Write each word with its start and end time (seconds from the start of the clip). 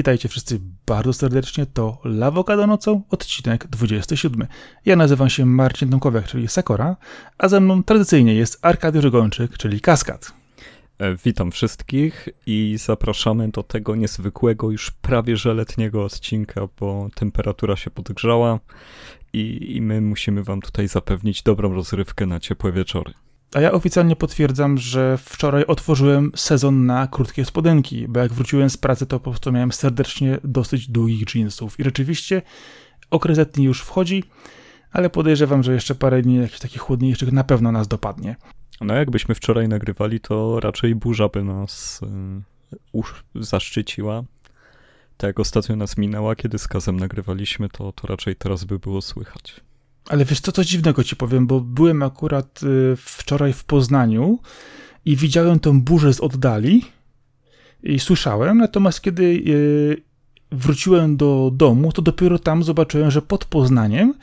Witajcie 0.00 0.28
wszyscy 0.28 0.60
bardzo 0.86 1.12
serdecznie. 1.12 1.66
To 1.66 1.98
Lawokado 2.04 2.66
nocą, 2.66 3.02
odcinek 3.10 3.66
27. 3.66 4.46
Ja 4.84 4.96
nazywam 4.96 5.30
się 5.30 5.46
Marcin 5.46 5.90
Tomkowiak, 5.90 6.28
czyli 6.28 6.48
Sakora, 6.48 6.96
a 7.38 7.48
ze 7.48 7.60
mną 7.60 7.82
tradycyjnie 7.82 8.34
jest 8.34 8.58
Arkadiusz 8.62 9.10
Gończyk, 9.10 9.58
czyli 9.58 9.80
Kaskad. 9.80 10.32
E, 10.98 11.16
witam 11.24 11.50
wszystkich 11.50 12.28
i 12.46 12.76
zapraszamy 12.78 13.48
do 13.48 13.62
tego 13.62 13.96
niezwykłego, 13.96 14.70
już 14.70 14.90
prawie 14.90 15.36
że 15.36 15.54
letniego 15.54 16.04
odcinka, 16.04 16.68
bo 16.80 17.08
temperatura 17.14 17.76
się 17.76 17.90
podgrzała 17.90 18.60
i, 19.32 19.76
i 19.76 19.82
my 19.82 20.00
musimy 20.00 20.44
wam 20.44 20.60
tutaj 20.60 20.88
zapewnić 20.88 21.42
dobrą 21.42 21.74
rozrywkę 21.74 22.26
na 22.26 22.40
ciepłe 22.40 22.72
wieczory. 22.72 23.12
A 23.54 23.60
ja 23.60 23.72
oficjalnie 23.72 24.16
potwierdzam, 24.16 24.78
że 24.78 25.18
wczoraj 25.18 25.64
otworzyłem 25.66 26.32
sezon 26.36 26.86
na 26.86 27.06
krótkie 27.06 27.44
spodenki, 27.44 28.08
bo 28.08 28.20
jak 28.20 28.32
wróciłem 28.32 28.70
z 28.70 28.76
pracy, 28.76 29.06
to 29.06 29.20
po 29.20 29.30
prostu 29.30 29.52
miałem 29.52 29.72
serdecznie 29.72 30.38
dosyć 30.44 30.88
długich 30.88 31.34
jeansów. 31.34 31.80
I 31.80 31.84
rzeczywiście 31.84 32.42
okres 33.10 33.38
letni 33.38 33.64
już 33.64 33.82
wchodzi, 33.82 34.24
ale 34.92 35.10
podejrzewam, 35.10 35.62
że 35.62 35.72
jeszcze 35.74 35.94
parę 35.94 36.22
dni 36.22 36.36
jakichś 36.36 36.58
takich 36.60 36.82
chłodniejszych 36.82 37.32
na 37.32 37.44
pewno 37.44 37.72
nas 37.72 37.88
dopadnie. 37.88 38.36
No 38.80 38.94
jakbyśmy 38.94 39.34
wczoraj 39.34 39.68
nagrywali, 39.68 40.20
to 40.20 40.60
raczej 40.60 40.94
burza 40.94 41.28
by 41.28 41.44
nas 41.44 42.00
y, 42.94 43.02
zaszczyciła. 43.34 44.22
Tak 45.16 45.28
jak 45.28 45.40
ostatnio 45.40 45.76
nas 45.76 45.98
minęła, 45.98 46.36
kiedy 46.36 46.58
z 46.58 46.68
Kazem 46.68 47.00
nagrywaliśmy, 47.00 47.68
to, 47.68 47.92
to 47.92 48.06
raczej 48.06 48.36
teraz 48.36 48.64
by 48.64 48.78
było 48.78 49.02
słychać. 49.02 49.60
Ale 50.08 50.24
wiesz 50.24 50.40
co, 50.40 50.52
coś 50.52 50.66
dziwnego 50.66 51.04
ci 51.04 51.16
powiem, 51.16 51.46
bo 51.46 51.60
byłem 51.60 52.02
akurat 52.02 52.62
y, 52.62 52.96
wczoraj 52.96 53.52
w 53.52 53.64
Poznaniu 53.64 54.38
i 55.04 55.16
widziałem 55.16 55.60
tą 55.60 55.82
burzę 55.82 56.14
z 56.14 56.20
oddali 56.20 56.84
i 57.82 57.98
słyszałem, 57.98 58.58
natomiast 58.58 59.00
kiedy 59.00 59.22
y, 59.22 60.02
wróciłem 60.52 61.16
do 61.16 61.50
domu, 61.54 61.92
to 61.92 62.02
dopiero 62.02 62.38
tam 62.38 62.62
zobaczyłem, 62.62 63.10
że 63.10 63.22
pod 63.22 63.44
Poznaniem 63.44 64.14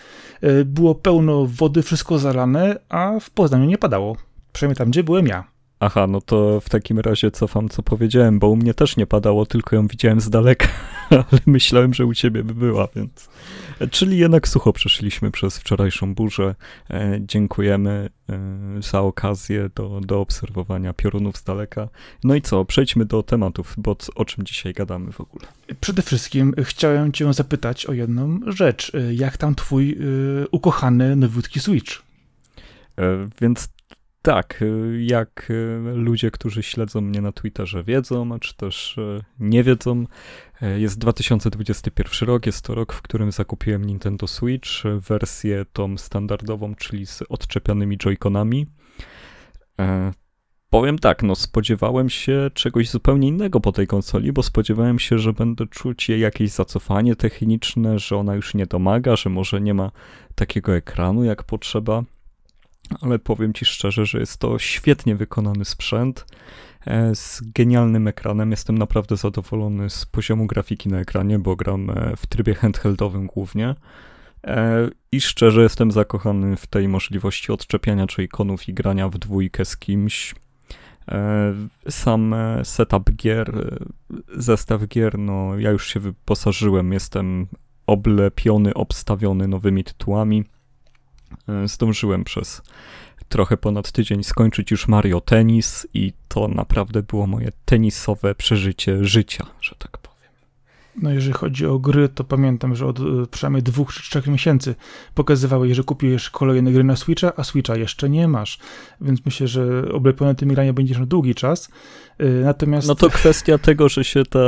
y, 0.43 0.65
było 0.65 0.95
pełno 0.95 1.45
wody, 1.45 1.83
wszystko 1.83 2.19
zalane, 2.19 2.79
a 2.89 3.19
w 3.19 3.29
Poznaniu 3.29 3.65
nie 3.65 3.77
padało. 3.77 4.17
Przynajmniej 4.53 4.77
tam, 4.77 4.89
gdzie 4.89 5.03
byłem 5.03 5.27
ja. 5.27 5.56
Aha, 5.79 6.07
no 6.07 6.21
to 6.21 6.61
w 6.61 6.69
takim 6.69 6.99
razie 6.99 7.31
cofam, 7.31 7.69
co 7.69 7.83
powiedziałem, 7.83 8.39
bo 8.39 8.49
u 8.49 8.55
mnie 8.55 8.73
też 8.73 8.97
nie 8.97 9.07
padało, 9.07 9.45
tylko 9.45 9.75
ją 9.75 9.87
widziałem 9.87 10.21
z 10.21 10.29
daleka, 10.29 10.67
ale 11.09 11.39
myślałem, 11.45 11.93
że 11.93 12.05
u 12.05 12.13
ciebie 12.13 12.43
by 12.43 12.55
była, 12.55 12.87
więc... 12.95 13.29
Czyli 13.91 14.17
jednak 14.17 14.47
sucho 14.47 14.73
przeszliśmy 14.73 15.31
przez 15.31 15.57
wczorajszą 15.57 16.15
burzę. 16.15 16.55
E, 16.89 17.19
dziękujemy 17.21 18.09
e, 18.29 18.39
za 18.81 19.01
okazję 19.01 19.69
do, 19.75 20.01
do 20.01 20.19
obserwowania 20.21 20.93
piorunów 20.93 21.37
z 21.37 21.43
daleka. 21.43 21.89
No 22.23 22.35
i 22.35 22.41
co, 22.41 22.65
przejdźmy 22.65 23.05
do 23.05 23.23
tematów, 23.23 23.73
bo 23.77 23.95
o 24.15 24.25
czym 24.25 24.45
dzisiaj 24.45 24.73
gadamy 24.73 25.11
w 25.11 25.21
ogóle? 25.21 25.45
Przede 25.79 26.01
wszystkim 26.01 26.53
chciałem 26.63 27.11
cię 27.11 27.33
zapytać 27.33 27.85
o 27.85 27.93
jedną 27.93 28.39
rzecz. 28.47 28.91
Jak 29.11 29.37
tam 29.37 29.55
twój 29.55 29.91
y, 29.91 30.47
ukochany 30.51 31.15
nowiutki 31.15 31.59
Switch? 31.59 32.01
E, 32.97 33.29
więc 33.41 33.69
tak, 34.27 34.61
y, 34.61 35.03
jak 35.03 35.47
y, 35.49 35.79
ludzie, 35.95 36.31
którzy 36.31 36.63
śledzą 36.63 37.01
mnie 37.01 37.21
na 37.21 37.31
Twitterze 37.31 37.83
wiedzą, 37.83 38.39
czy 38.39 38.55
też 38.55 38.97
y, 38.97 39.23
nie 39.39 39.63
wiedzą, 39.63 40.05
jest 40.77 40.99
2021 40.99 42.29
rok, 42.29 42.45
jest 42.45 42.65
to 42.65 42.75
rok, 42.75 42.93
w 42.93 43.01
którym 43.01 43.31
zakupiłem 43.31 43.85
Nintendo 43.85 44.27
Switch, 44.27 44.69
wersję 44.99 45.65
tą 45.73 45.97
standardową, 45.97 46.75
czyli 46.75 47.05
z 47.05 47.23
odczepianymi 47.29 47.97
joyconami. 47.97 48.67
E, 49.79 50.11
powiem 50.69 50.99
tak, 50.99 51.23
no 51.23 51.35
spodziewałem 51.35 52.09
się 52.09 52.49
czegoś 52.53 52.89
zupełnie 52.89 53.27
innego 53.27 53.59
po 53.59 53.71
tej 53.71 53.87
konsoli, 53.87 54.33
bo 54.33 54.43
spodziewałem 54.43 54.99
się, 54.99 55.19
że 55.19 55.33
będę 55.33 55.67
czuć 55.67 56.09
jej 56.09 56.19
jakieś 56.19 56.51
zacofanie 56.51 57.15
techniczne, 57.15 57.99
że 57.99 58.17
ona 58.17 58.35
już 58.35 58.53
nie 58.53 58.65
domaga, 58.65 59.15
że 59.15 59.29
może 59.29 59.61
nie 59.61 59.73
ma 59.73 59.91
takiego 60.35 60.75
ekranu 60.75 61.23
jak 61.23 61.43
potrzeba 61.43 62.03
ale 63.01 63.19
powiem 63.19 63.53
Ci 63.53 63.65
szczerze, 63.65 64.05
że 64.05 64.19
jest 64.19 64.37
to 64.37 64.59
świetnie 64.59 65.15
wykonany 65.15 65.65
sprzęt 65.65 66.25
e, 66.85 67.15
z 67.15 67.41
genialnym 67.45 68.07
ekranem. 68.07 68.51
Jestem 68.51 68.77
naprawdę 68.77 69.17
zadowolony 69.17 69.89
z 69.89 70.05
poziomu 70.05 70.47
grafiki 70.47 70.89
na 70.89 70.99
ekranie, 70.99 71.39
bo 71.39 71.55
gram 71.55 71.89
e, 71.89 72.15
w 72.17 72.27
trybie 72.27 72.55
handheldowym 72.55 73.27
głównie. 73.27 73.75
E, 74.43 74.89
I 75.11 75.21
szczerze 75.21 75.61
jestem 75.63 75.91
zakochany 75.91 76.55
w 76.55 76.67
tej 76.67 76.87
możliwości 76.87 77.51
odczepiania 77.51 78.07
joyconów 78.07 78.69
i 78.69 78.73
grania 78.73 79.09
w 79.09 79.17
dwójkę 79.17 79.65
z 79.65 79.77
kimś. 79.77 80.35
Sam 81.89 82.35
setup 82.63 83.11
gier, 83.11 83.79
zestaw 84.35 84.87
gier, 84.87 85.19
no 85.19 85.59
ja 85.59 85.71
już 85.71 85.87
się 85.87 85.99
wyposażyłem, 85.99 86.93
jestem 86.93 87.47
oblepiony, 87.87 88.73
obstawiony 88.73 89.47
nowymi 89.47 89.83
tytułami. 89.83 90.43
E, 91.49 91.67
zdążyłem 91.67 92.23
przez 92.23 92.61
trochę 93.29 93.57
ponad 93.57 93.91
tydzień 93.91 94.23
skończyć 94.23 94.71
już 94.71 94.87
Mario 94.87 95.21
Tennis 95.21 95.87
i 95.93 96.13
to 96.27 96.47
naprawdę 96.47 97.03
było 97.03 97.27
moje 97.27 97.51
tenisowe 97.65 98.35
przeżycie 98.35 99.05
życia, 99.05 99.45
że 99.61 99.75
tak 99.75 99.97
powiem. 99.97 100.06
No 101.01 101.11
jeżeli 101.11 101.33
chodzi 101.33 101.65
o 101.65 101.79
gry, 101.79 102.09
to 102.09 102.23
pamiętam, 102.23 102.75
że 102.75 102.85
od 102.85 102.99
e, 102.99 103.03
przynajmniej 103.31 103.63
dwóch 103.63 103.93
czy 103.93 104.01
trzech 104.01 104.27
miesięcy 104.27 104.75
pokazywały, 105.15 105.75
że 105.75 105.83
kupiłeś 105.83 106.29
kolejne 106.29 106.71
gry 106.71 106.83
na 106.83 106.95
Switcha, 106.95 107.31
a 107.37 107.43
Switcha 107.43 107.75
jeszcze 107.75 108.09
nie 108.09 108.27
masz. 108.27 108.59
Więc 109.01 109.25
myślę, 109.25 109.47
że 109.47 109.91
oblepiony 109.91 110.35
tym 110.35 110.49
grania 110.49 110.73
będziesz 110.73 110.97
na 110.97 111.05
długi 111.05 111.35
czas. 111.35 111.69
Y, 112.21 112.41
natomiast... 112.43 112.87
No 112.87 112.95
to 112.95 113.09
kwestia 113.09 113.57
tego, 113.57 113.89
że 113.89 114.03
się 114.03 114.25
ta 114.25 114.39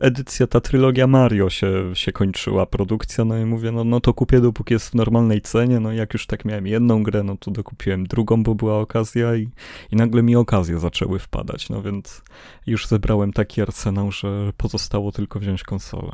edycja, 0.00 0.46
ta 0.46 0.60
trylogia 0.60 1.06
Mario 1.06 1.50
się, 1.50 1.90
się 1.94 2.12
kończyła, 2.12 2.66
produkcja, 2.66 3.24
no 3.24 3.38
i 3.38 3.44
mówię, 3.44 3.72
no, 3.72 3.84
no 3.84 4.00
to 4.00 4.14
kupię 4.14 4.40
dopóki 4.40 4.74
jest 4.74 4.88
w 4.88 4.94
normalnej 4.94 5.40
cenie, 5.40 5.80
no 5.80 5.92
jak 5.92 6.14
już 6.14 6.26
tak 6.26 6.44
miałem 6.44 6.66
jedną 6.66 7.02
grę, 7.02 7.22
no 7.22 7.36
to 7.36 7.50
dokupiłem 7.50 8.06
drugą, 8.06 8.42
bo 8.42 8.54
była 8.54 8.78
okazja 8.78 9.36
i, 9.36 9.48
i 9.92 9.96
nagle 9.96 10.22
mi 10.22 10.36
okazje 10.36 10.78
zaczęły 10.78 11.18
wpadać, 11.18 11.68
no 11.68 11.82
więc 11.82 12.22
już 12.66 12.86
zebrałem 12.86 13.32
taki 13.32 13.62
arsenał, 13.62 14.12
że 14.12 14.52
pozostało 14.56 15.12
tylko 15.12 15.40
wziąć 15.40 15.62
konsolę. 15.62 16.12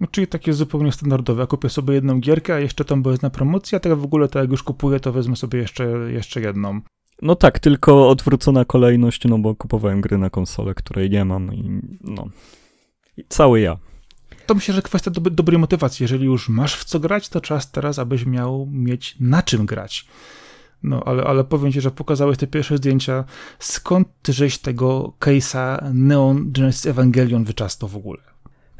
No, 0.00 0.06
czyli 0.06 0.26
takie 0.26 0.52
zupełnie 0.52 0.92
standardowe. 0.92 1.40
Ja 1.40 1.46
kupię 1.46 1.68
sobie 1.68 1.94
jedną 1.94 2.20
gierkę, 2.20 2.54
a 2.54 2.60
jeszcze 2.60 2.84
tam 2.84 3.02
jest 3.06 3.22
na 3.22 3.30
promocji, 3.30 3.76
a 3.76 3.80
tak 3.80 3.94
w 3.94 4.04
ogóle 4.04 4.28
to 4.28 4.38
jak 4.38 4.50
już 4.50 4.62
kupuję, 4.62 5.00
to 5.00 5.12
wezmę 5.12 5.36
sobie 5.36 5.58
jeszcze, 5.58 5.84
jeszcze 6.12 6.40
jedną. 6.40 6.80
No 7.22 7.34
tak, 7.34 7.58
tylko 7.58 8.08
odwrócona 8.08 8.64
kolejność, 8.64 9.24
no 9.24 9.38
bo 9.38 9.54
kupowałem 9.54 10.00
gry 10.00 10.18
na 10.18 10.30
konsolę, 10.30 10.74
której 10.74 11.10
nie 11.10 11.24
mam 11.24 11.54
i 11.54 11.80
no. 12.00 12.28
I 13.16 13.24
cały 13.28 13.60
ja. 13.60 13.76
To 14.46 14.54
myślę, 14.54 14.74
że 14.74 14.82
kwestia 14.82 15.10
do, 15.10 15.20
dobrej 15.20 15.58
motywacji. 15.58 16.04
Jeżeli 16.04 16.24
już 16.24 16.48
masz 16.48 16.74
w 16.74 16.84
co 16.84 17.00
grać, 17.00 17.28
to 17.28 17.40
czas 17.40 17.70
teraz, 17.70 17.98
abyś 17.98 18.26
miał 18.26 18.68
mieć 18.70 19.16
na 19.20 19.42
czym 19.42 19.66
grać. 19.66 20.06
No, 20.82 21.02
ale, 21.04 21.24
ale 21.24 21.44
powiem 21.44 21.72
ci, 21.72 21.80
że 21.80 21.90
pokazałeś 21.90 22.38
te 22.38 22.46
pierwsze 22.46 22.76
zdjęcia. 22.76 23.24
Skąd 23.58 24.08
ty 24.22 24.32
żeś 24.32 24.58
tego 24.58 25.12
case'a 25.20 25.94
Neon 25.94 26.52
Genesis 26.52 26.86
Evangelion 26.86 27.44
wyczastał 27.44 27.88
w 27.88 27.96
ogóle? 27.96 28.20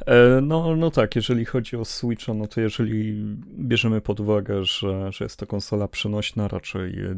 E, 0.06 0.41
no, 0.41 0.76
no 0.76 0.91
tak, 0.91 1.16
jeżeli 1.16 1.44
chodzi 1.44 1.76
o 1.76 1.84
Switcha, 1.84 2.34
no 2.34 2.47
to 2.47 2.60
jeżeli 2.60 3.14
bierzemy 3.59 4.00
pod 4.00 4.20
uwagę, 4.20 4.64
że, 4.64 5.12
że 5.12 5.25
jest 5.25 5.38
to 5.38 5.47
konsola 5.47 5.88
przenośna, 5.88 6.48
raczej 6.48 7.00
e, 7.00 7.16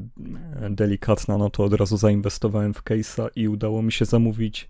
delikatna, 0.71 1.39
no 1.39 1.51
to 1.51 1.65
od 1.65 1.75
razu 1.75 1.97
zainwestowałem 1.97 2.75
w 2.75 2.85
case'a 2.85 3.29
i 3.37 3.49
udało 3.49 3.83
mi 3.83 3.93
się 3.93 4.05
zamówić 4.05 4.69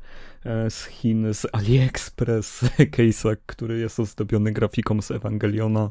z 0.71 0.85
Chin, 0.87 1.35
z 1.35 1.47
AliExpress 1.53 2.65
case'a, 2.97 3.37
który 3.47 3.79
jest 3.79 4.01
ozdobiony 4.01 4.53
grafiką 4.53 5.03
z 5.03 5.11
Ewangeliona. 5.11 5.91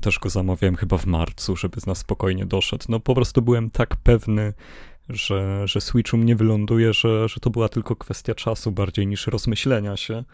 Też 0.00 0.18
go 0.18 0.30
zamawiałem 0.30 0.76
chyba 0.76 0.98
w 0.98 1.06
marcu, 1.06 1.56
żeby 1.56 1.76
na 1.86 1.94
spokojnie 1.94 2.46
doszedł. 2.46 2.84
No 2.88 3.00
po 3.00 3.14
prostu 3.14 3.42
byłem 3.42 3.70
tak 3.70 3.96
pewny, 3.96 4.52
że, 5.08 5.68
że 5.68 5.80
Switch 5.80 6.12
mnie 6.12 6.36
wyląduje, 6.36 6.92
że, 6.92 7.28
że 7.28 7.40
to 7.40 7.50
była 7.50 7.68
tylko 7.68 7.96
kwestia 7.96 8.34
czasu 8.34 8.72
bardziej 8.72 9.06
niż 9.06 9.26
rozmyślenia 9.26 9.96
się. 9.96 10.24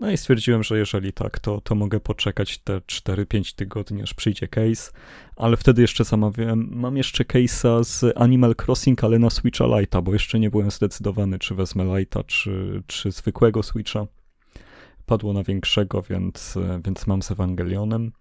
No 0.00 0.10
i 0.10 0.16
stwierdziłem, 0.16 0.62
że 0.62 0.78
jeżeli 0.78 1.12
tak, 1.12 1.38
to, 1.38 1.60
to 1.60 1.74
mogę 1.74 2.00
poczekać 2.00 2.58
te 2.58 2.78
4-5 2.78 3.54
tygodni, 3.54 4.02
aż 4.02 4.14
przyjdzie 4.14 4.48
case, 4.48 4.92
ale 5.36 5.56
wtedy 5.56 5.82
jeszcze 5.82 6.04
zamawiałem, 6.04 6.68
mam 6.72 6.96
jeszcze 6.96 7.24
case'a 7.24 7.84
z 7.84 8.16
Animal 8.16 8.54
Crossing, 8.66 9.04
ale 9.04 9.18
na 9.18 9.30
Switcha 9.30 9.64
Lite'a, 9.64 10.02
bo 10.02 10.12
jeszcze 10.12 10.40
nie 10.40 10.50
byłem 10.50 10.70
zdecydowany, 10.70 11.38
czy 11.38 11.54
wezmę 11.54 11.84
Lite'a, 11.84 12.26
czy, 12.26 12.82
czy 12.86 13.10
zwykłego 13.12 13.62
Switcha. 13.62 14.06
Padło 15.06 15.32
na 15.32 15.42
większego, 15.42 16.02
więc, 16.02 16.58
więc 16.84 17.06
mam 17.06 17.22
z 17.22 17.30
Ewangelionem. 17.30 18.12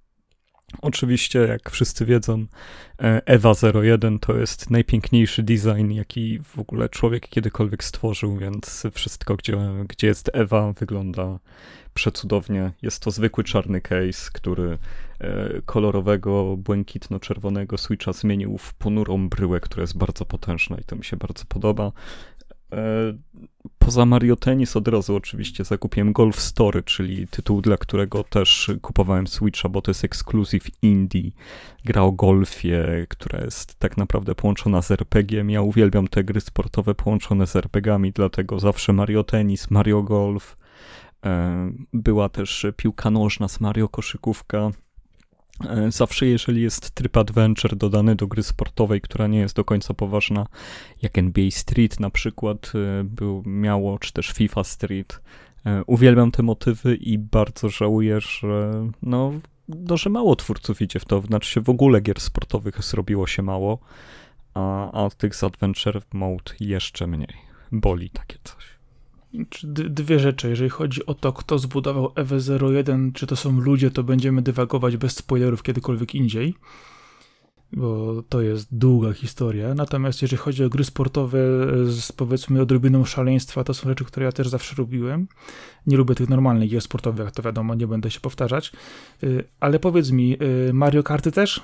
Oczywiście, 0.82 1.40
jak 1.40 1.70
wszyscy 1.70 2.06
wiedzą, 2.06 2.46
e, 3.02 3.22
Ewa 3.26 3.54
01 3.84 4.20
to 4.20 4.38
jest 4.38 4.70
najpiękniejszy 4.70 5.44
design, 5.44 5.92
jaki 5.92 6.40
w 6.40 6.60
ogóle 6.60 6.90
człowiek 6.90 7.30
kiedykolwiek 7.30 7.84
stworzył, 7.84 8.38
więc 8.38 8.84
wszystko, 8.94 9.36
gdzie, 9.36 9.58
gdzie 9.88 10.08
jest 10.08 10.30
Ewa, 10.34 10.74
wygląda 10.74 11.40
przecudownie. 11.94 12.72
Jest 12.82 13.04
to 13.04 13.12
zwykły 13.12 13.44
czarny 13.44 13.82
case, 13.82 14.32
który 14.34 14.78
e, 15.20 15.62
kolorowego, 15.66 16.58
błękitno-czerwonego 16.58 17.78
Switcha 17.78 18.14
zmienił 18.14 18.58
w 18.58 18.74
ponurą 18.74 19.30
bryłę, 19.30 19.60
która 19.60 19.82
jest 19.82 19.98
bardzo 19.98 20.26
potężna 20.26 20.78
i 20.78 20.84
to 20.84 20.96
mi 20.96 21.04
się 21.04 21.18
bardzo 21.18 21.46
podoba. 21.46 21.92
E, 22.74 23.14
poza 23.80 24.06
Mario 24.06 24.36
Tennis 24.36 24.76
od 24.76 24.88
razu 24.88 25.16
oczywiście 25.16 25.64
zakupiłem 25.64 26.14
Golf 26.14 26.40
Story, 26.40 26.84
czyli 26.84 27.28
tytuł, 27.28 27.62
dla 27.62 27.78
którego 27.78 28.24
też 28.24 28.72
kupowałem 28.82 29.28
Switcha, 29.28 29.70
bo 29.70 29.82
to 29.82 29.92
jest 29.92 30.04
ekskluzyw 30.04 30.84
indie. 30.84 31.32
Gra 31.86 32.02
o 32.02 32.12
golfie, 32.12 33.06
która 33.10 33.44
jest 33.44 33.76
tak 33.76 33.98
naprawdę 33.98 34.36
połączona 34.36 34.82
z 34.82 34.92
RPG-iem. 34.92 35.50
Ja 35.50 35.62
uwielbiam 35.62 36.08
te 36.08 36.24
gry 36.24 36.42
sportowe 36.42 36.96
połączone 36.96 37.48
z 37.48 37.56
RPG-ami, 37.56 38.12
dlatego 38.12 38.60
zawsze 38.60 38.94
Mario 38.94 39.24
Tennis, 39.24 39.72
Mario 39.72 40.04
Golf. 40.04 40.58
E, 41.26 41.72
była 41.94 42.30
też 42.30 42.66
piłka 42.78 43.12
nożna 43.12 43.48
z 43.48 43.60
Mario 43.60 43.90
Koszykówka. 43.90 44.72
E, 45.70 45.92
zawsze, 45.92 46.26
jeżeli 46.26 46.62
jest 46.62 46.92
tryb 46.92 47.18
adventure 47.18 47.76
dodany 47.76 48.16
do 48.16 48.28
gry 48.28 48.44
sportowej, 48.44 49.02
która 49.02 49.28
nie 49.28 49.40
jest 49.40 49.56
do 49.56 49.66
końca 49.66 49.94
poważna, 49.94 50.48
jak 51.02 51.18
NBA 51.18 51.52
Street 51.52 52.00
na 52.00 52.10
przykład 52.10 52.72
e, 52.76 53.04
był, 53.04 53.44
miało, 53.46 54.00
czy 54.00 54.14
też 54.14 54.28
FIFA 54.28 54.64
Street, 54.64 55.22
e, 55.66 55.84
uwielbiam 55.88 56.32
te 56.32 56.44
motywy 56.44 56.96
i 56.96 57.18
bardzo 57.18 57.70
żałuję, 57.70 58.22
że 58.22 58.72
no, 59.02 59.34
no, 59.68 59.98
że 59.98 60.10
mało 60.10 60.36
twórców 60.36 60.82
idzie 60.82 61.00
w 61.00 61.06
to, 61.06 61.22
znaczy 61.22 61.52
się 61.52 61.62
w 61.62 61.70
ogóle 61.70 62.02
gier 62.02 62.20
sportowych 62.20 62.84
zrobiło 62.84 63.28
się 63.28 63.42
mało, 63.42 63.80
a, 64.54 65.06
a 65.06 65.10
tych 65.10 65.36
z 65.36 65.44
Adventure 65.44 66.02
Mode 66.14 66.52
jeszcze 66.60 67.08
mniej. 67.08 67.54
Boli 67.72 68.10
takie 68.10 68.38
coś 68.44 68.73
dwie 69.90 70.20
rzeczy. 70.20 70.50
Jeżeli 70.50 70.70
chodzi 70.70 71.06
o 71.06 71.14
to, 71.14 71.34
kto 71.34 71.60
zbudował 71.60 72.08
EV01, 72.08 73.14
czy 73.14 73.28
to 73.28 73.36
są 73.36 73.60
ludzie, 73.60 73.92
to 73.92 74.04
będziemy 74.04 74.42
dywagować 74.42 74.98
bez 74.98 75.16
spoilerów 75.16 75.64
kiedykolwiek 75.64 76.16
indziej, 76.16 76.56
bo 77.72 78.24
to 78.30 78.42
jest 78.42 78.78
długa 78.78 79.14
historia. 79.14 79.74
Natomiast 79.74 80.22
jeżeli 80.22 80.38
chodzi 80.38 80.64
o 80.64 80.70
gry 80.70 80.84
sportowe 80.84 81.38
z 81.86 82.12
powiedzmy 82.12 82.62
odrobiną 82.62 83.06
szaleństwa, 83.06 83.64
to 83.64 83.74
są 83.74 83.90
rzeczy, 83.90 84.06
które 84.06 84.26
ja 84.26 84.32
też 84.32 84.50
zawsze 84.50 84.76
robiłem. 84.76 85.28
Nie 85.88 85.98
lubię 85.98 86.16
tych 86.16 86.30
normalnych 86.30 86.70
gier 86.70 86.82
sportowych, 86.82 87.32
to 87.32 87.44
wiadomo, 87.44 87.76
nie 87.76 87.88
będę 87.88 88.12
się 88.12 88.20
powtarzać. 88.20 88.72
Y, 89.24 89.44
ale 89.60 89.80
powiedz 89.80 90.12
mi, 90.12 90.38
y, 90.70 90.74
Mario 90.74 91.04
Karty 91.04 91.32
też? 91.32 91.62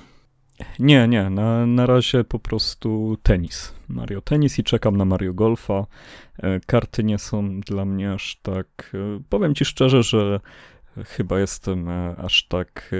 Nie, 0.78 1.08
nie, 1.08 1.30
na, 1.30 1.66
na 1.66 1.86
razie 1.86 2.24
po 2.24 2.38
prostu 2.38 3.16
tenis. 3.22 3.74
Mario 3.88 4.20
Tenis 4.20 4.58
i 4.58 4.64
czekam 4.64 4.96
na 4.96 5.04
Mario 5.04 5.34
Golfa. 5.34 5.86
E, 6.38 6.60
karty 6.60 7.04
nie 7.04 7.18
są 7.18 7.60
dla 7.60 7.84
mnie 7.84 8.12
aż 8.12 8.36
tak. 8.42 8.90
E, 8.94 9.22
powiem 9.28 9.54
ci 9.54 9.64
szczerze, 9.64 10.02
że 10.02 10.40
chyba 11.06 11.40
jestem 11.40 11.88
e, 11.88 12.16
aż 12.16 12.46
tak 12.48 12.90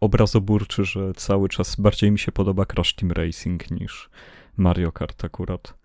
obrazoburczy, 0.00 0.84
że 0.84 1.12
cały 1.14 1.48
czas 1.48 1.76
bardziej 1.76 2.10
mi 2.10 2.18
się 2.18 2.32
podoba 2.32 2.66
Crash 2.66 2.94
Team 2.94 3.12
Racing 3.12 3.70
niż 3.70 4.10
Mario 4.56 4.92
Kart 4.92 5.24
akurat. 5.24 5.81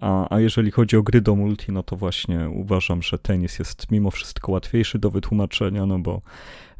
A, 0.00 0.34
a 0.34 0.40
jeżeli 0.40 0.70
chodzi 0.70 0.96
o 0.96 1.02
gry 1.02 1.20
do 1.20 1.34
multi, 1.34 1.72
no 1.72 1.82
to 1.82 1.96
właśnie 1.96 2.48
uważam, 2.48 3.02
że 3.02 3.18
tenis 3.18 3.58
jest 3.58 3.90
mimo 3.90 4.10
wszystko 4.10 4.52
łatwiejszy 4.52 4.98
do 4.98 5.10
wytłumaczenia, 5.10 5.86
no 5.86 5.98
bo 5.98 6.22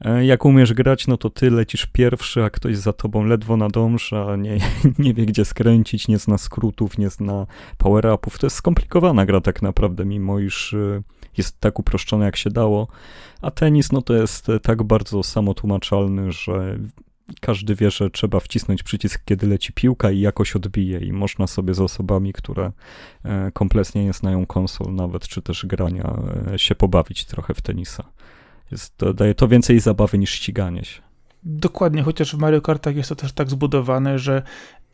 e, 0.01 0.27
jak 0.27 0.45
umiesz 0.45 0.73
grać, 0.73 1.07
no 1.07 1.17
to 1.17 1.31
ty 1.31 1.51
lecisz 1.51 1.87
pierwszy, 1.87 2.45
a 2.45 2.51
ktoś 2.51 2.77
za 2.77 2.93
tobą 2.93 3.25
ledwo 3.25 3.57
nadąża, 3.57 4.37
nie, 4.37 4.59
nie 4.99 5.15
wie 5.15 5.27
gdzie 5.27 5.45
skręcić, 5.45 6.09
nie 6.09 6.19
zna 6.19 6.39
skrótów, 6.39 6.99
nie 6.99 7.11
zna 7.11 7.47
power-upów. 7.79 8.39
To 8.39 8.47
jest 8.47 8.57
skomplikowana 8.57 9.27
gra 9.27 9.41
tak 9.41 9.63
naprawdę, 9.63 10.05
mimo 10.05 10.39
iż 10.39 10.75
e, 10.75 11.03
jest 11.39 11.61
tak 11.61 11.79
uproszczone 11.79 12.25
jak 12.25 12.37
się 12.37 12.51
dało. 12.51 12.89
A 13.43 13.51
tenis, 13.51 13.93
no 13.93 14.03
to 14.03 14.15
jest 14.15 14.49
e, 14.49 14.61
tak 14.61 14.83
bardzo 14.83 15.23
samotłumaczalny, 15.23 16.33
że 16.33 16.79
każdy 17.41 17.75
wie, 17.75 17.91
że 17.91 18.11
trzeba 18.11 18.41
wcisnąć 18.41 18.83
przycisk, 18.83 19.23
kiedy 19.25 19.47
leci 19.47 19.73
piłka 19.73 20.11
i 20.11 20.21
jakoś 20.21 20.57
odbije 20.57 20.99
i 21.01 21.13
można 21.13 21.47
sobie 21.47 21.75
z 21.75 21.81
osobami, 21.81 22.33
które 22.33 22.73
e, 23.25 23.51
kompletnie 23.53 24.05
nie 24.05 24.13
znają 24.13 24.47
konsol 24.47 24.95
nawet, 24.95 25.29
czy 25.29 25.43
też 25.43 25.67
grania, 25.67 26.17
e, 26.53 26.59
się 26.59 26.75
pobawić 26.75 27.25
trochę 27.25 27.55
w 27.55 27.61
tenisa. 27.61 28.05
Jest, 28.71 28.97
to, 28.97 29.15
daje 29.15 29.35
to 29.35 29.49
więcej 29.49 29.81
zabawy 29.81 30.19
niż 30.19 30.31
ściganie 30.31 30.85
się. 30.85 31.03
Dokładnie, 31.43 32.03
chociaż 32.03 32.37
w 32.37 32.39
Mario 32.39 32.61
Kartach 32.61 32.97
jest 32.97 33.09
to 33.09 33.17
też 33.17 33.33
tak 33.33 33.51
zbudowane, 33.51 34.19
że 34.19 34.43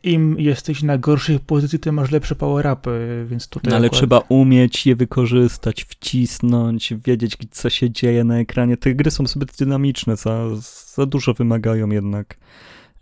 im 0.03 0.39
jesteś 0.39 0.83
na 0.83 0.97
gorszej 0.97 1.39
pozycji, 1.39 1.79
tym 1.79 1.95
masz 1.95 2.11
lepsze 2.11 2.35
power-upy, 2.35 3.25
więc 3.25 3.47
tutaj... 3.47 3.69
No 3.69 3.75
ale 3.75 3.85
akurat... 3.85 3.99
trzeba 3.99 4.19
umieć 4.29 4.87
je 4.87 4.95
wykorzystać, 4.95 5.83
wcisnąć, 5.83 6.93
wiedzieć, 7.05 7.37
co 7.51 7.69
się 7.69 7.91
dzieje 7.91 8.23
na 8.23 8.39
ekranie. 8.39 8.77
Te 8.77 8.95
gry 8.95 9.11
są 9.11 9.27
zbyt 9.27 9.57
dynamiczne, 9.57 10.15
za, 10.15 10.55
za 10.95 11.05
dużo 11.05 11.33
wymagają 11.33 11.89
jednak. 11.89 12.37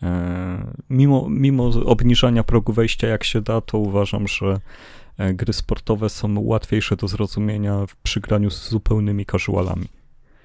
E, 0.03 0.71
mimo, 0.89 1.27
mimo 1.29 1.65
obniżania 1.85 2.43
progu 2.43 2.73
wejścia, 2.73 3.07
jak 3.07 3.23
się 3.23 3.41
da, 3.41 3.61
to 3.61 3.77
uważam, 3.77 4.27
że 4.27 4.59
e, 5.17 5.33
gry 5.33 5.53
sportowe 5.53 6.09
są 6.09 6.39
łatwiejsze 6.39 6.95
do 6.95 7.07
zrozumienia 7.07 7.85
w 7.85 7.95
przygraniu 7.95 8.49
z 8.49 8.69
zupełnymi 8.69 9.25
casualami. 9.25 9.87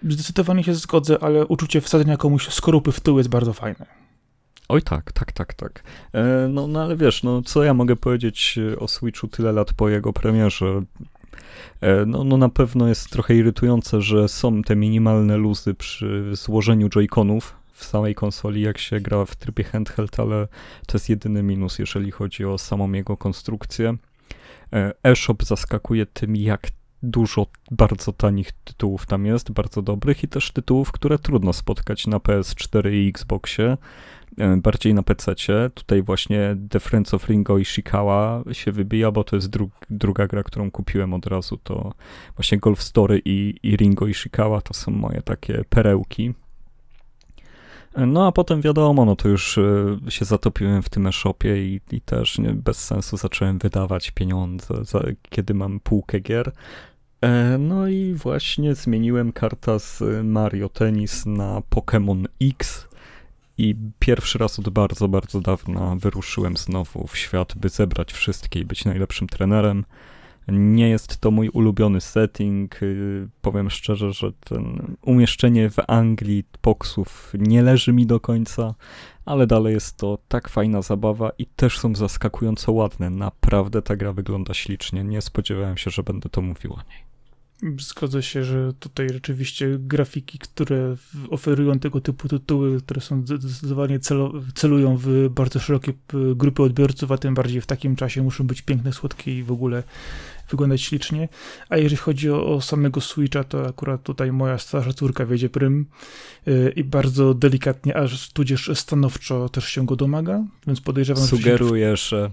Zdecydowanie 0.08 0.64
się 0.64 0.74
zgodzę, 0.74 1.22
ale 1.22 1.46
uczucie 1.46 1.80
wsadzenia 1.80 2.16
komuś 2.16 2.48
skorupy 2.48 2.92
w 2.92 3.00
tył 3.00 3.18
jest 3.18 3.30
bardzo 3.30 3.52
fajne. 3.52 4.03
Oj 4.68 4.82
tak, 4.82 5.12
tak, 5.12 5.32
tak, 5.32 5.54
tak. 5.54 5.82
E, 6.12 6.48
no, 6.48 6.66
no 6.66 6.82
ale 6.82 6.96
wiesz, 6.96 7.22
no 7.22 7.42
co 7.42 7.64
ja 7.64 7.74
mogę 7.74 7.96
powiedzieć 7.96 8.58
e, 8.72 8.78
o 8.78 8.88
Switchu 8.88 9.28
tyle 9.28 9.52
lat 9.52 9.72
po 9.72 9.88
jego 9.88 10.12
premierze? 10.12 10.82
E, 11.80 12.06
no, 12.06 12.24
no 12.24 12.36
na 12.36 12.48
pewno 12.48 12.88
jest 12.88 13.10
trochę 13.10 13.34
irytujące, 13.34 14.00
że 14.00 14.28
są 14.28 14.62
te 14.62 14.76
minimalne 14.76 15.36
luzy 15.36 15.74
przy 15.74 16.30
złożeniu 16.32 16.88
joyconów 16.88 17.56
w 17.72 17.84
samej 17.84 18.14
konsoli, 18.14 18.60
jak 18.60 18.78
się 18.78 19.00
gra 19.00 19.24
w 19.24 19.36
trybie 19.36 19.64
handheld, 19.64 20.20
ale 20.20 20.48
to 20.86 20.96
jest 20.96 21.08
jedyny 21.08 21.42
minus, 21.42 21.78
jeżeli 21.78 22.10
chodzi 22.10 22.44
o 22.44 22.58
samą 22.58 22.92
jego 22.92 23.16
konstrukcję. 23.16 23.96
EShop 25.02 25.44
zaskakuje 25.44 26.06
tym, 26.06 26.36
jak 26.36 26.68
dużo 27.04 27.46
bardzo 27.70 28.12
tanich 28.12 28.52
tytułów 28.52 29.06
tam 29.06 29.26
jest, 29.26 29.52
bardzo 29.52 29.82
dobrych 29.82 30.24
i 30.24 30.28
też 30.28 30.50
tytułów, 30.50 30.92
które 30.92 31.18
trudno 31.18 31.52
spotkać 31.52 32.06
na 32.06 32.16
PS4 32.16 32.92
i 32.92 33.08
Xboxie. 33.08 33.76
E, 34.38 34.56
bardziej 34.56 34.94
na 34.94 35.02
PC. 35.02 35.34
Tutaj 35.74 36.02
właśnie 36.02 36.56
The 36.70 36.80
Friends 36.80 37.14
of 37.14 37.28
Ringo 37.28 37.58
i 37.58 37.64
Shikawa 37.64 38.44
się 38.52 38.72
wybija, 38.72 39.10
bo 39.10 39.24
to 39.24 39.36
jest 39.36 39.50
dru 39.50 39.70
druga 39.90 40.26
gra, 40.26 40.42
którą 40.42 40.70
kupiłem 40.70 41.14
od 41.14 41.26
razu. 41.26 41.56
To 41.56 41.92
właśnie 42.36 42.58
Golf 42.58 42.82
Story 42.82 43.22
i, 43.24 43.54
i 43.62 43.76
Ringo 43.76 44.06
i 44.06 44.14
Shikawa 44.14 44.60
to 44.60 44.74
są 44.74 44.92
moje 44.92 45.22
takie 45.22 45.64
perełki. 45.68 46.34
E, 47.94 48.06
no 48.06 48.26
a 48.26 48.32
potem 48.32 48.60
wiadomo, 48.60 49.04
no 49.04 49.16
to 49.16 49.28
już 49.28 49.58
e, 49.58 49.96
się 50.08 50.24
zatopiłem 50.24 50.82
w 50.82 50.88
tym 50.88 51.06
e-shopie 51.06 51.66
i, 51.66 51.80
i 51.92 52.00
też 52.00 52.38
nie, 52.38 52.50
bez 52.50 52.84
sensu 52.84 53.16
zacząłem 53.16 53.58
wydawać 53.58 54.10
pieniądze, 54.10 54.84
za, 54.84 55.00
kiedy 55.30 55.54
mam 55.54 55.80
półkę 55.80 56.20
gier. 56.20 56.52
No 57.58 57.88
i 57.88 58.14
właśnie 58.14 58.74
zmieniłem 58.74 59.32
karta 59.32 59.78
z 59.78 60.02
Mario 60.24 60.68
Tennis 60.68 61.26
na 61.26 61.62
Pokémon 61.70 62.24
X 62.42 62.88
i 63.58 63.76
pierwszy 63.98 64.38
raz 64.38 64.58
od 64.58 64.68
bardzo, 64.68 65.08
bardzo 65.08 65.40
dawna 65.40 65.96
wyruszyłem 65.96 66.56
znowu 66.56 67.06
w 67.06 67.16
świat, 67.16 67.54
by 67.56 67.68
zebrać 67.68 68.12
wszystkie 68.12 68.60
i 68.60 68.64
być 68.64 68.84
najlepszym 68.84 69.28
trenerem. 69.28 69.84
Nie 70.48 70.88
jest 70.88 71.20
to 71.20 71.30
mój 71.30 71.48
ulubiony 71.48 72.00
setting. 72.00 72.82
Y, 72.82 73.28
powiem 73.42 73.70
szczerze, 73.70 74.12
że 74.12 74.32
ten 74.32 74.96
umieszczenie 75.02 75.70
w 75.70 75.76
Anglii 75.86 76.44
poksów 76.60 77.32
nie 77.38 77.62
leży 77.62 77.92
mi 77.92 78.06
do 78.06 78.20
końca, 78.20 78.74
ale 79.24 79.46
dalej 79.46 79.74
jest 79.74 79.96
to 79.96 80.18
tak 80.28 80.48
fajna 80.48 80.82
zabawa 80.82 81.30
i 81.38 81.46
też 81.46 81.78
są 81.78 81.94
zaskakująco 81.94 82.72
ładne. 82.72 83.10
Naprawdę 83.10 83.82
ta 83.82 83.96
gra 83.96 84.12
wygląda 84.12 84.54
ślicznie. 84.54 85.04
Nie 85.04 85.22
spodziewałem 85.22 85.76
się, 85.76 85.90
że 85.90 86.02
będę 86.02 86.28
to 86.28 86.40
mówił 86.40 86.72
o 86.72 86.76
niej. 86.90 87.03
Zgodzę 87.78 88.22
się, 88.22 88.44
że 88.44 88.72
tutaj 88.80 89.08
rzeczywiście 89.12 89.76
grafiki, 89.78 90.38
które 90.38 90.96
oferują 91.30 91.78
tego 91.78 92.00
typu 92.00 92.28
tytuły, 92.28 92.80
które 92.80 93.00
są 93.00 93.26
zdecydowanie 93.26 93.98
celu, 93.98 94.42
celują 94.54 94.96
w 94.96 95.28
bardzo 95.30 95.58
szerokie 95.58 95.92
grupy 96.34 96.62
odbiorców, 96.62 97.12
a 97.12 97.18
tym 97.18 97.34
bardziej 97.34 97.60
w 97.60 97.66
takim 97.66 97.96
czasie 97.96 98.22
muszą 98.22 98.46
być 98.46 98.62
piękne, 98.62 98.92
słodkie 98.92 99.38
i 99.38 99.42
w 99.42 99.52
ogóle 99.52 99.82
wyglądać 100.50 100.82
ślicznie. 100.82 101.28
A 101.68 101.76
jeżeli 101.76 101.96
chodzi 101.96 102.30
o, 102.30 102.46
o 102.46 102.60
samego 102.60 103.00
Switcha, 103.00 103.44
to 103.44 103.66
akurat 103.68 104.02
tutaj 104.02 104.32
moja 104.32 104.58
starsza 104.58 104.92
córka 104.92 105.26
wiedzie 105.26 105.48
prym 105.48 105.86
yy, 106.46 106.72
i 106.76 106.84
bardzo 106.84 107.34
delikatnie, 107.34 107.96
aż 107.96 108.32
tudzież 108.32 108.70
stanowczo 108.74 109.48
też 109.48 109.64
się 109.68 109.86
go 109.86 109.96
domaga, 109.96 110.44
więc 110.66 110.80
podejrzewam, 110.80 111.24
Sugeruję, 111.24 111.96
że 111.96 112.30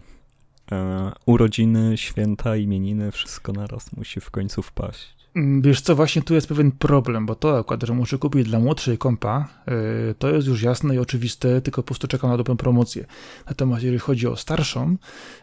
E, 0.72 1.12
urodziny, 1.26 1.98
święta, 1.98 2.56
imieniny, 2.56 3.12
wszystko 3.12 3.54
naraz 3.54 3.94
musi 3.94 4.22
w 4.22 4.32
końcu 4.32 4.62
wpaść. 4.62 5.21
Mm, 5.36 5.62
wiesz 5.62 5.82
co, 5.82 5.96
właśnie 5.96 6.22
tu 6.22 6.34
jest 6.34 6.48
pewien 6.48 6.72
problem, 6.72 7.26
bo 7.26 7.36
to 7.36 7.60
akurat, 7.60 7.84
że 7.84 7.94
muszę 7.94 8.18
kupić 8.18 8.48
dla 8.48 8.60
młodszej 8.60 8.98
kompa, 8.98 9.48
yy, 9.68 10.16
to 10.20 10.30
jest 10.30 10.48
już 10.48 10.62
jasne 10.62 10.96
i 10.96 11.00
oczywiste, 11.00 11.62
tylko 11.62 11.84
po 11.84 11.86
prostu 11.86 12.08
czekam 12.08 12.30
na 12.30 12.38
dobrą 12.38 12.58
promocję. 12.58 13.06
Natomiast 13.46 13.84
jeżeli 13.84 14.00
chodzi 14.00 14.28
o 14.28 14.36
starszą, 14.36 14.98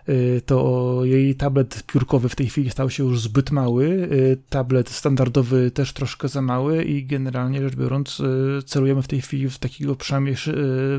yy, 0.09 0.43
to 0.47 1.01
jej 1.05 1.35
tablet 1.35 1.83
piórkowy 1.87 2.29
w 2.29 2.37
tej 2.37 2.47
chwili 2.47 2.71
stał 2.71 2.91
się 2.91 3.05
już 3.05 3.21
zbyt 3.21 3.51
mały, 3.51 4.09
yy, 4.11 4.39
tablet 4.49 4.89
standardowy 4.89 5.71
też 5.71 5.93
troszkę 5.93 6.29
za 6.29 6.43
mały 6.43 6.85
i 6.85 7.07
generalnie 7.07 7.63
rzecz 7.63 7.77
biorąc 7.77 8.23
celujemy 8.67 9.03
w 9.03 9.09
tej 9.09 9.21
chwili 9.21 9.51
w 9.51 9.59
takiego 9.59 9.97
przynajmniej 9.97 10.37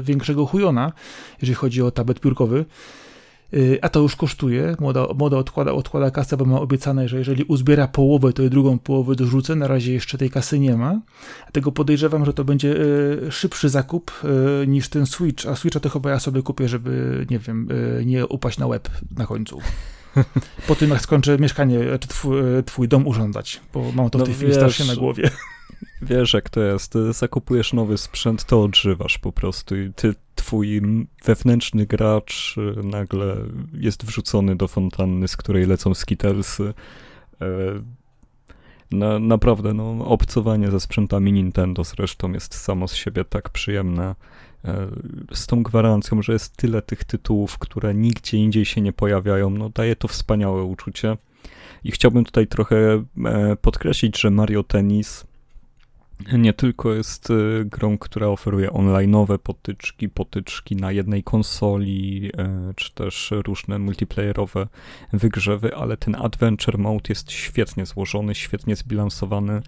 większego 0.02 0.46
chujona, 0.46 0.92
jeżeli 1.42 1.56
chodzi 1.56 1.82
o 1.82 1.92
tablet 1.92 2.20
piórkowy. 2.20 2.66
Y, 3.54 3.80
a 3.82 3.90
to 3.90 4.00
już 4.00 4.16
kosztuje. 4.16 4.76
Młoda, 4.80 5.06
młoda 5.18 5.38
odkłada, 5.38 5.72
odkłada 5.72 6.12
kasę, 6.12 6.38
bo 6.38 6.46
ma 6.46 6.62
obiecane, 6.62 7.08
że 7.08 7.18
jeżeli 7.18 7.44
uzbiera 7.44 7.88
połowę, 7.88 8.34
to 8.34 8.44
i 8.44 8.50
drugą 8.50 8.80
połowę 8.80 9.16
dorzucę. 9.16 9.56
Na 9.56 9.68
razie 9.68 9.94
jeszcze 9.94 10.18
tej 10.18 10.30
kasy 10.30 10.60
nie 10.60 10.78
ma. 10.78 11.02
Dlatego 11.44 11.72
podejrzewam, 11.72 12.26
że 12.26 12.34
to 12.34 12.44
będzie 12.44 12.76
y, 12.76 13.32
szybszy 13.32 13.70
zakup 13.70 14.12
y, 14.64 14.68
niż 14.68 14.90
ten 14.90 15.06
Switch. 15.06 15.48
A 15.48 15.56
Switcha 15.56 15.80
to 15.80 15.90
chyba 15.90 16.10
ja 16.10 16.20
sobie 16.20 16.42
kupię, 16.42 16.68
żeby, 16.68 17.26
nie 17.30 17.40
wiem, 17.40 17.68
nie 18.06 18.28
upaść 18.28 18.58
na 18.58 18.68
łeb 18.68 18.90
na 19.18 19.26
końcu. 19.26 19.62
Po 20.68 20.76
tym, 20.76 20.90
jak 20.90 21.02
skończę 21.02 21.38
mieszkanie, 21.38 21.80
czy 22.00 22.08
twój, 22.08 22.42
twój 22.66 22.88
dom 22.88 23.08
urządzać, 23.08 23.62
bo 23.74 23.92
mam 23.92 24.10
to 24.10 24.18
w 24.18 24.22
no 24.22 24.26
tej 24.26 24.36
chwili 24.36 24.54
strasznie 24.54 24.86
na 24.86 24.96
głowie. 24.96 25.32
Wiesz, 26.02 26.34
jak 26.34 26.50
to 26.50 26.62
jest. 26.62 26.94
Zakupujesz 27.12 27.74
nowy 27.74 27.98
sprzęt, 27.98 28.46
to 28.46 28.64
odżywasz 28.64 29.18
po 29.18 29.32
prostu 29.32 29.78
i 29.78 29.94
ty, 29.94 30.16
twój 30.36 30.82
wewnętrzny 31.26 31.86
gracz 31.86 32.56
y, 32.58 32.84
nagle 32.84 33.36
jest 33.74 34.06
wrzucony 34.06 34.56
do 34.56 34.68
fontanny, 34.68 35.28
z 35.28 35.38
której 35.38 35.66
lecą 35.66 35.94
skitelsy. 35.94 36.74
E, 37.42 37.46
na, 38.92 39.20
naprawdę, 39.20 39.74
no, 39.74 40.06
obcowanie 40.06 40.72
ze 40.72 40.80
sprzętami 40.80 41.34
Nintendo 41.34 41.84
zresztą 41.84 42.32
jest 42.32 42.56
samo 42.56 42.88
z 42.88 42.96
siebie 42.96 43.26
tak 43.26 43.50
przyjemne. 43.50 44.16
E, 44.66 44.88
z 45.34 45.48
tą 45.48 45.64
gwarancją, 45.64 46.22
że 46.22 46.34
jest 46.34 46.58
tyle 46.58 46.82
tych 46.82 47.04
tytułów, 47.04 47.58
które 47.58 47.94
nigdzie 47.94 48.38
indziej 48.38 48.66
się 48.66 48.82
nie 48.82 48.94
pojawiają, 48.94 49.50
no 49.50 49.70
daje 49.70 49.96
to 49.96 50.08
wspaniałe 50.08 50.64
uczucie. 50.64 51.18
I 51.84 51.92
chciałbym 51.92 52.26
tutaj 52.26 52.48
trochę 52.48 53.04
e, 53.26 53.56
podkreślić, 53.62 54.22
że 54.22 54.30
Mario 54.30 54.64
Tennis 54.64 55.29
nie 56.38 56.54
tylko 56.54 56.94
jest 56.94 57.30
y, 57.30 57.66
grą, 57.66 57.98
która 57.98 58.28
oferuje 58.28 58.70
online'owe 58.70 59.38
potyczki, 59.38 60.10
potyczki 60.10 60.76
na 60.76 60.92
jednej 60.92 61.24
konsoli, 61.24 62.32
e, 62.38 62.74
czy 62.76 62.94
też 62.94 63.34
różne 63.46 63.80
multiplayerowe 63.80 64.68
wygrzewy, 65.14 65.76
ale 65.76 65.98
ten 65.98 66.16
Adventure 66.16 66.78
Mode 66.78 67.06
jest 67.10 67.32
świetnie 67.32 67.86
złożony, 67.86 68.36
świetnie 68.36 68.76
zbilansowany. 68.76 69.62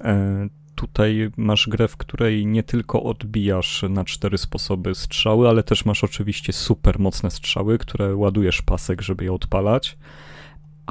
E, 0.00 0.48
tutaj 0.74 1.30
masz 1.36 1.68
grę, 1.68 1.88
w 1.88 1.96
której 1.96 2.46
nie 2.46 2.62
tylko 2.62 3.02
odbijasz 3.02 3.84
na 3.88 4.04
cztery 4.04 4.38
sposoby 4.38 4.94
strzały, 4.94 5.48
ale 5.48 5.62
też 5.62 5.84
masz 5.84 6.04
oczywiście 6.04 6.52
super 6.52 6.98
mocne 6.98 7.30
strzały, 7.30 7.78
które 7.78 8.16
ładujesz 8.16 8.62
pasek, 8.62 9.02
żeby 9.02 9.24
je 9.24 9.32
odpalać 9.32 9.96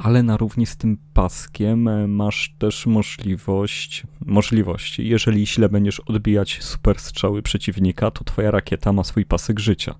ale 0.02 0.22
na 0.22 0.36
równi 0.36 0.66
z 0.66 0.76
tym 0.76 0.98
paskiem 1.14 1.88
e, 1.88 2.08
masz 2.08 2.54
też 2.58 2.86
możliwość, 2.86 4.02
możliwość, 4.26 4.98
jeżeli 4.98 5.46
źle 5.46 5.68
będziesz 5.68 6.00
odbijać 6.00 6.58
super 6.62 6.98
strzały 6.98 7.42
przeciwnika, 7.42 8.10
to 8.10 8.24
twoja 8.24 8.50
rakieta 8.50 8.92
ma 8.92 9.04
swój 9.04 9.24
pasek 9.24 9.58
życia. 9.58 9.94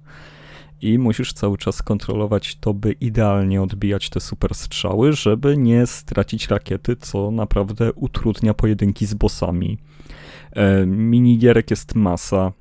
I 0.80 0.98
musisz 0.98 1.32
cały 1.32 1.58
czas 1.58 1.82
kontrolować 1.82 2.56
to, 2.56 2.74
by 2.74 2.92
idealnie 2.92 3.62
odbijać 3.62 4.10
te 4.10 4.20
super 4.20 4.54
strzały, 4.54 5.12
żeby 5.12 5.56
nie 5.56 5.86
stracić 5.86 6.48
rakiety, 6.48 6.96
co 6.96 7.30
naprawdę 7.30 7.92
utrudnia 7.92 8.54
pojedynki 8.54 9.06
z 9.06 9.14
bossami. 9.14 9.78
E, 10.52 10.86
minigierek 10.86 11.70
jest 11.70 11.94
masa 11.94 12.52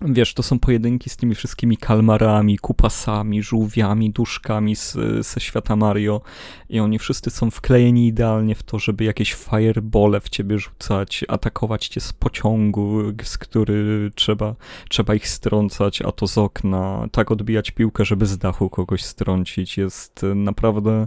wiesz, 0.00 0.34
to 0.34 0.42
są 0.42 0.58
pojedynki 0.58 1.10
z 1.10 1.16
tymi 1.16 1.34
wszystkimi 1.34 1.76
kalmarami, 1.76 2.58
kupasami, 2.58 3.42
żółwiami, 3.42 4.10
duszkami 4.10 4.76
z, 4.76 4.96
ze 5.26 5.40
świata 5.40 5.76
Mario 5.76 6.20
i 6.68 6.80
oni 6.80 6.98
wszyscy 6.98 7.30
są 7.30 7.50
wklejeni 7.50 8.06
idealnie 8.06 8.54
w 8.54 8.62
to, 8.62 8.78
żeby 8.78 9.04
jakieś 9.04 9.34
firebole 9.34 10.20
w 10.20 10.28
ciebie 10.28 10.58
rzucać, 10.58 11.24
atakować 11.28 11.88
cię 11.88 12.00
z 12.00 12.12
pociągu, 12.12 13.02
z 13.22 13.38
który 13.38 14.10
trzeba, 14.14 14.54
trzeba 14.88 15.14
ich 15.14 15.28
strącać, 15.28 16.02
a 16.02 16.12
to 16.12 16.26
z 16.26 16.38
okna, 16.38 17.06
tak 17.12 17.30
odbijać 17.30 17.70
piłkę, 17.70 18.04
żeby 18.04 18.26
z 18.26 18.38
dachu 18.38 18.70
kogoś 18.70 19.04
strącić. 19.04 19.78
Jest 19.78 20.20
naprawdę 20.34 21.06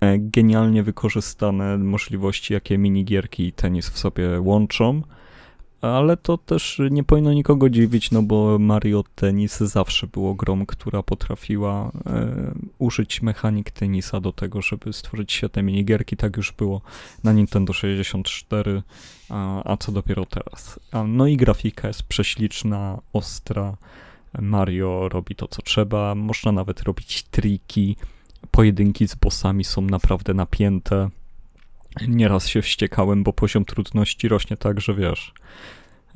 e, 0.00 0.18
genialnie 0.18 0.82
wykorzystane 0.82 1.78
możliwości, 1.78 2.54
jakie 2.54 2.78
minigierki 2.78 3.46
i 3.46 3.52
tenis 3.52 3.90
w 3.90 3.98
sobie 3.98 4.40
łączą 4.40 5.02
ale 5.82 6.16
to 6.16 6.38
też 6.38 6.80
nie 6.90 7.04
powinno 7.04 7.32
nikogo 7.32 7.70
dziwić, 7.70 8.10
no 8.10 8.22
bo 8.22 8.58
Mario 8.58 9.04
Tennis 9.14 9.58
zawsze 9.58 10.06
było 10.06 10.34
grą, 10.34 10.66
która 10.66 11.02
potrafiła 11.02 11.92
e, 12.06 12.52
użyć 12.78 13.22
mechanik 13.22 13.70
tenisa 13.70 14.20
do 14.20 14.32
tego, 14.32 14.62
żeby 14.62 14.92
stworzyć 14.92 15.32
świetne 15.32 15.62
minigierki. 15.62 16.16
Tak 16.16 16.36
już 16.36 16.52
było 16.52 16.80
na 17.24 17.32
Nintendo 17.32 17.72
64, 17.72 18.82
a, 19.28 19.72
a 19.72 19.76
co 19.76 19.92
dopiero 19.92 20.26
teraz. 20.26 20.80
A, 20.92 21.04
no 21.04 21.26
i 21.26 21.36
grafika 21.36 21.88
jest 21.88 22.02
prześliczna, 22.02 22.98
ostra. 23.12 23.76
Mario 24.40 25.08
robi 25.08 25.34
to, 25.34 25.48
co 25.48 25.62
trzeba. 25.62 26.14
Można 26.14 26.52
nawet 26.52 26.82
robić 26.82 27.22
triki. 27.22 27.96
Pojedynki 28.50 29.08
z 29.08 29.14
bossami 29.14 29.64
są 29.64 29.80
naprawdę 29.82 30.34
napięte. 30.34 31.10
Nieraz 32.08 32.48
się 32.48 32.62
wściekałem, 32.62 33.22
bo 33.22 33.32
poziom 33.32 33.64
trudności 33.64 34.28
rośnie 34.28 34.56
tak, 34.56 34.80
że 34.80 34.94
wiesz, 34.94 35.32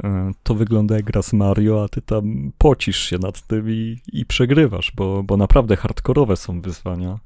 e, 0.05 0.33
to 0.43 0.55
wygląda 0.55 0.97
jak 0.97 1.05
gra 1.05 1.23
z 1.23 1.33
Mario, 1.33 1.85
a 1.85 1.89
ty 1.89 2.03
tam 2.03 2.53
pocisz 2.59 2.99
się 2.99 3.19
nad 3.19 3.47
tym 3.47 3.71
i, 3.71 3.99
i 4.13 4.27
przegrywasz, 4.27 4.93
bo, 4.97 5.23
bo 5.23 5.37
naprawdę 5.37 5.77
hardkorowe 5.77 6.37
są 6.37 6.61
wyzwania. 6.61 7.19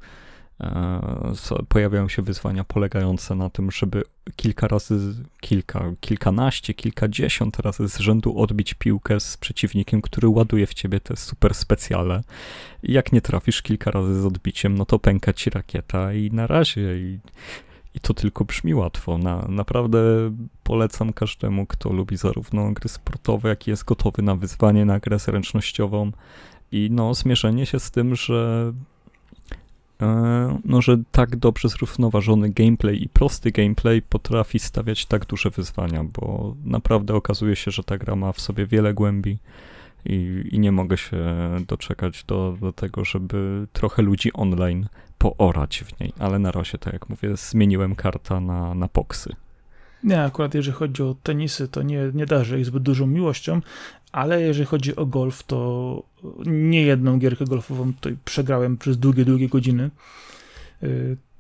E, 0.61 1.33
pojawiają 1.69 2.09
się 2.09 2.23
wyzwania 2.23 2.65
polegające 2.65 3.35
na 3.35 3.51
tym, 3.51 3.71
żeby 3.71 4.03
kilka 4.37 4.69
razy, 4.69 5.15
kilka, 5.41 5.93
kilkanaście, 6.01 6.75
kilkadziesiąt 6.75 7.59
razy 7.59 7.89
z 7.89 7.99
rzędu 7.99 8.39
odbić 8.39 8.75
piłkę 8.75 9.21
z 9.21 9.37
przeciwnikiem, 9.37 10.03
który 10.03 10.29
ładuje 10.29 10.67
w 10.67 10.75
ciebie 10.75 11.01
te 11.01 11.17
super 11.17 11.55
specjale. 11.55 12.21
Jak 12.83 13.13
nie 13.13 13.21
trafisz 13.21 13.63
kilka 13.63 13.91
razy 13.91 14.21
z 14.21 14.25
odbiciem, 14.25 14.79
no 14.79 14.85
to 14.85 14.99
pęka 14.99 15.33
ci 15.33 15.51
rakieta 15.51 16.13
i 16.13 16.31
na 16.31 16.47
razie. 16.47 16.99
I 16.99 17.19
i 17.95 18.01
to 18.01 18.15
tylko 18.15 18.45
brzmi 18.45 18.75
łatwo. 18.75 19.19
Na, 19.19 19.47
naprawdę 19.49 19.99
polecam 20.63 21.13
każdemu, 21.13 21.67
kto 21.67 21.93
lubi 21.93 22.17
zarówno 22.17 22.73
gry 22.73 22.89
sportowe, 22.89 23.49
jak 23.49 23.67
i 23.67 23.71
jest 23.71 23.85
gotowy 23.85 24.23
na 24.23 24.37
wyzwanie, 24.37 24.85
na 24.85 25.01
grę 25.01 25.19
zręcznościową. 25.19 26.13
I 26.73 26.89
no, 26.91 27.15
zmierzenie 27.15 27.67
się 27.67 27.81
z 27.81 27.91
tym, 27.91 28.17
że 28.17 28.73
e, 30.03 30.59
no, 30.65 30.83
że 30.83 30.99
tak 31.13 31.37
dobrze 31.37 31.69
zrównoważony 31.69 32.51
gameplay 32.51 33.03
i 33.03 33.09
prosty 33.09 33.51
gameplay 33.51 34.03
potrafi 34.03 34.59
stawiać 34.59 35.07
tak 35.07 35.27
duże 35.27 35.51
wyzwania, 35.51 36.05
bo 36.05 36.55
naprawdę 36.65 37.15
okazuje 37.15 37.57
się, 37.57 37.71
że 37.71 37.85
ta 37.85 37.99
gra 37.99 38.17
ma 38.17 38.33
w 38.33 38.41
sobie 38.41 38.67
wiele 38.67 38.95
głębi 38.95 39.39
i, 40.05 40.49
i 40.51 40.59
nie 40.59 40.73
mogę 40.73 40.97
się 40.97 41.17
doczekać 41.67 42.25
do, 42.25 42.57
do 42.61 42.73
tego, 42.73 43.05
żeby 43.05 43.67
trochę 43.73 44.03
ludzi 44.03 44.33
online 44.33 44.89
poorać 45.19 45.85
w 45.85 46.01
niej, 46.01 46.13
ale 46.19 46.39
na 46.39 46.51
razie, 46.51 46.79
tak 46.79 46.93
jak 46.93 47.09
mówię, 47.09 47.37
zmieniłem 47.37 47.95
karta 47.95 48.41
na, 48.41 48.75
na 48.75 48.89
poksy. 48.89 49.35
Nie, 50.05 50.23
akurat 50.23 50.55
jeżeli 50.55 50.77
chodzi 50.77 51.03
o 51.03 51.17
tenisy, 51.23 51.69
to 51.69 51.83
nie, 51.83 52.11
nie 52.15 52.27
darzę 52.27 52.61
ich 52.61 52.67
zbyt 52.67 52.83
dużą 52.83 53.07
miłością, 53.07 53.61
ale 54.13 54.43
jeżeli 54.43 54.67
chodzi 54.67 54.97
o 54.97 55.07
golf, 55.07 55.43
to 55.43 56.03
nie 56.47 56.83
jedną 56.83 57.19
gierkę 57.19 57.45
golfową 57.45 57.95
tutaj 57.95 58.17
przegrałem 58.25 58.77
przez 58.77 58.99
długie, 58.99 59.25
długie 59.25 59.49
godziny. 59.49 59.91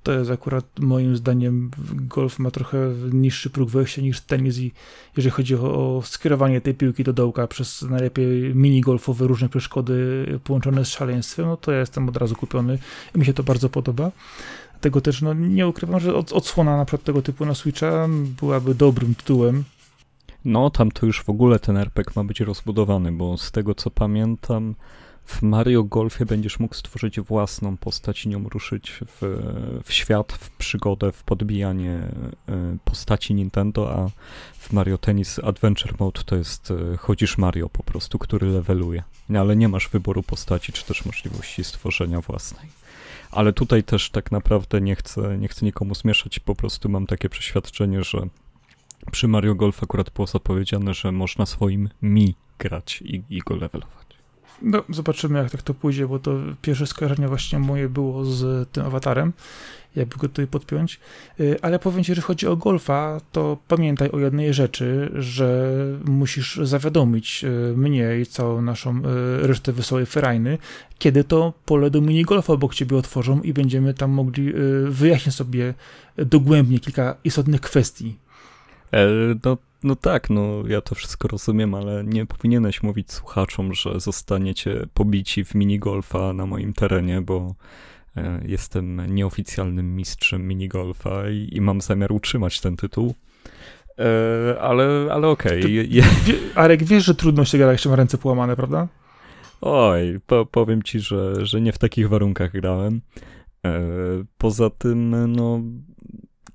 To 0.09 0.13
jest 0.13 0.31
akurat 0.31 0.65
moim 0.81 1.17
zdaniem 1.17 1.71
golf 1.93 2.39
ma 2.39 2.51
trochę 2.51 2.79
niższy 3.13 3.51
próg 3.51 3.71
wejścia 3.71 4.03
niż 4.03 4.21
tenis 4.21 4.59
i 4.59 4.73
jeżeli 5.17 5.31
chodzi 5.31 5.55
o, 5.55 6.03
skierowanie 6.05 6.61
tej 6.61 6.75
piłki 6.75 7.05
do 7.05 7.13
dołka 7.13 7.47
przez 7.47 7.83
najlepiej 7.83 8.55
mini 8.55 8.81
golfowe 8.81 9.27
różne 9.27 9.49
przeszkody 9.49 10.27
połączone 10.45 10.85
z 10.85 10.89
szaleństwem, 10.89 11.47
no 11.47 11.57
to 11.57 11.73
ja 11.73 11.79
jestem 11.79 12.09
od 12.09 12.17
razu 12.17 12.35
kupiony 12.35 12.79
i 13.15 13.19
mi 13.19 13.27
się 13.27 13.35
to 13.35 13.43
bardzo 13.43 13.69
podoba. 13.69 14.11
Dlatego 14.73 15.01
też 15.01 15.23
no, 15.23 15.35
nie 15.35 15.69
ukrywam, 15.69 16.01
że 16.01 16.15
od, 16.15 16.33
odsłona 16.33 16.77
na 16.77 16.85
przykład 16.85 17.05
tego 17.05 17.23
typu 17.23 17.45
na 17.47 17.55
Switcha 17.55 18.09
byłaby 18.41 18.75
dobrym 18.75 19.15
tytułem. 19.15 19.65
No, 20.45 20.71
tam 20.71 20.91
to 20.91 21.07
już 21.07 21.23
w 21.23 21.31
ogóle 21.31 21.59
ten 21.59 21.77
RPG 21.77 22.13
ma 22.17 22.25
być 22.25 22.41
rozbudowany, 22.41 23.13
bo 23.13 23.39
z 23.39 23.53
tego 23.53 23.75
co 23.75 23.91
pamiętam, 23.91 24.75
w 25.29 25.43
Mario 25.43 25.85
Golfie 25.85 26.27
będziesz 26.27 26.59
mógł 26.59 26.75
stworzyć 26.75 27.21
własną 27.21 27.77
postać 27.77 28.25
i 28.25 28.29
nią 28.29 28.49
ruszyć 28.49 28.93
w, 29.07 29.41
w 29.85 29.93
świat, 29.93 30.33
w 30.33 30.51
przygodę, 30.51 31.13
w 31.13 31.23
podbijanie 31.23 31.93
e, 31.93 32.77
postaci 32.85 33.35
Nintendo, 33.35 33.93
a 33.93 34.09
w 34.59 34.73
Mario 34.73 34.99
Tennis 34.99 35.39
Adventure 35.39 35.95
Mode 36.01 36.23
to 36.27 36.37
jest 36.37 36.71
e, 36.71 36.97
chodzisz 36.97 37.39
Mario 37.39 37.69
po 37.69 37.83
prostu, 37.83 38.19
który 38.19 38.47
leveluje. 38.47 39.03
No, 39.29 39.41
ale 39.41 39.57
nie 39.57 39.69
masz 39.69 39.89
wyboru 39.89 40.23
postaci, 40.23 40.73
czy 40.73 40.85
też 40.85 41.05
możliwości 41.05 41.65
stworzenia 41.65 42.21
własnej. 42.21 42.69
Ale 43.31 43.53
tutaj 43.53 43.85
też 43.85 44.11
tak 44.11 44.33
naprawdę 44.33 44.81
nie 44.81 44.97
chcę, 44.97 45.39
nie 45.39 45.49
chcę 45.49 45.67
nikomu 45.67 45.95
zmieszać, 45.95 46.39
po 46.39 46.55
prostu 46.55 46.89
mam 46.89 47.07
takie 47.07 47.29
przeświadczenie, 47.29 48.05
że 48.05 48.29
przy 49.13 49.29
Mario 49.29 49.55
Golf 49.55 49.83
akurat 49.83 50.11
było 50.11 50.27
zapowiedziane, 50.27 50.95
że 50.95 51.13
można 51.13 51.47
swoim 51.47 51.89
mi 52.03 52.35
grać 52.59 53.03
i, 53.03 53.23
i 53.31 53.39
go 53.39 53.57
levelować. 53.57 53.98
No, 54.63 54.85
zobaczymy, 54.89 55.39
jak 55.39 55.51
tak 55.51 55.63
to 55.63 55.75
pójdzie, 55.75 56.09
bo 56.09 56.19
to 56.19 56.37
pierwsze 56.63 56.87
skojarzenie 56.87 57.29
właśnie 57.29 57.59
moje 57.59 57.89
było 57.89 58.25
z 58.25 58.69
tym 58.71 58.87
awatarem, 58.87 59.33
jakby 59.97 60.17
go 60.17 60.29
tutaj 60.29 60.47
podpiąć. 60.47 61.01
Y, 61.41 61.57
ale 61.63 61.79
powiem 61.79 62.05
ci, 62.05 62.15
że 62.15 62.23
chodzi 62.23 62.47
o 62.47 62.57
golfa, 62.57 63.21
to 63.33 63.59
pamiętaj 63.69 64.11
o 64.11 64.19
jednej 64.19 64.55
rzeczy, 64.55 65.11
że 65.15 65.75
musisz 66.05 66.57
zawiadomić 66.63 67.45
y, 67.45 67.77
mnie 67.77 68.21
i 68.21 68.27
całą 68.27 68.63
naszą 68.63 68.99
y, 68.99 69.03
resztę 69.47 69.73
Wesołej 69.73 70.07
Ferajny, 70.07 70.59
kiedy 70.99 71.25
to 71.25 71.53
pole 71.65 71.91
do 71.91 72.01
minigolfa 72.01 72.53
obok 72.53 72.75
ciebie 72.75 72.97
otworzą 72.97 73.41
i 73.41 73.53
będziemy 73.53 73.95
tam 73.95 74.11
mogli 74.11 74.53
wyjaśnić 74.89 75.35
sobie 75.35 75.75
dogłębnie 76.17 76.79
kilka 76.79 77.17
istotnych 77.25 77.61
kwestii. 77.61 78.17
E, 78.93 79.09
no 79.45 79.57
no 79.83 79.97
tak, 79.97 80.31
no 80.31 80.63
ja 80.69 80.81
to 80.81 80.95
wszystko 80.95 81.29
rozumiem, 81.29 81.75
ale 81.75 82.05
nie 82.05 82.27
powinieneś 82.27 82.83
mówić 82.83 83.13
słuchaczom, 83.13 83.75
że 83.75 84.01
zostaniecie 84.01 84.87
pobici 84.95 85.45
w 85.45 85.55
minigolfa 85.55 86.33
na 86.33 86.47
moim 86.47 86.73
terenie, 86.73 87.21
bo 87.21 87.55
e, 88.17 88.41
jestem 88.47 89.15
nieoficjalnym 89.15 89.97
mistrzem 89.97 90.49
minigolfa 90.49 91.31
i, 91.31 91.49
i 91.53 91.61
mam 91.61 91.81
zamiar 91.81 92.13
utrzymać 92.13 92.61
ten 92.61 92.77
tytuł. 92.77 93.15
E, 93.99 94.61
ale, 94.61 95.09
ale 95.11 95.29
okej. 95.29 95.61
Okay. 95.61 96.03
Arek, 96.55 96.85
wiesz, 96.85 97.05
że 97.05 97.15
trudno 97.15 97.45
się 97.45 97.59
gra, 97.59 97.71
jak 97.71 97.81
się 97.81 97.89
ma 97.89 97.97
ręce 97.97 98.19
połamane, 98.19 98.57
prawda? 98.57 98.89
Oj, 99.61 100.21
po, 100.27 100.47
powiem 100.47 100.83
ci, 100.83 101.01
że, 101.01 101.47
że 101.47 101.61
nie 101.61 101.73
w 101.73 101.79
takich 101.79 102.09
warunkach 102.09 102.53
grałem. 102.53 103.01
Poza 104.39 104.71
tym, 104.71 105.33
no, 105.33 105.61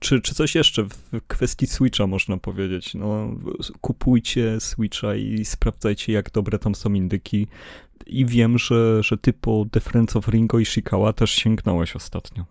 czy, 0.04 0.22
czy 0.22 0.36
coś 0.36 0.56
jeszcze 0.56 0.84
w 0.84 1.22
kwestii 1.28 1.68
Switcha 1.68 2.08
można 2.08 2.38
powiedzieć? 2.38 2.96
No, 2.96 3.28
kupujcie 3.82 4.60
Switcha 4.60 5.16
i 5.16 5.46
sprawdzajcie, 5.46 6.14
jak 6.14 6.32
dobre 6.32 6.60
tam 6.60 6.76
są 6.76 6.94
indyki. 6.94 7.48
I 8.08 8.26
wiem, 8.26 8.58
że, 8.58 9.04
że 9.04 9.18
ty 9.18 9.34
po 9.34 9.66
The 9.72 9.80
Friends 9.80 10.16
of 10.16 10.28
Ringo 10.28 10.60
i 10.60 10.66
Shikawa 10.66 11.14
też 11.14 11.32
sięgnąłeś 11.32 11.96
ostatnio. 11.96 12.46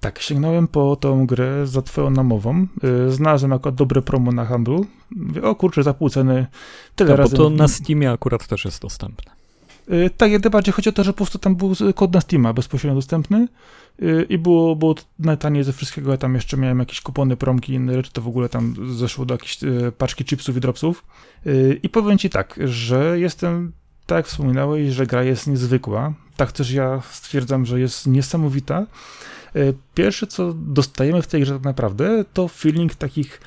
Tak, 0.00 0.18
sięgnąłem 0.18 0.68
po 0.68 0.96
tą 0.96 1.26
grę 1.26 1.66
za 1.66 1.82
twoją 1.82 2.10
namową. 2.10 2.66
Y, 3.06 3.12
znalazłem 3.12 3.52
jako 3.52 3.72
dobre 3.72 4.02
promo 4.02 4.32
na 4.32 4.46
Humble. 4.46 4.80
Mówię, 5.10 5.42
o 5.42 5.54
kurczę, 5.54 5.82
za 5.82 5.94
pół 5.94 6.08
ceny. 6.08 6.46
Tyle 6.96 7.10
tak, 7.10 7.18
razy. 7.18 7.36
Bo 7.36 7.42
to 7.42 7.50
na 7.50 7.68
Steamie 7.68 8.10
akurat 8.10 8.46
też 8.46 8.64
jest 8.64 8.82
dostępne. 8.82 9.37
Y, 9.92 10.10
tak, 10.16 10.30
jak 10.32 10.50
bardziej 10.50 10.74
chodzi 10.74 10.88
o 10.88 10.92
to, 10.92 11.04
że 11.04 11.12
po 11.12 11.16
prostu 11.16 11.38
tam 11.38 11.56
był 11.56 11.74
kod 11.94 12.14
na 12.14 12.20
Steama 12.20 12.52
bezpośrednio 12.52 12.94
dostępny 12.94 13.48
y, 14.02 14.26
i 14.28 14.38
było, 14.38 14.76
było 14.76 14.94
najtaniej 15.18 15.64
ze 15.64 15.72
wszystkiego. 15.72 16.10
Ja 16.10 16.16
tam 16.16 16.34
jeszcze 16.34 16.56
miałem 16.56 16.78
jakieś 16.78 17.00
kupony, 17.00 17.36
promki 17.36 17.72
i 17.72 17.76
inne 17.76 17.94
rzeczy, 17.94 18.12
to 18.12 18.22
w 18.22 18.28
ogóle 18.28 18.48
tam 18.48 18.74
zeszło 18.92 19.24
do 19.26 19.34
jakiejś 19.34 19.62
y, 19.62 19.92
paczki 19.98 20.24
chipsów 20.24 20.56
i 20.56 20.60
dropsów. 20.60 21.04
I 21.82 21.88
powiem 21.88 22.18
ci 22.18 22.30
tak, 22.30 22.58
że 22.64 23.20
jestem, 23.20 23.72
tak 24.06 24.16
jak 24.16 24.26
wspominałeś, 24.26 24.92
że 24.92 25.06
gra 25.06 25.22
jest 25.22 25.46
niezwykła. 25.46 26.14
Tak 26.36 26.52
też 26.52 26.70
ja 26.70 27.02
stwierdzam, 27.10 27.66
że 27.66 27.80
jest 27.80 28.06
niesamowita. 28.06 28.86
Pierwsze, 29.94 30.26
co 30.26 30.52
dostajemy 30.52 31.22
w 31.22 31.26
tej 31.26 31.42
grze 31.42 31.54
tak 31.54 31.64
naprawdę, 31.64 32.24
to 32.32 32.48
feeling 32.48 32.94
takich 32.94 33.40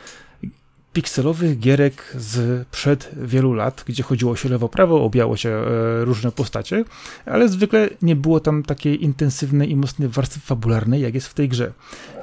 pikselowych 0.94 1.60
gierek 1.60 2.14
z 2.18 2.68
przed 2.68 3.12
wielu 3.22 3.54
lat, 3.54 3.84
gdzie 3.88 4.04
chodziło 4.04 4.36
się 4.36 4.50
lewo-prawo, 4.50 5.04
obijało 5.04 5.38
się 5.38 5.50
e, 5.50 6.06
różne 6.06 6.32
postacie, 6.32 6.86
ale 7.26 7.50
zwykle 7.50 7.90
nie 8.02 8.16
było 8.16 8.40
tam 8.40 8.64
takiej 8.64 9.04
intensywnej 9.04 9.72
i 9.72 9.76
mocnej 9.76 10.10
warstwy 10.10 10.40
fabularnej, 10.40 11.02
jak 11.02 11.14
jest 11.14 11.28
w 11.28 11.34
tej 11.34 11.50
grze. 11.50 11.74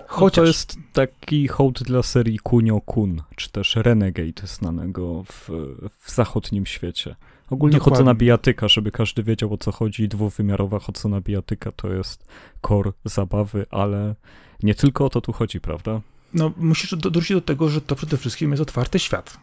Chociaż... 0.06 0.36
No 0.36 0.42
to 0.42 0.46
jest 0.46 0.76
taki 0.92 1.48
hołd 1.48 1.82
dla 1.82 2.02
serii 2.02 2.38
Kunio 2.38 2.80
Kun, 2.80 3.22
czy 3.36 3.50
też 3.50 3.76
Renegade 3.76 4.46
znanego 4.46 5.24
w, 5.24 5.50
w 5.98 6.10
zachodnim 6.10 6.66
świecie. 6.66 7.16
Ogólnie 7.50 7.78
Dokładnie. 7.78 7.96
chodzona 7.96 8.14
bijatyka, 8.14 8.68
żeby 8.68 8.90
każdy 8.90 9.22
wiedział 9.22 9.52
o 9.52 9.58
co 9.58 9.72
chodzi. 9.72 10.08
Dwuwymiarowa 10.08 10.78
chodzona 10.78 11.20
bijatyka 11.20 11.72
to 11.72 11.92
jest 11.92 12.28
core 12.66 12.92
zabawy, 13.04 13.66
ale 13.70 14.14
nie 14.62 14.74
tylko 14.74 15.04
o 15.04 15.10
to 15.10 15.20
tu 15.20 15.32
chodzi, 15.32 15.60
prawda? 15.60 16.00
No, 16.34 16.52
musisz 16.56 16.96
dojść 16.96 17.32
do 17.32 17.40
tego, 17.40 17.68
że 17.68 17.80
to 17.80 17.96
przede 17.96 18.16
wszystkim 18.16 18.50
jest 18.50 18.62
otwarty 18.62 18.98
świat. 18.98 19.36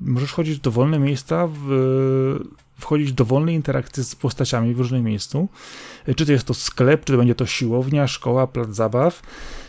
Możesz 0.00 0.32
chodzić 0.32 0.58
w 0.58 0.60
dowolne 0.60 0.98
miejsca, 0.98 1.48
w, 1.52 2.38
wchodzić 2.78 3.08
w 3.08 3.14
dowolne 3.14 3.54
interakcje 3.54 4.04
z 4.04 4.14
postaciami 4.14 4.74
w 4.74 4.78
różnym 4.78 5.04
miejscu. 5.04 5.48
Czy 6.16 6.26
to 6.26 6.32
jest 6.32 6.46
to 6.46 6.54
sklep, 6.54 7.04
czy 7.04 7.12
to 7.12 7.18
będzie 7.18 7.34
to 7.34 7.46
siłownia, 7.46 8.06
szkoła, 8.06 8.46
plac 8.46 8.74
zabaw. 8.74 9.22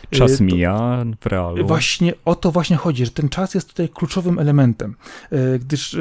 Czas 0.09 0.37
to, 0.37 0.43
mija 0.43 1.05
w 1.21 1.25
realu. 1.25 1.67
Właśnie 1.67 2.13
o 2.25 2.35
to 2.35 2.51
właśnie 2.51 2.75
chodzi, 2.75 3.05
że 3.05 3.11
ten 3.11 3.29
czas 3.29 3.53
jest 3.53 3.69
tutaj 3.69 3.89
kluczowym 3.89 4.39
elementem. 4.39 4.95
E, 5.31 5.59
gdyż 5.59 5.93
e, 5.93 5.99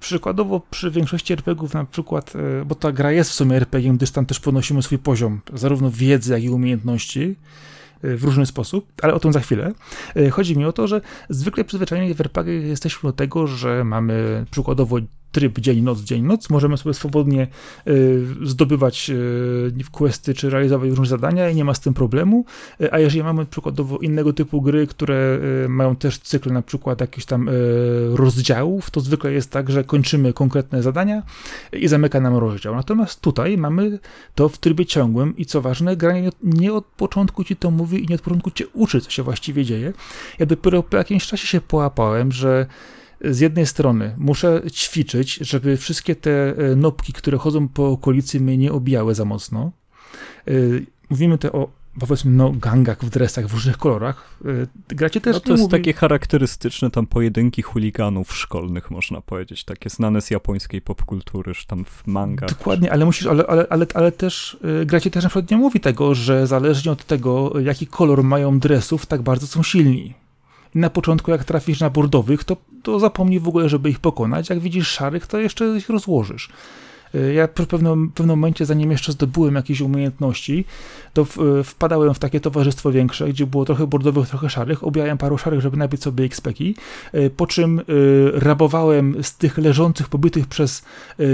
przykładowo 0.00 0.60
przy 0.70 0.90
większości 0.90 1.32
RPGów 1.32 1.74
na 1.74 1.84
przykład, 1.84 2.32
bo 2.66 2.74
ta 2.74 2.92
gra 2.92 3.12
jest 3.12 3.30
w 3.30 3.34
sumie 3.34 3.56
RPG, 3.56 3.92
gdyż 3.92 4.10
tam 4.10 4.26
też 4.26 4.40
podnosimy 4.40 4.82
swój 4.82 4.98
poziom 4.98 5.40
zarówno 5.54 5.90
wiedzy, 5.90 6.32
jak 6.32 6.42
i 6.42 6.50
umiejętności, 6.50 7.36
w 8.02 8.24
różny 8.24 8.46
sposób, 8.46 8.92
ale 9.02 9.14
o 9.14 9.20
tym 9.20 9.32
za 9.32 9.40
chwilę. 9.40 9.72
E, 10.16 10.30
chodzi 10.30 10.58
mi 10.58 10.64
o 10.64 10.72
to, 10.72 10.86
że 10.86 11.00
zwykle 11.28 11.64
przyzwyczajeni 11.64 12.14
w 12.14 12.20
RPG 12.20 12.54
jesteśmy 12.54 13.08
do 13.08 13.12
tego, 13.12 13.46
że 13.46 13.84
mamy 13.84 14.44
przykładowo 14.50 14.96
tryb 15.32 15.58
dzień-noc, 15.58 16.00
dzień-noc. 16.00 16.50
Możemy 16.50 16.76
sobie 16.76 16.94
swobodnie 16.94 17.46
y, 17.88 18.26
zdobywać 18.42 19.10
y, 19.10 19.90
questy 19.92 20.34
czy 20.34 20.50
realizować 20.50 20.90
różne 20.90 21.06
zadania 21.06 21.50
i 21.50 21.54
nie 21.54 21.64
ma 21.64 21.74
z 21.74 21.80
tym 21.80 21.94
problemu. 21.94 22.44
Y, 22.80 22.92
a 22.92 22.98
jeżeli 22.98 23.22
mamy 23.22 23.46
przykładowo 23.46 23.98
innego 23.98 24.32
typu 24.32 24.62
gry, 24.62 24.86
które 24.86 25.38
mają 25.68 25.96
też 25.96 26.18
cykl 26.18 26.52
na 26.52 26.62
przykład 26.62 27.00
jakichś 27.00 27.26
tam 27.26 27.50
rozdziałów, 28.12 28.90
to 28.90 29.00
zwykle 29.00 29.32
jest 29.32 29.50
tak, 29.50 29.70
że 29.70 29.84
kończymy 29.84 30.32
konkretne 30.32 30.82
zadania 30.82 31.22
i 31.72 31.88
zamyka 31.88 32.20
nam 32.20 32.36
rozdział. 32.36 32.74
Natomiast 32.74 33.20
tutaj 33.20 33.58
mamy 33.58 33.98
to 34.34 34.48
w 34.48 34.58
trybie 34.58 34.86
ciągłym 34.86 35.36
i 35.36 35.46
co 35.46 35.60
ważne, 35.60 35.96
granie 35.96 36.30
nie 36.42 36.72
od 36.72 36.84
początku 36.84 37.44
ci 37.44 37.56
to 37.56 37.70
mówi 37.70 38.04
i 38.04 38.06
nie 38.08 38.14
od 38.14 38.20
początku 38.20 38.50
cię 38.50 38.66
uczy, 38.72 39.00
co 39.00 39.10
się 39.10 39.22
właściwie 39.22 39.64
dzieje. 39.64 39.92
Ja 40.38 40.46
dopiero 40.46 40.82
po 40.82 40.96
jakimś 40.96 41.26
czasie 41.26 41.46
się 41.46 41.60
połapałem, 41.60 42.32
że 42.32 42.66
z 43.20 43.40
jednej 43.40 43.66
strony 43.66 44.14
muszę 44.18 44.62
ćwiczyć, 44.70 45.34
żeby 45.34 45.76
wszystkie 45.76 46.16
te 46.16 46.56
e, 46.56 46.76
nopki, 46.76 47.12
które 47.12 47.38
chodzą 47.38 47.68
po 47.68 47.88
okolicy, 47.88 48.40
mnie 48.40 48.56
nie 48.56 48.72
obijały 48.72 49.14
za 49.14 49.24
mocno. 49.24 49.72
E, 50.48 50.52
mówimy 51.10 51.38
te 51.38 51.52
o 51.52 51.68
powiedzmy, 52.00 52.30
no, 52.30 52.52
gangach 52.52 53.04
w 53.04 53.10
dresach 53.10 53.46
w 53.46 53.52
różnych 53.52 53.78
kolorach. 53.78 54.38
E, 54.90 54.94
gracie 54.94 55.20
też 55.20 55.34
no 55.34 55.40
to 55.40 55.50
jest 55.50 55.62
mówi... 55.62 55.70
takie 55.70 55.92
charakterystyczne 55.92 56.90
tam 56.90 57.06
pojedynki 57.06 57.62
chuliganów 57.62 58.36
szkolnych, 58.36 58.90
można 58.90 59.20
powiedzieć, 59.20 59.64
takie 59.64 59.90
znane 59.90 60.20
z 60.22 60.30
japońskiej 60.30 60.80
popkultury, 60.80 61.54
że 61.54 61.66
tam 61.66 61.84
w 61.84 62.06
manga. 62.06 62.46
Dokładnie, 62.46 62.92
ale 62.92 63.04
musisz, 63.04 63.26
ale, 63.26 63.46
ale, 63.46 63.66
ale, 63.70 63.86
ale 63.94 64.12
też 64.12 64.56
gracie 64.86 65.10
też 65.10 65.22
na 65.22 65.28
przykład 65.28 65.50
nie 65.50 65.56
mówi 65.56 65.80
tego, 65.80 66.14
że 66.14 66.46
zależnie 66.46 66.92
od 66.92 67.04
tego, 67.04 67.60
jaki 67.60 67.86
kolor 67.86 68.24
mają 68.24 68.58
dresów, 68.58 69.06
tak 69.06 69.22
bardzo 69.22 69.46
są 69.46 69.62
silni 69.62 70.14
na 70.76 70.90
początku 70.90 71.30
jak 71.30 71.44
trafisz 71.44 71.80
na 71.80 71.90
bordowych, 71.90 72.44
to, 72.44 72.56
to 72.82 73.00
zapomnij 73.00 73.40
w 73.40 73.48
ogóle, 73.48 73.68
żeby 73.68 73.90
ich 73.90 74.00
pokonać. 74.00 74.50
Jak 74.50 74.58
widzisz 74.58 74.88
szarych, 74.88 75.26
to 75.26 75.38
jeszcze 75.38 75.76
ich 75.76 75.88
rozłożysz. 75.88 76.48
Y, 77.14 77.34
ja 77.34 77.46
w 77.46 77.50
pewnym, 77.50 78.10
pewnym 78.10 78.38
momencie, 78.38 78.66
zanim 78.66 78.90
jeszcze 78.90 79.12
zdobyłem 79.12 79.54
jakieś 79.54 79.80
umiejętności, 79.80 80.64
to 81.12 81.26
y, 81.60 81.64
wpadałem 81.64 82.14
w 82.14 82.18
takie 82.18 82.40
towarzystwo 82.40 82.92
większe, 82.92 83.28
gdzie 83.28 83.46
było 83.46 83.64
trochę 83.64 83.86
bordowych, 83.86 84.28
trochę 84.28 84.50
szarych. 84.50 84.84
Obijałem 84.84 85.18
paru 85.18 85.38
szarych, 85.38 85.60
żeby 85.60 85.76
nabić 85.76 86.02
sobie 86.02 86.24
XP-ki, 86.24 86.74
y, 87.14 87.30
po 87.30 87.46
czym 87.46 87.80
rabowałem 88.32 89.16
z 89.22 89.36
tych 89.36 89.58
leżących, 89.58 90.08
pobytych 90.08 90.46
przez 90.46 90.84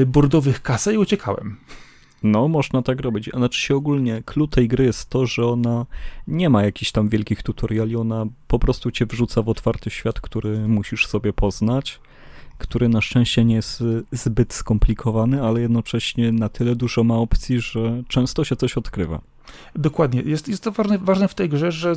bordowych 0.07 0.63
kasę 0.63 0.95
i 0.95 0.99
uciekałem. 0.99 1.57
No, 2.23 2.49
można 2.49 2.83
tak 2.83 3.01
robić. 3.01 3.31
A 3.35 3.37
znaczy 3.37 3.61
się 3.61 3.77
ogólnie, 3.77 4.23
clue 4.27 4.49
tej 4.49 4.69
gry 4.69 4.85
jest 4.85 5.11
to, 5.11 5.27
że 5.27 5.47
ona 5.47 5.87
nie 6.27 6.51
ma 6.51 6.63
jakichś 6.63 6.93
tam 6.93 7.09
wielkich 7.09 7.43
tutoriali, 7.43 7.97
ona 7.97 8.27
po 8.49 8.59
prostu 8.59 8.91
cię 8.91 9.07
wrzuca 9.07 9.43
w 9.43 9.49
otwarty 9.49 9.91
świat, 9.91 10.21
który 10.21 10.69
musisz 10.69 11.07
sobie 11.07 11.33
poznać, 11.33 12.01
który 12.59 12.89
na 12.89 13.01
szczęście 13.01 13.45
nie 13.45 13.55
jest 13.55 13.85
zbyt 14.13 14.53
skomplikowany, 14.55 15.43
ale 15.43 15.61
jednocześnie 15.61 16.33
na 16.33 16.49
tyle 16.49 16.77
dużo 16.77 17.05
ma 17.05 17.17
opcji, 17.17 17.61
że 17.61 18.03
często 18.09 18.45
się 18.45 18.57
coś 18.57 18.77
odkrywa. 18.77 19.21
Dokładnie. 19.77 20.23
Jest, 20.27 20.49
jest 20.49 20.65
to 20.65 20.73
ważne, 20.73 20.99
ważne 20.99 21.29
w 21.29 21.35
tej 21.35 21.49
grze, 21.49 21.73
że 21.73 21.93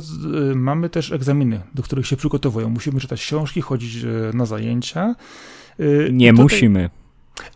y, 0.52 0.54
mamy 0.54 0.88
też 0.88 1.12
egzaminy, 1.12 1.60
do 1.74 1.82
których 1.82 2.06
się 2.06 2.16
przygotowują. 2.16 2.70
Musimy 2.70 3.00
czytać 3.00 3.20
książki, 3.20 3.60
chodzić 3.60 4.04
y, 4.04 4.30
na 4.34 4.46
zajęcia. 4.46 5.14
Y, 5.80 6.08
nie 6.12 6.30
tutaj... 6.30 6.42
musimy. 6.42 6.90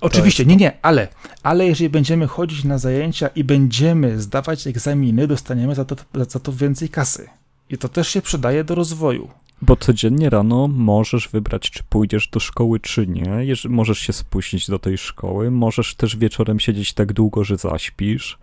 Oczywiście, 0.01 0.47
nie, 0.47 0.57
nie, 0.57 0.73
ale, 0.83 1.09
ale 1.43 1.67
jeżeli 1.67 1.91
będziemy 1.91 2.27
chodzić 2.27 2.65
na 2.65 2.79
zajęcia 2.79 3.29
i 3.29 3.45
będziemy 3.45 4.21
zdawać 4.21 4.67
egzaminy, 4.67 5.27
dostaniemy 5.27 5.75
za 5.75 5.85
to, 5.85 5.97
za 6.29 6.41
to 6.41 6.53
więcej 6.53 6.89
kasy. 6.89 7.29
I 7.71 7.79
to 7.79 7.89
też 7.89 8.09
się 8.09 8.23
przydaje 8.23 8.65
do 8.65 8.75
rozwoju. 8.75 9.29
Bo 9.63 9.77
codziennie 9.77 10.31
rano 10.31 10.69
możesz 10.69 11.29
wybrać, 11.29 11.71
czy 11.71 11.83
pójdziesz 11.83 12.29
do 12.29 12.41
szkoły, 12.41 12.81
czy 12.81 13.07
nie. 13.07 13.55
Możesz 13.69 13.99
się 13.99 14.13
spóźnić 14.13 14.71
do 14.71 14.79
tej 14.79 14.99
szkoły, 14.99 15.51
możesz 15.51 15.95
też 15.95 16.17
wieczorem 16.17 16.61
siedzieć 16.61 16.93
tak 16.93 17.13
długo, 17.13 17.45
że 17.45 17.57
zaśpisz. 17.57 18.39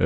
E, 0.00 0.04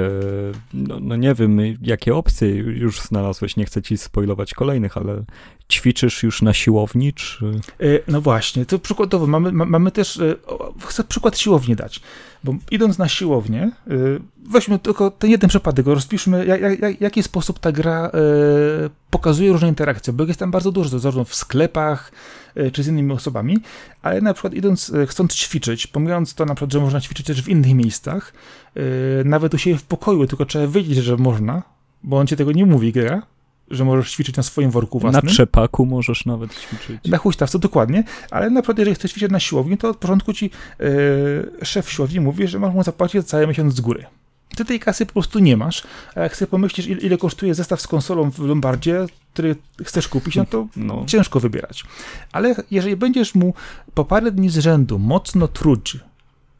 no, 0.74 1.00
no, 1.00 1.16
nie 1.16 1.34
wiem, 1.34 1.60
jakie 1.82 2.14
opcje 2.14 2.48
już 2.56 3.00
znalazłeś, 3.00 3.56
nie 3.56 3.64
chcę 3.64 3.82
ci 3.82 3.98
spoilować 3.98 4.54
kolejnych, 4.54 4.96
ale 4.96 5.24
ćwiczysz 5.72 6.22
już 6.22 6.42
na 6.42 6.54
siłowni, 6.54 7.12
czy... 7.12 7.46
E, 7.80 7.84
no 8.08 8.20
właśnie, 8.20 8.66
to 8.66 8.78
przykładowo 8.78 9.26
mamy, 9.26 9.52
mamy 9.52 9.90
też, 9.90 10.16
e, 10.16 10.34
chcę 10.86 11.04
przykład 11.04 11.38
siłowni 11.38 11.76
dać. 11.76 12.00
Bo 12.46 12.54
idąc 12.70 12.98
na 12.98 13.08
siłownię, 13.08 13.70
yy, 13.86 14.20
weźmy 14.50 14.78
tylko 14.78 15.10
ten 15.10 15.30
jeden 15.30 15.48
przypadek, 15.48 15.86
rozpiszmy, 15.86 16.46
jak, 16.46 16.80
jak, 16.80 17.00
jaki 17.00 17.22
sposób 17.22 17.58
ta 17.58 17.72
gra 17.72 18.10
yy, 18.14 18.90
pokazuje 19.10 19.52
różne 19.52 19.68
interakcje, 19.68 20.12
bo 20.12 20.24
jest 20.24 20.40
tam 20.40 20.50
bardzo 20.50 20.72
dużo, 20.72 20.98
zarówno 20.98 21.24
w 21.24 21.34
sklepach, 21.34 22.12
yy, 22.54 22.70
czy 22.70 22.82
z 22.82 22.88
innymi 22.88 23.12
osobami, 23.12 23.58
ale 24.02 24.20
na 24.20 24.34
przykład 24.34 24.54
idąc, 24.54 24.92
chcąc 25.06 25.34
ćwiczyć, 25.34 25.86
pomijając 25.86 26.34
to 26.34 26.44
na 26.44 26.54
przykład, 26.54 26.72
że 26.72 26.80
można 26.80 27.00
ćwiczyć 27.00 27.26
też 27.26 27.42
w 27.42 27.48
innych 27.48 27.74
miejscach, 27.74 28.32
nawet 29.24 29.54
u 29.54 29.58
siebie 29.58 29.76
w 29.76 29.84
pokoju, 29.84 30.26
tylko 30.26 30.46
trzeba 30.46 30.66
wiedzieć, 30.66 30.96
że 30.96 31.16
można, 31.16 31.62
bo 32.02 32.18
on 32.18 32.26
ci 32.26 32.36
tego 32.36 32.52
nie 32.52 32.66
mówi, 32.66 32.92
gra, 32.92 33.22
że 33.70 33.84
możesz 33.84 34.12
ćwiczyć 34.12 34.36
na 34.36 34.42
swoim 34.42 34.70
worku 34.70 34.98
własnym. 34.98 35.24
Na 35.24 35.30
trzepaku 35.30 35.86
możesz 35.86 36.26
nawet 36.26 36.54
ćwiczyć. 36.54 37.04
Na 37.04 37.18
huśtawce, 37.18 37.58
dokładnie, 37.58 38.04
ale 38.30 38.50
naprawdę 38.50 38.82
jeżeli 38.82 38.94
chcesz 38.94 39.10
ćwiczyć 39.10 39.30
na 39.30 39.40
siłowni, 39.40 39.78
to 39.78 39.88
od 39.88 39.96
początku 39.96 40.32
ci 40.32 40.50
yy, 40.78 40.86
szef 41.62 41.90
siłowni 41.90 42.20
mówi, 42.20 42.48
że 42.48 42.58
masz 42.58 42.74
mu 42.74 42.82
zapłacić 42.82 43.22
za 43.22 43.28
cały 43.28 43.46
miesiąc 43.46 43.74
z 43.74 43.80
góry. 43.80 44.06
Ty 44.56 44.64
tej 44.64 44.80
kasy 44.80 45.06
po 45.06 45.12
prostu 45.12 45.38
nie 45.38 45.56
masz, 45.56 45.82
a 46.14 46.20
jak 46.20 46.36
sobie 46.36 46.50
pomyślisz, 46.50 46.86
ile, 46.86 47.00
ile 47.00 47.18
kosztuje 47.18 47.54
zestaw 47.54 47.80
z 47.80 47.86
konsolą 47.86 48.30
w 48.30 48.38
Lombardzie, 48.38 49.06
który 49.32 49.56
chcesz 49.84 50.08
kupić, 50.08 50.36
no 50.36 50.44
to 50.44 50.66
no. 50.76 51.04
ciężko 51.06 51.40
wybierać. 51.40 51.84
Ale 52.32 52.54
jeżeli 52.70 52.96
będziesz 52.96 53.34
mu 53.34 53.54
po 53.94 54.04
parę 54.04 54.32
dni 54.32 54.48
z 54.48 54.58
rzędu 54.58 54.98
mocno 54.98 55.48
truć, 55.48 55.98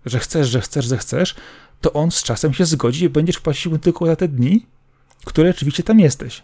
że 0.07 0.19
chcesz, 0.19 0.49
że 0.49 0.61
chcesz, 0.61 0.85
że 0.85 0.99
chcesz, 0.99 1.35
to 1.81 1.93
on 1.93 2.11
z 2.11 2.23
czasem 2.23 2.55
się 2.55 2.65
zgodzi 2.65 3.05
i 3.05 3.09
będziesz 3.09 3.41
płacił 3.41 3.79
tylko 3.79 4.07
za 4.07 4.17
te 4.17 4.29
dni, 4.29 4.67
które 5.25 5.49
rzeczywiście 5.53 5.83
tam 5.83 6.01
jesteś. 6.01 6.43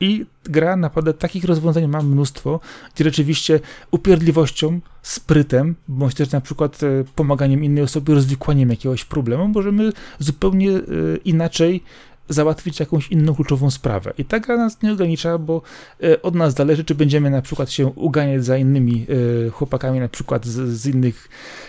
I 0.00 0.26
gra 0.44 0.76
naprawdę 0.76 1.14
takich 1.14 1.44
rozwiązań 1.44 1.86
ma 1.86 2.02
mnóstwo, 2.02 2.60
gdzie 2.94 3.04
rzeczywiście 3.04 3.60
upierdliwością, 3.90 4.80
sprytem, 5.02 5.74
bądź 5.88 6.14
też 6.14 6.30
na 6.30 6.40
przykład 6.40 6.82
e, 6.82 7.04
pomaganiem 7.14 7.64
innej 7.64 7.84
osobie, 7.84 8.14
rozwikłaniem 8.14 8.70
jakiegoś 8.70 9.04
problemu, 9.04 9.48
możemy 9.48 9.92
zupełnie 10.18 10.70
e, 10.70 10.80
inaczej 11.24 11.82
załatwić 12.28 12.80
jakąś 12.80 13.08
inną 13.08 13.34
kluczową 13.34 13.70
sprawę. 13.70 14.12
I 14.18 14.24
ta 14.24 14.40
gra 14.40 14.56
nas 14.56 14.82
nie 14.82 14.92
ogranicza, 14.92 15.38
bo 15.38 15.62
e, 16.02 16.22
od 16.22 16.34
nas 16.34 16.54
zależy, 16.54 16.84
czy 16.84 16.94
będziemy 16.94 17.30
na 17.30 17.42
przykład 17.42 17.70
się 17.70 17.86
uganiać 17.86 18.44
za 18.44 18.56
innymi 18.58 19.06
chłopakami, 19.52 20.00
na 20.00 20.08
przykład 20.08 20.46
z, 20.46 20.68
z 20.68 20.86
innych 20.86 21.28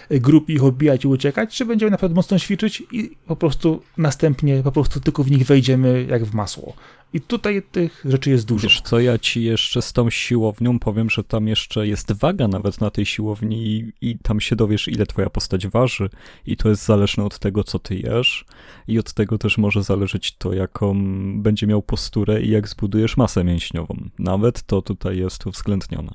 grup 0.09 0.49
ich 0.49 0.63
obijać 0.63 1.03
i 1.03 1.07
uciekać, 1.07 1.55
czy 1.55 1.65
będziemy 1.65 1.91
naprawdę 1.91 2.15
mocno 2.15 2.39
ćwiczyć 2.39 2.83
i 2.91 3.17
po 3.27 3.35
prostu 3.35 3.81
następnie 3.97 4.63
po 4.63 4.71
prostu 4.71 4.99
tylko 4.99 5.23
w 5.23 5.31
nich 5.31 5.45
wejdziemy 5.45 6.05
jak 6.09 6.25
w 6.25 6.33
masło. 6.33 6.73
I 7.15 7.21
tutaj 7.21 7.63
tych 7.71 8.03
rzeczy 8.05 8.29
jest 8.29 8.45
dużo. 8.45 8.67
Wiesz 8.67 8.81
co, 8.81 8.99
ja 8.99 9.17
ci 9.17 9.43
jeszcze 9.43 9.81
z 9.81 9.93
tą 9.93 10.09
siłownią 10.09 10.79
powiem, 10.79 11.09
że 11.09 11.23
tam 11.23 11.47
jeszcze 11.47 11.87
jest 11.87 12.11
waga 12.11 12.47
nawet 12.47 12.81
na 12.81 12.89
tej 12.89 13.05
siłowni 13.05 13.67
i, 13.67 13.93
i 14.01 14.19
tam 14.19 14.41
się 14.41 14.55
dowiesz, 14.55 14.87
ile 14.87 15.05
twoja 15.05 15.29
postać 15.29 15.67
waży 15.67 16.09
i 16.45 16.57
to 16.57 16.69
jest 16.69 16.85
zależne 16.85 17.23
od 17.23 17.39
tego, 17.39 17.63
co 17.63 17.79
ty 17.79 17.95
jesz 17.95 18.45
i 18.87 18.99
od 18.99 19.13
tego 19.13 19.37
też 19.37 19.57
może 19.57 19.83
zależeć 19.83 20.37
to, 20.37 20.53
jaką 20.53 20.95
będzie 21.41 21.67
miał 21.67 21.81
posturę 21.81 22.41
i 22.41 22.49
jak 22.49 22.67
zbudujesz 22.67 23.17
masę 23.17 23.43
mięśniową. 23.43 24.09
Nawet 24.19 24.63
to 24.63 24.81
tutaj 24.81 25.17
jest 25.17 25.47
uwzględnione. 25.47 26.11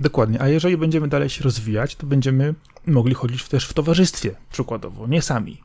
Dokładnie, 0.00 0.42
a 0.42 0.48
jeżeli 0.48 0.76
będziemy 0.76 1.08
dalej 1.08 1.28
się 1.28 1.44
rozwijać, 1.44 1.96
to 1.96 2.06
będziemy 2.06 2.54
mogli 2.86 3.14
chodzić 3.14 3.48
też 3.48 3.68
w 3.68 3.72
towarzystwie, 3.72 4.34
przykładowo, 4.52 5.06
nie 5.06 5.22
sami. 5.22 5.60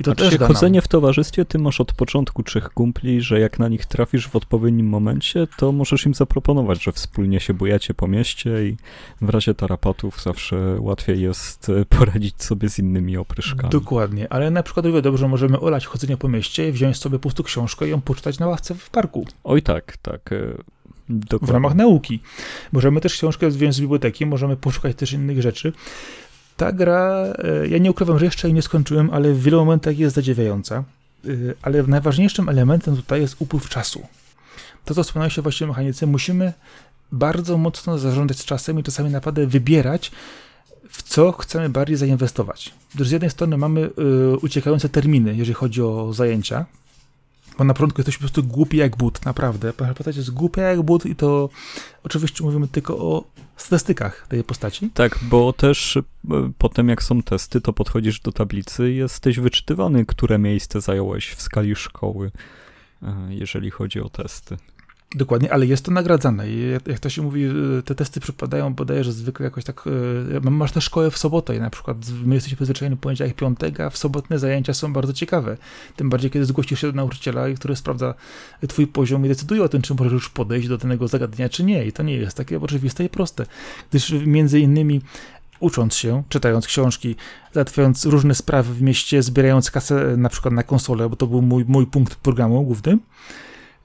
I 0.00 0.04
to 0.04 0.14
znaczy, 0.14 0.38
też 0.38 0.48
chodzenie 0.48 0.82
w 0.82 0.88
towarzystwie, 0.88 1.44
ty 1.44 1.58
masz 1.58 1.80
od 1.80 1.92
początku 1.92 2.42
trzech 2.42 2.70
kumpli, 2.70 3.20
że 3.20 3.40
jak 3.40 3.58
na 3.58 3.68
nich 3.68 3.86
trafisz 3.86 4.28
w 4.28 4.36
odpowiednim 4.36 4.88
momencie, 4.88 5.46
to 5.56 5.72
możesz 5.72 6.06
im 6.06 6.14
zaproponować, 6.14 6.82
że 6.82 6.92
wspólnie 6.92 7.40
się 7.40 7.54
bujacie 7.54 7.94
po 7.94 8.08
mieście 8.08 8.68
i 8.68 8.76
w 9.20 9.28
razie 9.28 9.54
tarapatów 9.54 10.22
zawsze 10.22 10.76
łatwiej 10.80 11.20
jest 11.20 11.68
e, 11.68 11.84
poradzić 11.84 12.42
sobie 12.42 12.68
z 12.68 12.78
innymi 12.78 13.16
opryszkami. 13.16 13.70
Dokładnie, 13.70 14.32
ale 14.32 14.50
na 14.50 14.62
przykład 14.62 14.86
o 14.86 15.02
dobrze 15.02 15.28
możemy 15.28 15.60
olać 15.60 15.86
chodzenie 15.86 16.16
po 16.16 16.28
mieście 16.28 16.68
i 16.68 16.72
wziąć 16.72 16.96
sobie 16.96 17.18
pustą 17.18 17.42
książkę 17.42 17.86
i 17.86 17.90
ją 17.90 18.00
poczytać 18.00 18.38
na 18.38 18.46
ławce 18.46 18.74
w 18.74 18.90
parku. 18.90 19.26
Oj 19.44 19.62
tak, 19.62 19.96
tak. 19.96 20.32
E, 20.32 20.38
dokładnie. 21.08 21.48
W 21.48 21.50
ramach 21.50 21.74
nauki. 21.74 22.20
Możemy 22.72 23.00
też 23.00 23.12
książkę 23.12 23.50
wziąć 23.50 23.74
z 23.74 23.80
biblioteki, 23.80 24.26
możemy 24.26 24.56
poszukać 24.56 24.96
też 24.96 25.12
innych 25.12 25.42
rzeczy 25.42 25.72
ta 26.60 26.72
gra, 26.72 27.24
e, 27.38 27.68
ja 27.68 27.78
nie 27.78 27.90
ukrywam, 27.90 28.18
że 28.18 28.24
jeszcze 28.24 28.48
jej 28.48 28.54
nie 28.54 28.62
skończyłem, 28.62 29.10
ale 29.10 29.32
w 29.32 29.42
wielu 29.42 29.58
momentach 29.58 29.98
jest 29.98 30.14
zadziwiająca. 30.14 30.76
E, 30.76 31.30
ale 31.62 31.82
najważniejszym 31.82 32.48
elementem 32.48 32.96
tutaj 32.96 33.20
jest 33.20 33.36
upływ 33.38 33.68
czasu. 33.68 34.06
To, 34.84 34.94
co 34.94 35.02
wspomniałeś 35.02 35.38
o 35.38 35.42
właściwej 35.42 35.68
mechanice, 35.68 36.06
musimy 36.06 36.52
bardzo 37.12 37.58
mocno 37.58 37.98
zarządzać 37.98 38.44
czasem 38.44 38.78
i 38.78 38.82
czasami 38.82 39.10
naprawdę 39.10 39.46
wybierać, 39.46 40.12
w 40.90 41.02
co 41.02 41.32
chcemy 41.32 41.68
bardziej 41.68 41.96
zainwestować. 41.96 42.74
Z 43.00 43.10
jednej 43.10 43.30
strony 43.30 43.56
mamy 43.56 43.80
y, 43.80 43.90
uciekające 44.42 44.88
terminy, 44.88 45.30
jeżeli 45.30 45.54
chodzi 45.54 45.82
o 45.82 46.12
zajęcia, 46.12 46.66
bo 47.60 47.64
na 47.64 47.74
początku 47.74 48.00
jesteś 48.00 48.16
po 48.16 48.20
prostu 48.20 48.44
głupi 48.44 48.76
jak 48.76 48.96
but, 48.96 49.24
naprawdę. 49.24 49.72
Postać 49.72 50.16
jest 50.16 50.30
głupia 50.30 50.62
jak 50.62 50.82
but 50.82 51.06
i 51.06 51.16
to 51.16 51.48
oczywiście 52.02 52.44
mówimy 52.44 52.68
tylko 52.68 52.98
o 52.98 53.24
statystykach 53.56 54.26
tej 54.28 54.44
postaci. 54.44 54.90
Tak, 54.94 55.18
bo 55.22 55.52
też 55.52 55.96
e, 55.96 56.02
potem 56.58 56.88
jak 56.88 57.02
są 57.02 57.22
testy, 57.22 57.60
to 57.60 57.72
podchodzisz 57.72 58.20
do 58.20 58.32
tablicy 58.32 58.92
i 58.92 58.96
jesteś 58.96 59.40
wyczytywany, 59.40 60.06
które 60.06 60.38
miejsce 60.38 60.80
zająłeś 60.80 61.30
w 61.30 61.42
skali 61.42 61.76
szkoły, 61.76 62.30
e, 63.02 63.14
jeżeli 63.30 63.70
chodzi 63.70 64.00
o 64.00 64.08
testy. 64.08 64.56
Dokładnie, 65.14 65.52
ale 65.52 65.66
jest 65.66 65.84
to 65.84 65.90
nagradzane 65.90 66.50
i 66.50 66.70
jak 66.86 66.98
to 66.98 67.08
się 67.08 67.22
mówi, 67.22 67.44
y, 67.78 67.82
te 67.82 67.94
testy 67.94 68.20
przypadają 68.20 68.74
że 69.00 69.12
zwykle 69.12 69.44
jakoś 69.44 69.64
tak, 69.64 69.84
y, 70.46 70.50
masz 70.50 70.72
też 70.72 70.84
szkołę 70.84 71.10
w 71.10 71.18
sobotę 71.18 71.56
i 71.56 71.60
na 71.60 71.70
przykład 71.70 71.96
my 72.24 72.34
jesteśmy 72.34 72.56
przyzwyczajeni 72.56 72.96
poniedziałek, 72.96 73.34
piątek, 73.34 73.80
a 73.80 73.90
w 73.90 73.98
sobotne 73.98 74.38
zajęcia 74.38 74.74
są 74.74 74.92
bardzo 74.92 75.12
ciekawe. 75.12 75.56
Tym 75.96 76.10
bardziej, 76.10 76.30
kiedy 76.30 76.44
zgłosisz 76.44 76.80
się 76.80 76.86
do 76.86 76.92
nauczyciela, 76.92 77.44
który 77.56 77.76
sprawdza 77.76 78.14
twój 78.68 78.86
poziom 78.86 79.26
i 79.26 79.28
decyduje 79.28 79.62
o 79.62 79.68
tym, 79.68 79.82
czy 79.82 79.94
możesz 79.94 80.12
już 80.12 80.28
podejść 80.28 80.68
do 80.68 80.78
danego 80.78 81.08
zagadnienia, 81.08 81.48
czy 81.48 81.64
nie. 81.64 81.86
I 81.86 81.92
to 81.92 82.02
nie 82.02 82.16
jest 82.16 82.36
takie 82.36 82.60
oczywiste 82.60 83.04
i 83.04 83.08
proste, 83.08 83.46
gdyż 83.90 84.10
między 84.10 84.60
innymi 84.60 85.00
ucząc 85.60 85.94
się, 85.94 86.22
czytając 86.28 86.66
książki, 86.66 87.16
załatwiając 87.52 88.06
różne 88.06 88.34
sprawy 88.34 88.74
w 88.74 88.82
mieście, 88.82 89.22
zbierając 89.22 89.70
kasę 89.70 90.16
na 90.16 90.28
przykład 90.28 90.54
na 90.54 90.62
konsolę, 90.62 91.08
bo 91.08 91.16
to 91.16 91.26
był 91.26 91.42
mój, 91.42 91.64
mój 91.68 91.86
punkt 91.86 92.14
programu 92.14 92.64
główny, 92.64 92.98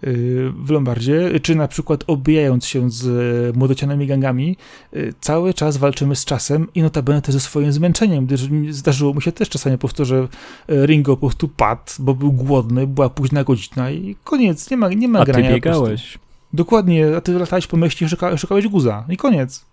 w 0.01 0.69
Lombardzie, 0.69 1.39
czy 1.39 1.55
na 1.55 1.67
przykład 1.67 2.03
obijając 2.07 2.65
się 2.65 2.91
z 2.91 3.07
e, 3.55 3.57
młodocianymi 3.57 4.07
gangami, 4.07 4.57
e, 4.93 4.97
cały 5.21 5.53
czas 5.53 5.77
walczymy 5.77 6.15
z 6.15 6.25
czasem 6.25 6.67
i 6.75 6.81
notabene 6.81 7.21
też 7.21 7.33
ze 7.33 7.39
swoim 7.39 7.71
zmęczeniem, 7.71 8.25
gdyż 8.25 8.41
zdarzyło 8.69 9.13
mu 9.13 9.21
się 9.21 9.31
też 9.31 9.49
czasami 9.49 9.77
po 9.77 9.79
prostu, 9.79 10.05
że 10.05 10.27
e, 10.69 10.85
Ringo 10.85 11.17
po 11.17 11.27
prostu 11.27 11.47
padł, 11.47 11.91
bo 11.99 12.13
był 12.13 12.31
głodny, 12.31 12.87
była 12.87 13.09
późna 13.09 13.43
godzina 13.43 13.91
i 13.91 14.15
koniec, 14.23 14.71
nie 14.71 14.77
ma, 14.77 14.89
nie 14.89 15.07
ma 15.07 15.19
a 15.19 15.25
grania. 15.25 15.45
A 15.45 15.49
ty 15.49 15.55
biegałeś. 15.55 16.19
Dokładnie, 16.53 17.17
a 17.17 17.21
ty 17.21 17.39
latałeś 17.39 17.67
po 17.67 17.77
mieście 17.77 18.05
i 18.05 18.09
szuka, 18.09 18.37
szukałeś 18.37 18.67
guza 18.67 19.05
i 19.09 19.17
koniec. 19.17 19.65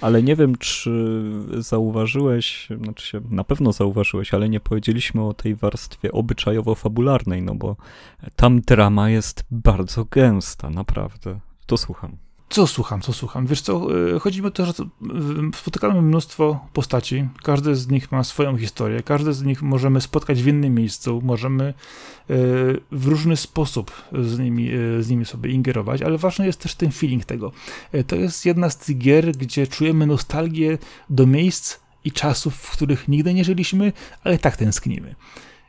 Ale 0.00 0.22
nie 0.22 0.36
wiem, 0.36 0.56
czy 0.56 1.22
zauważyłeś, 1.58 2.68
znaczy 2.82 3.06
się 3.06 3.20
na 3.30 3.44
pewno 3.44 3.72
zauważyłeś, 3.72 4.34
ale 4.34 4.48
nie 4.48 4.60
powiedzieliśmy 4.60 5.22
o 5.24 5.34
tej 5.34 5.54
warstwie 5.54 6.10
obyczajowo-fabularnej, 6.12 7.42
no 7.42 7.54
bo 7.54 7.76
tam 8.36 8.60
drama 8.60 9.10
jest 9.10 9.44
bardzo 9.50 10.04
gęsta, 10.04 10.70
naprawdę. 10.70 11.40
To 11.66 11.76
słucham. 11.76 12.23
Co 12.54 12.66
słucham, 12.66 13.00
co 13.00 13.12
słucham? 13.12 13.46
Wiesz 13.46 13.60
co, 13.60 13.88
e, 14.16 14.18
chodzi 14.18 14.40
mi 14.40 14.46
o 14.46 14.50
to, 14.50 14.66
że 14.66 14.72
spotykamy 15.54 16.02
mnóstwo 16.02 16.66
postaci, 16.72 17.28
każdy 17.42 17.76
z 17.76 17.88
nich 17.88 18.12
ma 18.12 18.24
swoją 18.24 18.56
historię, 18.56 19.02
każdy 19.02 19.32
z 19.32 19.42
nich 19.42 19.62
możemy 19.62 20.00
spotkać 20.00 20.42
w 20.42 20.46
innym 20.46 20.74
miejscu, 20.74 21.20
możemy 21.24 21.64
e, 21.64 21.74
w 22.92 23.06
różny 23.06 23.36
sposób 23.36 23.92
z 24.12 24.38
nimi, 24.38 24.70
z 25.00 25.10
nimi 25.10 25.24
sobie 25.24 25.50
ingerować, 25.50 26.02
ale 26.02 26.18
ważny 26.18 26.46
jest 26.46 26.60
też 26.60 26.74
ten 26.74 26.92
feeling 26.92 27.24
tego. 27.24 27.52
To 28.06 28.16
jest 28.16 28.46
jedna 28.46 28.70
z 28.70 28.78
tych 28.78 28.98
gier, 28.98 29.32
gdzie 29.32 29.66
czujemy 29.66 30.06
nostalgię 30.06 30.78
do 31.10 31.26
miejsc 31.26 31.78
i 32.04 32.12
czasów, 32.12 32.54
w 32.54 32.70
których 32.70 33.08
nigdy 33.08 33.34
nie 33.34 33.44
żyliśmy, 33.44 33.92
ale 34.24 34.38
tak 34.38 34.56
tęsknimy. 34.56 35.14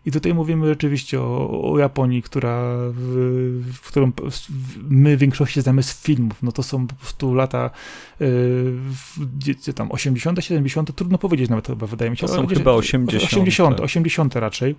I 0.06 0.12
tutaj 0.12 0.34
mówimy 0.34 0.68
rzeczywiście 0.68 1.22
o, 1.22 1.72
o 1.72 1.80
Japonii, 1.80 2.22
która, 2.22 2.62
w, 2.92 3.62
w 3.74 3.88
którą 3.88 4.12
my 4.90 5.18
w 5.18 5.20
większości 5.20 5.62
znamy 5.62 5.84
z 5.84 6.02
filmów. 6.02 6.44
No 6.44 6.52
to 6.52 6.64
są 6.64 6.88
po 6.88 6.96
prostu 6.96 7.34
lata 7.34 7.70
gdzie 9.38 9.74
tam 9.74 9.92
80., 9.92 10.46
70., 10.46 10.96
trudno 10.96 11.18
powiedzieć 11.18 11.50
nawet 11.50 11.68
chyba, 11.68 11.88
wydaje 11.88 12.12
mi 12.12 12.18
się. 12.18 12.28
To 12.28 12.34
są 12.34 12.48
chyba 12.48 12.72
80. 12.72 13.24
80, 13.24 13.80
80 13.80 14.36
raczej, 14.36 14.76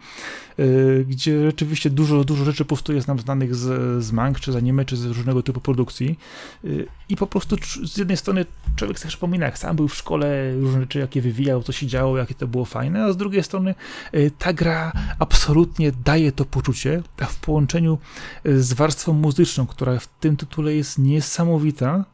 y, 0.59 1.07
gdzie 1.09 1.47
rzeczywiście 1.47 1.91
dużo, 1.91 2.25
dużo 2.25 2.45
rzeczy 2.45 2.65
po 2.65 2.69
prostu 2.69 2.93
jest 2.93 3.09
nam 3.09 3.19
znanych 3.19 3.55
z, 3.55 4.05
z 4.05 4.13
mang, 4.13 4.41
czy 4.41 4.53
z 4.53 4.57
anime, 4.57 4.85
czy 4.85 4.97
z 4.97 5.05
różnego 5.05 5.43
typu 5.43 5.61
produkcji 5.61 6.19
y, 6.65 6.87
i 7.09 7.17
po 7.17 7.27
prostu 7.27 7.57
z 7.85 7.97
jednej 7.97 8.17
strony 8.17 8.47
człowiek 8.77 8.99
sobie 8.99 9.09
przypomina, 9.09 9.47
jak 9.47 9.59
sam 9.59 9.77
był 9.77 9.89
w 9.89 9.95
szkole, 9.95 10.55
różne 10.55 10.81
rzeczy, 10.81 10.99
jakie 10.99 11.21
wywijał, 11.23 11.63
co 11.63 11.73
się 11.73 11.87
działo, 11.87 12.19
jakie 12.19 12.35
to 12.35 12.47
było 12.47 12.65
fajne, 12.65 13.05
a 13.05 13.13
z 13.13 13.17
drugiej 13.17 13.43
strony 13.43 13.75
y, 14.15 14.31
ta 14.39 14.53
gra 14.53 14.93
absolutnie 15.19 15.93
daje 15.93 16.33
to 16.33 16.45
poczucie, 16.45 17.03
a 17.21 17.25
w 17.25 17.37
połączeniu 17.37 17.99
z 18.45 18.73
warstwą 18.73 19.13
muzyczną, 19.13 19.67
która 19.67 19.99
w 19.99 20.07
tym 20.07 20.37
tytule 20.37 20.75
jest 20.75 20.99
niesamowita, 20.99 22.05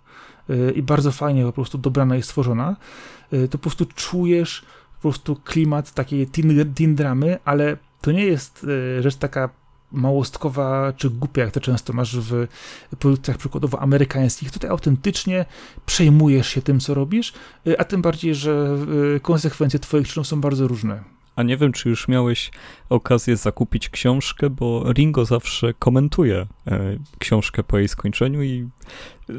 i 0.75 0.83
bardzo 0.83 1.12
fajnie 1.12 1.45
po 1.45 1.53
prostu 1.53 1.79
dobrana 1.79 2.17
i 2.17 2.23
stworzona, 2.23 2.77
y, 3.33 3.49
to 3.49 3.59
po 3.59 3.62
prostu 3.62 3.87
czujesz 3.87 4.65
po 4.95 5.01
prostu 5.01 5.37
klimat 5.37 5.93
takiej 5.95 6.27
teen, 6.27 6.75
teen 6.75 6.95
dramy, 6.95 7.38
ale 7.45 7.77
to 8.01 8.12
nie 8.12 8.25
jest 8.25 8.67
e, 8.99 9.03
rzecz 9.03 9.17
taka 9.17 9.49
małostkowa 9.93 10.93
czy 10.97 11.11
głupia, 11.11 11.43
jak 11.43 11.51
to 11.51 11.61
często 11.61 11.93
masz 11.93 12.17
w 12.17 12.47
produkcjach 12.99 13.37
przykładowo 13.37 13.81
amerykańskich. 13.81 14.51
Tutaj 14.51 14.71
autentycznie 14.71 15.45
przejmujesz 15.87 16.49
się 16.49 16.62
tym, 16.62 16.81
co 16.81 16.95
robisz, 16.95 17.33
e, 17.67 17.81
a 17.81 17.85
tym 17.85 18.03
bardziej, 18.03 18.35
że 18.35 18.77
e, 19.17 19.21
konsekwencje 19.21 19.79
twoich 19.79 20.09
czynów 20.09 20.27
są 20.27 20.41
bardzo 20.41 20.69
różne. 20.69 21.22
A 21.37 21.42
nie 21.42 21.57
wiem, 21.57 21.73
czy 21.73 21.88
już 21.88 22.09
miałeś 22.09 22.51
okazję 22.88 23.37
zakupić 23.37 23.88
książkę, 23.88 24.51
bo 24.51 24.92
Ringo 24.92 25.25
zawsze 25.25 25.75
komentuje 25.75 26.47
e, 26.66 26.97
książkę 27.18 27.62
po 27.62 27.79
jej 27.79 27.88
skończeniu 27.88 28.42
i 28.42 28.68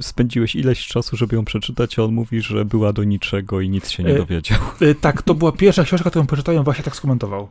spędziłeś 0.02 0.56
ileś 0.56 0.88
czasu, 0.88 1.18
żeby 1.18 1.36
ją 1.36 1.46
przeczytać, 1.46 2.00
a 2.00 2.04
on 2.04 2.14
mówi, 2.14 2.42
że 2.42 2.66
była 2.66 2.94
do 2.94 3.04
niczego 3.04 3.62
i 3.62 3.70
nic 3.70 3.90
się 3.90 4.04
nie 4.04 4.14
dowiedział. 4.14 4.60
E, 4.82 4.86
e, 4.86 4.96
tak, 4.96 5.22
to 5.22 5.34
była 5.34 5.52
pierwsza 5.52 5.84
książka, 5.84 6.10
którą 6.10 6.28
przeczytałem, 6.28 6.64
właśnie 6.64 6.84
tak 6.84 6.96
skomentował. 6.96 7.50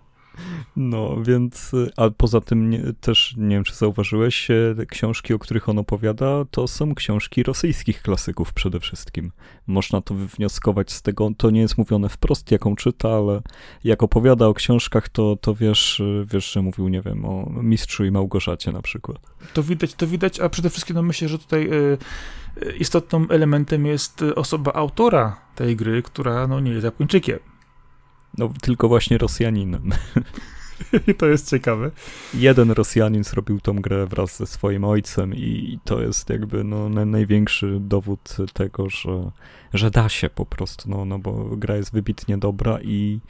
No, 0.77 1.17
więc, 1.23 1.73
a 1.97 2.11
poza 2.11 2.41
tym 2.41 2.71
nie, 2.71 2.83
też, 3.01 3.35
nie 3.39 3.57
wiem, 3.57 3.65
czy 3.65 3.75
zauważyłeś, 3.75 4.49
książki, 4.89 5.35
o 5.35 5.39
których 5.39 5.69
on 5.69 5.79
opowiada, 5.79 6.45
to 6.51 6.69
są 6.69 6.95
książki 6.95 7.43
rosyjskich 7.43 8.03
klasyków 8.03 8.53
przede 8.53 8.81
wszystkim. 8.81 9.33
Można 9.67 10.01
to 10.01 10.15
wywnioskować 10.15 10.93
z 10.93 11.03
tego, 11.03 11.31
to 11.37 11.51
nie 11.51 11.61
jest 11.61 11.79
mówione 11.79 12.09
wprost, 12.09 12.51
jaką 12.51 12.77
czyta, 12.77 13.09
ale 13.09 13.43
jak 13.85 14.03
opowiada 14.03 14.47
o 14.47 14.55
książkach, 14.55 15.09
to, 15.09 15.37
to 15.37 15.55
wiesz, 15.55 16.03
wiesz, 16.25 16.53
że 16.53 16.63
mówił, 16.63 16.89
nie 16.89 17.03
wiem, 17.03 17.25
o 17.25 17.51
Mistrzu 17.63 18.05
i 18.05 18.11
Małgorzacie 18.11 18.73
na 18.73 18.83
przykład. 18.83 19.19
To 19.55 19.63
widać, 19.63 19.95
to 19.95 20.07
widać, 20.07 20.41
a 20.41 20.49
przede 20.49 20.71
wszystkim 20.71 20.97
no 20.97 21.03
myślę, 21.03 21.29
że 21.29 21.39
tutaj 21.39 21.69
y, 21.73 21.99
istotnym 22.79 23.27
elementem 23.31 23.87
jest 23.87 24.23
osoba 24.37 24.73
autora 24.73 25.41
tej 25.55 25.77
gry, 25.77 26.03
która 26.03 26.47
no, 26.47 26.61
nie 26.61 26.71
jest 26.71 26.85
Japończykiem. 26.85 27.52
No, 28.39 28.51
tylko 28.63 28.89
właśnie 28.89 29.19
Rosjaninem. 29.19 29.91
I 31.09 31.15
to 31.15 31.27
jest 31.27 31.51
ciekawe. 31.51 31.91
Jeden 32.35 32.71
Rosjanin 32.71 33.25
zrobił 33.25 33.61
tą 33.61 33.77
grę 33.77 34.07
wraz 34.07 34.37
ze 34.37 34.47
swoim 34.47 34.85
ojcem 34.85 35.35
i 35.35 35.79
to 35.85 36.03
jest 36.03 36.31
jakby 36.31 36.65
no, 36.65 36.89
największy 36.89 37.79
dowód 37.81 38.37
tego, 38.53 38.91
że, 38.91 39.31
że 39.75 39.91
da 39.91 40.09
się 40.09 40.31
po 40.31 40.47
prostu, 40.47 40.91
no, 40.91 41.05
no 41.05 41.19
bo 41.19 41.57
gra 41.57 41.77
jest 41.77 41.93
wybitnie 41.93 42.39
dobra 42.39 42.79
i 42.83 43.21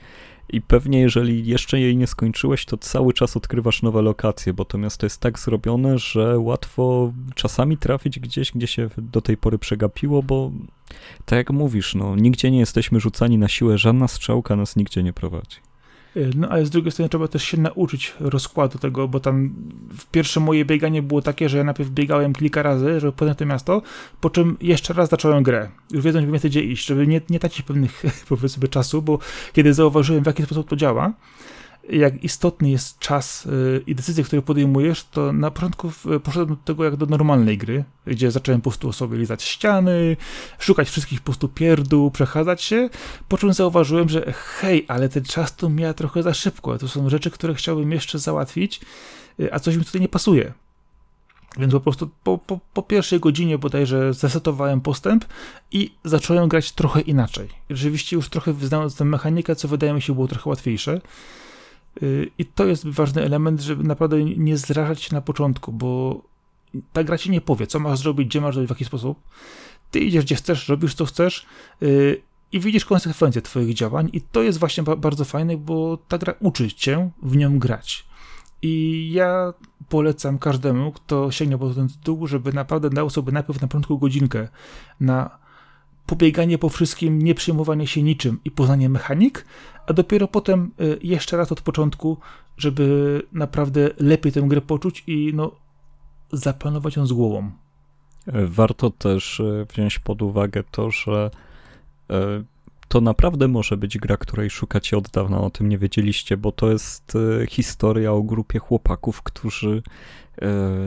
i 0.48 0.60
pewnie 0.60 1.00
jeżeli 1.00 1.46
jeszcze 1.46 1.80
jej 1.80 1.96
nie 1.96 2.06
skończyłeś, 2.06 2.64
to 2.64 2.76
cały 2.76 3.12
czas 3.12 3.36
odkrywasz 3.36 3.82
nowe 3.82 4.02
lokacje, 4.02 4.52
bo 4.52 4.64
to 4.64 4.78
miasto 4.78 5.06
jest 5.06 5.20
tak 5.20 5.38
zrobione, 5.38 5.98
że 5.98 6.38
łatwo 6.38 7.12
czasami 7.34 7.76
trafić 7.76 8.20
gdzieś, 8.20 8.52
gdzie 8.52 8.66
się 8.66 8.88
do 8.98 9.20
tej 9.20 9.36
pory 9.36 9.58
przegapiło, 9.58 10.22
bo 10.22 10.52
tak 11.24 11.36
jak 11.36 11.50
mówisz, 11.50 11.94
no 11.94 12.16
nigdzie 12.16 12.50
nie 12.50 12.58
jesteśmy 12.58 13.00
rzucani 13.00 13.38
na 13.38 13.48
siłę, 13.48 13.78
żadna 13.78 14.08
strzałka 14.08 14.56
nas 14.56 14.76
nigdzie 14.76 15.02
nie 15.02 15.12
prowadzi. 15.12 15.71
Y, 16.16 16.30
no 16.36 16.48
ale 16.48 16.66
z 16.66 16.70
drugiej 16.70 16.92
strony 16.92 17.08
trzeba 17.08 17.28
też 17.28 17.44
się 17.44 17.60
nauczyć 17.60 18.14
rozkładu 18.20 18.78
tego, 18.78 19.08
bo 19.08 19.20
tam 19.20 19.54
w 19.98 20.06
pierwsze 20.06 20.40
moje 20.40 20.64
bieganie 20.64 21.02
było 21.02 21.22
takie, 21.22 21.48
że 21.48 21.58
ja 21.58 21.64
najpierw 21.64 21.90
biegałem 21.90 22.32
kilka 22.32 22.62
razy, 22.62 23.00
żeby 23.00 23.12
poznać 23.12 23.38
to 23.38 23.46
miasto, 23.46 23.82
po 24.20 24.30
czym 24.30 24.56
jeszcze 24.60 24.94
raz 24.94 25.08
zacząłem 25.08 25.42
grę, 25.42 25.68
już 25.90 26.04
wiedząc, 26.04 26.42
że 26.42 26.48
gdzie 26.48 26.62
iść, 26.62 26.86
żeby 26.86 27.06
nie, 27.06 27.20
nie 27.30 27.38
tracić 27.38 27.62
pewnych, 27.62 28.02
powiedzmy, 28.28 28.68
czasu, 28.68 29.02
bo 29.02 29.18
kiedy 29.52 29.74
zauważyłem, 29.74 30.24
w 30.24 30.26
jaki 30.26 30.42
sposób 30.42 30.68
to 30.68 30.76
działa, 30.76 31.12
jak 31.90 32.24
istotny 32.24 32.70
jest 32.70 32.98
czas 32.98 33.46
y, 33.46 33.82
i 33.86 33.94
decyzje, 33.94 34.24
które 34.24 34.42
podejmujesz, 34.42 35.04
to 35.04 35.32
na 35.32 35.50
początku 35.50 35.92
poszedłem 36.22 36.48
do 36.48 36.56
tego 36.56 36.84
jak 36.84 36.96
do 36.96 37.06
normalnej 37.06 37.58
gry, 37.58 37.84
gdzie 38.06 38.30
zacząłem 38.30 38.60
po 38.60 38.70
prostu 38.70 38.92
sobie 38.92 39.18
lizać 39.18 39.42
ściany, 39.42 40.16
szukać 40.58 40.88
wszystkich 40.88 41.20
po 41.20 41.24
prostu 41.24 41.48
pierdół, 41.48 42.10
przechadzać 42.10 42.62
się, 42.62 42.90
po 43.28 43.38
czym 43.38 43.52
zauważyłem, 43.52 44.08
że 44.08 44.32
hej, 44.36 44.84
ale 44.88 45.08
ten 45.08 45.24
czas 45.24 45.56
to 45.56 45.68
mija 45.68 45.94
trochę 45.94 46.22
za 46.22 46.34
szybko, 46.34 46.78
to 46.78 46.88
są 46.88 47.10
rzeczy, 47.10 47.30
które 47.30 47.54
chciałbym 47.54 47.92
jeszcze 47.92 48.18
załatwić, 48.18 48.80
y, 49.40 49.54
a 49.54 49.58
coś 49.58 49.76
mi 49.76 49.84
tutaj 49.84 50.00
nie 50.00 50.08
pasuje. 50.08 50.52
Więc 51.58 51.72
po 51.72 51.80
prostu 51.80 52.10
po, 52.22 52.38
po, 52.38 52.58
po, 52.72 52.82
pierwszej 52.82 53.20
godzinie 53.20 53.58
bodajże 53.58 54.14
zasetowałem 54.14 54.80
postęp 54.80 55.24
i 55.72 55.94
zacząłem 56.04 56.48
grać 56.48 56.72
trochę 56.72 57.00
inaczej. 57.00 57.48
Rzeczywiście 57.70 58.16
już 58.16 58.28
trochę 58.28 58.52
znając 58.52 58.96
tę 58.96 59.04
mechanikę, 59.04 59.56
co 59.56 59.68
wydaje 59.68 59.92
mi 59.92 60.02
się 60.02 60.14
było 60.14 60.28
trochę 60.28 60.50
łatwiejsze. 60.50 61.00
Y, 62.02 62.30
I 62.38 62.44
to 62.44 62.64
jest 62.64 62.88
ważny 62.88 63.22
element, 63.22 63.60
żeby 63.60 63.84
naprawdę 63.84 64.24
nie 64.24 64.56
zrażać 64.56 65.02
się 65.02 65.14
na 65.14 65.20
początku, 65.20 65.72
bo 65.72 66.22
ta 66.92 67.04
gra 67.04 67.18
ci 67.18 67.30
nie 67.30 67.40
powie, 67.40 67.66
co 67.66 67.78
masz 67.78 67.98
zrobić, 67.98 68.28
gdzie 68.28 68.40
masz 68.40 68.54
zrobić, 68.54 68.68
w 68.68 68.70
jaki 68.70 68.84
sposób. 68.84 69.18
Ty 69.90 70.00
idziesz 70.00 70.24
gdzie 70.24 70.34
chcesz, 70.34 70.68
robisz 70.68 70.94
co 70.94 71.04
chcesz 71.04 71.46
y, 71.82 72.22
i 72.52 72.60
widzisz 72.60 72.84
konsekwencje 72.84 73.42
twoich 73.42 73.74
działań 73.74 74.10
i 74.12 74.20
to 74.20 74.42
jest 74.42 74.58
właśnie 74.58 74.82
bardzo 74.82 75.24
fajne, 75.24 75.56
bo 75.56 75.96
ta 76.08 76.18
gra 76.18 76.34
uczy 76.40 76.72
cię 76.72 77.10
w 77.22 77.36
nią 77.36 77.58
grać. 77.58 78.06
I 78.62 79.10
ja 79.12 79.52
polecam 79.88 80.38
każdemu, 80.38 80.92
kto 80.92 81.30
sięgnie 81.30 81.58
po 81.58 81.74
ten 81.74 81.88
tytuł, 81.88 82.26
żeby 82.26 82.52
naprawdę 82.52 82.90
dał 82.90 83.10
sobie 83.10 83.32
najpierw 83.32 83.60
na 83.60 83.68
początku 83.68 83.98
godzinkę 83.98 84.48
na 85.00 85.42
pobieganie 86.06 86.58
po 86.58 86.68
wszystkim, 86.68 87.22
nie 87.22 87.34
przejmowanie 87.34 87.86
się 87.86 88.02
niczym 88.02 88.40
i 88.44 88.50
poznanie 88.50 88.88
mechanik, 88.88 89.44
a 89.86 89.92
dopiero 89.92 90.28
potem 90.28 90.70
y, 90.80 90.98
jeszcze 91.02 91.36
raz 91.36 91.52
od 91.52 91.60
początku, 91.60 92.18
żeby 92.56 93.22
naprawdę 93.32 93.90
lepiej 93.98 94.32
tę 94.32 94.42
grę 94.42 94.60
poczuć 94.60 95.04
i 95.06 95.32
no, 95.34 95.52
zaplanować 96.32 96.96
ją 96.96 97.06
z 97.06 97.12
głową. 97.12 97.50
Warto 98.44 98.90
też 98.90 99.40
y, 99.40 99.66
wziąć 99.72 99.98
pod 99.98 100.22
uwagę 100.22 100.62
to, 100.70 100.90
że 100.90 101.30
y, 102.10 102.14
to 102.88 103.00
naprawdę 103.00 103.48
może 103.48 103.76
być 103.76 103.98
gra, 103.98 104.16
której 104.16 104.50
szukacie 104.50 104.98
od 104.98 105.08
dawna, 105.08 105.40
o 105.40 105.50
tym 105.50 105.68
nie 105.68 105.78
wiedzieliście, 105.78 106.36
bo 106.36 106.52
to 106.52 106.70
jest 106.70 107.12
historia 107.48 108.12
o 108.12 108.22
grupie 108.22 108.58
chłopaków, 108.58 109.22
którzy 109.22 109.82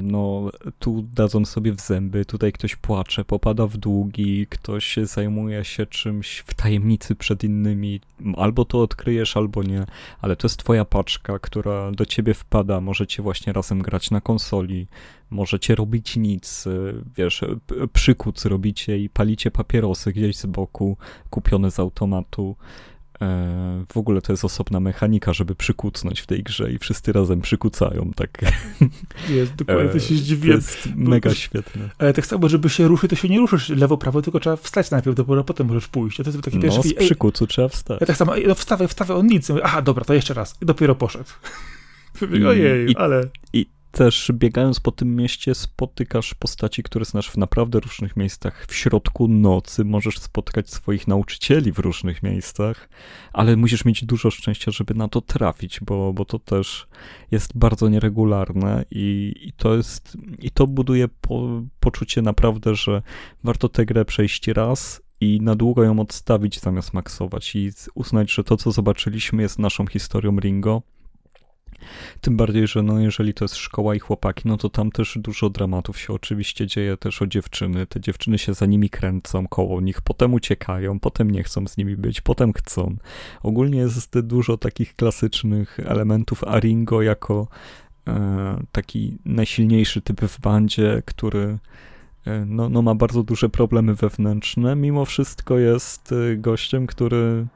no 0.04 0.50
tu 0.80 1.02
dadzą 1.14 1.46
sobie 1.46 1.74
w 1.74 1.82
zęby, 1.82 2.26
tutaj 2.26 2.52
ktoś 2.52 2.76
płacze, 2.76 3.26
popada 3.26 3.68
w 3.68 3.78
długi, 3.78 4.48
ktoś 4.48 4.98
zajmuje 5.04 5.64
się 5.64 5.86
czymś 5.86 6.38
w 6.38 6.54
tajemnicy 6.54 7.16
przed 7.16 7.44
innymi, 7.44 8.02
albo 8.38 8.66
to 8.66 8.82
odkryjesz, 8.82 9.38
albo 9.38 9.64
nie, 9.64 9.86
ale 10.22 10.36
to 10.36 10.46
jest 10.46 10.60
twoja 10.60 10.86
paczka, 10.86 11.40
która 11.40 11.92
do 11.92 12.06
ciebie 12.06 12.34
wpada, 12.34 12.82
możecie 12.82 13.24
właśnie 13.24 13.54
razem 13.54 13.82
grać 13.82 14.12
na 14.12 14.22
konsoli, 14.22 14.88
możecie 15.30 15.76
robić 15.76 16.18
nic, 16.18 16.68
e, 16.68 16.72
wiesz, 17.18 17.44
przykuc 17.94 18.46
robicie 18.46 19.00
i 19.00 19.10
palicie 19.10 19.52
papierosy 19.52 20.12
gdzieś 20.12 20.38
z 20.38 20.46
boku, 20.46 20.98
kupione 21.30 21.72
z 21.72 21.80
automatu, 21.80 22.56
E, 22.56 22.95
w 23.90 23.98
ogóle 23.98 24.22
to 24.22 24.34
jest 24.34 24.46
osobna 24.46 24.80
mechanika, 24.80 25.34
żeby 25.34 25.56
przykucnąć 25.56 26.22
w 26.22 26.26
tej 26.26 26.44
grze 26.44 26.72
i 26.72 26.80
wszyscy 26.80 27.14
razem 27.14 27.42
przykucają, 27.42 28.12
tak. 28.16 28.42
Jest, 29.30 29.56
dokładnie, 29.56 29.90
to 29.90 30.00
się 30.00 30.16
e, 30.16 30.18
zdziwiłem. 30.18 30.62
To 30.62 30.66
jest 30.66 30.96
mega 30.96 31.34
świetne. 31.34 31.90
Ale 31.98 32.14
tak 32.14 32.26
samo, 32.26 32.50
żeby 32.50 32.70
się 32.70 32.88
ruszyć, 32.88 33.10
to 33.10 33.16
się 33.16 33.30
nie 33.30 33.40
ruszysz 33.40 33.70
lewo-prawo, 33.70 34.22
tylko 34.22 34.40
trzeba 34.40 34.56
wstać 34.56 34.92
najpierw, 34.92 35.18
dopiero 35.18 35.44
potem 35.44 35.68
możesz 35.68 35.88
pójść. 35.88 36.18
To 36.18 36.24
jest 36.24 36.42
taki 36.42 36.60
pierwszy... 36.60 36.78
No, 36.78 36.84
z 36.84 36.94
przykucu 36.94 37.48
trzeba 37.48 37.68
wstać. 37.68 38.02
Ja 38.02 38.08
tak 38.08 38.18
samo, 38.18 38.34
no 38.48 38.56
wstawaj, 38.56 38.88
wstawaj, 38.88 39.18
on 39.18 39.28
nic. 39.28 39.52
Aha, 39.64 39.82
dobra, 39.82 40.06
to 40.06 40.14
jeszcze 40.14 40.34
raz. 40.34 40.58
I 40.62 40.66
dopiero 40.66 40.96
poszedł. 40.96 41.30
Ojej, 42.48 42.92
I, 42.92 42.96
ale... 42.96 43.24
I 43.54 43.75
też 43.96 44.32
biegając 44.34 44.80
po 44.80 44.92
tym 44.92 45.16
mieście 45.16 45.56
spotykasz 45.56 46.34
postaci, 46.34 46.84
które 46.84 47.06
znasz 47.06 47.30
w 47.30 47.38
naprawdę 47.38 47.80
różnych 47.80 48.18
miejscach. 48.18 48.66
W 48.70 48.76
środku 48.76 49.28
nocy 49.28 49.86
możesz 49.86 50.20
spotkać 50.20 50.70
swoich 50.70 51.08
nauczycieli 51.08 51.72
w 51.72 51.80
różnych 51.80 52.24
miejscach, 52.24 52.90
ale 53.34 53.56
musisz 53.56 53.86
mieć 53.86 54.06
dużo 54.06 54.32
szczęścia, 54.32 54.72
żeby 54.72 54.94
na 54.94 55.08
to 55.08 55.22
trafić, 55.22 55.80
bo, 55.82 56.14
bo 56.14 56.26
to 56.26 56.40
też 56.40 56.88
jest 57.32 57.58
bardzo 57.58 57.90
nieregularne 57.90 58.86
i, 58.92 59.34
i 59.42 59.54
to 59.54 59.76
jest, 59.76 60.18
i 60.40 60.52
to 60.52 60.68
buduje 60.68 61.08
po, 61.08 61.62
poczucie 61.80 62.22
naprawdę, 62.22 62.76
że 62.76 63.02
warto 63.44 63.70
tę 63.70 63.86
grę 63.86 64.06
przejść 64.06 64.48
raz 64.48 65.02
i 65.22 65.42
na 65.42 65.56
długo 65.56 65.84
ją 65.84 66.00
odstawić 66.00 66.60
zamiast 66.60 66.94
maksować 66.94 67.56
i 67.56 67.72
uznać, 67.94 68.34
że 68.34 68.44
to, 68.44 68.58
co 68.58 68.72
zobaczyliśmy 68.72 69.42
jest 69.42 69.60
naszą 69.60 69.88
historią 69.88 70.40
Ringo, 70.40 70.82
tym 72.22 72.38
bardziej, 72.38 72.68
że 72.68 72.84
no 72.84 73.00
jeżeli 73.00 73.34
to 73.34 73.46
jest 73.46 73.56
szkoła 73.56 73.96
i 73.96 74.00
chłopaki, 74.00 74.48
no 74.48 74.58
to 74.58 74.70
tam 74.70 74.92
też 74.92 75.18
dużo 75.22 75.50
dramatów 75.50 76.00
się 76.00 76.14
oczywiście 76.14 76.68
dzieje 76.68 76.98
też 76.98 77.22
o 77.22 77.28
dziewczyny. 77.28 77.86
Te 77.86 78.00
dziewczyny 78.00 78.38
się 78.38 78.54
za 78.54 78.66
nimi 78.66 78.90
kręcą 78.90 79.48
koło 79.48 79.82
nich, 79.82 80.02
potem 80.02 80.34
uciekają, 80.34 81.00
potem 81.00 81.32
nie 81.32 81.44
chcą 81.44 81.68
z 81.68 81.78
nimi 81.78 81.96
być, 81.96 82.22
potem 82.22 82.54
chcą. 82.54 82.96
Ogólnie 83.44 83.80
jest 83.80 84.20
dużo 84.20 84.58
takich 84.58 84.96
klasycznych 84.96 85.80
elementów 85.80 86.44
Aringo 86.44 87.02
jako 87.02 87.48
e, 88.08 88.64
taki 88.72 89.18
najsilniejszy 89.26 90.02
typ 90.02 90.22
w 90.22 90.40
bandzie, 90.40 91.04
który 91.06 91.58
e, 92.26 92.46
no, 92.46 92.70
no 92.70 92.82
ma 92.82 92.96
bardzo 92.96 93.24
duże 93.24 93.50
problemy 93.50 93.96
wewnętrzne, 93.96 94.76
mimo 94.76 95.06
wszystko 95.06 95.58
jest 95.58 96.12
e, 96.12 96.38
gościem, 96.38 96.88
który 96.88 97.48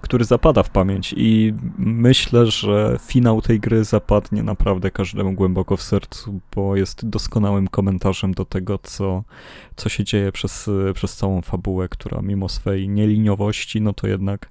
który 0.00 0.24
zapada 0.24 0.62
w 0.62 0.70
pamięć 0.70 1.14
i 1.16 1.54
myślę, 1.78 2.46
że 2.46 2.98
finał 3.06 3.42
tej 3.42 3.60
gry 3.60 3.84
zapadnie 3.84 4.42
naprawdę 4.42 4.90
każdemu 4.90 5.32
głęboko 5.32 5.76
w 5.76 5.82
sercu, 5.82 6.40
bo 6.54 6.76
jest 6.76 7.08
doskonałym 7.08 7.68
komentarzem 7.68 8.34
do 8.34 8.44
tego, 8.44 8.78
co, 8.78 9.24
co 9.76 9.88
się 9.88 10.04
dzieje 10.04 10.32
przez, 10.32 10.70
przez 10.94 11.16
całą 11.16 11.42
fabułę, 11.42 11.88
która 11.88 12.22
mimo 12.22 12.48
swej 12.48 12.88
nieliniowości, 12.88 13.80
no 13.80 13.92
to 13.92 14.06
jednak 14.06 14.48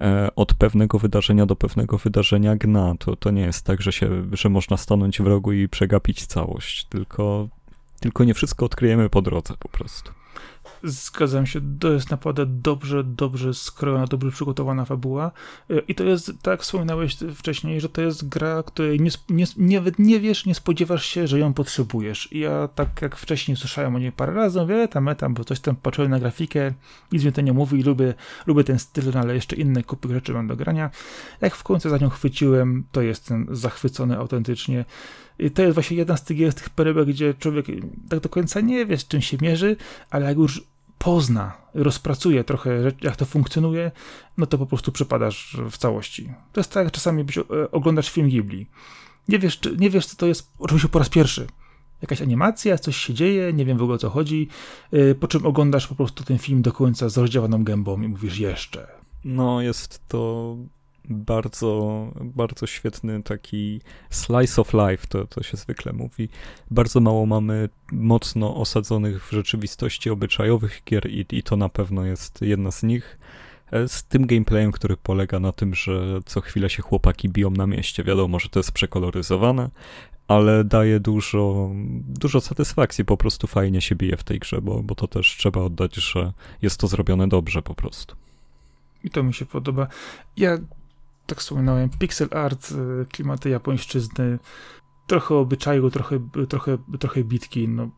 e, 0.00 0.28
od 0.36 0.54
pewnego 0.54 0.98
wydarzenia 0.98 1.46
do 1.46 1.56
pewnego 1.56 1.98
wydarzenia 1.98 2.56
gna. 2.56 2.94
To, 2.98 3.16
to 3.16 3.30
nie 3.30 3.42
jest 3.42 3.66
tak, 3.66 3.82
że, 3.82 3.92
się, 3.92 4.24
że 4.32 4.48
można 4.48 4.76
stanąć 4.76 5.22
w 5.22 5.26
rogu 5.26 5.52
i 5.52 5.68
przegapić 5.68 6.26
całość, 6.26 6.84
tylko, 6.84 7.48
tylko 8.00 8.24
nie 8.24 8.34
wszystko 8.34 8.66
odkryjemy 8.66 9.10
po 9.10 9.22
drodze 9.22 9.54
po 9.58 9.68
prostu. 9.68 10.19
Zgadzam 10.82 11.46
się, 11.46 11.60
to 11.78 11.92
jest 11.92 12.10
naprawdę 12.10 12.46
dobrze, 12.46 13.04
dobrze 13.04 13.54
skrojona, 13.54 14.06
dobrze 14.06 14.30
przygotowana 14.30 14.84
fabuła 14.84 15.30
e, 15.70 15.78
i 15.78 15.94
to 15.94 16.04
jest, 16.04 16.32
tak 16.42 16.62
wspominałeś 16.62 17.16
wcześniej, 17.34 17.80
że 17.80 17.88
to 17.88 18.02
jest 18.02 18.28
gra, 18.28 18.62
której 18.62 19.00
nie, 19.00 19.10
nie, 19.28 19.44
nie, 19.56 19.82
nie 19.98 20.20
wiesz, 20.20 20.46
nie 20.46 20.54
spodziewasz 20.54 21.06
się, 21.06 21.26
że 21.26 21.38
ją 21.38 21.54
potrzebujesz. 21.54 22.32
I 22.32 22.38
ja 22.38 22.68
tak 22.68 23.02
jak 23.02 23.16
wcześniej 23.16 23.56
słyszałem 23.56 23.94
o 23.94 23.98
niej 23.98 24.12
parę 24.12 24.32
razy, 24.32 24.60
mówię, 24.60 24.88
tam, 24.88 25.08
e, 25.08 25.14
tam, 25.14 25.34
bo 25.34 25.44
coś 25.44 25.60
tam 25.60 25.76
patrzyłem 25.76 26.10
na 26.10 26.20
grafikę, 26.20 26.72
nic 27.12 27.24
mi 27.24 27.32
to 27.32 27.40
nie 27.40 27.52
mówi, 27.52 27.82
lubię, 27.82 28.14
lubię 28.46 28.64
ten 28.64 28.78
styl, 28.78 29.04
no 29.14 29.20
ale 29.20 29.34
jeszcze 29.34 29.56
inne 29.56 29.82
kupy 29.82 30.08
rzeczy 30.08 30.32
mam 30.32 30.46
do 30.46 30.56
grania. 30.56 30.90
Jak 31.40 31.54
w 31.54 31.62
końcu 31.62 31.90
za 31.90 31.98
nią 31.98 32.08
chwyciłem, 32.08 32.84
to 32.92 33.02
jestem 33.02 33.46
zachwycony 33.50 34.18
autentycznie. 34.18 34.84
I 35.40 35.50
to 35.50 35.62
jest 35.62 35.74
właśnie 35.74 35.96
jedna 35.96 36.16
z 36.16 36.24
tych, 36.24 36.52
z 36.52 36.54
tych 36.54 36.70
perełek, 36.70 37.08
gdzie 37.08 37.34
człowiek 37.34 37.66
tak 38.08 38.20
do 38.20 38.28
końca 38.28 38.60
nie 38.60 38.86
wie, 38.86 38.98
z 38.98 39.08
czym 39.08 39.20
się 39.20 39.36
mierzy, 39.40 39.76
ale 40.10 40.26
jak 40.26 40.36
już 40.36 40.62
pozna, 40.98 41.52
rozpracuje 41.74 42.44
trochę, 42.44 42.70
jak 43.02 43.16
to 43.16 43.24
funkcjonuje, 43.24 43.90
no 44.38 44.46
to 44.46 44.58
po 44.58 44.66
prostu 44.66 44.92
przepadasz 44.92 45.56
w 45.70 45.78
całości. 45.78 46.32
To 46.52 46.60
jest 46.60 46.72
tak, 46.72 46.84
jak 46.84 46.92
czasami 46.92 47.24
byś, 47.24 47.38
e, 47.38 47.42
oglądasz 47.72 48.10
film 48.10 48.28
Ghibli. 48.28 48.66
Nie 49.28 49.38
wiesz, 49.38 49.60
nie 49.78 49.90
wiesz, 49.90 50.06
co 50.06 50.16
to 50.16 50.26
jest, 50.26 50.50
oczywiście 50.58 50.88
po 50.88 50.98
raz 50.98 51.08
pierwszy. 51.08 51.46
Jakaś 52.02 52.22
animacja, 52.22 52.78
coś 52.78 52.96
się 52.96 53.14
dzieje, 53.14 53.52
nie 53.52 53.64
wiem 53.64 53.78
w 53.78 53.82
ogóle 53.82 53.94
o 53.94 53.98
co 53.98 54.10
chodzi, 54.10 54.48
e, 54.92 55.14
po 55.14 55.28
czym 55.28 55.46
oglądasz 55.46 55.86
po 55.86 55.94
prostu 55.94 56.24
ten 56.24 56.38
film 56.38 56.62
do 56.62 56.72
końca 56.72 57.08
z 57.08 57.16
rozdziałaną 57.16 57.64
gębą 57.64 58.02
i 58.02 58.08
mówisz 58.08 58.38
jeszcze. 58.38 58.88
No, 59.24 59.62
jest 59.62 60.08
to 60.08 60.56
bardzo, 61.08 62.06
bardzo 62.20 62.66
świetny 62.66 63.22
taki 63.22 63.80
slice 64.10 64.60
of 64.60 64.72
life, 64.72 65.06
to, 65.06 65.26
to 65.26 65.42
się 65.42 65.56
zwykle 65.56 65.92
mówi. 65.92 66.28
Bardzo 66.70 67.00
mało 67.00 67.26
mamy 67.26 67.68
mocno 67.92 68.56
osadzonych 68.56 69.26
w 69.26 69.30
rzeczywistości 69.30 70.10
obyczajowych 70.10 70.82
gier 70.86 71.10
i, 71.10 71.26
i 71.30 71.42
to 71.42 71.56
na 71.56 71.68
pewno 71.68 72.04
jest 72.04 72.42
jedna 72.42 72.70
z 72.70 72.82
nich. 72.82 73.18
E, 73.72 73.88
z 73.88 74.04
tym 74.04 74.26
gameplayem, 74.26 74.72
który 74.72 74.96
polega 74.96 75.40
na 75.40 75.52
tym, 75.52 75.74
że 75.74 76.20
co 76.26 76.40
chwilę 76.40 76.70
się 76.70 76.82
chłopaki 76.82 77.28
biją 77.28 77.50
na 77.50 77.66
mieście. 77.66 78.04
Wiadomo, 78.04 78.38
że 78.38 78.48
to 78.48 78.58
jest 78.58 78.72
przekoloryzowane, 78.72 79.70
ale 80.28 80.64
daje 80.64 81.00
dużo, 81.00 81.70
dużo 82.08 82.40
satysfakcji, 82.40 83.04
po 83.04 83.16
prostu 83.16 83.46
fajnie 83.46 83.80
się 83.80 83.94
bije 83.94 84.16
w 84.16 84.24
tej 84.24 84.38
grze, 84.38 84.62
bo, 84.62 84.82
bo 84.82 84.94
to 84.94 85.08
też 85.08 85.36
trzeba 85.36 85.60
oddać, 85.60 85.94
że 85.94 86.32
jest 86.62 86.80
to 86.80 86.86
zrobione 86.86 87.28
dobrze 87.28 87.62
po 87.62 87.74
prostu. 87.74 88.16
I 89.04 89.10
to 89.10 89.22
mi 89.22 89.34
się 89.34 89.46
podoba. 89.46 89.86
Ja 90.36 90.58
tak 91.26 91.38
wspominałem, 91.38 91.90
pixel 91.98 92.28
art, 92.32 92.72
y, 92.72 93.06
klimaty 93.06 93.50
japońszczyzny, 93.50 94.38
trochę 95.06 95.34
obyczaju, 95.34 95.90
trochę, 95.90 96.28
trochę, 96.48 96.78
trochę 97.00 97.24
bitki. 97.24 97.68
No, 97.68 97.90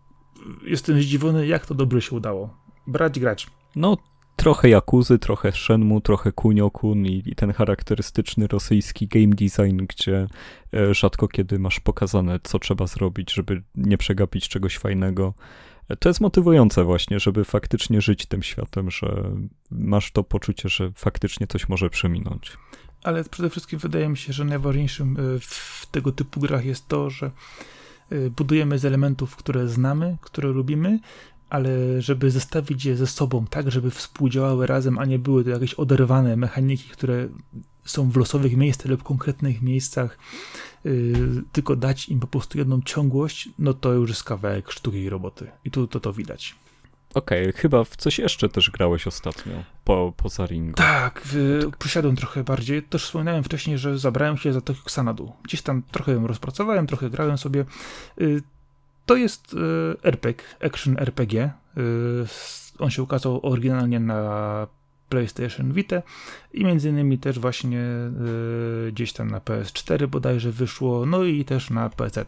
jestem 0.64 1.02
zdziwiony, 1.02 1.46
jak 1.46 1.66
to 1.66 1.74
dobrze 1.74 2.02
się 2.02 2.16
udało. 2.16 2.56
Brać, 2.87 3.20
grać. 3.20 3.46
No, 3.76 3.96
trochę 4.37 4.68
Jakuzy, 4.68 5.18
trochę 5.18 5.52
Shenmue, 5.52 6.00
trochę 6.00 6.32
Kunio-kun 6.32 7.06
i, 7.06 7.22
i, 7.26 7.35
ten 7.35 7.52
charakterystyczny 7.52 8.46
rosyjski 8.46 9.08
game 9.08 9.35
design, 9.35 9.87
gdzie 9.88 10.26
e, 10.74 10.94
rzadko 10.94 11.28
kiedy 11.28 11.58
masz 11.58 11.80
pokazane, 11.80 12.40
co 12.42 12.58
trzeba 12.58 12.87
zrobić, 12.87 13.32
żeby 13.32 13.62
nie 13.74 13.98
przegapić 13.98 14.48
czegoś 14.48 14.78
fajnego. 14.78 15.35
E, 15.88 15.96
to 15.96 16.08
jest 16.08 16.20
motywujące 16.20 16.85
właśnie, 16.85 17.20
żeby 17.20 17.44
faktycznie 17.44 18.00
żyć 18.00 18.26
tym 18.26 18.42
światem, 18.42 18.90
że 18.90 19.30
masz 19.70 20.12
to 20.12 20.24
poczucie, 20.24 20.68
że 20.68 20.92
faktycznie 20.94 21.46
coś 21.46 21.68
może 21.68 21.90
przeminąć 21.90 22.56
ale 23.02 23.24
przede 23.24 23.50
wszystkim 23.50 23.78
wydaje 23.78 24.08
mi 24.08 24.16
się, 24.16 24.32
że 24.32 24.44
najważniejszym 24.44 25.16
e, 25.16 25.38
w 25.40 25.86
tego 25.90 26.12
typu 26.12 26.40
grach 26.40 26.64
jest 26.64 26.88
to, 26.88 27.10
że 27.10 27.30
e, 28.10 28.30
budujemy 28.30 28.78
z 28.78 28.84
elementów, 28.84 29.36
które 29.36 29.68
znamy, 29.68 30.16
które 30.20 30.48
lubimy, 30.48 30.98
ale 31.50 32.02
żeby 32.02 32.30
zestawić 32.30 32.84
je 32.84 32.96
ze 32.96 33.06
sobą 33.06 33.46
tak, 33.46 33.70
żeby 33.70 33.90
współdziałały 33.90 34.66
razem, 34.66 34.98
a 34.98 35.04
nie 35.04 35.18
były 35.18 35.44
to 35.44 35.50
jakieś 35.50 35.74
oderwane 35.74 36.36
mechaniki, 36.36 36.88
które 36.88 37.28
są 37.84 38.10
w 38.10 38.16
losowych 38.16 38.56
miejscach 38.56 38.86
lub 38.86 39.02
konkretnych 39.02 39.62
miejscach, 39.62 40.18
yy, 40.84 41.42
tylko 41.52 41.76
dać 41.76 42.08
im 42.08 42.20
po 42.20 42.26
prostu 42.26 42.58
jedną 42.58 42.82
ciągłość, 42.82 43.48
no 43.58 43.74
to 43.74 43.92
już 43.92 44.10
jest 44.10 44.24
kawałek 44.24 44.70
sztuki 44.70 44.98
i 44.98 45.10
roboty. 45.10 45.50
I 45.64 45.70
tu 45.70 45.86
to, 45.86 46.00
to 46.00 46.12
widać. 46.12 46.54
Okej, 47.14 47.42
okay, 47.42 47.53
chyba 47.53 47.85
w 47.85 47.96
coś 47.96 48.18
jeszcze 48.18 48.48
też 48.48 48.70
grałeś 48.70 49.07
ostatnio, 49.07 49.53
po, 49.85 50.12
poza 50.16 50.46
ringu. 50.46 50.75
Tak, 50.75 51.22
w, 51.25 51.61
posiadłem 51.79 52.16
trochę 52.16 52.44
bardziej. 52.44 52.83
Też 52.83 53.05
wspominałem 53.05 53.44
wcześniej, 53.44 53.79
że 53.79 53.98
zabrałem 53.98 54.37
się 54.37 54.53
za 54.53 54.61
to 54.61 54.72
Xanadu. 54.72 55.33
Gdzieś 55.42 55.62
tam 55.62 55.83
trochę 55.90 56.12
ją 56.12 56.27
rozpracowałem, 56.27 56.87
trochę 56.87 57.11
grałem 57.11 57.38
sobie. 57.38 57.64
Y, 58.20 58.42
to 59.07 59.16
jest 59.16 59.55
y, 59.55 59.57
RPG, 60.03 60.44
action 60.61 60.96
RPG. 60.98 61.51
Y, 61.79 61.81
on 62.79 62.90
się 62.90 63.03
ukazał 63.03 63.46
oryginalnie 63.46 64.01
na 64.01 64.66
PlayStation 65.09 65.72
Vita 65.72 66.03
i 66.53 66.64
między 66.64 66.88
innymi 66.88 67.18
też 67.18 67.38
właśnie 67.38 67.81
gdzieś 68.92 69.12
tam 69.12 69.31
na 69.31 69.40
PS4 69.40 70.07
bodajże 70.07 70.53
wyszło, 70.53 71.07
no 71.07 71.25
i 71.25 71.44
też 71.44 71.70
na 71.70 71.90
PC. 71.90 72.25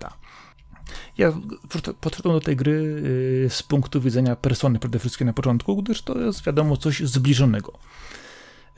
Ja 1.18 1.32
podszedłem 2.00 2.34
do 2.34 2.40
tej 2.40 2.56
gry 2.56 2.72
y, 2.72 3.50
z 3.50 3.62
punktu 3.62 4.00
widzenia 4.00 4.36
persony 4.36 4.78
przede 4.78 4.98
wszystkim 4.98 5.26
na 5.26 5.32
początku, 5.32 5.82
gdyż 5.82 6.02
to 6.02 6.18
jest 6.18 6.44
wiadomo 6.44 6.76
coś 6.76 7.00
zbliżonego. 7.00 7.72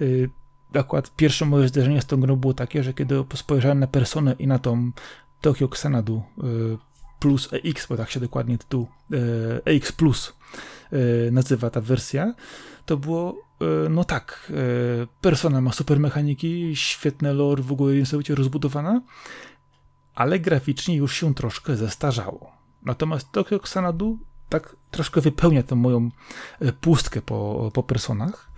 Y, 0.01 0.31
akurat 0.75 1.17
pierwsze 1.17 1.45
moje 1.45 1.69
zderzenie 1.69 2.03
z 2.03 2.07
tą 2.07 2.21
grą 2.21 2.37
było 2.37 2.55
takie, 2.55 2.83
że 2.83 2.95
kiedy 2.95 3.25
spojrzałem 3.35 3.81
na 3.81 3.87
personę 3.87 4.37
i 4.39 4.47
na 4.47 4.59
tą 4.59 4.91
Tokyo 5.41 5.67
Xanadu 5.67 6.23
y, 6.39 6.79
plus 7.21 7.49
EX, 7.53 7.87
bo 7.87 7.97
tak 7.97 8.11
się 8.11 8.21
dokładnie 8.21 8.59
tytuł 8.59 8.87
EX 9.65 9.93
Plus 9.93 10.33
nazywa 11.33 11.71
ta 11.71 11.81
wersja, 11.81 12.35
to 12.87 12.97
było 12.97 13.47
no 13.91 14.05
tak, 14.05 14.53
persona 15.21 15.61
ma 15.61 15.73
super 15.73 16.01
mechaniki, 16.01 16.77
świetne 16.77 17.33
lore, 17.33 17.63
w 17.63 17.73
ogóle 17.73 17.95
niesamowicie 17.95 18.35
rozbudowana 18.35 19.01
ale 20.17 20.39
graficznie 20.41 20.97
już 20.97 21.15
się 21.15 21.35
troszkę 21.35 21.77
zestarzało. 21.77 22.53
Natomiast 22.83 23.33
Tokyo 23.33 23.57
Xanadu 23.57 24.19
tak 24.49 24.77
troszkę 24.91 25.21
wypełnia 25.21 25.63
tę 25.63 25.75
moją 25.75 26.11
e, 26.61 26.73
pustkę 26.73 27.23
po, 27.23 27.71
po 27.75 27.83
personach 27.83 28.51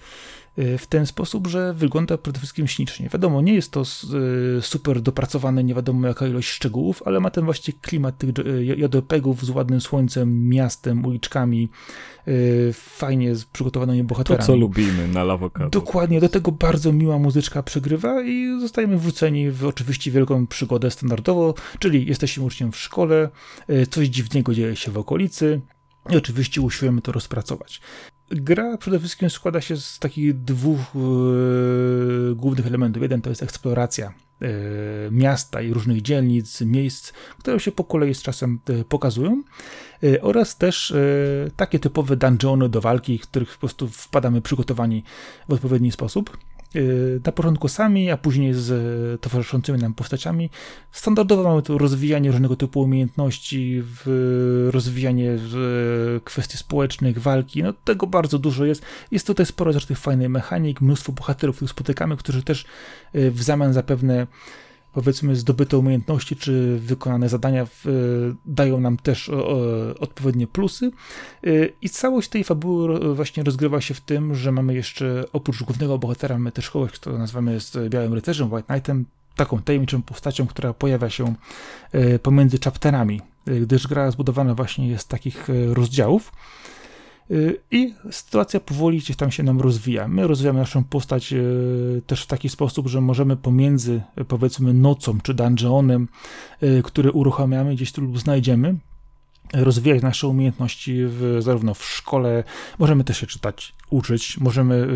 w 0.78 0.86
ten 0.86 1.06
sposób, 1.06 1.46
że 1.46 1.74
wygląda 1.74 2.18
przede 2.18 2.38
wszystkim 2.38 2.66
ślicznie. 2.66 3.08
Wiadomo, 3.08 3.40
nie 3.40 3.54
jest 3.54 3.72
to 3.72 3.80
e, 3.80 3.84
super 4.62 5.00
dopracowane, 5.00 5.64
nie 5.64 5.74
wiadomo 5.74 6.06
jaka 6.06 6.26
ilość 6.26 6.48
szczegółów, 6.48 7.02
ale 7.06 7.20
ma 7.20 7.30
ten 7.30 7.44
właśnie 7.44 7.74
klimat 7.82 8.18
tych 8.18 8.30
JRPG-ów 8.60 9.44
z 9.44 9.50
ładnym 9.50 9.80
słońcem, 9.80 10.48
miastem, 10.48 11.06
uliczkami, 11.06 11.68
fajnie 12.72 13.34
z 13.34 13.44
przygotowanymi 13.44 14.04
bohaterami. 14.04 14.40
To, 14.40 14.46
co 14.46 14.56
lubimy 14.56 15.08
na 15.08 15.24
Lawokado. 15.24 15.70
Dokładnie, 15.70 16.20
do 16.20 16.28
tego 16.28 16.52
bardzo 16.52 16.92
miła 16.92 17.18
muzyczka 17.18 17.62
przegrywa 17.62 18.22
i 18.22 18.60
zostajemy 18.60 18.98
wrzuceni 18.98 19.50
w 19.50 19.64
oczywiście 19.66 20.10
wielką 20.10 20.46
przygodę 20.46 20.90
standardowo, 20.90 21.54
czyli 21.78 22.06
jesteśmy 22.06 22.44
uczniem 22.44 22.72
w 22.72 22.76
szkole, 22.76 23.28
coś 23.90 24.08
dziwnego 24.08 24.54
dzieje 24.54 24.76
się 24.76 24.90
w 24.90 24.98
okolicy, 24.98 25.60
i 26.10 26.16
oczywiście 26.16 26.60
usiłujemy 26.60 27.02
to 27.02 27.12
rozpracować. 27.12 27.80
Gra 28.30 28.76
przede 28.76 28.98
wszystkim 28.98 29.30
składa 29.30 29.60
się 29.60 29.76
z 29.76 29.98
takich 29.98 30.44
dwóch 30.44 30.80
yy, 30.94 32.34
głównych 32.34 32.66
elementów. 32.66 33.02
Jeden 33.02 33.22
to 33.22 33.30
jest 33.30 33.42
eksploracja 33.42 34.12
yy, 34.40 34.48
miasta 35.10 35.62
i 35.62 35.72
różnych 35.72 36.02
dzielnic, 36.02 36.60
miejsc, 36.60 37.12
które 37.38 37.60
się 37.60 37.72
po 37.72 37.84
kolei 37.84 38.14
z 38.14 38.22
czasem 38.22 38.60
yy, 38.68 38.84
pokazują, 38.84 39.42
oraz 40.22 40.56
też 40.56 40.94
takie 41.56 41.78
typowe 41.78 42.16
dungeony 42.16 42.68
do 42.68 42.80
walki, 42.80 43.18
w 43.18 43.22
których 43.22 43.52
po 43.52 43.58
prostu 43.58 43.88
wpadamy 43.88 44.40
przygotowani 44.40 45.04
w 45.48 45.52
odpowiedni 45.52 45.92
sposób. 45.92 46.38
Y, 46.76 47.20
na 47.26 47.32
początku 47.32 47.68
sami, 47.68 48.10
a 48.10 48.16
później 48.16 48.54
z 48.54 49.20
towarzyszącymi 49.20 49.78
nam 49.78 49.94
postaciami. 49.94 50.50
Standardowo 50.92 51.42
mamy 51.42 51.62
tu 51.62 51.78
rozwijanie 51.78 52.30
różnego 52.30 52.56
typu 52.56 52.80
umiejętności, 52.80 53.82
rozwijanie 54.70 55.38
kwestii 56.24 56.56
społecznych, 56.58 57.18
walki. 57.18 57.62
No 57.62 57.72
tego 57.72 58.06
bardzo 58.06 58.38
dużo 58.38 58.64
jest. 58.64 58.82
Jest 59.10 59.26
tutaj 59.26 59.46
sporo 59.46 59.72
też 59.72 59.86
tych 59.86 59.98
fajnych 59.98 60.28
mechanik, 60.28 60.80
mnóstwo 60.80 61.12
bohaterów, 61.12 61.56
których 61.56 61.70
spotykamy, 61.70 62.16
którzy 62.16 62.42
też 62.42 62.64
y, 63.14 63.30
w 63.30 63.42
zamian 63.42 63.72
za 63.72 63.82
pewne 63.82 64.26
powiedzmy 65.02 65.36
zdobyte 65.36 65.78
umiejętności 65.78 66.36
czy 66.36 66.78
wykonane 66.78 67.28
zadania 67.28 67.66
w, 67.66 67.84
dają 68.46 68.80
nam 68.80 68.96
też 68.96 69.28
o, 69.28 69.48
o, 69.48 69.58
odpowiednie 70.00 70.46
plusy. 70.46 70.90
I 71.82 71.88
całość 71.88 72.28
tej 72.28 72.44
fabuły 72.44 73.14
właśnie 73.14 73.42
rozgrywa 73.42 73.80
się 73.80 73.94
w 73.94 74.00
tym, 74.00 74.34
że 74.34 74.52
mamy 74.52 74.74
jeszcze 74.74 75.24
oprócz 75.32 75.62
głównego 75.62 75.98
bohatera, 75.98 76.34
mamy 76.34 76.52
też 76.52 76.70
kogoś, 76.70 76.92
kto 76.92 77.18
nazywamy 77.18 77.52
jest 77.52 77.78
Białym 77.88 78.14
Rycerzem, 78.14 78.52
White 78.52 78.66
Knightem, 78.66 79.04
taką 79.36 79.62
tajemniczą 79.62 80.02
postacią, 80.02 80.46
która 80.46 80.72
pojawia 80.74 81.10
się 81.10 81.34
pomiędzy 82.22 82.58
chapterami, 82.64 83.20
gdyż 83.46 83.86
gra 83.86 84.10
zbudowana 84.10 84.54
właśnie 84.54 84.88
jest 84.88 85.04
z 85.04 85.08
takich 85.08 85.48
rozdziałów. 85.72 86.32
Y, 87.30 87.60
I 87.70 87.94
sytuacja 88.10 88.60
powoli 88.60 88.98
gdzieś 88.98 89.16
tam 89.16 89.30
się 89.30 89.42
nam 89.42 89.60
rozwija. 89.60 90.08
My 90.08 90.26
rozwijamy 90.26 90.58
naszą 90.58 90.84
postać 90.84 91.32
y, 91.32 92.02
też 92.06 92.22
w 92.22 92.26
taki 92.26 92.48
sposób, 92.48 92.88
że 92.88 93.00
możemy 93.00 93.36
pomiędzy 93.36 94.02
powiedzmy 94.28 94.74
nocą 94.74 95.20
czy 95.20 95.34
dungeonem, 95.34 96.08
y, 96.62 96.82
który 96.84 97.12
uruchamiamy, 97.12 97.74
gdzieś 97.74 97.96
lub 97.96 98.18
znajdziemy, 98.18 98.76
rozwijać 99.54 100.02
nasze 100.02 100.28
umiejętności 100.28 100.96
w, 101.06 101.36
zarówno 101.40 101.74
w 101.74 101.84
szkole, 101.84 102.44
możemy 102.78 103.04
też 103.04 103.18
się 103.18 103.26
czytać, 103.26 103.74
uczyć, 103.90 104.38
możemy, 104.38 104.88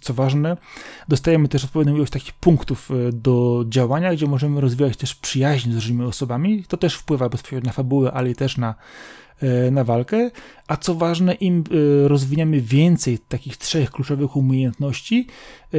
co 0.00 0.14
ważne, 0.14 0.56
dostajemy 1.08 1.48
też 1.48 1.64
odpowiednią 1.64 1.96
ilość 1.96 2.12
takich 2.12 2.32
punktów 2.32 2.90
do 3.12 3.64
działania, 3.68 4.12
gdzie 4.12 4.26
możemy 4.26 4.60
rozwijać 4.60 4.96
też 4.96 5.14
przyjaźń 5.14 5.72
z 5.72 5.74
różnymi 5.74 6.04
osobami. 6.04 6.64
To 6.68 6.76
też 6.76 6.94
wpływa 6.94 7.28
bezpośrednio 7.28 7.66
na 7.66 7.72
fabułę, 7.72 8.12
ale 8.12 8.30
i 8.30 8.34
też 8.34 8.56
na 8.56 8.74
na 9.70 9.84
walkę, 9.84 10.30
a 10.68 10.76
co 10.76 10.94
ważne, 10.94 11.34
im 11.34 11.64
e, 12.04 12.08
rozwiniemy 12.08 12.60
więcej 12.60 13.18
takich 13.18 13.56
trzech 13.56 13.90
kluczowych 13.90 14.36
umiejętności, 14.36 15.26
e, 15.74 15.78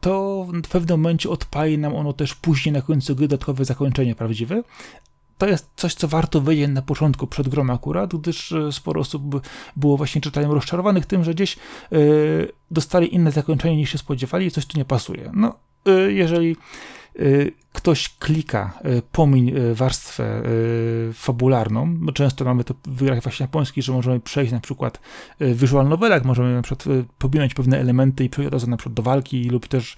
to 0.00 0.46
w 0.64 0.68
pewnym 0.68 1.00
momencie 1.00 1.30
odpali 1.30 1.78
nam 1.78 1.94
ono 1.94 2.12
też 2.12 2.34
później 2.34 2.72
na 2.72 2.82
końcu 2.82 3.16
gry 3.16 3.28
dodatkowe 3.28 3.64
zakończenie 3.64 4.14
prawdziwe. 4.14 4.62
To 5.38 5.46
jest 5.46 5.70
coś, 5.76 5.94
co 5.94 6.08
warto 6.08 6.42
wiedzieć 6.42 6.68
na 6.68 6.82
początku, 6.82 7.26
przed 7.26 7.48
grą 7.48 7.70
akurat, 7.70 8.16
gdyż 8.16 8.54
sporo 8.70 9.00
osób 9.00 9.46
było 9.76 9.96
właśnie 9.96 10.20
czytaniem 10.20 10.52
rozczarowanych 10.52 11.06
tym, 11.06 11.24
że 11.24 11.34
gdzieś 11.34 11.56
dostali 12.70 13.14
inne 13.14 13.32
zakończenie 13.32 13.76
niż 13.76 13.92
się 13.92 13.98
spodziewali 13.98 14.46
i 14.46 14.50
coś 14.50 14.66
tu 14.66 14.78
nie 14.78 14.84
pasuje. 14.84 15.30
No, 15.34 15.54
jeżeli 16.08 16.56
ktoś 17.72 18.08
klika, 18.18 18.78
y, 18.98 19.02
pomiń 19.12 19.48
y, 19.48 19.74
warstwę 19.74 20.42
fabularną, 21.12 21.98
często 22.14 22.44
mamy 22.44 22.64
to 22.64 22.74
w 22.84 23.04
grach 23.04 23.22
właśnie 23.22 23.44
japońskich, 23.44 23.84
że 23.84 23.92
możemy 23.92 24.20
przejść 24.20 24.52
na 24.52 24.60
przykład 24.60 25.00
visual 25.40 25.88
novelach, 25.88 26.24
możemy 26.24 26.54
na 26.54 26.62
przykład 26.62 26.84
pominąć 27.18 27.54
pewne 27.54 27.80
elementy 27.80 28.24
i 28.24 28.28
przejść 28.28 28.46
od 28.46 28.52
razu 28.52 28.70
na 28.70 28.76
przykład 28.76 28.94
do 28.94 29.02
walki 29.02 29.44
lub 29.50 29.68
też 29.68 29.96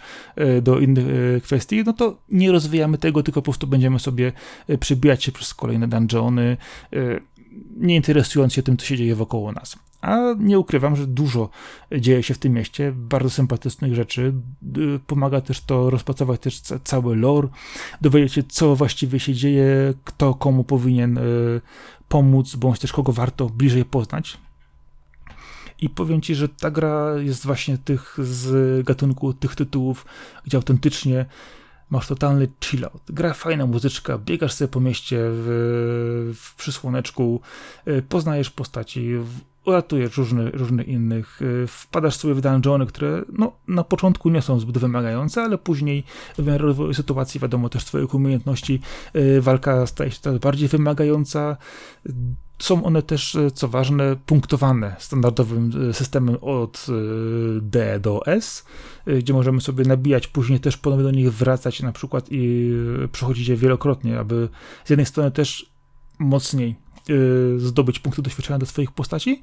do 0.63 0.79
innych 0.79 1.05
kwestii, 1.43 1.83
no 1.87 1.93
to 1.93 2.17
nie 2.29 2.53
rozwijamy 2.53 2.99
tego, 2.99 3.23
tylko 3.23 3.43
po 3.43 3.45
prostu 3.45 3.67
będziemy 3.67 3.99
sobie 3.99 4.33
przebijać 4.81 5.25
się 5.25 5.33
przez 5.33 5.55
kolejne 5.55 5.89
dungeony, 5.89 6.57
nie 7.77 7.97
interesując 7.97 8.55
się 8.55 8.63
tym, 8.63 8.77
co 8.77 8.87
się 8.87 8.97
dzieje 8.97 9.15
wokoło 9.15 9.53
nas. 9.53 9.88
A 10.01 10.19
nie 10.39 10.59
ukrywam, 10.59 10.97
że 10.97 11.07
dużo 11.07 11.51
dzieje 11.99 12.23
się 12.23 12.35
w 12.35 12.39
tym 12.39 12.53
mieście, 12.53 12.93
bardzo 12.97 13.31
sympatycznych 13.31 13.95
rzeczy. 13.95 14.33
Pomaga 15.07 15.41
też 15.41 15.61
to 15.61 15.91
rozpracować 15.91 16.41
też 16.41 16.61
cały 16.85 17.17
lore, 17.17 17.49
dowiedzieć 18.01 18.33
się, 18.33 18.43
co 18.43 18.77
właściwie 18.77 19.21
się 19.21 19.35
dzieje, 19.35 19.95
kto 20.05 20.35
komu 20.35 20.65
powinien 20.65 21.19
e, 21.19 21.23
pomóc, 22.09 22.57
bądź 22.57 22.79
też 22.79 22.93
kogo 22.93 23.13
warto 23.13 23.49
bliżej 23.49 23.85
poznać. 23.85 24.39
I 25.81 25.91
powiem 25.91 26.21
ci, 26.21 26.35
że 26.35 26.49
ta 26.49 26.71
gra 26.71 27.15
jest 27.19 27.47
właśnie 27.47 27.79
tych 27.79 28.17
z 28.23 28.87
gatunku 28.87 29.33
tych 29.33 29.55
tytułów, 29.55 30.07
gdzie 30.45 30.57
autentycznie 30.57 31.27
masz 31.91 32.07
totalny 32.07 32.49
chillout. 32.65 33.03
Gra 33.09 33.35
fajna 33.35 33.67
muzyczka, 33.67 34.19
biegasz 34.19 34.53
sobie 34.53 34.69
po 34.69 34.81
mieście 34.81 35.19
w, 35.21 36.33
w 36.37 36.55
przysłoneczku, 36.55 37.41
e, 37.87 38.03
poznajesz 38.03 38.51
postaci, 38.51 39.19
uratujesz 39.69 40.17
różne, 40.17 40.51
różne 40.51 40.83
innych, 40.83 41.43
y, 41.43 41.67
wpadasz 41.67 42.17
sobie 42.17 42.35
w 42.35 42.41
dungeony, 42.41 42.87
które 42.87 43.23
no, 43.33 43.53
na 43.69 43.85
początku 43.85 44.31
nie 44.31 44.43
są 44.43 44.61
zbyt 44.61 44.79
wymagające, 44.79 45.43
ale 45.43 45.59
później 45.59 46.05
w 46.39 46.47
miarę 46.47 46.75
sytuacji, 46.93 47.41
wiadomo, 47.41 47.69
też 47.69 47.85
twoich 47.85 48.15
umiejętności, 48.15 48.81
y, 49.17 49.41
walka 49.41 49.87
staje 49.87 50.11
się 50.11 50.21
coraz 50.21 50.39
bardziej 50.39 50.69
wymagająca. 50.69 51.57
Są 52.59 52.85
one 52.85 53.03
też, 53.03 53.35
y, 53.35 53.51
co 53.51 53.69
ważne, 53.69 54.17
punktowane 54.27 54.97
standardowym 54.99 55.93
systemem 55.93 56.37
od 56.41 56.87
D 57.61 58.01
do 58.01 58.27
S, 58.27 58.65
gdzie 59.07 59.33
możemy 59.33 59.61
sobie 59.61 59.85
nabijać, 59.85 60.27
później 60.27 60.61
też 60.61 60.77
ponownie 60.77 61.05
do 61.05 61.11
nich 61.11 61.33
wracać 61.33 61.83
na 61.83 61.93
przykład 61.93 62.27
i 62.31 62.73
przechodzić 63.13 63.49
je 63.49 63.57
wielokrotnie, 63.57 64.19
aby 64.19 64.49
z 64.85 64.91
jednej 64.91 65.07
strony 65.07 65.31
też 65.31 65.71
mocniej 66.19 66.77
zdobyć 67.57 67.99
punkty 67.99 68.23
doświadczenia 68.23 68.59
do 68.59 68.67
swoich 68.67 68.93
postaci. 68.93 69.43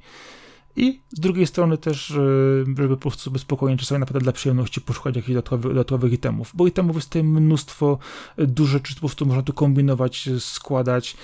I 0.76 1.01
z 1.09 1.19
drugiej 1.19 1.47
strony 1.47 1.78
też, 1.78 2.09
y, 2.09 2.65
żeby 2.78 2.95
po 2.95 3.01
prostu 3.01 3.23
sobie 3.23 3.39
spokojnie, 3.39 3.78
czasami 3.78 3.99
naprawdę 3.99 4.23
dla 4.23 4.32
przyjemności 4.32 4.82
poszukać 4.82 5.15
jakichś 5.15 5.34
dodatkowych, 5.34 5.73
dodatkowych 5.73 6.13
itemów, 6.13 6.51
bo 6.53 6.67
itemów 6.67 6.95
jest 6.95 7.07
tutaj 7.07 7.23
mnóstwo, 7.23 7.97
y, 8.39 8.47
dużo 8.47 8.80
czy 8.80 8.93
po 8.93 8.99
prostu 8.99 9.26
można 9.26 9.43
tu 9.43 9.53
kombinować, 9.53 10.30
składać. 10.39 11.17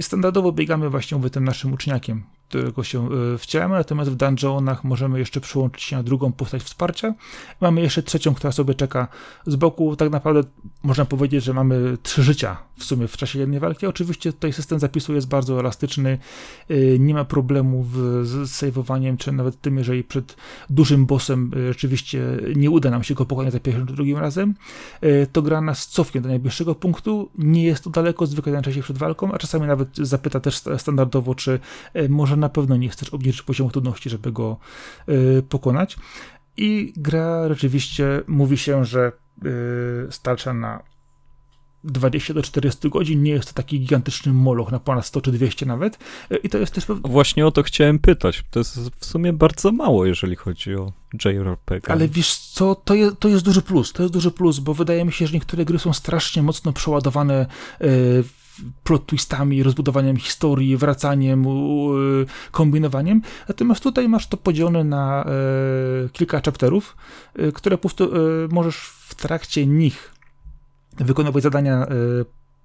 Standardowo 0.00 0.52
biegamy 0.52 0.90
właśnie 0.90 1.20
tym 1.30 1.44
naszym 1.44 1.72
uczniakiem, 1.72 2.22
którego 2.52 2.84
się 2.84 3.08
e, 3.34 3.38
wcielamy, 3.38 3.74
natomiast 3.74 4.10
w 4.10 4.16
dungeonach 4.16 4.84
możemy 4.84 5.18
jeszcze 5.18 5.40
przyłączyć 5.40 5.82
się 5.82 5.96
na 5.96 6.02
drugą 6.02 6.32
postać 6.32 6.62
wsparcia. 6.62 7.14
Mamy 7.60 7.80
jeszcze 7.80 8.02
trzecią, 8.02 8.34
która 8.34 8.52
sobie 8.52 8.74
czeka 8.74 9.08
z 9.46 9.56
boku. 9.56 9.96
Tak 9.96 10.10
naprawdę 10.10 10.42
można 10.82 11.04
powiedzieć, 11.04 11.44
że 11.44 11.54
mamy 11.54 11.96
trzy 12.02 12.22
życia 12.22 12.56
w 12.76 12.84
sumie 12.84 13.08
w 13.08 13.16
czasie 13.16 13.38
jednej 13.38 13.60
walki. 13.60 13.86
Oczywiście 13.86 14.32
tutaj 14.32 14.52
system 14.52 14.78
zapisu 14.78 15.14
jest 15.14 15.28
bardzo 15.28 15.60
elastyczny, 15.60 16.18
e, 16.68 16.98
nie 16.98 17.14
ma 17.14 17.24
problemu 17.24 17.86
z 18.22 18.50
saveowaniem, 18.50 19.16
czy 19.16 19.32
nawet 19.32 19.60
tym, 19.60 19.78
jeżeli 19.78 20.04
przed 20.04 20.36
dużym 20.70 21.06
bossem 21.06 21.50
e, 21.56 21.72
rzeczywiście 21.72 22.22
nie 22.56 22.70
uda 22.70 22.90
nam 22.90 23.02
się 23.02 23.14
go 23.14 23.26
pokonać 23.26 23.52
za 23.52 23.60
pierwszym 23.60 23.86
czy 23.86 23.94
drugim 23.94 24.18
razem, 24.18 24.54
to 25.32 25.42
gra 25.42 25.60
nas 25.60 25.86
cofnie 25.86 26.20
do 26.20 26.28
najbliższego 26.28 26.74
punktu. 26.74 27.30
Nie 27.38 27.64
jest 27.64 27.84
to 27.84 27.90
daleko, 27.90 28.26
zwykle 28.26 28.52
na 28.52 28.62
czasie 28.62 28.82
przed 28.82 28.98
walką, 28.98 29.32
a 29.32 29.38
czasami 29.38 29.66
nawet 29.66 29.96
zapyta 29.96 30.40
też 30.40 30.56
standardowo, 30.78 31.34
czy 31.34 31.60
może 32.08 32.36
na 32.42 32.48
pewno 32.48 32.76
nie 32.76 32.88
chcesz 32.88 33.08
obniżyć 33.08 33.42
poziomu 33.42 33.70
trudności, 33.70 34.10
żeby 34.10 34.32
go 34.32 34.56
y, 35.08 35.42
pokonać. 35.48 35.96
I 36.56 36.92
gra 36.96 37.48
rzeczywiście 37.48 38.22
mówi 38.26 38.58
się, 38.58 38.84
że 38.84 39.12
y, 40.08 40.12
starcza 40.12 40.54
na 40.54 40.82
20 41.84 42.34
do 42.34 42.42
40 42.42 42.90
godzin, 42.90 43.22
nie 43.22 43.32
jest 43.32 43.48
to 43.48 43.54
taki 43.54 43.80
gigantyczny 43.80 44.32
moloch 44.32 44.72
na 44.72 44.78
ponad 44.78 45.06
100 45.06 45.20
czy 45.20 45.32
200 45.32 45.66
nawet. 45.66 45.98
Y, 46.32 46.36
I 46.36 46.48
to 46.48 46.58
jest 46.58 46.74
też. 46.74 46.84
Właśnie 47.04 47.46
o 47.46 47.50
to 47.50 47.62
chciałem 47.62 47.98
pytać. 47.98 48.44
To 48.50 48.60
jest 48.60 48.78
w 48.96 49.04
sumie 49.04 49.32
bardzo 49.32 49.72
mało, 49.72 50.06
jeżeli 50.06 50.36
chodzi 50.36 50.74
o 50.74 50.92
JRPG. 51.24 51.92
Ale 51.92 52.08
wiesz 52.08 52.36
co, 52.36 52.74
to 52.74 52.94
jest, 52.94 53.18
to 53.18 53.28
jest 53.28 53.44
duży 53.44 53.62
plus. 53.62 53.92
To 53.92 54.02
jest 54.02 54.14
duży 54.14 54.30
plus, 54.30 54.58
bo 54.58 54.74
wydaje 54.74 55.04
mi 55.04 55.12
się, 55.12 55.26
że 55.26 55.34
niektóre 55.34 55.64
gry 55.64 55.78
są 55.78 55.92
strasznie 55.92 56.42
mocno 56.42 56.72
przeładowane 56.72 57.46
plot 58.84 59.06
twistami, 59.06 59.62
rozbudowaniem 59.62 60.16
historii, 60.16 60.76
wracaniem, 60.76 61.44
kombinowaniem. 62.50 63.22
Natomiast 63.48 63.82
tutaj 63.82 64.08
masz 64.08 64.26
to 64.26 64.36
podzielone 64.36 64.84
na 64.84 65.24
e, 65.24 66.08
kilka 66.08 66.40
chapterów, 66.40 66.96
e, 67.34 67.52
które 67.52 67.78
po 67.78 67.80
prostu 67.80 68.04
e, 68.04 68.18
możesz 68.50 68.76
w 68.76 69.14
trakcie 69.14 69.66
nich 69.66 70.14
wykonywać 70.96 71.42
zadania 71.42 71.86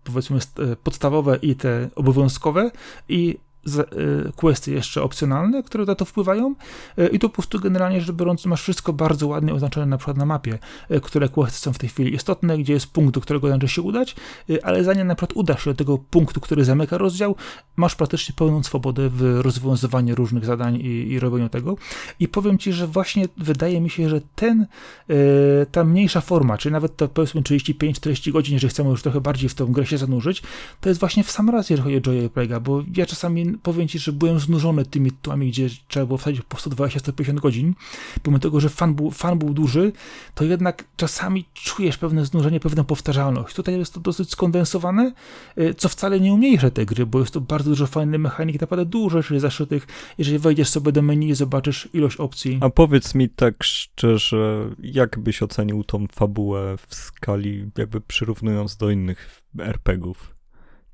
powiedzmy 0.04 0.40
podstawowe 0.84 1.38
i 1.42 1.56
te 1.56 1.90
obowiązkowe 1.96 2.72
i 3.10 3.38
Y, 3.68 4.32
questy 4.36 4.72
jeszcze 4.72 5.04
opcjonalne, 5.04 5.64
które 5.64 5.86
na 5.86 5.96
to 5.96 6.06
wpływają. 6.06 6.56
Y, 7.00 7.08
i 7.08 7.20
tu 7.20 7.30
po 7.30 7.36
prostu 7.36 7.60
generalnie 7.60 8.02
rzecz 8.02 8.16
biorąc 8.16 8.46
masz 8.46 8.62
wszystko 8.62 8.94
bardzo 8.94 9.28
ładnie 9.28 9.54
oznaczone 9.54 9.86
na 9.86 9.98
przykład 9.98 10.18
na 10.18 10.26
mapie, 10.26 10.60
y, 10.92 11.02
które 11.02 11.30
questy 11.30 11.60
są 11.60 11.74
w 11.74 11.78
tej 11.78 11.90
chwili 11.90 12.14
istotne, 12.14 12.58
gdzie 12.58 12.74
jest 12.74 12.88
punkt, 12.88 13.14
do 13.14 13.22
którego 13.22 13.50
należy 13.50 13.68
się 13.68 13.82
udać, 13.82 14.16
ale 14.64 14.84
zanim 14.84 15.08
na 15.08 15.16
przykład 15.16 15.38
udasz 15.38 15.64
się 15.64 15.70
do 15.70 15.76
tego 15.76 15.98
punktu, 15.98 16.42
który 16.42 16.66
zamyka 16.66 16.98
rozdział, 16.98 17.36
masz 17.76 17.96
praktycznie 17.96 18.36
pełną 18.36 18.64
swobodę 18.64 19.10
w 19.10 19.40
rozwiązywaniu 19.42 20.16
różnych 20.16 20.46
zadań 20.46 20.76
i, 20.76 21.12
i 21.12 21.20
robieniu 21.20 21.50
tego. 21.50 21.76
I 22.20 22.28
powiem 22.28 22.58
Ci, 22.58 22.74
że 22.74 22.88
właśnie 22.88 23.28
wydaje 23.38 23.82
mi 23.82 23.90
się, 23.90 24.10
że 24.10 24.22
ten, 24.36 24.68
ta 25.72 25.84
mniejsza 25.84 26.22
forma, 26.22 26.58
czyli 26.58 26.74
nawet 26.74 26.98
to 26.98 27.08
powiedzmy 27.08 27.42
35-40 27.42 28.32
godzin, 28.32 28.54
jeżeli 28.54 28.70
chcemy 28.70 28.90
już 28.90 29.02
trochę 29.02 29.22
bardziej 29.22 29.50
w 29.50 29.56
tą 29.56 29.72
grę 29.72 29.86
się 29.86 29.98
zanurzyć, 29.98 30.44
to 30.82 30.90
jest 30.90 31.00
właśnie 31.00 31.24
w 31.24 31.32
sam 31.32 31.50
raz, 31.50 31.70
jeżeli 31.70 31.96
chodzi 31.96 32.10
o 32.10 32.14
Joy 32.14 32.30
Plague'a, 32.30 32.62
bo 32.62 32.84
ja 32.96 33.06
czasami 33.06 33.57
powiem 33.64 33.88
ci, 33.88 34.00
że 34.00 34.12
byłem 34.12 34.40
znużony 34.40 34.86
tymi 34.86 35.12
tytułami, 35.12 35.50
gdzie 35.50 35.70
trzeba 35.88 36.06
było 36.06 36.18
wsadzić 36.18 36.42
po 36.42 36.58
120-150 36.58 37.40
godzin. 37.40 37.74
Pomimo 38.24 38.40
tego, 38.40 38.60
że 38.60 38.70
fan 38.70 38.96
był, 38.96 39.12
fan 39.12 39.40
był 39.40 39.54
duży, 39.54 39.92
to 40.36 40.44
jednak 40.44 40.86
czasami 40.96 41.46
czujesz 41.54 41.98
pewne 41.98 42.26
znużenie, 42.26 42.60
pewną 42.60 42.84
powtarzalność. 42.84 43.56
Tutaj 43.56 43.78
jest 43.78 43.94
to 43.94 44.00
dosyć 44.00 44.32
skondensowane, 44.32 45.14
y, 45.58 45.74
co 45.74 45.90
wcale 45.90 46.20
nie 46.20 46.34
umniejsza 46.34 46.70
tej 46.70 46.86
gry, 46.86 47.06
bo 47.06 47.20
jest 47.20 47.32
to 47.32 47.42
bardzo 47.42 47.70
dużo 47.70 47.88
fajnych 47.88 48.22
mechanik, 48.22 48.62
naprawdę 48.62 48.86
dużo 48.86 49.22
rzeczy 49.22 49.40
zaszytych. 49.40 49.88
Jeżeli 50.18 50.40
wejdziesz 50.40 50.70
sobie 50.70 50.92
do 50.92 51.02
menu 51.02 51.30
i 51.30 51.36
zobaczysz 51.36 51.90
ilość 51.94 52.18
opcji. 52.18 52.58
A 52.62 52.70
powiedz 52.70 53.16
mi 53.16 53.30
tak 53.30 53.64
szczerze, 53.64 54.70
jak 54.80 55.20
byś 55.20 55.44
ocenił 55.44 55.84
tą 55.84 56.08
fabułę 56.08 56.76
w 56.88 56.96
skali, 56.96 57.72
jakby 57.78 58.02
przyrównując 58.02 58.78
do 58.78 58.90
innych 58.90 59.42
RPGów? 59.60 60.37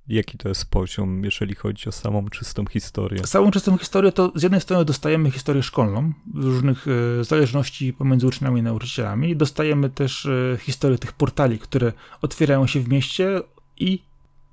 Jaki 0.07 0.37
to 0.37 0.49
jest 0.49 0.65
poziom, 0.65 1.23
jeżeli 1.23 1.55
chodzi 1.55 1.89
o 1.89 1.91
samą 1.91 2.29
czystą 2.29 2.65
historię? 2.65 3.27
Samą 3.27 3.51
czystą 3.51 3.77
historię 3.77 4.11
to 4.11 4.31
z 4.35 4.43
jednej 4.43 4.61
strony 4.61 4.85
dostajemy 4.85 5.31
historię 5.31 5.63
szkolną, 5.63 6.13
różnych 6.33 6.85
e, 7.19 7.23
zależności 7.23 7.93
pomiędzy 7.93 8.27
uczniami 8.27 8.59
i 8.59 8.63
nauczycielami. 8.63 9.35
Dostajemy 9.35 9.89
też 9.89 10.25
e, 10.25 10.57
historię 10.57 10.97
tych 10.97 11.13
portali, 11.13 11.59
które 11.59 11.93
otwierają 12.21 12.67
się 12.67 12.79
w 12.79 12.89
mieście 12.89 13.41
i 13.77 14.03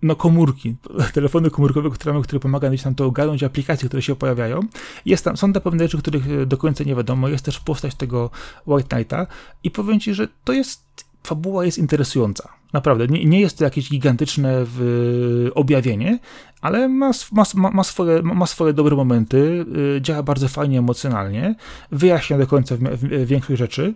no 0.02 0.16
komórki, 0.16 0.76
telefony 1.14 1.50
komórkowe, 1.50 1.90
które 1.90 2.12
mamy, 2.12 2.24
które 2.24 2.40
pomagają 2.40 2.74
nam 2.84 2.94
to 2.94 3.06
ogarnąć, 3.06 3.42
aplikacje, 3.42 3.88
które 3.88 4.02
się 4.02 4.16
pojawiają. 4.16 4.60
Jest 5.04 5.24
tam, 5.24 5.36
są 5.36 5.52
te 5.52 5.60
pewne 5.60 5.84
rzeczy, 5.84 5.98
których 5.98 6.30
e, 6.30 6.46
do 6.46 6.56
końca 6.56 6.84
nie 6.84 6.94
wiadomo. 6.94 7.28
Jest 7.28 7.44
też 7.44 7.60
postać 7.60 7.94
tego 7.94 8.30
White 8.66 8.88
Knighta 8.88 9.26
i 9.64 9.70
powiem 9.70 10.00
ci, 10.00 10.14
że 10.14 10.28
to 10.44 10.52
jest, 10.52 11.04
fabuła 11.22 11.64
jest 11.64 11.78
interesująca. 11.78 12.48
Naprawdę, 12.72 13.06
nie, 13.06 13.24
nie 13.24 13.40
jest 13.40 13.58
to 13.58 13.64
jakieś 13.64 13.90
gigantyczne 13.90 14.52
w, 14.64 15.50
objawienie, 15.54 16.18
ale 16.60 16.88
ma, 16.88 17.10
ma, 17.32 17.70
ma, 17.70 17.84
swoje, 17.84 18.22
ma 18.22 18.46
swoje 18.46 18.72
dobre 18.72 18.96
momenty, 18.96 19.64
y, 19.96 20.00
działa 20.00 20.22
bardzo 20.22 20.48
fajnie 20.48 20.78
emocjonalnie, 20.78 21.54
wyjaśnia 21.92 22.38
do 22.38 22.46
końca 22.46 22.76
w, 22.76 22.78
w, 22.78 23.26
większość 23.26 23.58
rzeczy. 23.58 23.94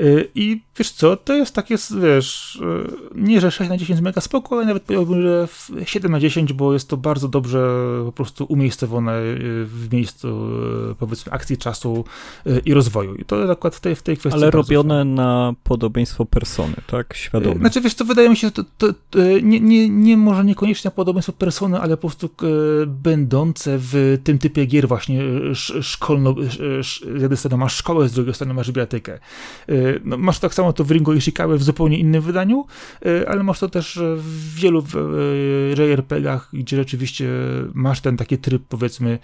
Y, 0.00 0.28
I 0.34 0.60
wiesz 0.76 0.90
co, 0.90 1.16
to 1.16 1.34
jest 1.34 1.54
takie, 1.54 1.76
wiesz, 2.02 2.56
y, 2.56 2.60
nie 3.14 3.40
że 3.40 3.50
6 3.50 3.70
na 3.70 3.76
10 3.76 4.00
mega 4.00 4.20
spoko, 4.20 4.56
ale 4.56 4.66
nawet 4.66 4.82
powiedziałbym, 4.82 5.22
że 5.22 5.48
7 5.84 6.12
na 6.12 6.20
10, 6.20 6.52
bo 6.52 6.72
jest 6.72 6.88
to 6.88 6.96
bardzo 6.96 7.28
dobrze 7.28 7.68
po 8.04 8.12
prostu 8.12 8.44
umiejscowione 8.44 9.18
y, 9.18 9.64
w 9.64 9.92
miejscu, 9.92 10.50
powiedzmy, 10.98 11.32
akcji 11.32 11.58
czasu 11.58 12.04
i 12.64 12.74
rozwoju. 12.74 13.14
I 13.14 13.24
to 13.24 13.52
akurat 13.52 13.76
w 13.76 13.80
tej, 13.80 13.96
w 13.96 14.02
tej 14.02 14.16
kwestii. 14.16 14.42
Ale 14.42 14.50
robione 14.50 15.04
na 15.04 15.54
podobieństwo 15.64 16.24
persony, 16.24 16.74
tak? 16.86 17.14
Świadomie. 17.14 17.58
Znaczy, 17.58 17.80
wiesz 17.80 17.94
co, 17.94 18.04
wydaje 18.04 18.30
mi 18.30 18.36
się, 18.36 18.46
że 18.46 18.52
to, 18.52 18.64
to, 18.78 18.92
to, 19.10 19.18
nie, 19.42 19.60
nie, 19.60 19.88
nie 19.88 20.16
może 20.16 20.44
niekoniecznie 20.44 20.90
podobieństwo 20.90 21.32
persony, 21.32 21.80
ale 21.80 21.96
po 21.96 22.08
prostu 22.08 22.30
będące 22.86 23.76
w 23.78 24.18
tym 24.24 24.38
typie 24.38 24.66
gier 24.66 24.88
właśnie 24.88 25.22
szkolno, 25.82 26.34
z 26.82 27.20
jednej 27.20 27.36
strony 27.36 27.56
masz 27.56 27.76
szkołę, 27.76 28.08
z 28.08 28.12
drugiej 28.12 28.34
strony 28.34 28.54
masz 28.54 28.66
bibliotekę 28.66 29.18
no, 30.04 30.16
masz 30.16 30.38
tak 30.38 30.54
samo 30.54 30.72
to 30.72 30.84
w 30.84 30.90
Ringo 30.90 31.12
Ishikawa 31.12 31.56
w 31.56 31.62
zupełnie 31.62 31.98
innym 31.98 32.22
wydaniu, 32.22 32.66
e, 33.06 33.28
ale 33.28 33.42
masz 33.42 33.58
to 33.58 33.68
też 33.68 34.00
w 34.16 34.54
wielu 34.54 34.84
e, 35.76 35.82
JRPG-ach, 35.82 36.48
gdzie 36.52 36.76
rzeczywiście 36.76 37.28
masz 37.74 38.00
ten 38.00 38.16
taki 38.16 38.38
tryb, 38.38 38.62
powiedzmy, 38.68 39.18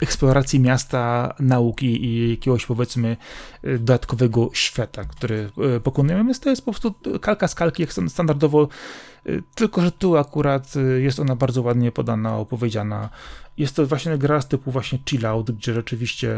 eksploracji 0.00 0.60
miasta, 0.60 1.34
nauki 1.40 2.04
i 2.04 2.30
jakiegoś, 2.30 2.66
powiedzmy, 2.66 3.16
e, 3.62 3.78
dodatkowego 3.78 4.50
świata, 4.52 5.04
który 5.04 5.50
pokonujemy. 5.84 6.24
Więc 6.24 6.40
to 6.40 6.50
jest 6.50 6.64
po 6.64 6.72
prostu 6.72 6.94
kalka 7.20 7.48
z 7.48 7.54
kalki, 7.54 7.82
jak 7.82 7.92
standardowo, 7.92 8.68
tylko 9.54 9.80
że 9.80 9.92
tu 9.92 10.16
akurat 10.16 10.74
jest 10.98 11.20
ona 11.20 11.36
bardzo 11.36 11.62
ładnie 11.62 11.92
podana, 11.92 12.36
opowiedziana. 12.38 13.08
Jest 13.58 13.76
to 13.76 13.86
właśnie 13.86 14.18
gra 14.18 14.40
z 14.40 14.48
typu 14.48 14.70
właśnie 14.70 14.98
chill 15.08 15.26
out, 15.26 15.50
gdzie 15.50 15.74
rzeczywiście 15.74 16.36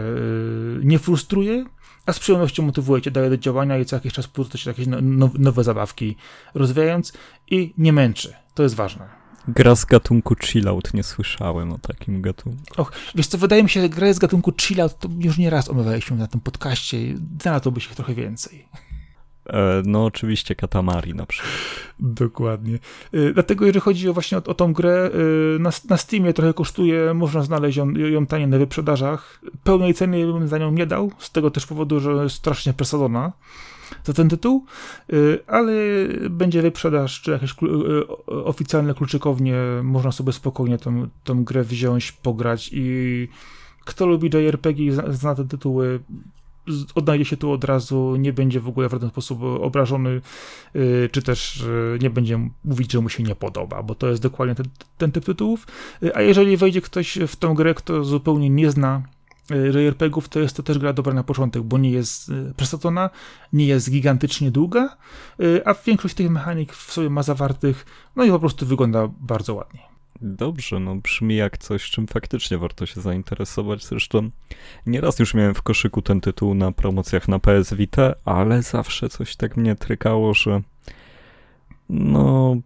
nie 0.83 0.99
frustruje, 0.99 1.65
a 2.09 2.13
z 2.13 2.19
przyjemnością 2.19 2.63
motywuje 2.63 3.03
cię 3.03 3.11
dalej 3.11 3.31
do 3.31 3.37
działania 3.37 3.79
i 3.79 3.85
co 3.85 3.97
jakiś 3.97 4.13
czas 4.13 4.27
puszcza 4.27 4.59
się 4.59 4.71
jakieś 4.71 4.87
no, 4.87 5.31
nowe 5.39 5.65
zabawki, 5.65 6.17
rozwijając 6.55 7.13
i 7.51 7.75
nie 7.79 7.93
męczy. 7.93 8.35
To 8.55 8.63
jest 8.63 8.75
ważne. 8.75 9.09
Gra 9.49 9.77
z 9.77 9.85
gatunku 9.85 10.35
chillout, 10.35 10.95
nie 10.95 11.03
słyszałem 11.03 11.73
o 11.73 11.79
takim 11.79 12.23
gatunku. 12.23 12.63
Och, 12.77 12.93
wiesz 13.15 13.27
co, 13.27 13.39
wydaje 13.39 13.63
mi 13.63 13.71
się, 13.71 13.81
że 13.81 13.89
gra 13.89 14.13
z 14.13 14.19
gatunku 14.19 14.53
chillout 14.61 14.99
to 14.99 15.09
już 15.19 15.39
nie 15.39 15.51
raz 15.51 15.69
omawialiśmy 15.69 16.17
na 16.17 16.27
tym 16.27 16.41
podcaście 16.41 17.03
i 17.03 17.17
znalazłoby 17.41 17.81
się 17.81 17.95
trochę 17.95 18.15
więcej. 18.15 18.69
E, 19.49 19.83
no 19.85 20.05
oczywiście 20.05 20.55
Katamari 20.55 21.15
na 21.15 21.27
przykład. 21.27 21.53
Dokładnie. 22.01 22.79
E, 23.13 23.33
dlatego 23.33 23.67
jeżeli 23.67 23.81
chodzi 23.81 24.09
o 24.09 24.13
właśnie 24.13 24.39
o, 24.39 24.43
o 24.45 24.55
tą 24.55 24.73
grę, 24.73 25.11
e, 25.57 25.59
na, 25.59 25.71
na 25.89 25.97
Steamie 25.97 26.33
trochę 26.33 26.55
kosztuje, 26.55 27.15
można 27.15 27.43
znaleźć 27.43 27.77
ją, 27.77 27.91
ją 27.91 28.27
taniej 28.27 28.49
na 28.49 28.59
wyprzedażach. 28.59 29.41
Pełnej 29.65 29.95
ceny 29.95 30.33
bym 30.33 30.49
za 30.49 30.59
nią 30.59 30.71
nie 30.71 30.87
dał, 30.87 31.13
z 31.19 31.33
tego 31.33 31.51
też 31.51 31.67
powodu, 31.67 32.01
że 32.01 32.11
jest 32.11 32.37
strasznie 32.37 32.73
presadzona 32.73 33.33
za 34.05 34.13
ten 34.13 34.29
tytuł, 34.29 34.65
ale 35.47 35.73
będzie 36.31 36.63
wyprzedaż, 36.63 37.21
czy 37.21 37.31
jakieś 37.31 37.55
oficjalne 38.27 38.95
kluczykownie, 38.95 39.55
można 39.83 40.13
sobie 40.13 40.33
spokojnie 40.33 40.79
tą, 40.79 41.09
tą 41.25 41.45
grę 41.45 41.65
wziąć, 41.65 42.13
pograć 42.13 42.71
i 42.73 43.29
kto 43.85 44.07
lubi 44.07 44.31
JRPG 44.35 44.79
i 44.83 44.91
zna 45.11 45.35
te 45.35 45.45
tytuły, 45.45 46.01
odnajdzie 46.95 47.25
się 47.25 47.37
tu 47.37 47.53
od 47.53 47.65
razu, 47.65 48.17
nie 48.17 48.33
będzie 48.33 48.61
w 48.61 48.69
ogóle 48.69 48.89
w 48.89 48.93
żaden 48.93 49.11
sposób 49.11 49.43
obrażony, 49.43 50.21
y, 50.77 51.09
czy 51.13 51.23
też 51.23 51.61
y, 51.61 51.99
nie 52.03 52.11
będzie 52.11 52.49
mówić, 52.65 52.93
że 52.93 53.01
mu 53.01 53.09
się 53.09 53.23
nie 53.23 53.35
podoba, 53.35 53.83
bo 53.83 53.95
to 53.95 54.09
jest 54.09 54.23
dokładnie 54.23 54.55
ten, 54.55 54.67
ten 54.99 55.13
typ 55.13 55.25
tytułów. 55.25 55.67
Y, 56.03 56.17
a 56.17 56.23
jeżeli 56.23 56.57
wejdzie 56.57 56.81
ktoś 56.81 57.19
w 57.29 57.37
tą 57.37 57.55
grę, 57.55 57.75
kto 57.75 58.05
zupełnie 58.05 58.51
nie 58.51 58.71
zna 58.71 59.03
JRPG-ów, 59.51 60.29
to 60.29 60.41
jest 60.41 60.57
to 60.57 60.63
też 60.63 60.79
gra 60.79 60.93
dobra 60.93 61.15
na 61.15 61.25
początek, 61.25 61.63
bo 61.63 61.79
nie 61.79 61.91
jest 61.91 62.33
przesadzona, 62.57 63.11
nie 63.53 63.67
jest 63.67 63.91
gigantycznie 63.91 64.51
długa, 64.51 64.97
a 65.65 65.75
większość 65.87 66.15
tych 66.15 66.31
mechanik 66.31 66.73
w 66.73 66.93
sobie 66.93 67.11
ma 67.11 67.23
zawartych, 67.23 67.87
no 68.17 68.25
i 68.25 68.31
po 68.31 68.39
prostu 68.39 68.67
wygląda 68.67 69.09
bardzo 69.21 69.55
ładnie. 69.55 69.88
Dobrze, 70.21 70.81
no 70.81 70.97
brzmi 70.97 71.37
jak 71.37 71.59
coś, 71.59 71.91
czym 71.91 72.07
faktycznie 72.07 72.59
warto 72.59 72.87
się 72.87 73.01
zainteresować. 73.01 73.85
Zresztą 73.85 74.31
nieraz 74.87 75.19
już 75.19 75.35
miałem 75.35 75.55
w 75.55 75.63
koszyku 75.63 76.03
ten 76.03 76.21
tytuł 76.21 76.55
na 76.55 76.73
promocjach 76.73 77.29
na 77.29 77.39
PS 77.39 77.75
Vita, 77.75 78.15
ale 78.25 78.63
zawsze 78.63 79.09
coś 79.09 79.37
tak 79.37 79.57
mnie 79.57 79.77
trykało, 79.77 80.35
że 80.35 80.63
no 81.89 82.57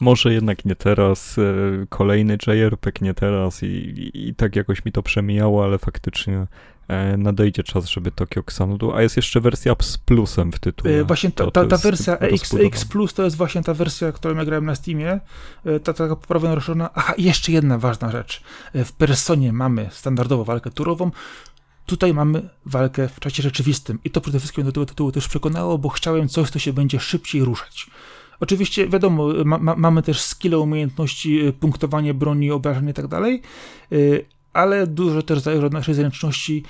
może 0.00 0.32
jednak 0.32 0.64
nie 0.64 0.74
teraz, 0.74 1.38
e, 1.38 1.42
kolejny 1.88 2.38
JRPG 2.46 3.04
nie 3.04 3.14
teraz 3.14 3.62
i, 3.62 3.66
i, 3.66 4.28
i 4.28 4.34
tak 4.34 4.56
jakoś 4.56 4.84
mi 4.84 4.92
to 4.92 5.02
przemijało, 5.02 5.64
ale 5.64 5.78
faktycznie 5.78 6.46
nadejdzie 7.18 7.62
czas, 7.62 7.88
żeby 7.88 8.10
Tokio 8.10 8.40
Xanadu, 8.40 8.92
a 8.92 9.02
jest 9.02 9.16
jeszcze 9.16 9.40
wersja 9.40 9.74
z 9.82 9.98
plusem 9.98 10.52
w 10.52 10.58
tytule. 10.58 10.94
E, 10.94 11.04
właśnie 11.04 11.30
ta, 11.30 11.50
ta, 11.50 11.66
ta 11.66 11.76
wersja 11.76 12.18
X, 12.18 12.54
X 12.54 12.84
Plus 12.84 13.14
to 13.14 13.22
jest 13.22 13.36
właśnie 13.36 13.62
ta 13.62 13.74
wersja, 13.74 14.12
którą 14.12 14.36
ja 14.36 14.44
grałem 14.44 14.64
na 14.64 14.74
Steamie, 14.74 15.20
e, 15.64 15.80
ta 15.80 15.92
taka 15.92 16.16
poprawiona, 16.16 16.54
rozszerzona. 16.54 16.90
Aha, 16.94 17.14
jeszcze 17.18 17.52
jedna 17.52 17.78
ważna 17.78 18.10
rzecz. 18.10 18.42
W 18.74 18.92
Personie 18.92 19.52
mamy 19.52 19.88
standardową 19.92 20.44
walkę 20.44 20.70
turową, 20.70 21.10
Tutaj 21.86 22.14
mamy 22.14 22.48
walkę 22.66 23.08
w 23.08 23.20
czasie 23.20 23.42
rzeczywistym 23.42 23.98
i 24.04 24.10
to 24.10 24.20
przede 24.20 24.38
wszystkim 24.38 24.64
do 24.64 24.72
tego 24.72 24.86
tytułu 24.86 25.12
też 25.12 25.28
przekonało, 25.28 25.78
bo 25.78 25.88
chciałem 25.88 26.28
coś, 26.28 26.50
co 26.50 26.58
się 26.58 26.72
będzie 26.72 27.00
szybciej 27.00 27.44
ruszać. 27.44 27.86
Oczywiście, 28.40 28.88
wiadomo, 28.88 29.28
ma, 29.44 29.58
ma, 29.58 29.76
mamy 29.76 30.02
też 30.02 30.20
skille, 30.20 30.58
umiejętności, 30.58 31.52
punktowanie 31.60 32.14
broni, 32.14 32.50
obrażeń 32.50 32.88
i 32.88 32.94
tak 32.94 33.06
dalej, 33.06 33.42
ale 34.54 34.86
dużo 34.86 35.22
też 35.22 35.38
zależy 35.38 35.66
od 35.66 35.72
naszej 35.72 35.94
zręczności 35.94 36.62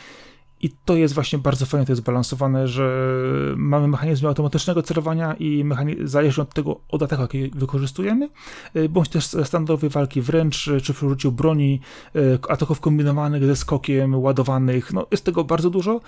i 0.64 0.70
to 0.84 0.96
jest 0.96 1.14
właśnie 1.14 1.38
bardzo 1.38 1.66
fajnie 1.66 1.86
to 1.86 1.92
jest 1.92 2.02
zbalansowane, 2.02 2.68
że 2.68 3.08
mamy 3.56 3.88
mechanizmy 3.88 4.28
automatycznego 4.28 4.82
celowania 4.82 5.34
i 5.38 5.64
zależnie 6.04 6.42
od 6.42 6.54
tego, 6.54 6.80
od 6.88 7.02
ataku, 7.02 7.22
jaki 7.22 7.50
wykorzystujemy, 7.50 8.28
y, 8.76 8.88
bądź 8.88 9.08
też 9.08 9.24
standardowej 9.24 9.90
walki 9.90 10.20
wręcz, 10.20 10.68
y, 10.68 10.80
czy 10.80 10.94
przy 10.94 11.06
użyciu 11.06 11.32
broni, 11.32 11.80
y, 12.16 12.38
ataków 12.48 12.80
kombinowanych 12.80 13.44
ze 13.44 13.56
skokiem, 13.56 14.14
ładowanych, 14.14 14.92
no 14.92 15.06
jest 15.10 15.24
tego 15.24 15.44
bardzo 15.44 15.70
dużo. 15.70 16.00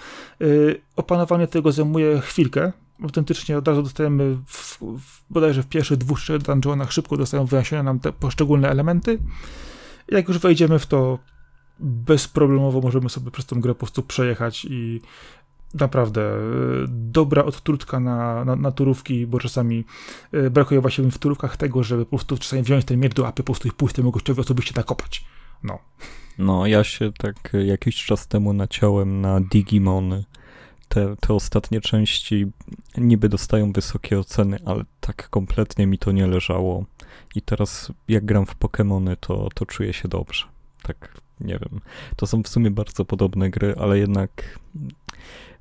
Opanowanie 0.97 1.47
tego 1.47 1.73
zajmuje 1.73 2.21
chwilkę, 2.21 2.73
autentycznie 3.03 3.59
od 3.59 3.69
razu 3.69 3.83
dostajemy 3.83 4.37
w, 4.47 4.79
w, 4.79 5.23
bodajże 5.31 5.63
w 5.63 5.67
pierwszych 5.67 5.99
dwóch, 5.99 6.21
trzech 6.21 6.43
dungeonach 6.43 6.93
szybko 6.93 7.17
dostają 7.17 7.45
wyjaśnione 7.45 7.83
nam 7.83 8.01
te 8.01 8.13
poszczególne 8.13 8.71
elementy. 8.71 9.19
Jak 10.09 10.29
już 10.29 10.39
wejdziemy 10.39 10.79
w 10.79 10.87
to 10.87 11.19
bezproblemowo 11.81 12.81
możemy 12.81 13.09
sobie 13.09 13.31
przez 13.31 13.47
tą 13.47 13.61
grę 13.61 13.75
po 13.75 13.79
prostu 13.79 14.03
przejechać 14.03 14.65
i 14.71 15.01
naprawdę 15.75 16.23
e, 16.23 16.41
dobra 16.89 17.45
odtrutka 17.45 18.01
na, 18.01 18.45
na, 18.45 18.57
na 18.57 18.73
turówki, 18.73 19.27
bo 19.27 19.39
czasami 19.39 19.85
e, 20.33 20.51
brakuje 20.51 20.81
właśnie 20.81 21.11
w 21.11 21.19
turówkach 21.19 21.57
tego, 21.57 21.83
żeby 21.83 22.05
po 22.05 22.11
prostu 22.11 22.39
czasami 22.39 22.63
wziąć 22.63 22.85
ten 22.85 23.01
miecz 23.01 23.15
do 23.15 23.27
apy, 23.27 23.43
po 23.43 23.53
prostu 23.53 23.69
i 23.69 23.73
pójść 23.73 23.97
temu 23.97 24.11
gościowi 24.11 24.41
osobiście 24.41 24.73
nakopać. 24.77 25.25
No. 25.63 25.79
No, 26.39 26.67
ja 26.67 26.85
się 26.85 27.13
tak 27.19 27.53
jakiś 27.67 28.05
czas 28.05 28.29
temu 28.29 28.53
naciąłem 28.53 29.21
na 29.21 29.41
Digimony. 29.41 30.25
Te, 30.89 31.17
te 31.21 31.35
ostatnie 31.35 31.81
części 31.81 32.47
niby 32.99 33.29
dostają 33.29 33.73
wysokie 33.73 34.19
oceny, 34.19 34.59
ale 34.65 34.85
tak 35.01 35.31
kompletnie 35.31 35.87
mi 35.87 35.99
to 35.99 36.13
nie 36.13 36.27
leżało. 36.27 36.85
I 37.35 37.43
teraz 37.43 37.93
jak 38.09 38.25
gram 38.25 38.47
w 38.47 38.59
Pokémony, 38.59 39.17
to, 39.21 39.49
to 39.55 39.67
czuję 39.67 39.93
się 39.93 40.09
dobrze. 40.09 40.45
tak 40.83 41.26
nie 41.41 41.59
wiem. 41.59 41.81
To 42.17 42.27
są 42.27 42.43
w 42.43 42.49
sumie 42.49 42.71
bardzo 42.71 43.05
podobne 43.05 43.51
gry, 43.51 43.75
ale 43.79 43.99
jednak 43.99 44.59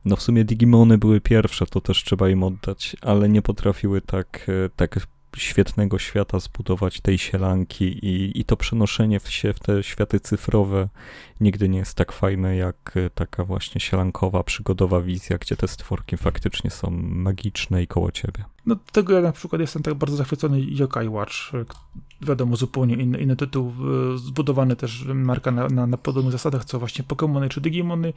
no 0.06 0.16
w 0.16 0.22
sumie 0.22 0.46
Digimony 0.46 0.98
były 0.98 1.22
pierwsze, 1.22 1.66
to 1.66 1.82
też 1.82 2.04
trzeba 2.04 2.30
im 2.30 2.44
oddać, 2.44 2.96
ale 3.02 3.30
nie 3.30 3.42
potrafiły 3.42 4.02
tak, 4.02 4.48
e, 4.66 4.70
tak 4.76 5.08
świetnego 5.38 6.00
świata 6.00 6.40
zbudować 6.40 7.02
tej 7.02 7.18
sielanki 7.18 7.86
i, 7.86 8.40
i 8.40 8.46
to 8.46 8.58
przenoszenie 8.58 9.20
się 9.30 9.54
w 9.54 9.60
te 9.60 9.84
światy 9.84 10.20
cyfrowe 10.20 10.90
nigdy 11.40 11.70
nie 11.70 11.80
jest 11.80 11.98
tak 11.98 12.12
fajne 12.12 12.56
jak 12.56 12.94
e, 12.96 13.10
taka 13.10 13.46
właśnie 13.46 13.82
sielankowa, 13.82 14.44
przygodowa 14.44 15.02
wizja, 15.02 15.38
gdzie 15.38 15.56
te 15.56 15.68
stworki 15.68 16.18
faktycznie 16.18 16.70
są 16.72 16.90
magiczne 17.02 17.84
i 17.84 17.88
koło 17.88 18.12
ciebie. 18.12 18.44
No 18.66 18.76
tego 18.92 19.14
ja 19.14 19.22
na 19.22 19.32
przykład 19.32 19.62
jestem 19.62 19.84
tak 19.84 19.94
bardzo 19.94 20.16
zachwycony 20.16 20.62
Yokai 20.62 21.10
Watch, 21.10 21.54
e, 21.54 21.66
wiadomo, 22.22 22.56
zupełnie 22.56 22.96
inny, 22.96 23.18
inny 23.18 23.36
tytuł, 23.36 23.74
zbudowany 24.16 24.76
też 24.76 25.06
marka 25.14 25.52
na, 25.52 25.68
na, 25.68 25.88
na 25.88 25.98
podobnych 25.98 26.32
zasadach, 26.32 26.66
co 26.66 26.80
właśnie 26.80 27.06
Pokémony 27.06 27.50
czy 27.50 27.62
Digimony, 27.62 28.14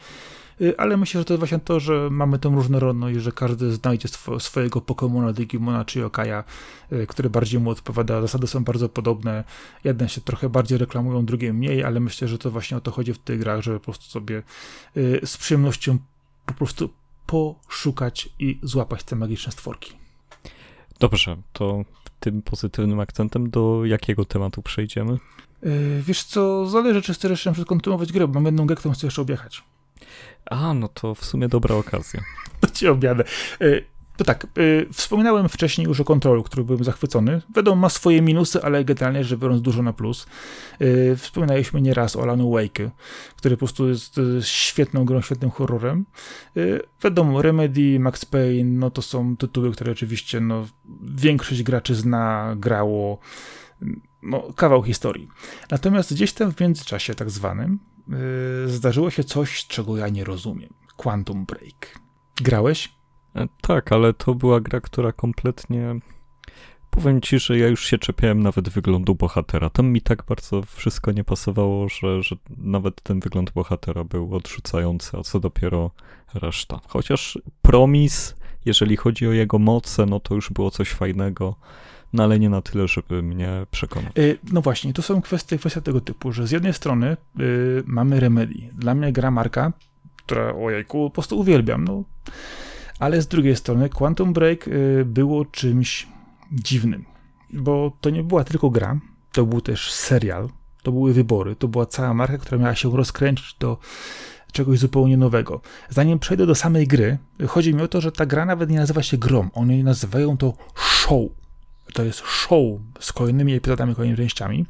y, 0.60 0.78
ale 0.78 0.96
myślę, 0.96 1.20
że 1.20 1.24
to 1.24 1.34
jest 1.34 1.38
właśnie 1.38 1.58
to, 1.58 1.80
że 1.80 2.08
mamy 2.10 2.38
tę 2.38 2.48
różnorodność, 2.48 3.18
że 3.18 3.32
każdy 3.32 3.72
znajdzie 3.72 4.08
sw 4.08 4.40
swojego 4.40 4.80
Pokémona, 4.80 5.32
Digimona 5.32 5.84
czy 5.84 5.98
Yokaja, 5.98 6.44
y, 6.92 7.06
który 7.06 7.30
bardziej 7.30 7.60
mu 7.60 7.70
odpowiada. 7.70 8.20
Zasady 8.20 8.46
są 8.46 8.64
bardzo 8.64 8.88
podobne, 8.88 9.44
jedne 9.84 10.08
się 10.08 10.20
trochę 10.20 10.48
bardziej 10.48 10.78
reklamują, 10.78 11.24
drugie 11.24 11.52
mniej, 11.52 11.84
ale 11.84 12.00
myślę, 12.00 12.28
że 12.28 12.38
to 12.38 12.50
właśnie 12.50 12.76
o 12.76 12.80
to 12.80 12.90
chodzi 12.90 13.14
w 13.14 13.18
tych 13.18 13.38
grach, 13.38 13.62
żeby 13.62 13.78
po 13.78 13.84
prostu 13.84 14.04
sobie 14.04 14.42
z 15.24 15.36
przyjemnością 15.36 15.98
po 16.46 16.54
prostu 16.54 16.90
poszukać 17.26 18.28
i 18.38 18.58
złapać 18.62 19.04
te 19.04 19.16
magiczne 19.16 19.52
stworki. 19.52 20.07
Dobrze, 21.00 21.36
to 21.52 21.84
tym 22.20 22.42
pozytywnym 22.42 23.00
akcentem 23.00 23.50
do 23.50 23.84
jakiego 23.84 24.24
tematu 24.24 24.62
przejdziemy? 24.62 25.18
Yy, 25.62 26.02
wiesz 26.02 26.24
co, 26.24 26.66
zależy, 26.66 27.02
czy 27.02 27.14
chcesz 27.14 27.30
jeszcze 27.30 27.64
kontynuować 27.64 28.12
grę, 28.12 28.28
bo 28.28 28.34
mam 28.34 28.44
jedną 28.44 28.66
grę, 28.66 28.76
którą 28.76 28.94
chcę 28.94 29.06
jeszcze 29.06 29.22
objechać. 29.22 29.64
A, 30.46 30.74
no 30.74 30.88
to 30.88 31.14
w 31.14 31.24
sumie 31.24 31.48
dobra 31.48 31.74
okazja. 31.74 32.20
To 32.60 32.70
ci 32.70 32.88
objadę. 32.88 33.24
Yy, 33.60 33.84
to 34.18 34.24
tak, 34.24 34.46
yy, 34.56 34.88
wspominałem 34.92 35.48
wcześniej 35.48 35.86
już 35.86 36.00
o 36.00 36.04
kontrolu, 36.04 36.42
który 36.42 36.64
byłem 36.64 36.84
zachwycony. 36.84 37.42
Wiadomo, 37.56 37.80
ma 37.80 37.88
swoje 37.88 38.22
minusy, 38.22 38.62
ale 38.62 38.84
generalnie 38.84 39.24
rzecz 39.24 39.38
biorąc 39.38 39.62
dużo 39.62 39.82
na 39.82 39.92
plus. 39.92 40.26
Yy, 40.80 41.16
wspominaliśmy 41.16 41.80
nieraz 41.80 42.16
o 42.16 42.22
Alanu 42.22 42.50
Wake, 42.50 42.90
który 43.36 43.56
po 43.56 43.58
prostu 43.58 43.88
jest 43.88 44.16
yy, 44.16 44.42
świetną 44.42 45.04
grą, 45.04 45.20
świetnym 45.20 45.50
horrorem. 45.50 46.06
Yy, 46.54 46.82
wiadomo, 47.04 47.42
Remedy, 47.42 48.00
Max 48.00 48.24
Payne, 48.24 48.78
no 48.78 48.90
to 48.90 49.02
są 49.02 49.36
tytuły, 49.36 49.72
które 49.72 49.92
oczywiście 49.92 50.40
no, 50.40 50.66
większość 51.02 51.62
graczy 51.62 51.94
zna, 51.94 52.54
grało. 52.56 53.18
No, 54.22 54.52
kawał 54.56 54.82
historii. 54.82 55.28
Natomiast 55.70 56.14
gdzieś 56.14 56.32
tam 56.32 56.52
w 56.52 56.60
międzyczasie 56.60 57.14
tak 57.14 57.30
zwanym 57.30 57.78
yy, 58.08 58.68
zdarzyło 58.68 59.10
się 59.10 59.24
coś, 59.24 59.66
czego 59.66 59.96
ja 59.96 60.08
nie 60.08 60.24
rozumiem. 60.24 60.70
Quantum 60.96 61.44
Break. 61.44 61.98
Grałeś? 62.36 62.97
E, 63.38 63.48
tak, 63.60 63.92
ale 63.92 64.12
to 64.12 64.34
była 64.34 64.60
gra, 64.60 64.80
która 64.80 65.12
kompletnie. 65.12 65.94
Powiem 66.90 67.20
ci, 67.20 67.38
że 67.38 67.58
ja 67.58 67.68
już 67.68 67.84
się 67.84 67.98
czepiałem 67.98 68.42
nawet 68.42 68.68
wyglądu 68.68 69.14
bohatera. 69.14 69.70
Tam 69.70 69.86
mi 69.86 70.00
tak 70.00 70.24
bardzo 70.24 70.62
wszystko 70.62 71.12
nie 71.12 71.24
pasowało, 71.24 71.88
że, 71.88 72.22
że 72.22 72.36
nawet 72.56 73.02
ten 73.02 73.20
wygląd 73.20 73.50
bohatera 73.50 74.04
był 74.04 74.34
odrzucający, 74.34 75.16
a 75.16 75.22
co 75.22 75.40
dopiero 75.40 75.90
reszta. 76.34 76.80
Chociaż 76.88 77.38
Promis, 77.62 78.34
jeżeli 78.64 78.96
chodzi 78.96 79.28
o 79.28 79.32
jego 79.32 79.58
moce, 79.58 80.06
no 80.06 80.20
to 80.20 80.34
już 80.34 80.50
było 80.50 80.70
coś 80.70 80.90
fajnego 80.90 81.56
no 82.12 82.22
ale 82.22 82.38
nie 82.38 82.50
na 82.50 82.62
tyle, 82.62 82.88
żeby 82.88 83.22
mnie 83.22 83.66
przekonać. 83.70 84.12
Yy, 84.16 84.38
no 84.52 84.60
właśnie, 84.60 84.92
to 84.92 85.02
są 85.02 85.22
kwestie, 85.22 85.58
kwestia 85.58 85.80
tego 85.80 86.00
typu, 86.00 86.32
że 86.32 86.46
z 86.46 86.50
jednej 86.50 86.74
strony 86.74 87.16
yy, 87.36 87.82
mamy 87.86 88.20
Remedy. 88.20 88.54
Dla 88.72 88.94
mnie 88.94 89.12
gra 89.12 89.30
marka, 89.30 89.72
która, 90.16 90.54
ojejku, 90.54 91.10
po 91.10 91.14
prostu 91.14 91.38
uwielbiam. 91.38 91.84
No 91.84 92.04
ale 92.98 93.22
z 93.22 93.28
drugiej 93.28 93.56
strony 93.56 93.88
Quantum 93.88 94.32
Break 94.32 94.68
y, 94.68 95.04
było 95.04 95.44
czymś 95.44 96.06
dziwnym, 96.52 97.04
bo 97.52 97.92
to 98.00 98.10
nie 98.10 98.22
była 98.22 98.44
tylko 98.44 98.70
gra, 98.70 99.00
to 99.32 99.46
był 99.46 99.60
też 99.60 99.92
serial, 99.92 100.48
to 100.82 100.92
były 100.92 101.12
wybory, 101.12 101.56
to 101.56 101.68
była 101.68 101.86
cała 101.86 102.14
marka, 102.14 102.38
która 102.38 102.58
miała 102.60 102.74
się 102.74 102.96
rozkręcić 102.96 103.56
do 103.60 103.78
czegoś 104.52 104.78
zupełnie 104.78 105.16
nowego. 105.16 105.60
Zanim 105.88 106.18
przejdę 106.18 106.46
do 106.46 106.54
samej 106.54 106.86
gry, 106.86 107.18
chodzi 107.48 107.74
mi 107.74 107.82
o 107.82 107.88
to, 107.88 108.00
że 108.00 108.12
ta 108.12 108.26
gra 108.26 108.44
nawet 108.44 108.70
nie 108.70 108.78
nazywa 108.78 109.02
się 109.02 109.18
grą, 109.18 109.48
oni 109.54 109.84
nazywają 109.84 110.36
to 110.36 110.54
show. 110.74 111.22
To 111.92 112.04
jest 112.04 112.18
show 112.18 112.62
z 113.00 113.12
kolejnymi 113.12 113.54
epizodami, 113.54 113.94
kolejnymi 113.94 114.16
częściami, 114.16 114.66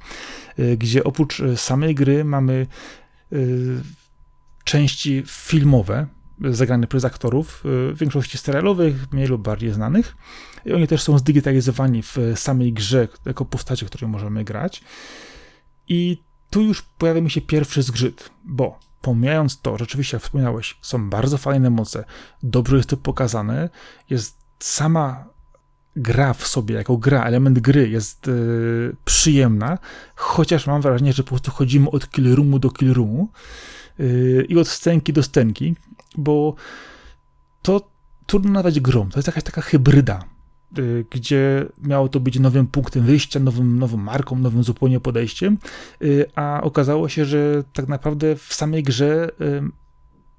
y, 0.59 0.76
gdzie 0.76 1.05
oprócz 1.05 1.41
y, 1.41 1.57
samej 1.57 1.95
gry 1.95 2.24
mamy 2.24 2.66
części 4.64 5.22
filmowe, 5.26 6.07
zagrany 6.41 6.86
przez 6.86 7.05
aktorów, 7.05 7.62
y, 7.91 7.93
w 7.93 7.99
większości 7.99 8.39
serialowych, 8.39 9.12
mniej 9.12 9.26
lub 9.26 9.43
bardziej 9.43 9.72
znanych. 9.72 10.16
I 10.64 10.72
oni 10.72 10.86
też 10.86 11.03
są 11.03 11.18
zdigitalizowani 11.18 12.03
w 12.03 12.16
samej 12.36 12.72
grze, 12.72 13.09
jako 13.26 13.45
postacie, 13.45 13.86
które 13.86 14.09
możemy 14.09 14.45
grać. 14.45 14.82
I 15.89 16.22
tu 16.51 16.62
już 16.62 16.82
pojawia 16.82 17.20
mi 17.20 17.30
się 17.30 17.41
pierwszy 17.41 17.82
zgrzyt, 17.82 18.30
bo 18.45 18.78
pomijając 19.01 19.61
to, 19.61 19.78
rzeczywiście, 19.78 20.16
jak 20.16 20.22
wspomniałeś, 20.22 20.78
są 20.82 21.11
bardzo 21.11 21.39
fajne 21.39 21.70
moce, 21.70 22.05
dobrze 22.43 22.76
jest 22.76 22.89
to 22.89 22.97
pokazane, 22.97 23.68
jest 24.11 24.39
sama 24.59 25.24
gra 25.97 26.34
w 26.34 26.47
sobie, 26.47 26.74
jako 26.74 26.97
gra, 26.97 27.24
element 27.24 27.59
gry 27.59 27.89
jest 27.89 28.26
yy, 28.26 28.97
przyjemna, 29.05 29.78
chociaż 30.14 30.66
mam 30.66 30.82
wrażenie, 30.82 31.12
że 31.12 31.22
po 31.22 31.28
prostu 31.28 31.51
chodzimy 31.51 31.91
od 31.91 32.11
kill 32.11 32.34
roomu 32.34 32.59
do 32.59 32.70
kill 32.70 32.95
roomu 32.95 33.28
yy, 33.99 34.47
i 34.49 34.59
od 34.59 34.68
scenki 34.68 35.12
do 35.12 35.22
scenki, 35.22 35.76
bo 36.18 36.54
to 37.62 37.88
trudno 38.26 38.50
nazwać 38.50 38.80
grą. 38.80 39.08
To 39.08 39.18
jest 39.18 39.26
jakaś 39.26 39.42
taka 39.42 39.60
hybryda, 39.60 40.24
y, 40.78 41.04
gdzie 41.10 41.66
miało 41.82 42.08
to 42.08 42.20
być 42.20 42.38
nowym 42.38 42.66
punktem 42.66 43.02
wyjścia, 43.02 43.40
nowym, 43.40 43.78
nową 43.78 43.96
marką, 43.96 44.38
nowym 44.38 44.62
zupełnie 44.62 45.00
podejściem, 45.00 45.58
y, 46.02 46.26
a 46.34 46.60
okazało 46.62 47.08
się, 47.08 47.24
że 47.24 47.64
tak 47.72 47.88
naprawdę 47.88 48.36
w 48.36 48.54
samej 48.54 48.82
grze 48.82 49.30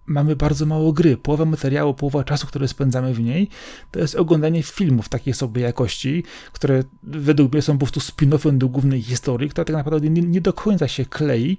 mamy 0.10 0.36
bardzo 0.36 0.66
mało 0.66 0.93
gry. 0.93 1.18
Połowa 1.18 1.45
materiału, 1.45 1.93
połowa 1.93 2.24
czasu, 2.24 2.47
który 2.47 2.68
spędzamy 2.68 3.14
w 3.14 3.20
niej, 3.20 3.49
to 3.91 3.99
jest 3.99 4.16
oglądanie 4.16 4.64
filmów 4.64 5.10
takiej 5.10 5.34
sobie 5.34 5.62
jakości, 5.62 6.24
które 6.53 6.84
według 7.03 7.53
mnie 7.53 7.62
są 7.62 7.74
po 7.74 7.86
prostu 7.86 7.99
spin-offem 7.99 8.57
do 8.57 8.70
głównej 8.70 9.01
historii, 9.01 9.49
która 9.49 9.66
tak 9.66 9.76
naprawdę 9.76 10.10
nie, 10.10 10.22
nie 10.22 10.41
do 10.41 10.53
końca 10.53 10.88
się 10.88 11.05
klei, 11.05 11.57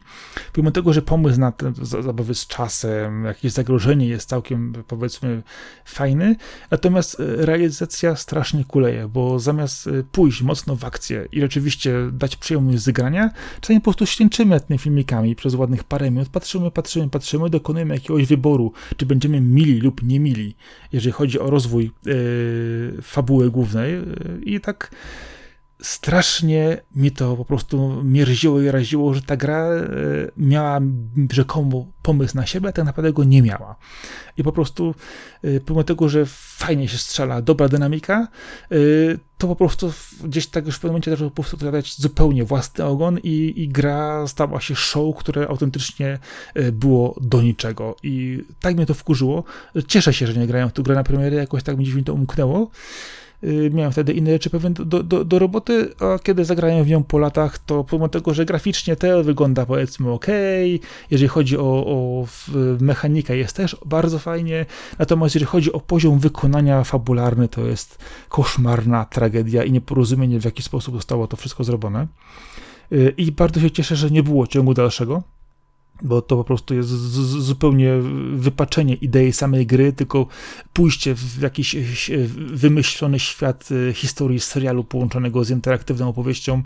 pomimo 0.53 0.70
tego, 0.70 0.92
że 0.92 1.03
pomysł 1.03 1.40
na 1.40 1.53
te 1.53 1.72
zabawy 2.03 2.34
z 2.34 2.46
czasem, 2.46 3.24
jakieś 3.24 3.53
zagrożenie 3.53 4.07
jest 4.07 4.28
całkiem, 4.28 4.72
powiedzmy, 4.88 5.42
fajny, 5.84 6.36
natomiast 6.70 7.20
e, 7.20 7.46
realizacja 7.46 8.16
strasznie 8.16 8.64
kuleje, 8.64 9.09
bo 9.09 9.38
zamiast 9.38 9.86
e, 9.86 9.90
pójść 10.12 10.42
mocno 10.42 10.76
w 10.76 10.84
akcję 10.84 11.28
i 11.32 11.40
rzeczywiście 11.40 11.94
dać 12.12 12.36
przyjemność 12.36 12.78
z 12.78 12.90
grania, 12.90 13.30
czasami 13.61 13.80
po 13.80 13.84
prostu 13.84 14.07
święczymy 14.07 14.61
tymi 14.61 14.78
filmikami 14.78 15.36
przez 15.36 15.55
ładnych 15.55 15.84
parę 15.84 16.11
minut, 16.11 16.28
patrzymy, 16.28 16.70
patrzymy, 16.70 17.09
patrzymy, 17.09 17.51
dokonujemy 17.51 17.94
jakiegoś 17.94 18.26
wyboru, 18.26 18.39
wyboru, 18.41 18.72
czy 18.97 19.07
będziemy 19.07 19.41
mili 19.41 19.80
lub 19.80 20.03
nie 20.03 20.20
mili, 20.20 20.55
jeżeli 20.93 21.12
chodzi 21.12 21.41
o 21.41 21.51
rozwój 21.51 21.91
yy, 22.05 23.03
fabuły 23.03 23.51
głównej. 23.51 23.93
Yy, 23.93 24.41
I 24.43 24.61
tak 24.61 24.91
strasznie 25.83 26.81
mi 26.95 27.11
to 27.11 27.37
po 27.37 27.45
prostu 27.45 28.03
mierziło 28.05 28.61
i 28.61 28.70
raziło, 28.70 29.14
że 29.14 29.22
ta 29.22 29.37
gra 29.37 29.64
e, 29.64 29.87
miała 30.37 30.81
rzekomo 31.33 31.87
pomysł 32.03 32.37
na 32.37 32.47
siebie, 32.47 32.68
a 32.68 32.72
tak 32.72 32.85
naprawdę 32.85 33.12
go 33.12 33.24
nie 33.24 33.43
miała. 33.43 33.76
I 34.37 34.43
po 34.43 34.53
prostu, 34.53 34.95
e, 35.43 35.61
pomimo 35.61 35.85
tego, 35.85 36.09
że 36.09 36.26
fajnie 36.57 36.89
się 36.89 36.99
strzela, 36.99 37.43
dobra 37.43 37.68
dynamika, 37.68 38.28
e, 38.70 38.76
to 39.39 39.49
po 39.49 39.57
prostu 39.57 39.93
gdzieś 40.24 40.47
tak 40.47 40.66
już 40.66 40.76
w 40.76 40.78
pewnym 40.78 40.93
momencie 40.93 41.11
zaczęło 41.11 41.31
po 41.31 41.43
prostu 41.43 41.57
dać 41.57 41.97
zupełnie 41.97 42.45
własny 42.45 42.85
ogon 42.85 43.18
i, 43.22 43.53
i 43.57 43.68
gra 43.68 44.26
stała 44.26 44.61
się 44.61 44.74
show, 44.74 45.16
które 45.16 45.49
autentycznie 45.49 46.18
było 46.72 47.16
do 47.20 47.43
niczego. 47.43 47.97
I 48.03 48.45
tak 48.61 48.76
mnie 48.76 48.87
to 48.87 48.95
wkurzyło. 48.95 49.45
Cieszę 49.89 50.14
się, 50.14 50.26
że 50.26 50.41
nie 50.41 50.47
grają 50.47 50.68
w 50.68 50.72
tę 50.72 50.83
grę 50.83 50.95
na 50.95 51.05
premierę, 51.05 51.37
jakoś 51.37 51.62
tak 51.62 51.78
mi 51.78 51.85
dziś 51.85 51.95
mi 51.95 52.05
to 52.05 52.14
umknęło. 52.14 52.70
Y, 53.45 53.70
miałem 53.74 53.93
wtedy 53.93 54.12
inne 54.12 54.32
rzeczy 54.32 54.51
do, 54.72 55.03
do, 55.03 55.24
do, 55.24 55.38
roboty, 55.38 55.95
a 56.01 56.18
kiedy 56.18 56.45
zagrałem 56.45 56.84
w 56.84 56.88
nią 56.88 57.03
po 57.03 57.18
latach, 57.18 57.59
to 57.59 57.84
pomimo 57.84 58.09
tego, 58.09 58.34
że 58.34 58.45
graficznie 58.45 58.97
to 58.97 59.24
wygląda 59.24 59.66
powiedzmy 59.66 60.11
ok, 60.11 60.26
jeżeli 61.11 61.28
chodzi 61.28 61.59
o, 61.59 61.86
o 61.86 62.26
mechanikę 62.80 63.36
jest 63.36 63.57
też 63.57 63.76
bardzo 63.86 64.18
fajnie, 64.18 64.66
natomiast 64.99 65.34
jeżeli 65.34 65.49
chodzi 65.49 65.72
o 65.72 65.80
poziom 65.80 66.18
wykonania 66.18 66.84
fabularny, 66.84 67.49
to 67.49 67.66
jest 67.66 67.99
koszmarna 68.28 69.05
tragedia 69.05 69.64
i 69.64 69.72
nieporozumienie 69.72 70.41
w 70.41 70.45
jaki 70.45 70.62
sposób 70.62 70.95
zostało 70.95 71.26
to 71.26 71.36
wszystko 71.36 71.64
zrobione. 71.64 72.07
Y, 72.93 73.14
I 73.16 73.32
bardzo 73.32 73.61
się 73.61 73.70
cieszę, 73.70 73.97
że 73.97 74.11
nie 74.11 74.22
było 74.22 74.47
ciągu 74.47 74.74
dalszego, 74.74 75.22
bo 76.03 76.22
to 76.22 76.36
po 76.36 76.44
prostu 76.44 76.74
jest 76.74 76.88
zupełnie 76.88 77.92
wypaczenie 78.34 78.94
idei 78.94 79.32
samej 79.32 79.66
gry, 79.66 79.92
tylko 79.92 80.26
pójście 80.72 81.14
w 81.14 81.40
jakiś 81.42 81.76
wymyślony 82.36 83.18
świat 83.18 83.68
e, 83.88 83.92
historii 83.92 84.40
serialu 84.40 84.84
połączonego 84.84 85.44
z 85.44 85.51
interaktywną 85.51 86.09
opowieścią, 86.09 86.62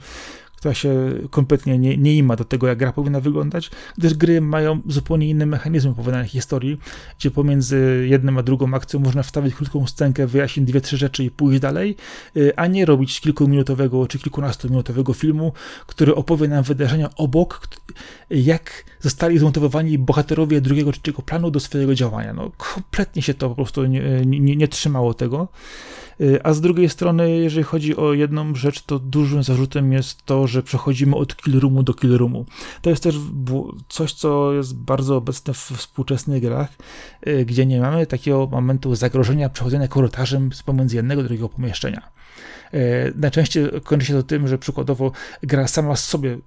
która 0.64 0.74
się 0.74 1.12
kompletnie 1.30 1.78
nie, 1.78 1.96
nie 1.96 2.16
ima 2.16 2.36
do 2.36 2.44
tego, 2.44 2.66
jak 2.66 2.78
gra 2.78 2.92
powinna 2.92 3.20
wyglądać, 3.20 3.70
gdyż 3.98 4.14
gry 4.14 4.40
mają 4.40 4.80
zupełnie 4.86 5.28
inne 5.28 5.46
mechanizmy 5.46 5.90
opowiadania 5.90 6.24
historii, 6.24 6.78
gdzie 7.18 7.30
pomiędzy 7.30 8.06
jedną 8.08 8.38
a 8.38 8.42
drugą 8.42 8.74
akcją 8.74 9.00
można 9.00 9.22
wstawić 9.22 9.54
krótką 9.54 9.86
scenkę, 9.86 10.26
wyjaśnić 10.26 10.66
dwie, 10.66 10.80
trzy 10.80 10.96
rzeczy 10.96 11.24
i 11.24 11.30
pójść 11.30 11.60
dalej, 11.60 11.96
y, 12.36 12.56
a 12.56 12.66
nie 12.66 12.84
robić 12.84 13.20
kilkuminutowego 13.20 14.06
czy 14.06 14.18
kilkunastominutowego 14.18 15.12
filmu, 15.12 15.52
który 15.86 16.14
opowie 16.14 16.48
nam 16.48 16.64
wydarzenia 16.64 17.10
obok, 17.16 17.68
jak 18.30 18.84
zostali 19.00 19.38
zmontowani 19.38 19.98
bohaterowie 19.98 20.60
drugiego 20.60 20.92
czy 20.92 21.00
trzeciego 21.00 21.22
planu 21.22 21.50
do 21.50 21.60
swojego 21.60 21.94
działania. 21.94 22.32
No, 22.32 22.50
kompletnie 22.56 23.22
się 23.22 23.34
to 23.34 23.48
po 23.48 23.54
prostu 23.54 23.84
nie, 23.84 24.22
nie, 24.26 24.56
nie 24.56 24.68
trzymało 24.68 25.14
tego. 25.14 25.48
Y, 26.20 26.42
a 26.42 26.52
z 26.52 26.60
drugiej 26.60 26.88
strony, 26.88 27.30
jeżeli 27.30 27.64
chodzi 27.64 27.96
o 27.96 28.12
jedną 28.12 28.54
rzecz, 28.54 28.82
to 28.82 28.98
dużym 28.98 29.42
zarzutem 29.42 29.92
jest 29.92 30.24
to, 30.24 30.46
że 30.46 30.62
przechodzimy 30.62 31.16
od 31.16 31.36
kill 31.36 31.60
roomu 31.60 31.82
do 31.82 31.94
kill 31.94 32.16
roomu. 32.16 32.46
To 32.82 32.90
jest 32.90 33.02
też 33.02 33.16
coś, 33.88 34.12
co 34.12 34.52
jest 34.52 34.76
bardzo 34.76 35.16
obecne 35.16 35.54
w 35.54 35.58
współczesnych 35.58 36.42
grach, 36.42 36.68
y, 37.26 37.44
gdzie 37.44 37.66
nie 37.66 37.80
mamy 37.80 38.06
takiego 38.06 38.46
momentu 38.46 38.94
zagrożenia 38.94 39.48
przechodzenia 39.48 39.88
korytarzem 39.88 40.52
z 40.52 40.62
pomiędzy 40.62 40.96
jednego 40.96 41.22
do 41.22 41.28
drugiego 41.28 41.48
pomieszczenia. 41.48 42.10
Y, 42.74 43.12
najczęściej 43.16 43.68
kończy 43.84 44.06
się 44.06 44.14
to 44.14 44.22
tym, 44.22 44.48
że 44.48 44.58
przykładowo 44.58 45.12
gra 45.42 45.68
sama 45.68 45.96
sobie 45.96 46.38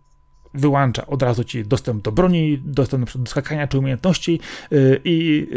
wyłącza 0.54 1.08
od 1.08 1.22
razu 1.22 1.44
ci 1.44 1.66
dostęp 1.66 2.04
do 2.04 2.12
broni, 2.12 2.62
dostęp 2.66 3.18
do 3.18 3.30
skakania 3.30 3.68
czy 3.68 3.80
umiejętności 3.80 4.40
i 5.04 5.48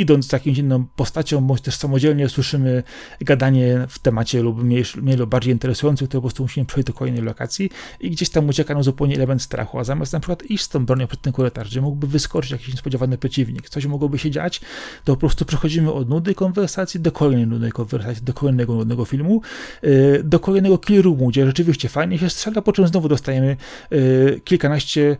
idąc 0.00 0.28
z 0.28 0.32
jakąś 0.32 0.58
inną 0.58 0.84
postacią, 0.96 1.40
bądź 1.40 1.60
też 1.60 1.76
samodzielnie 1.76 2.28
słyszymy 2.28 2.82
gadanie 3.20 3.86
w 3.88 3.98
temacie 3.98 4.42
lub 4.42 4.62
mniej, 4.62 4.84
mniej 5.02 5.16
lub 5.16 5.30
bardziej 5.30 5.52
interesującym, 5.52 6.06
które 6.06 6.18
po 6.18 6.22
prostu 6.22 6.42
musimy 6.42 6.66
przejść 6.66 6.86
do 6.86 6.92
kolejnej 6.92 7.22
lokacji 7.22 7.70
i 8.00 8.10
gdzieś 8.10 8.30
tam 8.30 8.48
ucieka 8.48 8.74
nam 8.74 8.82
zupełnie 8.82 9.14
element 9.14 9.42
strachu, 9.42 9.78
a 9.78 9.84
zamiast 9.84 10.12
na 10.12 10.20
przykład 10.20 10.42
iść 10.42 10.64
z 10.64 10.68
tą 10.68 10.86
bronią 10.86 11.06
przed 11.06 11.22
ten 11.22 11.32
korytarz, 11.32 11.70
gdzie 11.70 11.80
mógłby 11.80 12.06
wyskoczyć 12.06 12.50
jakiś 12.50 12.68
niespodziewany 12.68 13.18
przeciwnik, 13.18 13.68
coś 13.68 13.86
mogłoby 13.86 14.18
się 14.18 14.30
dziać, 14.30 14.60
to 15.04 15.12
po 15.12 15.20
prostu 15.20 15.44
przechodzimy 15.44 15.92
od 15.92 16.08
nudnej 16.08 16.34
konwersacji 16.34 17.00
do 17.00 17.12
kolejnej 17.12 17.46
nudnej 17.46 17.72
konwersacji, 17.72 18.24
do 18.24 18.32
kolejnego 18.32 18.74
nudnego 18.74 19.04
filmu, 19.04 19.42
yy, 19.82 20.22
do 20.24 20.40
kolejnego 20.40 20.78
kill 20.78 21.02
roomu, 21.02 21.28
gdzie 21.28 21.46
rzeczywiście 21.46 21.88
fajnie 21.88 22.18
się 22.18 22.30
strzela, 22.30 22.62
po 22.62 22.72
czym 22.72 22.86
znowu 22.86 23.08
dostajemy 23.08 23.56
yy, 23.90 24.40
kilkanaście 24.44 25.16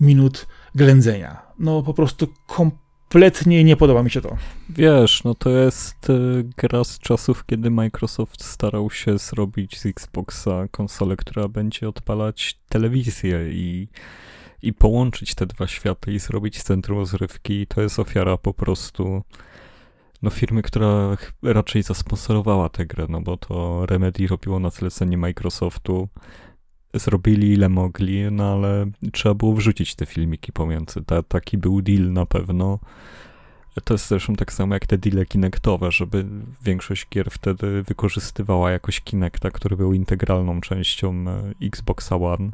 minut 0.00 0.46
ględzenia. 0.74 1.42
No 1.58 1.82
po 1.82 1.94
prostu 1.94 2.26
kompletnie 2.46 2.83
kompletnie 3.14 3.64
nie 3.64 3.76
podoba 3.76 4.02
mi 4.02 4.10
się 4.10 4.20
to. 4.20 4.36
Wiesz, 4.68 5.24
no 5.24 5.34
to 5.34 5.50
jest 5.50 6.10
y, 6.10 6.44
gra 6.56 6.84
z 6.84 6.98
czasów, 6.98 7.46
kiedy 7.46 7.70
Microsoft 7.70 8.44
starał 8.44 8.90
się 8.90 9.18
zrobić 9.18 9.80
z 9.80 9.86
Xboxa 9.86 10.68
konsolę, 10.70 11.16
która 11.16 11.48
będzie 11.48 11.88
odpalać 11.88 12.58
telewizję 12.68 13.52
i, 13.52 13.88
i 14.62 14.72
połączyć 14.72 15.34
te 15.34 15.46
dwa 15.46 15.66
światy 15.66 16.12
i 16.12 16.18
zrobić 16.18 16.62
centrum 16.62 16.98
rozrywki. 16.98 17.66
To 17.66 17.82
jest 17.82 17.98
ofiara 17.98 18.36
po 18.36 18.54
prostu 18.54 19.22
no 20.22 20.30
firmy, 20.30 20.62
która 20.62 21.16
raczej 21.42 21.82
zasponsorowała 21.82 22.68
tę 22.68 22.86
grę, 22.86 23.06
no 23.08 23.20
bo 23.20 23.36
to 23.36 23.86
Remedy 23.86 24.26
robiło 24.26 24.58
na 24.58 24.70
zlecenie 24.70 25.18
Microsoftu 25.18 26.08
zrobili 26.94 27.52
ile 27.52 27.68
mogli, 27.68 28.30
no 28.30 28.52
ale 28.52 28.86
trzeba 29.12 29.34
było 29.34 29.54
wrzucić 29.54 29.94
te 29.94 30.06
filmiki 30.06 30.52
pomiędzy. 30.52 31.04
Ta, 31.04 31.22
taki 31.22 31.58
był 31.58 31.82
deal 31.82 32.12
na 32.12 32.26
pewno. 32.26 32.78
To 33.84 33.94
jest 33.94 34.08
zresztą 34.08 34.34
tak 34.34 34.52
samo 34.52 34.74
jak 34.74 34.86
te 34.86 34.98
deale 34.98 35.26
Kinectowe, 35.26 35.92
żeby 35.92 36.24
większość 36.62 37.06
gier 37.08 37.30
wtedy 37.30 37.82
wykorzystywała 37.82 38.70
jakoś 38.70 39.00
Kinecta, 39.00 39.50
który 39.50 39.76
był 39.76 39.92
integralną 39.92 40.60
częścią 40.60 41.24
e, 41.28 41.66
Xboxa 41.66 42.16
One. 42.16 42.50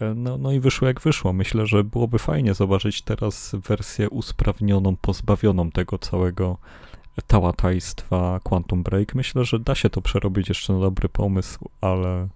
E, 0.00 0.14
no, 0.14 0.38
no 0.38 0.52
i 0.52 0.60
wyszło 0.60 0.88
jak 0.88 1.00
wyszło. 1.00 1.32
Myślę, 1.32 1.66
że 1.66 1.84
byłoby 1.84 2.18
fajnie 2.18 2.54
zobaczyć 2.54 3.02
teraz 3.02 3.56
wersję 3.68 4.10
usprawnioną, 4.10 4.96
pozbawioną 4.96 5.70
tego 5.70 5.98
całego 5.98 6.58
tałatajstwa 7.22 8.40
Quantum 8.42 8.82
Break. 8.82 9.14
Myślę, 9.14 9.44
że 9.44 9.58
da 9.58 9.74
się 9.74 9.90
to 9.90 10.02
przerobić 10.02 10.48
jeszcze 10.48 10.72
na 10.72 10.80
dobry 10.80 11.08
pomysł, 11.08 11.68
ale, 11.80 12.28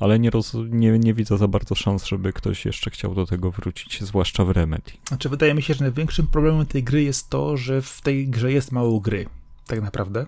ale 0.00 0.18
nie, 0.18 0.30
roz, 0.30 0.54
nie, 0.54 0.98
nie 0.98 1.14
widzę 1.14 1.38
za 1.38 1.48
bardzo 1.48 1.74
szans, 1.74 2.04
żeby 2.04 2.32
ktoś 2.32 2.64
jeszcze 2.64 2.90
chciał 2.90 3.14
do 3.14 3.26
tego 3.26 3.50
wrócić, 3.50 4.02
zwłaszcza 4.02 4.44
w 4.44 4.50
Remedy. 4.50 4.92
Znaczy, 5.08 5.28
wydaje 5.28 5.54
mi 5.54 5.62
się, 5.62 5.74
że 5.74 5.84
największym 5.84 6.26
problemem 6.26 6.66
tej 6.66 6.82
gry 6.82 7.02
jest 7.02 7.30
to, 7.30 7.56
że 7.56 7.82
w 7.82 8.00
tej 8.00 8.28
grze 8.28 8.52
jest 8.52 8.72
mało 8.72 9.00
gry, 9.00 9.26
tak 9.66 9.82
naprawdę. 9.82 10.26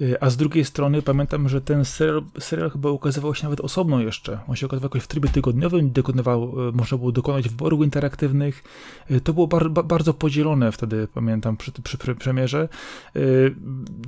Y, 0.00 0.20
a 0.20 0.30
z 0.30 0.36
drugiej 0.36 0.64
strony 0.64 1.02
pamiętam, 1.02 1.48
że 1.48 1.60
ten 1.60 1.84
serial, 1.84 2.22
serial, 2.38 2.70
chyba 2.70 2.90
ukazywał 2.90 3.34
się 3.34 3.42
nawet 3.44 3.60
osobno 3.60 4.00
jeszcze. 4.00 4.38
On 4.48 4.56
się 4.56 4.66
ukazywał 4.66 4.86
jakoś 4.86 5.02
w 5.02 5.06
trybie 5.06 5.28
tygodniowym, 5.28 5.92
dokonywał, 5.92 6.68
y, 6.68 6.72
można 6.72 6.98
było 6.98 7.12
dokonać 7.12 7.48
wyborów 7.48 7.84
interaktywnych. 7.84 8.64
Y, 9.10 9.20
to 9.20 9.32
było 9.32 9.46
bar, 9.46 9.70
bardzo 9.70 10.14
podzielone 10.14 10.72
wtedy, 10.72 11.08
pamiętam, 11.14 11.56
przy, 11.56 11.72
przy, 11.72 11.98
przy 11.98 12.14
premierze. 12.14 12.68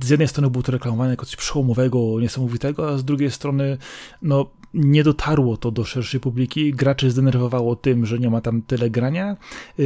Z 0.01 0.09
jednej 0.09 0.27
strony 0.27 0.49
było 0.49 0.63
to 0.63 0.71
reklamowane 0.71 1.09
jako 1.09 1.25
coś 1.25 1.35
przełomowego, 1.35 2.19
niesamowitego, 2.19 2.89
a 2.89 2.97
z 2.97 3.05
drugiej 3.05 3.31
strony 3.31 3.77
no, 4.21 4.49
nie 4.73 5.03
dotarło 5.03 5.57
to 5.57 5.71
do 5.71 5.83
szerszej 5.83 6.19
publiki. 6.19 6.73
Graczy 6.73 7.11
zdenerwowało 7.11 7.75
tym, 7.75 8.05
że 8.05 8.19
nie 8.19 8.29
ma 8.29 8.41
tam 8.41 8.61
tyle 8.61 8.89
grania. 8.89 9.37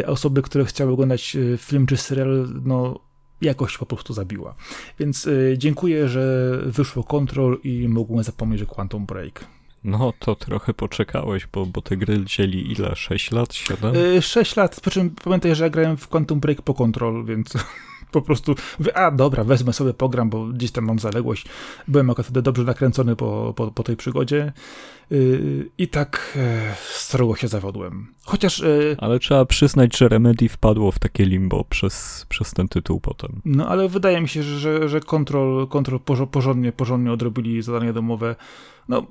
Osoby, 0.05 0.41
które 0.41 0.65
chciały 0.65 0.91
oglądać 0.91 1.37
film 1.57 1.85
czy 1.85 1.97
serial, 1.97 2.47
no 2.63 2.99
jakość 3.41 3.77
po 3.77 3.85
prostu 3.85 4.13
zabiła. 4.13 4.55
Więc 4.99 5.27
y, 5.27 5.55
dziękuję, 5.57 6.09
że 6.09 6.57
wyszło 6.65 7.03
Control 7.03 7.59
i 7.63 7.87
mogłem 7.87 8.23
zapomnieć, 8.23 8.59
że 8.59 8.65
Quantum 8.65 9.05
Break. 9.05 9.45
No, 9.85 10.13
to 10.19 10.35
trochę 10.35 10.73
poczekałeś, 10.73 11.47
bo, 11.53 11.65
bo 11.65 11.81
te 11.81 11.97
gry 11.97 12.25
dzieli 12.25 12.71
ile? 12.71 12.95
6 12.95 13.31
lat? 13.31 13.53
7? 13.53 13.95
Yy, 13.95 14.21
6 14.21 14.55
lat, 14.55 14.81
przy 14.81 14.91
czym 14.91 15.09
pamiętaj, 15.09 15.55
że 15.55 15.63
ja 15.63 15.69
grałem 15.69 15.97
w 15.97 16.07
Quantum 16.07 16.39
Break 16.39 16.61
po 16.61 16.73
Control, 16.73 17.25
więc 17.25 17.53
po 18.11 18.21
prostu 18.21 18.55
mówię, 18.79 18.97
a 18.97 19.11
dobra, 19.11 19.43
wezmę 19.43 19.73
sobie 19.73 19.93
program, 19.93 20.29
bo 20.29 20.45
gdzieś 20.45 20.71
tam 20.71 20.85
mam 20.85 20.99
zaległość. 20.99 21.45
Byłem 21.87 22.09
akurat 22.09 22.25
wtedy 22.25 22.41
dobrze 22.41 22.63
nakręcony 22.63 23.15
po, 23.15 23.53
po, 23.55 23.71
po 23.71 23.83
tej 23.83 23.97
przygodzie. 23.97 24.53
Yy, 25.11 25.69
I 25.77 25.87
tak 25.87 26.37
e, 26.37 26.75
srogo 26.93 27.35
się 27.35 27.47
zawodłem. 27.47 28.07
Chociaż. 28.23 28.63
E, 28.63 28.95
ale 28.97 29.19
trzeba 29.19 29.45
przyznać, 29.45 29.97
że 29.97 30.09
Remedy 30.09 30.49
wpadło 30.49 30.91
w 30.91 30.99
takie 30.99 31.25
limbo 31.25 31.63
przez, 31.63 32.25
przez 32.29 32.53
ten 32.53 32.67
tytuł 32.67 32.99
potem. 32.99 33.41
No 33.45 33.67
ale 33.67 33.89
wydaje 33.89 34.21
mi 34.21 34.27
się, 34.27 34.43
że, 34.43 34.89
że, 34.89 34.99
Control, 34.99 35.67
Control 35.67 35.99
porządnie, 36.31 36.71
porządnie 36.71 37.11
odrobili 37.11 37.61
zadania 37.61 37.93
domowe. 37.93 38.35
No, 38.89 39.07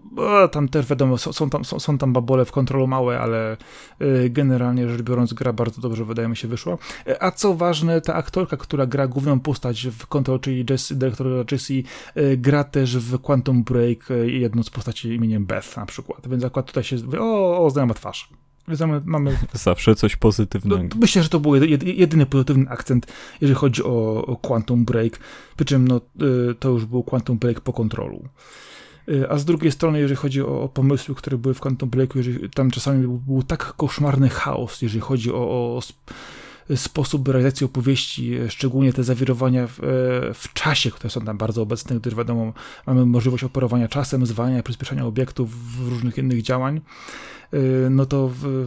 tam 0.53 0.69
też 0.69 0.87
wiadomo, 0.87 1.19
są, 1.19 1.51
tam, 1.51 1.65
są, 1.65 1.81
są 1.81 1.99
tam 1.99 2.13
babole 2.13 2.45
w 2.45 2.53
kontrolu 2.53 2.87
małe, 2.87 3.21
ale 3.21 3.57
y, 4.03 4.31
generalnie 4.31 4.89
rzecz 4.89 5.03
biorąc, 5.03 5.33
gra 5.33 5.53
bardzo 5.53 5.81
dobrze, 5.81 6.05
wydaje 6.05 6.29
mi 6.29 6.37
się, 6.37 6.49
wyszła. 6.49 6.79
A 7.21 7.31
co 7.31 7.55
ważne, 7.55 8.01
ta 8.01 8.15
aktorka, 8.15 8.57
która 8.57 8.87
gra 8.87 9.07
główną 9.07 9.41
postać 9.41 9.87
w 9.99 10.07
Control, 10.07 10.41
czyli 10.41 10.65
Jessie, 10.71 10.97
dyrektor 10.97 11.53
Jessie, 11.53 11.85
y, 12.17 12.37
gra 12.37 12.65
też 12.65 12.99
w 12.99 13.19
Quantum 13.19 13.65
Break 13.65 14.11
y, 14.11 14.31
jedną 14.31 14.63
z 14.63 14.71
postaci 14.71 15.09
imieniem 15.09 15.47
Beth 15.47 15.79
na 15.85 15.87
przykład. 15.87 16.29
Więc 16.29 16.45
akurat 16.45 16.67
tutaj 16.67 16.85
się 16.85 16.97
o, 17.21 17.65
o 17.65 17.71
znajoma 17.71 17.95
twarz. 17.95 18.29
Mamy. 19.05 19.39
Zawsze 19.53 19.95
coś 19.95 20.17
pozytywnego. 20.17 20.83
No, 20.83 21.01
myślę, 21.01 21.23
że 21.23 21.29
to 21.29 21.41
był 21.41 21.55
jedyny 21.85 22.27
pozytywny 22.27 22.71
akcent, 22.71 23.07
jeżeli 23.41 23.59
chodzi 23.59 23.83
o, 23.83 24.39
Quantum 24.43 24.85
Break. 24.85 25.19
Przy 25.57 25.65
czym 25.65 25.89
no, 25.89 26.01
to 26.61 26.69
już 26.69 26.85
był 26.85 27.03
Quantum 27.03 27.39
Break 27.39 27.61
po 27.61 27.73
kontrolu. 27.73 28.29
Y, 29.09 29.31
a 29.31 29.39
z 29.39 29.45
drugiej 29.45 29.73
strony, 29.73 30.01
jeżeli 30.01 30.17
chodzi 30.17 30.43
o, 30.43 30.63
o 30.63 30.69
pomysły, 30.69 31.15
które 31.15 31.39
były 31.39 31.55
w 31.55 31.61
Quantum 31.61 31.91
Breaku, 31.91 32.19
jeżeli, 32.19 32.51
tam 32.51 32.71
czasami 32.71 33.01
był, 33.01 33.19
był 33.19 33.43
tak 33.43 33.75
koszmarny 33.77 34.29
chaos, 34.29 34.83
jeżeli 34.83 35.01
chodzi 35.01 35.33
o, 35.33 35.77
o 35.77 35.81
sposób 36.77 37.29
realizacji 37.29 37.65
opowieści, 37.65 38.35
e, 38.35 38.51
szczególnie 38.51 38.93
te 38.93 39.05
zawirowania 39.05 39.67
w, 39.67 39.81
e, 39.81 39.85
w, 40.35 40.53
czasie, 40.53 40.91
które 40.91 41.11
są 41.11 41.21
tam 41.21 41.39
bardzo 41.39 41.63
obecne, 41.63 42.01
gdyż 42.01 42.15
wiadomo, 42.15 42.53
mamy 42.87 43.07
możliwość 43.07 43.45
operowania 43.45 43.89
czasem, 43.89 44.27
zwalniania, 44.27 44.63
przyspieszania 44.63 45.07
obiektów, 45.07 45.51
różnych 45.89 46.19
innych 46.19 46.43
działań, 46.43 46.81
e, 47.53 47.61
no 47.91 48.07
to 48.07 48.29
w, 48.29 48.67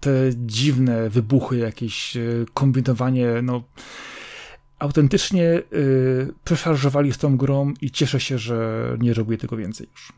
te 0.00 0.10
dziwne 0.36 1.10
wybuchy, 1.10 1.56
jakieś 1.56 2.16
kombinowanie, 2.54 3.26
no 3.42 3.62
autentycznie 4.78 5.42
yy, 5.42 6.34
przeszarżowali 6.44 7.12
z 7.12 7.18
tą 7.18 7.36
grą 7.36 7.74
i 7.80 7.90
cieszę 7.90 8.20
się, 8.20 8.38
że 8.38 8.96
nie 9.00 9.14
robię 9.14 9.38
tego 9.38 9.56
więcej 9.56 9.88
już. 9.92 10.12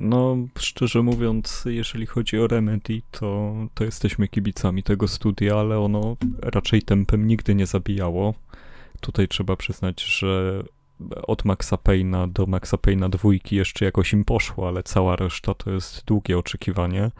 No, 0.00 0.36
szczerze 0.58 1.02
mówiąc, 1.02 1.62
jeżeli 1.66 2.06
chodzi 2.06 2.38
o 2.38 2.46
Remedy, 2.46 3.02
to, 3.10 3.54
to 3.74 3.84
jesteśmy 3.84 4.28
kibicami 4.28 4.82
tego 4.82 5.08
studia, 5.08 5.56
ale 5.56 5.78
ono 5.78 6.16
raczej 6.38 6.82
tempem 6.82 7.26
nigdy 7.26 7.54
nie 7.54 7.66
zabijało. 7.66 8.34
Tutaj 9.00 9.28
trzeba 9.28 9.56
przyznać, 9.56 10.02
że 10.04 10.62
od 11.22 11.44
Maxa 11.44 11.76
Payne'a 11.76 12.32
do 12.32 12.46
Maxa 12.46 12.76
Payne'a 12.76 13.10
dwójki 13.10 13.56
jeszcze 13.56 13.84
jakoś 13.84 14.12
im 14.12 14.24
poszło, 14.24 14.68
ale 14.68 14.82
cała 14.82 15.16
reszta 15.16 15.54
to 15.54 15.70
jest 15.70 16.04
długie 16.04 16.38
oczekiwanie. 16.38 17.10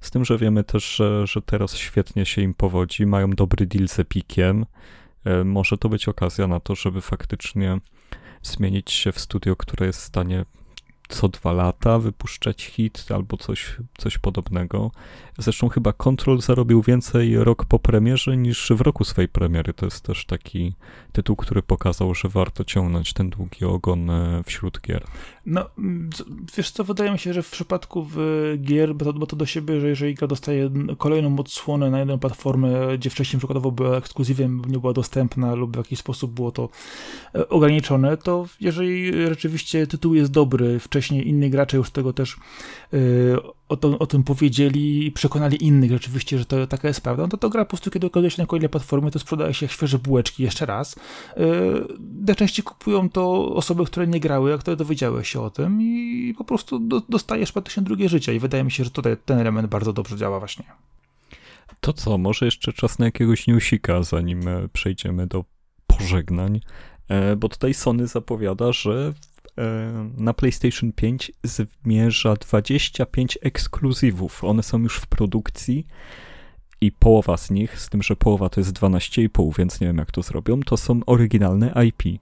Z 0.00 0.10
tym, 0.10 0.24
że 0.24 0.38
wiemy 0.38 0.64
też, 0.64 0.96
że, 0.96 1.26
że 1.26 1.42
teraz 1.42 1.76
świetnie 1.76 2.26
się 2.26 2.42
im 2.42 2.54
powodzi, 2.54 3.06
mają 3.06 3.30
dobry 3.30 3.66
deal 3.66 3.88
z 3.88 3.98
Epiciem. 3.98 4.66
E, 5.24 5.44
może 5.44 5.78
to 5.78 5.88
być 5.88 6.08
okazja 6.08 6.46
na 6.46 6.60
to, 6.60 6.74
żeby 6.74 7.00
faktycznie 7.00 7.78
zmienić 8.42 8.92
się 8.92 9.12
w 9.12 9.20
studio, 9.20 9.56
które 9.56 9.86
jest 9.86 10.00
w 10.00 10.04
stanie 10.04 10.44
co 11.08 11.28
dwa 11.28 11.52
lata 11.52 11.98
wypuszczać 11.98 12.64
hit 12.64 13.06
albo 13.14 13.36
coś, 13.36 13.76
coś 13.98 14.18
podobnego. 14.18 14.90
Zresztą 15.38 15.68
chyba 15.68 15.92
Control 15.92 16.40
zarobił 16.40 16.82
więcej 16.82 17.44
rok 17.44 17.64
po 17.64 17.78
premierze 17.78 18.36
niż 18.36 18.72
w 18.76 18.80
roku 18.80 19.04
swojej 19.04 19.28
premiery. 19.28 19.74
To 19.74 19.86
jest 19.86 20.00
też 20.00 20.26
taki 20.26 20.74
tytuł, 21.12 21.36
który 21.36 21.62
pokazał, 21.62 22.14
że 22.14 22.28
warto 22.28 22.64
ciągnąć 22.64 23.12
ten 23.12 23.30
długi 23.30 23.64
ogon 23.64 24.10
e, 24.10 24.42
wśród 24.46 24.80
gier. 24.80 25.04
No, 25.46 25.70
wiesz 26.56 26.70
co, 26.70 26.84
wydaje 26.84 27.12
mi 27.12 27.18
się, 27.18 27.32
że 27.32 27.42
w 27.42 27.50
przypadku 27.50 28.06
gier, 28.58 28.94
bo 28.94 29.04
to, 29.04 29.12
bo 29.12 29.26
to 29.26 29.36
do 29.36 29.46
siebie, 29.46 29.80
że 29.80 29.88
jeżeli 29.88 30.14
gra 30.14 30.28
dostaje 30.28 30.70
kolejną 30.98 31.38
odsłonę 31.38 31.90
na 31.90 31.98
jedną 31.98 32.18
platformę, 32.18 32.98
gdzie 32.98 33.10
wcześniej 33.10 33.38
przykładowo 33.38 33.70
była 33.70 33.96
ekskluzywem, 33.96 34.62
nie 34.68 34.78
była 34.78 34.92
dostępna 34.92 35.54
lub 35.54 35.74
w 35.74 35.76
jakiś 35.76 35.98
sposób 35.98 36.32
było 36.32 36.52
to 36.52 36.68
e, 37.34 37.48
ograniczone, 37.48 38.16
to 38.16 38.46
jeżeli 38.60 39.12
rzeczywiście 39.28 39.86
tytuł 39.86 40.14
jest 40.14 40.30
dobry, 40.30 40.78
wcześniej 40.94 41.28
inni 41.28 41.50
gracze 41.50 41.76
już 41.76 41.90
tego 41.90 42.12
też 42.12 42.36
yy, 42.92 43.38
o, 43.68 43.76
to, 43.76 43.98
o 43.98 44.06
tym 44.06 44.22
powiedzieli 44.22 45.06
i 45.06 45.12
przekonali 45.12 45.64
innych 45.64 45.90
rzeczywiście, 45.90 46.38
że 46.38 46.44
to 46.44 46.66
taka 46.66 46.88
jest 46.88 47.00
prawda, 47.00 47.22
no 47.22 47.28
to 47.28 47.36
to 47.36 47.50
gra 47.50 47.64
po 47.64 47.68
prostu 47.68 47.90
kiedy 47.90 48.06
okazuje 48.06 48.30
się 48.30 48.42
na 48.42 48.46
kolejnej 48.46 48.68
platformie, 48.68 49.10
to 49.10 49.18
sprzedaje 49.18 49.54
się 49.54 49.66
jak 49.66 49.72
świeże 49.72 49.98
bułeczki 49.98 50.42
jeszcze 50.42 50.66
raz. 50.66 50.96
Yy, 51.36 51.86
najczęściej 52.26 52.64
kupują 52.64 53.08
to 53.08 53.54
osoby, 53.54 53.84
które 53.84 54.06
nie 54.06 54.20
grały, 54.20 54.54
a 54.54 54.58
które 54.58 54.76
dowiedziały 54.76 55.24
się 55.24 55.40
o 55.40 55.50
tym 55.50 55.82
i 55.82 56.34
po 56.38 56.44
prostu 56.44 56.78
do, 56.78 57.02
dostajesz 57.08 57.52
praktycznie 57.52 57.82
drugie 57.82 58.08
życie 58.08 58.34
i 58.34 58.38
wydaje 58.38 58.64
mi 58.64 58.70
się, 58.70 58.84
że 58.84 58.90
tutaj 58.90 59.16
ten 59.24 59.38
element 59.38 59.68
bardzo 59.68 59.92
dobrze 59.92 60.16
działa 60.16 60.38
właśnie. 60.38 60.64
To 61.80 61.92
co, 61.92 62.18
może 62.18 62.44
jeszcze 62.44 62.72
czas 62.72 62.98
na 62.98 63.04
jakiegoś 63.04 63.46
newsika, 63.46 64.02
zanim 64.02 64.48
e, 64.48 64.68
przejdziemy 64.68 65.26
do 65.26 65.44
pożegnań, 65.86 66.60
e, 67.08 67.36
bo 67.36 67.48
tutaj 67.48 67.74
Sony 67.74 68.06
zapowiada, 68.06 68.72
że 68.72 69.14
na 70.16 70.34
PlayStation 70.34 70.92
5 70.92 71.32
zmierza 71.42 72.34
25 72.34 73.38
ekskluzywów. 73.42 74.44
One 74.44 74.62
są 74.62 74.78
już 74.78 74.96
w 74.96 75.06
produkcji 75.06 75.86
i 76.80 76.92
połowa 76.92 77.36
z 77.36 77.50
nich, 77.50 77.80
z 77.80 77.88
tym, 77.88 78.02
że 78.02 78.16
połowa 78.16 78.48
to 78.48 78.60
jest 78.60 78.72
12,5, 78.72 79.58
więc 79.58 79.80
nie 79.80 79.86
wiem 79.86 79.98
jak 79.98 80.12
to 80.12 80.22
zrobią, 80.22 80.60
to 80.60 80.76
są 80.76 81.00
oryginalne 81.06 81.74
IP. 81.86 82.20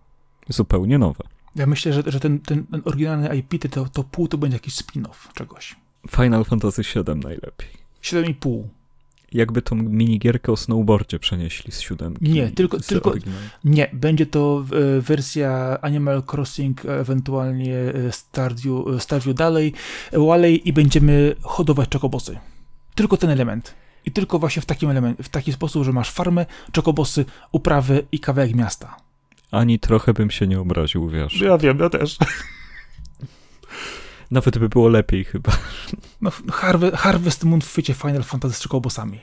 Zupełnie 0.48 0.98
nowe. 0.98 1.24
Ja 1.56 1.66
myślę, 1.66 1.92
że, 1.92 2.02
że 2.06 2.20
ten, 2.20 2.40
ten, 2.40 2.66
ten 2.66 2.82
oryginalny 2.84 3.36
IP, 3.36 3.70
to, 3.70 3.88
to 3.88 4.04
pół 4.04 4.28
to 4.28 4.38
będzie 4.38 4.56
jakiś 4.56 4.74
spin-off 4.74 5.32
czegoś. 5.34 5.76
Final 6.10 6.44
Fantasy 6.44 6.82
VII 6.82 7.16
najlepiej. 7.16 7.68
7,5 8.02 8.62
jakby 9.34 9.62
tą 9.62 9.76
minigierkę 9.76 10.52
o 10.52 10.56
snowboardzie 10.56 11.18
przenieśli 11.18 11.72
z 11.72 11.80
siódemki. 11.80 12.28
Nie, 12.28 12.50
tylko, 12.50 12.80
tylko 12.80 13.14
nie, 13.64 13.90
będzie 13.92 14.26
to 14.26 14.64
e, 14.72 15.00
wersja 15.00 15.78
Animal 15.80 16.22
Crossing, 16.32 16.84
ewentualnie 16.84 17.76
e, 17.76 18.12
Stardew, 18.12 18.96
e, 18.96 19.00
Stardew 19.00 19.34
dalej, 19.34 19.72
Walley 20.12 20.68
i 20.68 20.72
będziemy 20.72 21.34
hodować 21.42 21.88
czokobosy. 21.88 22.38
Tylko 22.94 23.16
ten 23.16 23.30
element. 23.30 23.74
I 24.06 24.10
tylko 24.10 24.38
właśnie 24.38 24.62
w 24.62 24.66
takim 24.66 24.90
element, 24.90 25.18
w 25.22 25.28
taki 25.28 25.52
sposób, 25.52 25.84
że 25.84 25.92
masz 25.92 26.10
farmę, 26.10 26.46
czokobosy, 26.72 27.24
uprawy 27.52 28.06
i 28.12 28.20
kawałek 28.20 28.54
miasta. 28.54 28.96
Ani 29.50 29.78
trochę 29.78 30.12
bym 30.12 30.30
się 30.30 30.46
nie 30.46 30.60
obraził, 30.60 31.08
wiesz. 31.08 31.40
Ja 31.40 31.58
wiem, 31.58 31.78
ja 31.78 31.90
też. 31.90 32.18
Nawet 34.32 34.58
by 34.58 34.68
było 34.68 34.88
lepiej 34.88 35.24
chyba. 35.24 35.52
No, 36.20 36.30
Harvest, 36.52 36.96
Harvest 36.96 37.44
Moon 37.44 37.60
w 37.60 37.68
chwycie 37.68 37.94
Final 37.94 38.22
Fantasy 38.22 38.54
z 38.54 38.60
czekobosami. 38.60 39.18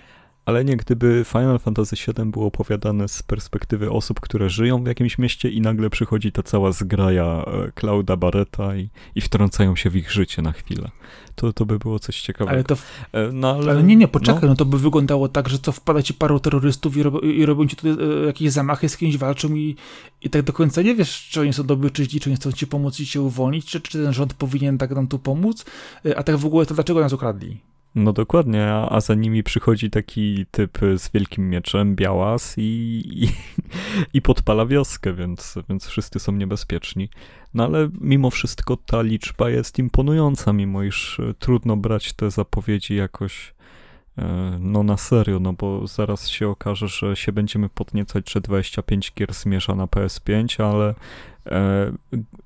Ale 0.46 0.66
nie, 0.66 0.78
gdyby 0.78 1.26
Final 1.28 1.60
Fantasy 1.60 1.96
VII 1.96 2.26
było 2.26 2.46
opowiadane 2.46 3.08
z 3.08 3.24
perspektywy 3.24 3.92
osób, 3.92 4.20
które 4.20 4.50
żyją 4.50 4.84
w 4.84 4.88
jakimś 4.88 5.18
mieście 5.18 5.50
i 5.50 5.62
nagle 5.62 5.90
przychodzi 5.90 6.32
ta 6.32 6.44
cała 6.44 6.72
zgraja 6.72 7.46
e, 7.48 7.72
Klauda 7.72 8.18
Barreta 8.18 8.76
i, 8.76 8.90
i 9.16 9.22
wtrącają 9.22 9.76
się 9.76 9.90
w 9.90 9.96
ich 9.96 10.12
życie 10.12 10.42
na 10.42 10.52
chwilę. 10.52 10.90
To, 11.36 11.54
to 11.54 11.66
by 11.66 11.80
było 11.80 12.00
coś 12.00 12.22
ciekawego. 12.22 12.52
Ale, 12.52 12.64
to 12.64 12.76
w... 12.76 13.06
E, 13.14 13.32
no, 13.34 13.52
ale... 13.52 13.72
ale 13.72 13.84
nie, 13.84 13.96
nie, 13.96 14.08
poczekaj, 14.08 14.42
no. 14.42 14.48
no. 14.48 14.56
to 14.56 14.66
by 14.66 14.80
wyglądało 14.80 15.30
tak, 15.30 15.50
że 15.50 15.60
co, 15.60 15.72
wpada 15.72 16.02
ci 16.02 16.14
paru 16.14 16.40
terrorystów 16.40 16.98
i, 16.98 17.04
rob, 17.04 17.24
i 17.24 17.46
robią 17.46 17.68
ci 17.68 17.76
tutaj 17.76 17.92
e, 17.92 18.26
jakieś 18.26 18.52
zamachy, 18.52 18.90
z 18.90 18.98
kimś 18.98 19.18
walczą 19.18 19.56
i, 19.56 19.76
i 20.22 20.30
tak 20.30 20.42
do 20.42 20.54
końca 20.54 20.82
nie 20.82 20.96
wiesz, 20.96 21.30
czy 21.32 21.42
oni 21.42 21.54
są 21.54 21.64
dobrzy, 21.64 21.92
czy 22.08 22.30
nie 22.30 22.36
chcą 22.36 22.52
ci 22.52 22.68
pomóc 22.68 23.00
i 23.00 23.06
cię 23.06 23.22
uwolnić, 23.22 23.66
czy, 23.66 23.82
czy 23.82 24.04
ten 24.04 24.14
rząd 24.14 24.34
powinien 24.34 24.78
tak 24.78 24.92
nam 24.92 25.08
tu 25.08 25.20
pomóc, 25.20 25.66
a 26.16 26.24
tak 26.24 26.38
w 26.38 26.46
ogóle 26.46 26.66
to 26.66 26.76
dlaczego 26.76 27.00
nas 27.00 27.14
ukradli? 27.14 27.69
No 27.96 28.14
dokładnie, 28.14 28.68
a, 28.68 29.02
za 29.02 29.16
nimi 29.16 29.44
przychodzi 29.44 29.90
taki 29.90 30.46
typ 30.52 30.80
z 30.98 31.12
wielkim 31.12 31.50
mieczem, 31.50 31.96
białas 31.96 32.58
i, 32.58 33.02
i, 33.24 33.30
i, 34.18 34.22
podpala 34.22 34.66
wioskę, 34.66 35.14
więc, 35.14 35.56
więc 35.70 35.88
wszyscy 35.88 36.20
są 36.20 36.32
niebezpieczni. 36.32 37.10
No 37.54 37.66
ale 37.66 37.90
mimo 38.02 38.30
wszystko 38.30 38.78
ta 38.78 39.02
liczba 39.02 39.50
jest 39.50 39.80
imponująca, 39.80 40.54
mimo 40.54 40.84
iż 40.84 41.20
e, 41.20 41.34
trudno 41.34 41.78
brać 41.78 42.14
te 42.14 42.32
zapowiedzi 42.32 42.96
jakoś 42.96 43.54
e, 44.18 44.58
no 44.60 44.84
na 44.84 44.98
serio, 44.98 45.40
no 45.40 45.54
bo 45.54 45.88
zaraz 45.88 46.28
się 46.28 46.48
okaże, 46.48 46.88
że 46.88 47.16
się 47.16 47.32
będziemy 47.32 47.70
podniecać, 47.70 48.32
że 48.32 48.42
25 48.42 49.14
gier 49.18 49.34
zmierza 49.34 49.76
na 49.76 49.86
PS5, 49.86 50.64
ale 50.64 50.96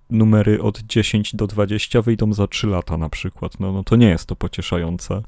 numery 0.09 0.61
od 0.61 0.79
10 0.79 1.35
do 1.35 1.47
20 1.47 2.01
wyjdą 2.01 2.33
za 2.33 2.47
3 2.47 2.67
lata 2.67 2.97
na 2.97 3.09
przykład. 3.09 3.59
No, 3.59 3.71
no 3.71 3.83
to 3.83 3.95
nie 3.95 4.09
jest 4.09 4.25
to 4.25 4.35
pocieszające. 4.35 5.23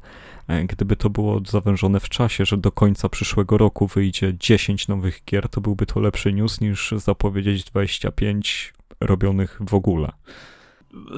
E, 0.48 0.66
gdyby 0.66 0.96
to 0.96 1.10
było 1.10 1.42
zawężone 1.48 2.00
w 2.00 2.10
czasie, 2.10 2.46
że 2.46 2.58
do 2.58 2.72
końca 2.72 3.10
przyszłego 3.10 3.58
roku 3.58 3.88
wyjdzie 3.88 4.34
10 4.40 4.88
nowych 4.88 5.22
gier, 5.26 5.50
to 5.50 5.62
byłby 5.62 5.86
to 5.86 6.00
lepszy 6.00 6.34
news 6.34 6.62
niż 6.62 6.94
zapowiedzieć 6.98 7.64
25 7.64 8.74
robionych 9.00 9.60
w 9.60 9.74
ogóle. 9.74 10.12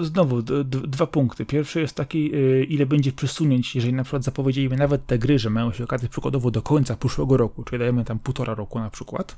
Znowu 0.01 0.41
dwa 0.63 1.07
punkty. 1.07 1.45
Pierwszy 1.45 1.81
jest 1.81 1.95
taki, 1.95 2.35
y, 2.35 2.65
ile 2.69 2.85
będzie 2.85 3.11
przesunięć, 3.11 3.75
jeżeli 3.75 3.93
na 3.93 4.03
przykład 4.03 4.23
zapowiedzieliśmy 4.23 4.77
nawet 4.77 5.05
te 5.05 5.17
gry, 5.19 5.39
że 5.39 5.49
mają 5.49 5.71
się 5.71 5.83
okazać 5.83 6.11
przykładowo 6.11 6.51
do 6.51 6.61
końca 6.61 6.95
przyszłego 6.95 7.37
roku, 7.37 7.63
czyli 7.63 7.79
dajemy 7.79 8.05
tam 8.05 8.19
półtora 8.19 8.55
roku 8.55 8.79
na 8.79 8.89
przykład 8.89 9.35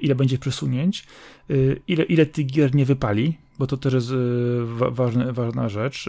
ile 0.00 0.14
będzie 0.14 0.38
przesunięć, 0.38 1.04
y, 1.50 1.80
ile, 1.88 2.04
ile 2.04 2.26
tych 2.26 2.46
gier 2.46 2.74
nie 2.74 2.84
wypali, 2.84 3.38
bo 3.58 3.66
to 3.66 3.76
też 3.76 3.94
jest 3.94 4.10
y, 4.10 4.14
ważne, 4.90 5.32
ważna 5.32 5.68
rzecz. 5.68 6.08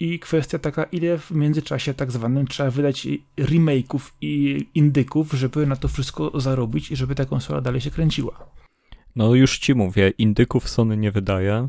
I 0.00 0.18
kwestia 0.18 0.58
taka, 0.58 0.84
ile 0.84 1.18
w 1.18 1.30
międzyczasie 1.30 1.94
tak 1.94 2.12
zwanym 2.12 2.46
trzeba 2.46 2.70
wydać 2.70 3.08
remake'ów 3.36 4.00
i 4.20 4.66
indyków, 4.74 5.32
żeby 5.32 5.66
na 5.66 5.76
to 5.76 5.88
wszystko 5.88 6.40
zarobić 6.40 6.90
i 6.90 6.96
żeby 6.96 7.14
ta 7.14 7.24
konsola 7.24 7.60
dalej 7.60 7.80
się 7.80 7.90
kręciła. 7.90 8.46
No 9.16 9.34
już 9.34 9.58
ci 9.58 9.74
mówię, 9.74 10.12
indyków 10.18 10.68
Sony 10.68 10.96
nie 10.96 11.12
wydaje, 11.12 11.68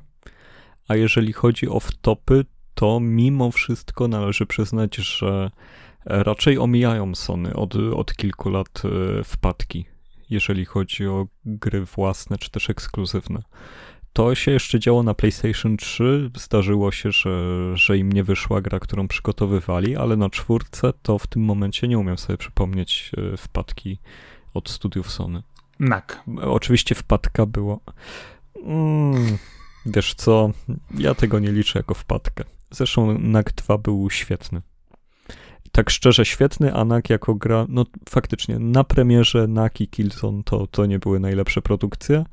a 0.87 0.95
jeżeli 0.95 1.33
chodzi 1.33 1.67
o 1.67 1.79
wtopy, 1.79 2.45
to 2.73 2.99
mimo 2.99 3.51
wszystko 3.51 4.07
należy 4.07 4.45
przyznać, 4.45 4.95
że 4.95 5.51
raczej 6.05 6.57
omijają 6.57 7.15
Sony 7.15 7.55
od, 7.55 7.75
od 7.75 8.13
kilku 8.13 8.49
lat 8.49 8.81
wpadki 9.23 9.85
jeżeli 10.29 10.65
chodzi 10.65 11.07
o 11.07 11.27
gry 11.45 11.85
własne 11.85 12.37
czy 12.37 12.51
też 12.51 12.69
ekskluzywne. 12.69 13.43
To 14.13 14.35
się 14.35 14.51
jeszcze 14.51 14.79
działo 14.79 15.03
na 15.03 15.13
PlayStation 15.13 15.77
3. 15.77 16.31
Zdarzyło 16.37 16.91
się, 16.91 17.11
że, 17.11 17.31
że 17.77 17.97
im 17.97 18.11
nie 18.11 18.23
wyszła 18.23 18.61
gra, 18.61 18.79
którą 18.79 19.07
przygotowywali, 19.07 19.95
ale 19.95 20.17
na 20.17 20.29
czwórce 20.29 20.93
to 21.01 21.19
w 21.19 21.27
tym 21.27 21.41
momencie 21.41 21.87
nie 21.87 21.99
umiem 21.99 22.17
sobie 22.17 22.37
przypomnieć 22.37 23.11
e, 23.33 23.37
wpadki 23.37 23.99
od 24.53 24.69
studiów 24.69 25.11
Sony. 25.11 25.43
NAK. 25.79 26.23
Oczywiście 26.41 26.95
wpadka 26.95 27.45
było. 27.45 27.79
Mm, 28.63 29.37
wiesz 29.85 30.13
co, 30.13 30.51
ja 30.97 31.15
tego 31.15 31.39
nie 31.39 31.51
liczę 31.51 31.79
jako 31.79 31.93
wpadkę. 31.93 32.43
Zresztą 32.71 33.17
NAK 33.19 33.51
2 33.51 33.77
był 33.77 34.09
świetny 34.09 34.61
tak 35.77 35.89
szczerze 35.89 36.25
świetny, 36.25 36.73
a 36.73 36.85
NAK 36.85 37.09
jako 37.09 37.35
gra, 37.35 37.65
no 37.69 37.85
faktycznie 38.09 38.59
na 38.59 38.83
premierze 38.83 39.47
NAK 39.47 39.81
i 39.81 39.87
Killzone 39.87 40.43
to, 40.43 40.67
to 40.67 40.85
nie 40.85 40.99
były 40.99 41.19
najlepsze 41.19 41.61
produkcje, 41.61 42.25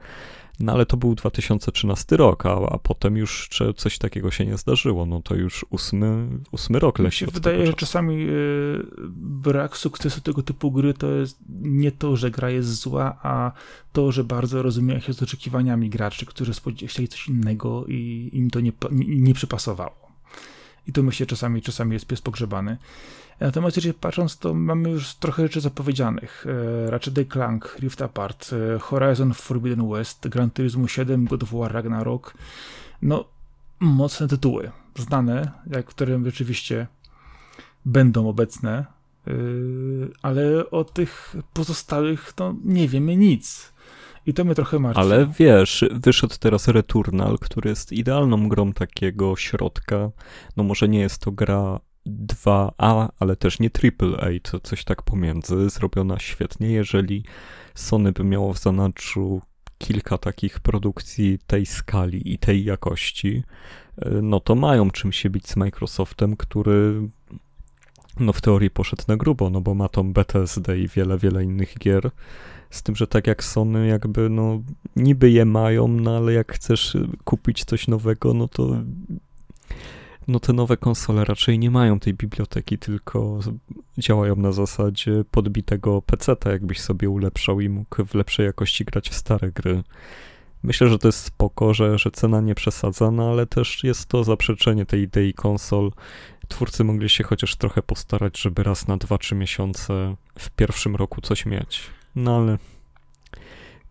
no 0.60 0.72
ale 0.72 0.86
to 0.86 0.96
był 0.96 1.14
2013 1.14 2.16
rok, 2.16 2.46
a, 2.46 2.50
a 2.50 2.78
potem 2.78 3.16
już 3.16 3.48
coś 3.76 3.98
takiego 3.98 4.30
się 4.30 4.46
nie 4.46 4.58
zdarzyło, 4.58 5.06
no 5.06 5.22
to 5.22 5.34
już 5.34 5.66
ósmy, 5.70 6.28
ósmy 6.52 6.78
rok 6.78 6.98
leci. 6.98 7.24
Mi 7.24 7.30
się 7.30 7.34
wydaje, 7.34 7.66
że 7.66 7.74
czasami 7.74 8.28
y, 8.28 8.84
brak 9.18 9.76
sukcesu 9.76 10.20
tego 10.20 10.42
typu 10.42 10.72
gry 10.72 10.94
to 10.94 11.10
jest 11.10 11.38
nie 11.62 11.92
to, 11.92 12.16
że 12.16 12.30
gra 12.30 12.50
jest 12.50 12.68
zła, 12.68 13.18
a 13.22 13.52
to, 13.92 14.12
że 14.12 14.24
bardzo 14.24 14.62
rozumieją 14.62 15.00
się 15.00 15.12
z 15.12 15.22
oczekiwaniami 15.22 15.90
graczy, 15.90 16.26
którzy 16.26 16.52
chcieli 16.86 17.08
coś 17.08 17.28
innego 17.28 17.84
i 17.88 18.30
im 18.32 18.50
to 18.50 18.60
nie, 18.60 18.72
nie, 18.90 19.06
nie 19.06 19.34
przypasowało. 19.34 20.04
I 20.86 20.92
to 20.92 21.02
myślę 21.02 21.26
czasami, 21.26 21.62
czasami 21.62 21.92
jest 21.92 22.06
pies 22.06 22.20
pogrzebany. 22.20 22.76
Natomiast 23.40 23.76
jeżeli 23.76 23.94
patrząc, 23.94 24.38
to 24.38 24.54
mamy 24.54 24.90
już 24.90 25.14
trochę 25.14 25.42
rzeczy 25.42 25.60
zapowiedzianych. 25.60 26.46
E, 26.86 26.90
Ratchet 26.90 27.14
Clank, 27.32 27.76
Rift 27.80 28.02
Apart, 28.02 28.50
e, 28.52 28.78
Horizon 28.78 29.34
Forbidden 29.34 29.90
West, 29.90 30.28
Gran 30.28 30.50
Turismo 30.50 30.88
7, 30.88 31.24
God 31.24 31.42
of 31.42 31.52
War 31.52 31.72
Ragnarok. 31.72 32.34
No, 33.02 33.24
mocne 33.80 34.28
tytuły, 34.28 34.70
znane, 34.98 35.52
jak 35.66 35.86
którym 35.86 36.24
rzeczywiście 36.24 36.86
będą 37.84 38.28
obecne, 38.28 38.84
e, 39.26 39.32
ale 40.22 40.70
o 40.70 40.84
tych 40.84 41.36
pozostałych, 41.52 42.32
no, 42.38 42.54
nie 42.64 42.88
wiemy 42.88 43.16
nic. 43.16 43.74
I 44.26 44.34
to 44.34 44.44
mnie 44.44 44.54
trochę 44.54 44.78
martwi. 44.78 45.02
Ale 45.02 45.26
wiesz, 45.38 45.84
wyszedł 45.92 46.34
teraz 46.40 46.68
Returnal, 46.68 47.38
który 47.38 47.70
jest 47.70 47.92
idealną 47.92 48.48
grą 48.48 48.72
takiego 48.72 49.36
środka. 49.36 50.10
No 50.56 50.62
może 50.62 50.88
nie 50.88 50.98
jest 50.98 51.18
to 51.18 51.32
gra 51.32 51.80
2A, 52.06 53.08
ale 53.18 53.36
też 53.36 53.60
nie 53.60 53.70
AAA, 53.70 54.28
to 54.42 54.60
coś 54.60 54.84
tak 54.84 55.02
pomiędzy, 55.02 55.70
zrobiona 55.70 56.18
świetnie. 56.18 56.70
Jeżeli 56.70 57.24
Sony 57.74 58.12
by 58.12 58.24
miało 58.24 58.52
w 58.52 58.58
zanadrzu 58.58 59.40
kilka 59.78 60.18
takich 60.18 60.60
produkcji 60.60 61.38
tej 61.46 61.66
skali 61.66 62.32
i 62.32 62.38
tej 62.38 62.64
jakości, 62.64 63.42
e, 63.96 64.10
no 64.10 64.40
to 64.40 64.54
mają 64.54 64.90
czym 64.90 65.12
się 65.12 65.30
bić 65.30 65.48
z 65.48 65.56
Microsoftem, 65.56 66.36
który 66.36 67.08
no 68.20 68.32
w 68.32 68.40
teorii 68.40 68.70
poszedł 68.70 69.02
na 69.08 69.16
grubo, 69.16 69.50
no 69.50 69.60
bo 69.60 69.74
ma 69.74 69.88
tą 69.88 70.12
BTSD 70.12 70.78
i 70.78 70.88
wiele, 70.88 71.18
wiele 71.18 71.44
innych 71.44 71.78
gier. 71.78 72.10
Z 72.70 72.82
tym, 72.82 72.96
że 72.96 73.06
tak 73.06 73.26
jak 73.26 73.44
Sony 73.44 73.86
jakby, 73.86 74.28
no 74.30 74.62
niby 74.96 75.30
je 75.30 75.44
mają, 75.44 75.88
no 75.88 76.16
ale 76.16 76.32
jak 76.32 76.52
chcesz 76.52 76.96
kupić 77.24 77.64
coś 77.64 77.88
nowego, 77.88 78.34
no 78.34 78.48
to 78.48 78.76
no 80.28 80.40
te 80.40 80.52
nowe 80.52 80.76
konsole 80.76 81.24
raczej 81.24 81.58
nie 81.58 81.70
mają 81.70 82.00
tej 82.00 82.14
biblioteki, 82.14 82.78
tylko 82.78 83.38
działają 83.98 84.36
na 84.36 84.52
zasadzie 84.52 85.24
podbitego 85.30 86.02
PC-ta, 86.02 86.50
jakbyś 86.50 86.80
sobie 86.80 87.10
ulepszał 87.10 87.60
i 87.60 87.68
mógł 87.68 88.04
w 88.04 88.14
lepszej 88.14 88.46
jakości 88.46 88.84
grać 88.84 89.10
w 89.10 89.14
stare 89.14 89.52
gry. 89.52 89.82
Myślę, 90.62 90.88
że 90.88 90.98
to 90.98 91.08
jest 91.08 91.24
spoko, 91.24 91.74
że, 91.74 91.98
że 91.98 92.10
cena 92.10 92.40
nie 92.40 92.54
przesadza, 92.54 93.10
no 93.10 93.30
ale 93.30 93.46
też 93.46 93.84
jest 93.84 94.08
to 94.08 94.24
zaprzeczenie 94.24 94.86
tej 94.86 95.00
idei 95.00 95.34
konsol. 95.34 95.92
Twórcy 96.48 96.84
mogli 96.84 97.08
się 97.08 97.24
chociaż 97.24 97.56
trochę 97.56 97.82
postarać, 97.82 98.40
żeby 98.40 98.62
raz 98.62 98.88
na 98.88 98.96
2-3 98.96 99.36
miesiące 99.36 100.16
w 100.38 100.50
pierwszym 100.50 100.96
roku 100.96 101.20
coś 101.20 101.46
mieć. 101.46 101.82
No 102.14 102.36
ale 102.36 102.58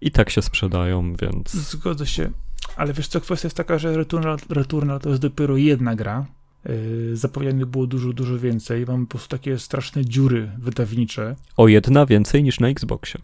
i 0.03 0.11
tak 0.11 0.29
się 0.29 0.41
sprzedają, 0.41 1.15
więc... 1.15 1.53
Zgodzę 1.53 2.07
się. 2.07 2.31
Ale 2.75 2.93
wiesz 2.93 3.07
co, 3.07 3.21
kwestia 3.21 3.45
jest 3.45 3.57
taka, 3.57 3.77
że 3.77 3.97
Returnal, 3.97 4.37
Returnal 4.49 4.99
to 4.99 5.09
jest 5.09 5.21
dopiero 5.21 5.57
jedna 5.57 5.95
gra. 5.95 6.25
Yy, 6.65 7.17
zapowiedzianych 7.17 7.65
było 7.65 7.87
dużo, 7.87 8.13
dużo 8.13 8.39
więcej. 8.39 8.85
Mamy 8.85 9.05
po 9.05 9.09
prostu 9.09 9.29
takie 9.29 9.59
straszne 9.59 10.05
dziury 10.05 10.51
wydawnicze. 10.57 11.35
O 11.57 11.67
jedna 11.67 12.05
więcej 12.05 12.43
niż 12.43 12.59
na 12.59 12.67
Xboxie. 12.67 13.21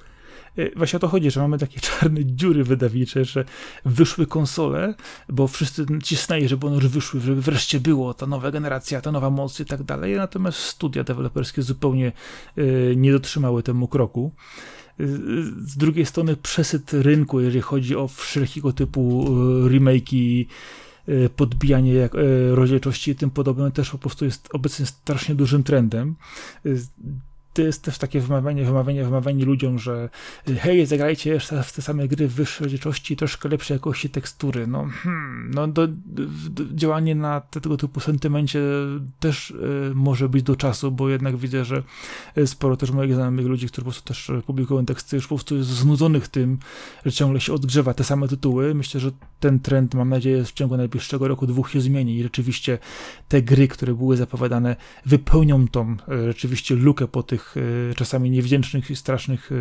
Yy, 0.58 0.72
właśnie 0.76 0.98
o 0.98 1.00
to 1.00 1.08
chodzi, 1.08 1.32
że 1.32 1.42
mamy 1.42 1.58
takie 1.58 1.80
czarne 1.90 2.26
dziury 2.26 2.64
wydawnicze, 2.64 3.26
że 3.26 3.46
wyszły 3.86 4.28
konsole, 4.28 4.94
bo 5.30 5.48
wszyscy 5.48 5.86
cisnęli, 6.04 6.48
żeby 6.48 6.68
one 6.68 6.76
już 6.76 6.88
wyszły, 6.88 7.20
żeby 7.20 7.42
wreszcie 7.42 7.80
było 7.80 8.14
ta 8.14 8.26
nowa 8.26 8.52
generacja, 8.52 9.02
ta 9.02 9.12
nowa 9.12 9.30
moc 9.30 9.60
i 9.60 9.66
tak 9.66 9.84
dalej. 9.84 10.16
Natomiast 10.16 10.58
studia 10.58 11.04
deweloperskie 11.04 11.62
zupełnie 11.62 12.12
yy, 12.56 12.94
nie 12.98 13.12
dotrzymały 13.12 13.64
temu 13.64 13.88
kroku 13.88 14.32
z 15.66 15.78
drugiej 15.78 16.06
strony 16.06 16.36
przesyt 16.36 16.94
rynku, 16.94 17.40
jeżeli 17.40 17.62
chodzi 17.62 17.96
o 17.96 18.08
wszelkiego 18.08 18.74
typu 18.74 19.28
e, 19.28 19.70
remake'i, 19.70 20.46
e, 21.08 21.30
podbijanie 21.30 21.94
jak, 21.94 22.16
e, 22.16 22.56
rozdzielczości 22.56 23.12
i 23.12 23.16
tym 23.16 23.30
podobne 23.30 23.72
też 23.72 23.90
po 23.90 23.98
prostu 23.98 24.26
jest 24.26 24.50
obecnie 24.54 24.86
strasznie 24.86 25.36
dużym 25.36 25.64
trendem 25.64 26.16
to 27.60 27.64
jest 27.64 27.84
też 27.84 27.98
takie 27.98 28.20
wymawianie, 28.20 28.66
wymawianie, 28.66 29.04
wymawianie 29.04 29.46
ludziom, 29.46 29.80
że 29.80 30.10
hej, 30.60 30.86
zagrajcie 30.86 31.30
jeszcze 31.30 31.64
w 31.64 31.74
te 31.74 31.82
same 31.82 32.08
gry 32.08 32.28
w 32.28 32.34
wyższej 32.34 32.64
rozdzielczości, 32.64 33.16
troszkę 33.16 33.50
lepszej 33.50 33.76
jakości 33.76 34.10
tekstury. 34.10 34.68
No, 34.68 34.88
hmm, 35.04 35.52
no 35.54 35.68
do, 35.68 35.88
działanie 36.74 37.16
na 37.16 37.42
tego 37.42 37.78
typu 37.78 38.00
sentymencie 38.00 38.62
też 39.20 39.52
y, 39.52 39.92
może 39.96 40.30
być 40.30 40.44
do 40.44 40.56
czasu, 40.56 40.92
bo 40.92 41.10
jednak 41.10 41.38
widzę, 41.38 41.66
że 41.66 41.84
sporo 42.46 42.78
też 42.78 42.92
moich 42.92 43.14
znajomych 43.14 43.46
ludzi, 43.46 43.68
którzy 43.68 43.86
po 43.86 43.92
prostu 43.92 44.08
też 44.08 44.32
publikują 44.46 44.86
teksty, 44.86 45.16
już 45.16 45.28
po 45.28 45.36
prostu 45.36 45.56
jest 45.56 45.70
znudzonych 45.70 46.28
tym, 46.28 46.58
że 47.06 47.12
ciągle 47.12 47.40
się 47.40 47.54
odgrzewa 47.54 47.94
te 47.94 48.04
same 48.04 48.28
tytuły. 48.28 48.76
Myślę, 48.76 49.00
że 49.02 49.12
ten 49.40 49.60
trend, 49.60 49.96
mam 49.96 50.10
nadzieję, 50.10 50.44
w 50.44 50.54
ciągu 50.54 50.78
najbliższego 50.78 51.28
roku, 51.28 51.48
dwóch 51.48 51.72
się 51.72 51.82
zmieni 51.82 52.18
i 52.18 52.24
rzeczywiście 52.24 52.78
te 53.28 53.42
gry, 53.42 53.68
które 53.68 53.94
były 53.94 54.18
zapowiadane, 54.18 54.76
wypełnią 55.06 55.68
tą 55.68 55.92
y, 55.94 55.98
rzeczywiście 56.28 56.76
lukę 56.76 57.08
po 57.08 57.24
tych 57.24 57.49
e, 57.58 57.94
czasami 57.96 58.30
niewdzięcznych 58.30 58.92
i 58.92 58.96
strasznych 58.96 59.52
e, 59.52 59.56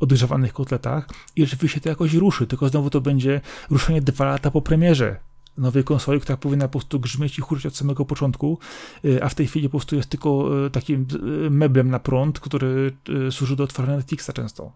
odgrzewanych 0.00 0.52
kotletach 0.52 1.08
i 1.36 1.46
rzeczywiście 1.46 1.80
to 1.80 1.88
jakoś 1.88 2.14
ruszy, 2.14 2.46
tylko 2.46 2.68
znowu 2.68 2.90
to 2.90 3.00
będzie 3.00 3.40
ruszenie 3.70 4.00
dwa 4.00 4.24
lata 4.24 4.50
po 4.50 4.62
premierze 4.62 5.16
nowej 5.58 5.84
konsoli, 5.84 6.20
która 6.20 6.36
powinna 6.36 6.68
po 6.68 6.78
prostu 6.78 7.00
grzmieć 7.00 7.38
i 7.38 7.42
hurać 7.42 7.66
od 7.66 7.76
samego 7.76 8.04
początku, 8.04 8.58
e, 9.04 9.24
a 9.24 9.28
w 9.28 9.34
tej 9.34 9.46
chwili 9.46 9.68
po 9.68 9.78
prostu 9.78 9.96
jest 9.96 10.08
tylko 10.08 10.50
takim 10.72 11.06
meblem 11.50 11.90
na 11.90 11.98
prąd, 11.98 12.40
który 12.40 12.92
służy 13.30 13.56
do 13.56 13.64
otworzenia 13.64 13.96
Netflixa 13.96 14.30
często. 14.34 14.72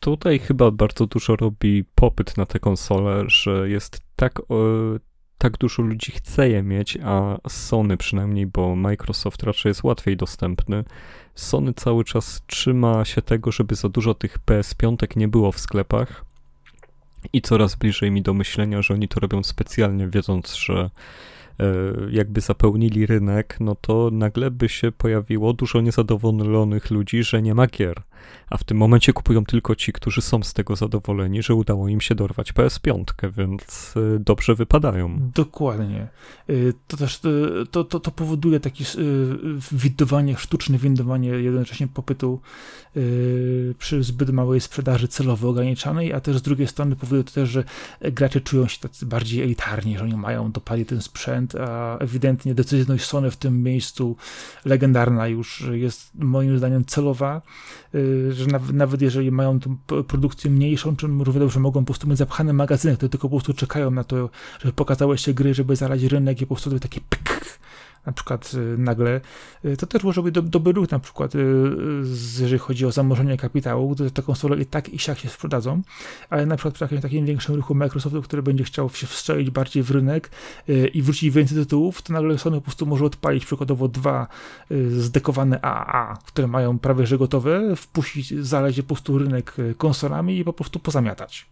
Tutaj 0.00 0.38
chyba 0.38 0.70
bardzo 0.70 1.06
dużo 1.06 1.36
robi 1.36 1.84
popyt 1.94 2.36
na 2.36 2.46
te 2.46 2.58
konsole, 2.58 3.24
że 3.26 3.68
jest 3.68 4.00
tak 4.16 4.42
tak 5.42 5.58
dużo 5.58 5.82
ludzi 5.82 6.12
chce 6.12 6.48
je 6.48 6.62
mieć, 6.62 6.98
a 7.04 7.36
Sony 7.48 7.96
przynajmniej, 7.96 8.46
bo 8.46 8.76
Microsoft 8.76 9.42
raczej 9.42 9.70
jest 9.70 9.84
łatwiej 9.84 10.16
dostępny. 10.16 10.84
Sony 11.34 11.74
cały 11.74 12.04
czas 12.04 12.42
trzyma 12.46 13.04
się 13.04 13.22
tego, 13.22 13.52
żeby 13.52 13.74
za 13.74 13.88
dużo 13.88 14.14
tych 14.14 14.38
PS5 14.38 15.16
nie 15.16 15.28
było 15.28 15.52
w 15.52 15.58
sklepach. 15.58 16.24
I 17.32 17.42
coraz 17.42 17.74
bliżej 17.74 18.10
mi 18.10 18.22
do 18.22 18.34
myślenia, 18.34 18.82
że 18.82 18.94
oni 18.94 19.08
to 19.08 19.20
robią 19.20 19.42
specjalnie, 19.42 20.08
wiedząc, 20.08 20.54
że 20.54 20.90
jakby 22.10 22.40
zapełnili 22.40 23.06
rynek, 23.06 23.56
no 23.60 23.74
to 23.74 24.10
nagle 24.12 24.50
by 24.50 24.68
się 24.68 24.92
pojawiło 24.92 25.52
dużo 25.52 25.80
niezadowolonych 25.80 26.90
ludzi, 26.90 27.22
że 27.22 27.42
nie 27.42 27.54
ma 27.54 27.66
gier. 27.66 28.02
A 28.50 28.56
w 28.56 28.64
tym 28.64 28.76
momencie 28.76 29.12
kupują 29.12 29.44
tylko 29.44 29.74
ci, 29.74 29.92
którzy 29.92 30.22
są 30.22 30.42
z 30.42 30.52
tego 30.52 30.76
zadowoleni, 30.76 31.42
że 31.42 31.54
udało 31.54 31.88
im 31.88 32.00
się 32.00 32.14
dorwać 32.14 32.52
PS5, 32.52 33.04
więc 33.36 33.94
e, 33.96 34.18
dobrze 34.18 34.54
wypadają. 34.54 35.30
Dokładnie. 35.34 36.08
E, 36.48 36.54
to 36.88 36.96
też 36.96 37.20
to, 37.70 37.84
to, 37.84 38.00
to 38.00 38.10
powoduje 38.10 38.60
takie 38.60 38.84
windowanie, 39.72 40.36
sztuczne 40.36 40.78
windowanie 40.78 41.28
jednocześnie 41.28 41.88
popytu 41.88 42.40
przy 43.78 44.02
zbyt 44.02 44.30
małej 44.30 44.60
sprzedaży 44.60 45.08
celowo 45.08 45.48
ograniczanej, 45.48 46.12
a 46.12 46.20
też 46.20 46.38
z 46.38 46.42
drugiej 46.42 46.66
strony 46.68 46.96
powoduje 46.96 47.24
to 47.24 47.32
też, 47.32 47.50
że 47.50 47.64
gracze 48.00 48.40
czują 48.40 48.66
się 48.66 48.80
tacy 48.80 49.06
bardziej 49.06 49.42
elitarni, 49.42 49.98
że 49.98 50.04
oni 50.04 50.16
mają 50.16 50.52
dopali 50.52 50.86
ten 50.86 51.02
sprzęt, 51.02 51.51
a 51.54 51.98
ewidentnie 51.98 52.54
decyzyjność 52.54 53.04
Sony 53.04 53.30
w 53.30 53.36
tym 53.36 53.62
miejscu 53.62 54.16
legendarna 54.64 55.28
już 55.28 55.64
jest 55.72 56.10
moim 56.14 56.58
zdaniem 56.58 56.84
celowa, 56.84 57.42
y, 57.94 58.32
że 58.32 58.46
nawet, 58.72 59.02
jeżeli 59.02 59.30
mają 59.30 59.60
tą 59.60 59.76
produkcję 60.08 60.50
mniejszą, 60.50 60.96
czy 60.96 61.06
równie 61.06 61.40
dobrze 61.40 61.60
mogą 61.60 61.80
po 61.80 61.86
prostu 61.86 62.08
mieć 62.08 62.18
zapchane 62.18 62.52
magazyny, 62.52 62.96
które 62.96 63.08
tylko 63.08 63.28
po 63.28 63.36
prostu 63.36 63.54
czekają 63.54 63.90
na 63.90 64.04
to, 64.04 64.30
żeby 64.60 64.72
pokazały 64.72 65.18
się 65.18 65.34
gry, 65.34 65.54
żeby 65.54 65.76
zalać 65.76 66.02
rynek 66.02 66.40
i 66.40 66.46
po 66.46 66.54
prostu 66.54 66.78
takie 66.78 67.00
pyk, 67.08 67.58
na 68.06 68.12
przykład 68.12 68.54
y, 68.54 68.78
nagle, 68.78 69.20
y, 69.64 69.76
to 69.76 69.86
też 69.86 70.04
może 70.04 70.22
być 70.22 70.34
do, 70.34 70.42
dobry 70.42 70.72
ruch 70.72 70.90
na 70.90 70.98
przykład, 70.98 71.34
y, 71.34 71.38
jeżeli 72.40 72.58
chodzi 72.58 72.86
o 72.86 72.92
zamorzenie 72.92 73.36
kapitału, 73.36 73.90
gdy 73.94 74.10
te 74.10 74.22
konsole 74.22 74.56
i 74.62 74.66
tak 74.66 74.88
i 74.88 74.98
siak 74.98 75.18
się 75.18 75.28
sprzedadzą, 75.28 75.82
ale 76.30 76.46
na 76.46 76.56
przykład 76.56 76.74
przy 76.74 76.84
takim, 76.84 77.00
takim 77.00 77.26
większym 77.26 77.54
ruchu 77.54 77.74
Microsoftu, 77.74 78.22
który 78.22 78.42
będzie 78.42 78.64
chciał 78.64 78.90
się 78.90 79.06
wstrzelić 79.06 79.50
bardziej 79.50 79.82
w 79.82 79.90
rynek 79.90 80.30
i 80.94 81.02
wrócić 81.02 81.30
więcej 81.30 81.58
tytułów, 81.58 82.02
to 82.02 82.12
nagle 82.12 82.38
Sony 82.38 82.56
po 82.56 82.62
prostu 82.62 82.86
może 82.86 83.04
odpalić 83.04 83.46
przykładowo 83.46 83.88
dwa 83.88 84.26
zdekowane 84.90 85.60
AAA, 85.60 86.16
które 86.26 86.46
mają 86.46 86.78
prawie 86.78 87.06
że 87.06 87.18
gotowe, 87.18 87.76
wpuścić, 87.76 88.34
zaleć 88.34 88.76
po 88.76 88.82
prostu 88.82 89.18
rynek 89.18 89.56
konsolami 89.78 90.38
i 90.38 90.44
po 90.44 90.52
prostu 90.52 90.78
pozamiatać. 90.78 91.46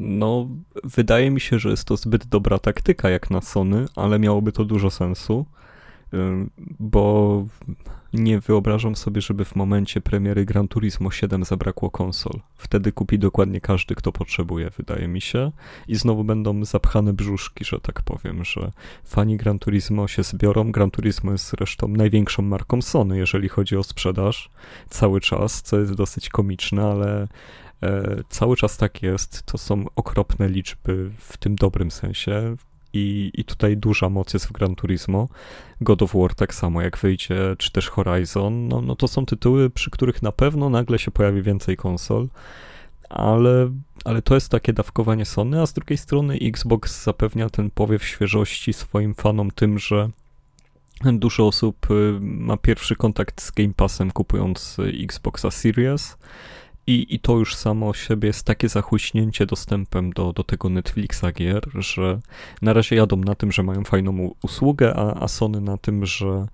No, 0.00 0.48
wydaje 0.84 1.30
mi 1.30 1.40
się, 1.40 1.58
że 1.58 1.70
jest 1.70 1.84
to 1.84 1.96
zbyt 1.96 2.26
dobra 2.26 2.58
taktyka 2.58 3.10
jak 3.10 3.30
na 3.30 3.40
Sony, 3.40 3.86
ale 3.96 4.18
miałoby 4.18 4.52
to 4.52 4.64
dużo 4.64 4.90
sensu 4.90 5.46
bo 6.80 7.44
nie 8.12 8.40
wyobrażam 8.40 8.96
sobie, 8.96 9.20
żeby 9.20 9.44
w 9.44 9.56
momencie 9.56 10.00
premiery 10.00 10.44
Gran 10.44 10.68
Turismo 10.68 11.10
7 11.10 11.44
zabrakło 11.44 11.90
konsol. 11.90 12.40
Wtedy 12.56 12.92
kupi 12.92 13.18
dokładnie 13.18 13.60
każdy, 13.60 13.94
kto 13.94 14.12
potrzebuje, 14.12 14.70
wydaje 14.70 15.08
mi 15.08 15.20
się. 15.20 15.52
I 15.88 15.96
znowu 15.96 16.24
będą 16.24 16.64
zapchane 16.64 17.12
brzuszki, 17.12 17.64
że 17.64 17.80
tak 17.80 18.02
powiem, 18.02 18.44
że 18.44 18.72
fani 19.04 19.36
Gran 19.36 19.58
Turismo 19.58 20.08
się 20.08 20.22
zbiorą. 20.22 20.72
Gran 20.72 20.90
Turismo 20.90 21.32
jest 21.32 21.50
zresztą 21.50 21.88
największą 21.88 22.42
marką 22.42 22.82
Sony, 22.82 23.18
jeżeli 23.18 23.48
chodzi 23.48 23.76
o 23.76 23.82
sprzedaż, 23.82 24.50
cały 24.88 25.20
czas, 25.20 25.62
co 25.62 25.78
jest 25.78 25.94
dosyć 25.94 26.28
komiczne, 26.28 26.84
ale 26.84 27.28
e, 27.82 28.16
cały 28.28 28.56
czas 28.56 28.76
tak 28.76 29.02
jest. 29.02 29.42
To 29.42 29.58
są 29.58 29.84
okropne 29.96 30.48
liczby 30.48 31.10
w 31.18 31.36
tym 31.36 31.56
dobrym 31.56 31.90
sensie 31.90 32.56
i, 32.92 33.30
i 33.34 33.44
tutaj 33.44 33.76
duża 33.76 34.08
moc 34.08 34.34
jest 34.34 34.46
w 34.46 34.52
Gran 34.52 34.74
Turismo. 34.74 35.28
God 35.80 36.02
of 36.02 36.14
War 36.14 36.34
tak 36.34 36.54
samo 36.54 36.82
jak 36.82 36.98
wyjdzie, 36.98 37.56
czy 37.58 37.72
też 37.72 37.88
Horizon, 37.88 38.68
no, 38.68 38.82
no 38.82 38.96
to 38.96 39.08
są 39.08 39.26
tytuły, 39.26 39.70
przy 39.70 39.90
których 39.90 40.22
na 40.22 40.32
pewno 40.32 40.70
nagle 40.70 40.98
się 40.98 41.10
pojawi 41.10 41.42
więcej 41.42 41.76
konsol, 41.76 42.28
ale, 43.08 43.70
ale 44.04 44.22
to 44.22 44.34
jest 44.34 44.48
takie 44.48 44.72
dawkowanie 44.72 45.24
Sony, 45.24 45.60
a 45.60 45.66
z 45.66 45.72
drugiej 45.72 45.98
strony 45.98 46.38
Xbox 46.42 47.04
zapewnia 47.04 47.50
ten 47.50 47.70
powiew 47.70 48.04
świeżości 48.04 48.72
swoim 48.72 49.14
fanom 49.14 49.50
tym, 49.50 49.78
że 49.78 50.10
dużo 51.04 51.46
osób 51.46 51.90
y, 51.90 52.18
ma 52.20 52.56
pierwszy 52.56 52.96
kontakt 52.96 53.42
z 53.42 53.50
Game 53.50 53.72
Passem 53.76 54.10
kupując 54.10 54.76
Xboxa 55.02 55.50
Series, 55.50 56.16
I, 56.86 57.14
I 57.14 57.18
to 57.18 57.38
już 57.38 57.54
samo 57.54 57.94
siebie 57.94 58.26
jest 58.26 58.46
takie 58.46 58.68
zachłyśnięcie 58.68 59.46
dostępem 59.46 60.12
do, 60.12 60.32
do 60.32 60.44
tego 60.44 60.68
Netflixa 60.68 61.24
gier, 61.34 61.62
że 61.74 62.20
na 62.62 62.72
razie 62.72 62.96
jadą 62.96 63.16
na 63.16 63.34
tym, 63.34 63.52
że 63.52 63.62
mają 63.62 63.84
fajną 63.84 64.34
usługę, 64.42 64.94
a, 64.96 65.14
a 65.20 65.28
Sony 65.28 65.60
na 65.60 65.76
tym, 65.76 66.06
że 66.06 66.46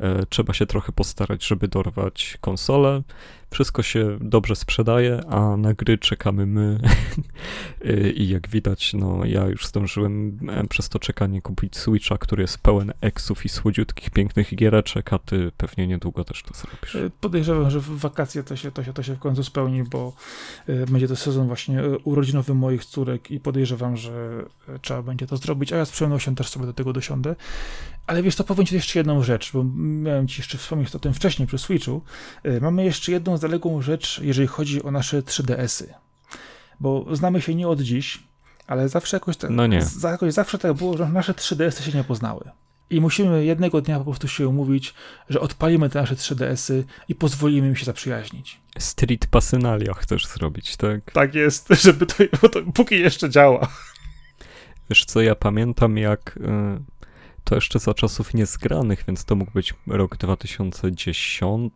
e, 0.00 0.26
trzeba 0.26 0.52
się 0.54 0.66
trochę 0.66 0.92
postarać, 0.92 1.46
żeby 1.46 1.68
dorwać 1.68 2.38
konsolę. 2.40 3.02
Wszystko 3.50 3.82
się 3.82 4.18
dobrze 4.20 4.56
sprzedaje, 4.56 5.20
a 5.28 5.56
na 5.56 5.74
gry 5.74 5.98
czekamy 5.98 6.46
my. 6.46 6.78
I 8.14 8.28
jak 8.28 8.48
widać, 8.48 8.94
no 8.94 9.24
ja 9.24 9.46
już 9.46 9.66
zdążyłem 9.66 10.38
e, 10.48 10.66
przez 10.66 10.88
to 10.88 10.98
czekanie 10.98 11.42
kupić 11.42 11.76
Switcha, 11.76 12.18
który 12.18 12.42
jest 12.42 12.58
pełen 12.58 12.92
eksów 13.00 13.44
i 13.44 13.48
słodziutkich, 13.48 14.10
pięknych 14.10 14.54
giereczek, 14.54 15.12
a 15.12 15.18
ty 15.18 15.52
pewnie 15.56 15.86
niedługo 15.86 16.24
też 16.24 16.42
to 16.42 16.54
zrobisz. 16.54 16.96
E, 16.96 17.10
podejrzewam, 17.20 17.70
że 17.70 17.80
w 17.80 17.98
wakacje 17.98 18.42
to 18.42 18.56
się, 18.56 18.70
to 18.70 18.84
się, 18.84 18.92
to 18.92 19.02
się 19.02 19.14
w 19.14 19.18
końcu 19.18 19.44
spełni, 19.44 19.82
bo 19.82 20.12
e, 20.66 20.86
będzie 20.86 21.08
to 21.08 21.16
sezon 21.16 21.46
właśnie 21.46 21.82
urodzinowy 22.04 22.54
moich 22.54 22.84
córek 22.84 23.30
i 23.30 23.40
podejrzewam, 23.40 23.96
że 23.96 24.44
trzeba 24.82 25.02
będzie 25.02 25.26
to 25.26 25.36
zrobić, 25.36 25.72
a 25.72 25.76
ja 25.76 25.84
z 25.84 25.90
przyjemnością 25.90 26.34
też 26.34 26.48
sobie 26.48 26.66
do 26.66 26.72
tego 26.72 26.92
dosiądę. 26.92 27.36
Ale 28.06 28.22
wiesz, 28.22 28.36
to 28.36 28.44
powiem 28.44 28.66
ci 28.66 28.74
jeszcze 28.74 28.98
jedną 28.98 29.22
rzecz, 29.22 29.52
bo 29.52 29.64
miałem 29.76 30.28
ci 30.28 30.40
jeszcze 30.40 30.58
wspomnieć 30.58 30.94
o 30.94 30.98
tym 30.98 31.14
wcześniej 31.14 31.48
przy 31.48 31.58
Switchu. 31.58 32.02
Mamy 32.60 32.84
jeszcze 32.84 33.12
jedną 33.12 33.36
zaległą 33.44 33.82
rzecz, 33.82 34.20
jeżeli 34.22 34.48
chodzi 34.48 34.82
o 34.82 34.90
nasze 34.90 35.22
3DS-y. 35.22 35.94
Bo 36.80 37.16
znamy 37.16 37.40
się 37.40 37.54
nie 37.54 37.68
od 37.68 37.80
dziś, 37.80 38.22
ale 38.66 38.88
zawsze 38.88 39.16
jakoś 39.16 39.36
tak, 39.36 39.50
no 39.50 39.66
nie. 39.66 39.82
jakoś 40.02 40.32
zawsze 40.32 40.58
tak 40.58 40.72
było, 40.72 40.96
że 40.96 41.08
nasze 41.08 41.32
3DS-y 41.32 41.82
się 41.82 41.98
nie 41.98 42.04
poznały. 42.04 42.50
I 42.90 43.00
musimy 43.00 43.44
jednego 43.44 43.80
dnia 43.80 43.98
po 43.98 44.04
prostu 44.04 44.28
się 44.28 44.48
umówić, 44.48 44.94
że 45.28 45.40
odpalimy 45.40 45.90
te 45.90 46.00
nasze 46.00 46.14
3DS-y 46.14 46.84
i 47.08 47.14
pozwolimy 47.14 47.68
im 47.68 47.76
się 47.76 47.84
zaprzyjaźnić. 47.84 48.60
Street 48.78 49.26
Passynalia 49.26 49.94
chcesz 49.94 50.26
zrobić, 50.26 50.76
tak? 50.76 51.12
Tak 51.12 51.34
jest, 51.34 51.68
żeby 51.84 52.06
to, 52.06 52.48
to 52.48 52.60
póki 52.74 53.00
jeszcze 53.00 53.30
działa. 53.30 53.68
Wiesz 54.90 55.04
co, 55.04 55.20
ja 55.20 55.34
pamiętam 55.34 55.98
jak... 55.98 56.36
Y 56.36 56.94
to 57.44 57.54
jeszcze 57.54 57.78
za 57.78 57.94
czasów 57.94 58.34
niezgranych, 58.34 59.04
więc 59.08 59.24
to 59.24 59.36
mógł 59.36 59.52
być 59.52 59.74
rok 59.86 60.16
2010 60.16 61.72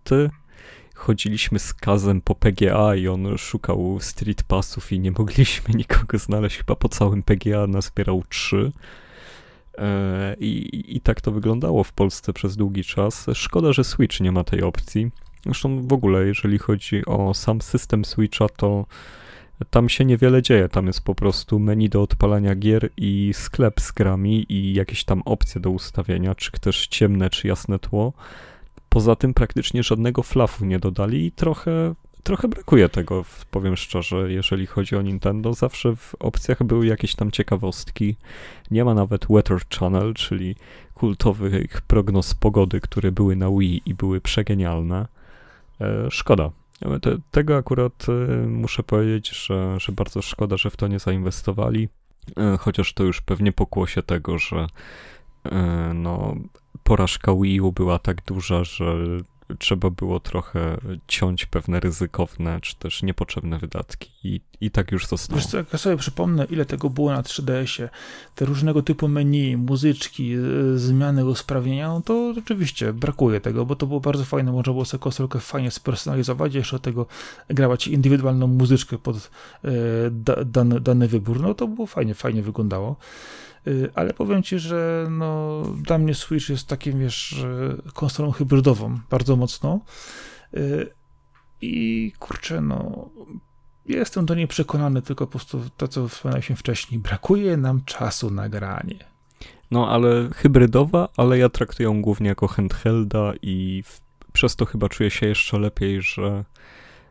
chodziliśmy 0.98 1.58
z 1.58 1.74
Kazem 1.74 2.20
po 2.20 2.34
PGA 2.34 2.94
i 2.94 3.08
on 3.08 3.38
szukał 3.38 3.98
street 4.00 4.42
passów 4.42 4.92
i 4.92 5.00
nie 5.00 5.10
mogliśmy 5.10 5.74
nikogo 5.78 6.18
znaleźć. 6.18 6.56
Chyba 6.56 6.76
po 6.76 6.88
całym 6.88 7.22
PGA 7.22 7.66
nazbierał 7.66 8.22
trzy. 8.28 8.72
E, 9.78 10.36
I, 10.40 10.96
I 10.96 11.00
tak 11.00 11.20
to 11.20 11.32
wyglądało 11.32 11.84
w 11.84 11.92
Polsce 11.92 12.32
przez 12.32 12.56
długi 12.56 12.84
czas. 12.84 13.26
Szkoda, 13.34 13.72
że 13.72 13.84
Switch 13.84 14.20
nie 14.20 14.32
ma 14.32 14.44
tej 14.44 14.62
opcji. 14.62 15.10
Zresztą 15.44 15.86
w 15.88 15.92
ogóle, 15.92 16.26
jeżeli 16.26 16.58
chodzi 16.58 17.06
o 17.06 17.34
sam 17.34 17.60
system 17.60 18.04
Switcha, 18.04 18.48
to 18.48 18.86
tam 19.70 19.88
się 19.88 20.04
niewiele 20.04 20.42
dzieje. 20.42 20.68
Tam 20.68 20.86
jest 20.86 21.04
po 21.04 21.14
prostu 21.14 21.58
menu 21.58 21.88
do 21.88 22.02
odpalania 22.02 22.54
gier 22.54 22.90
i 22.96 23.30
sklep 23.34 23.80
z 23.80 23.92
grami 23.92 24.52
i 24.52 24.74
jakieś 24.74 25.04
tam 25.04 25.22
opcje 25.24 25.60
do 25.60 25.70
ustawienia, 25.70 26.34
czy 26.34 26.50
też 26.50 26.86
ciemne, 26.86 27.30
czy 27.30 27.48
jasne 27.48 27.78
tło. 27.78 28.12
Poza 28.98 29.16
tym 29.16 29.34
praktycznie 29.34 29.82
żadnego 29.82 30.22
flafu 30.22 30.64
nie 30.64 30.78
dodali 30.78 31.26
i 31.26 31.32
trochę, 31.32 31.94
trochę 32.22 32.48
brakuje 32.48 32.88
tego, 32.88 33.24
powiem 33.50 33.76
szczerze, 33.76 34.32
jeżeli 34.32 34.66
chodzi 34.66 34.96
o 34.96 35.02
Nintendo. 35.02 35.54
Zawsze 35.54 35.96
w 35.96 36.14
opcjach 36.14 36.62
były 36.62 36.86
jakieś 36.86 37.14
tam 37.14 37.30
ciekawostki. 37.30 38.16
Nie 38.70 38.84
ma 38.84 38.94
nawet 38.94 39.26
Weather 39.30 39.58
Channel, 39.78 40.14
czyli 40.14 40.56
kultowych 40.94 41.82
prognoz 41.82 42.34
pogody, 42.34 42.80
które 42.80 43.12
były 43.12 43.36
na 43.36 43.50
Wii 43.50 43.82
i 43.86 43.94
były 43.94 44.20
przegenialne. 44.20 45.06
E, 45.80 46.10
szkoda. 46.10 46.50
Te, 47.02 47.16
tego 47.30 47.56
akurat 47.56 48.06
e, 48.08 48.46
muszę 48.46 48.82
powiedzieć, 48.82 49.46
że, 49.46 49.80
że 49.80 49.92
bardzo 49.92 50.22
szkoda, 50.22 50.56
że 50.56 50.70
w 50.70 50.76
to 50.76 50.88
nie 50.88 50.98
zainwestowali. 50.98 51.88
E, 52.36 52.56
chociaż 52.56 52.92
to 52.92 53.04
już 53.04 53.20
pewnie 53.20 53.52
pokłosie 53.52 54.02
tego, 54.02 54.38
że 54.38 54.66
e, 55.44 55.92
no, 55.94 56.36
porażka 56.88 57.34
Wii 57.42 57.60
U 57.60 57.72
była 57.72 57.98
tak 57.98 58.24
duża, 58.24 58.64
że 58.64 58.84
trzeba 59.58 59.90
było 59.90 60.20
trochę 60.20 60.78
ciąć 61.08 61.46
pewne 61.46 61.80
ryzykowne, 61.80 62.60
czy 62.60 62.76
też 62.76 63.02
niepotrzebne 63.02 63.58
wydatki 63.58 64.10
i, 64.24 64.40
i 64.60 64.70
tak 64.70 64.92
już 64.92 65.06
zostało. 65.06 65.40
Wiesz 65.40 65.46
co, 65.46 65.58
ja 65.72 65.78
sobie 65.78 65.96
przypomnę, 65.96 66.44
ile 66.44 66.64
tego 66.64 66.90
było 66.90 67.12
na 67.12 67.22
3DS-ie, 67.22 67.88
te 68.34 68.44
różnego 68.44 68.82
typu 68.82 69.08
menu, 69.08 69.56
muzyczki, 69.56 70.34
y, 70.36 70.78
zmiany 70.78 71.26
usprawnienia, 71.26 71.88
no 71.88 72.00
to 72.00 72.34
rzeczywiście 72.34 72.92
brakuje 72.92 73.40
tego, 73.40 73.66
bo 73.66 73.76
to 73.76 73.86
było 73.86 74.00
bardzo 74.00 74.24
fajne, 74.24 74.52
można 74.52 74.72
było 74.72 74.84
sobie 74.84 75.02
konsolkę 75.02 75.38
fajnie 75.38 75.70
spersonalizować, 75.70 76.54
jeszcze 76.54 76.76
do 76.76 76.80
tego 76.80 77.06
grawać 77.48 77.88
indywidualną 77.88 78.46
muzyczkę 78.46 78.98
pod 78.98 79.16
y, 79.16 79.70
da, 80.10 80.44
dany, 80.44 80.80
dany 80.80 81.08
wybór, 81.08 81.40
no 81.40 81.54
to 81.54 81.68
było 81.68 81.86
fajnie, 81.86 82.14
fajnie 82.14 82.42
wyglądało. 82.42 82.96
Y, 83.66 83.90
ale 83.94 84.14
powiem 84.14 84.42
ci, 84.42 84.58
że 84.58 85.06
no, 85.10 85.62
dla 85.82 85.98
mnie 85.98 86.14
Switch 86.14 86.48
jest 86.48 86.68
takim, 86.68 86.98
wiesz, 86.98 87.44
konsolą 87.94 88.30
hybrydową 88.30 88.98
bardzo 89.10 89.36
mocno. 89.36 89.80
Y, 90.54 90.90
I 91.60 92.12
kurczę, 92.18 92.60
no, 92.60 93.10
jestem 93.86 94.26
do 94.26 94.34
niej 94.34 94.48
przekonany, 94.48 95.02
tylko 95.02 95.26
po 95.26 95.30
prostu 95.30 95.60
to, 95.76 95.88
co 95.88 96.08
wspomniałem 96.08 96.56
wcześniej, 96.56 97.00
brakuje 97.00 97.56
nam 97.56 97.84
czasu 97.84 98.30
na 98.30 98.48
granie. 98.48 98.98
No, 99.70 99.90
ale 99.90 100.28
hybrydowa, 100.34 101.08
ale 101.16 101.38
ja 101.38 101.48
traktuję 101.48 101.88
ją 101.88 102.02
głównie 102.02 102.28
jako 102.28 102.48
handhelda 102.48 103.32
i 103.42 103.82
w, 103.86 104.00
przez 104.32 104.56
to 104.56 104.64
chyba 104.64 104.88
czuję 104.88 105.10
się 105.10 105.26
jeszcze 105.26 105.58
lepiej, 105.58 106.02
że 106.02 106.44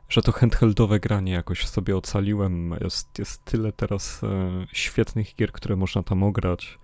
że 0.09 0.21
to 0.21 0.31
handheldowe 0.31 0.99
granie 0.99 1.31
jakoś 1.31 1.67
sobie 1.67 1.97
ocaliłem. 1.97 2.75
Jest, 2.81 3.19
jest 3.19 3.45
tyle 3.45 3.71
teraz 3.71 4.23
e, 4.23 4.67
świetnych 4.73 5.35
gier, 5.35 5.51
które 5.51 5.75
można 5.75 6.03
tam 6.03 6.23
ograć 6.23 6.79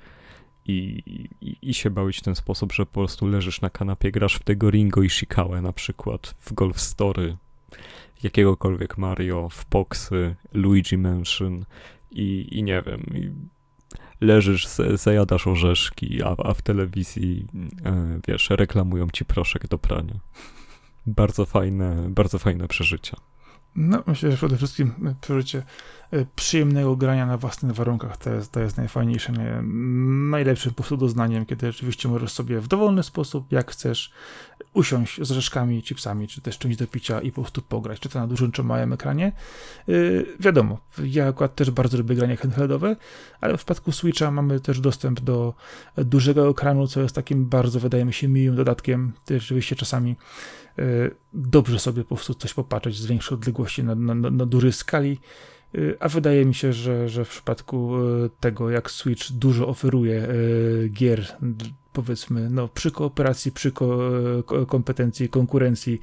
i, 0.65 1.03
i, 1.41 1.57
i 1.69 1.73
się 1.73 1.89
bawić 1.89 2.17
w 2.17 2.21
ten 2.21 2.35
sposób, 2.35 2.73
że 2.73 2.85
po 2.85 2.91
prostu 2.91 3.27
leżysz 3.27 3.61
na 3.61 3.69
kanapie, 3.69 4.11
grasz 4.11 4.35
w 4.35 4.43
tego 4.43 4.69
Ringo 4.69 5.03
i 5.03 5.09
Shikałę 5.09 5.61
na 5.61 5.73
przykład, 5.73 6.35
w 6.39 6.53
Golf 6.53 6.81
Story, 6.81 7.37
jakiegokolwiek 8.23 8.97
Mario, 8.97 9.49
w 9.49 9.65
Poxy, 9.65 10.35
Luigi 10.53 10.97
Mansion 10.97 11.65
i, 12.11 12.47
i 12.51 12.63
nie 12.63 12.81
wiem, 12.81 13.01
i 13.13 13.31
leżysz, 14.21 14.67
zajadasz 14.93 15.47
orzeszki, 15.47 16.23
a, 16.23 16.35
a 16.37 16.53
w 16.53 16.61
telewizji, 16.61 17.47
e, 17.85 18.19
wiesz, 18.27 18.49
reklamują 18.49 19.07
ci 19.09 19.25
proszek 19.25 19.67
do 19.67 19.77
prania 19.77 20.19
bardzo 21.05 21.45
fajne, 21.45 22.09
bardzo 22.09 22.39
fajne 22.39 22.67
przeżycia. 22.67 23.17
No, 23.75 24.03
myślę, 24.07 24.31
że 24.31 24.37
przede 24.37 24.57
wszystkim 24.57 25.15
przeżycie 25.21 25.63
e, 26.11 26.25
przyjemnego 26.35 26.95
grania 26.95 27.25
na 27.25 27.37
własnych 27.37 27.71
warunkach 27.71 28.17
to 28.17 28.29
jest, 28.29 28.51
to 28.51 28.59
jest 28.59 28.77
najfajniejsze, 28.77 29.33
najlepszym 30.31 30.71
po 30.71 30.75
prostu 30.75 30.97
doznaniem, 30.97 31.45
kiedy 31.45 31.71
rzeczywiście 31.71 32.09
możesz 32.09 32.31
sobie 32.31 32.59
w 32.59 32.67
dowolny 32.67 33.03
sposób, 33.03 33.51
jak 33.51 33.71
chcesz, 33.71 34.11
usiąść 34.73 35.21
z 35.21 35.31
rzeczkami, 35.31 35.83
chipsami, 35.83 36.27
czy 36.27 36.41
też 36.41 36.57
czymś 36.57 36.75
do 36.75 36.87
picia 36.87 37.21
i 37.21 37.31
po 37.31 37.41
prostu 37.41 37.61
pograć, 37.61 37.99
czy 37.99 38.09
to 38.09 38.19
na 38.19 38.27
dużym, 38.27 38.51
czy 38.51 38.63
małym 38.63 38.93
ekranie. 38.93 39.31
Yy, 39.87 40.25
wiadomo, 40.39 40.77
ja 41.03 41.27
akurat 41.27 41.55
też 41.55 41.71
bardzo 41.71 41.97
lubię 41.97 42.15
granie 42.15 42.37
handheldowe, 42.37 42.95
ale 43.41 43.53
w 43.53 43.57
przypadku 43.57 43.91
Switcha 43.91 44.31
mamy 44.31 44.59
też 44.59 44.79
dostęp 44.79 45.19
do 45.19 45.53
dużego 45.97 46.49
ekranu, 46.49 46.87
co 46.87 47.01
jest 47.01 47.15
takim 47.15 47.45
bardzo, 47.45 47.79
wydaje 47.79 48.05
mi 48.05 48.13
się, 48.13 48.27
miłym 48.27 48.55
dodatkiem. 48.55 49.13
Też 49.25 49.41
rzeczywiście 49.41 49.75
czasami 49.75 50.15
dobrze 51.33 51.79
sobie 51.79 52.03
po 52.03 52.15
prostu 52.15 52.33
coś 52.33 52.53
popatrzeć 52.53 52.95
z 52.95 53.05
większej 53.05 53.35
odległości 53.35 53.83
na, 53.83 53.95
na, 53.95 54.13
na 54.13 54.45
dużej 54.45 54.73
skali. 54.73 55.19
Yy, 55.73 55.97
a 55.99 56.09
wydaje 56.09 56.45
mi 56.45 56.55
się, 56.55 56.73
że, 56.73 57.09
że 57.09 57.25
w 57.25 57.29
przypadku 57.29 57.97
yy, 57.97 58.29
tego, 58.39 58.69
jak 58.69 58.91
Switch 58.91 59.31
dużo 59.31 59.67
oferuje 59.67 60.27
gier 60.89 61.37
powiedzmy, 61.93 62.49
no, 62.49 62.67
przy 62.67 62.91
kooperacji, 62.91 63.51
przy 63.51 63.71
ko 63.71 63.97
kompetencji, 64.67 65.29
konkurencji, 65.29 65.99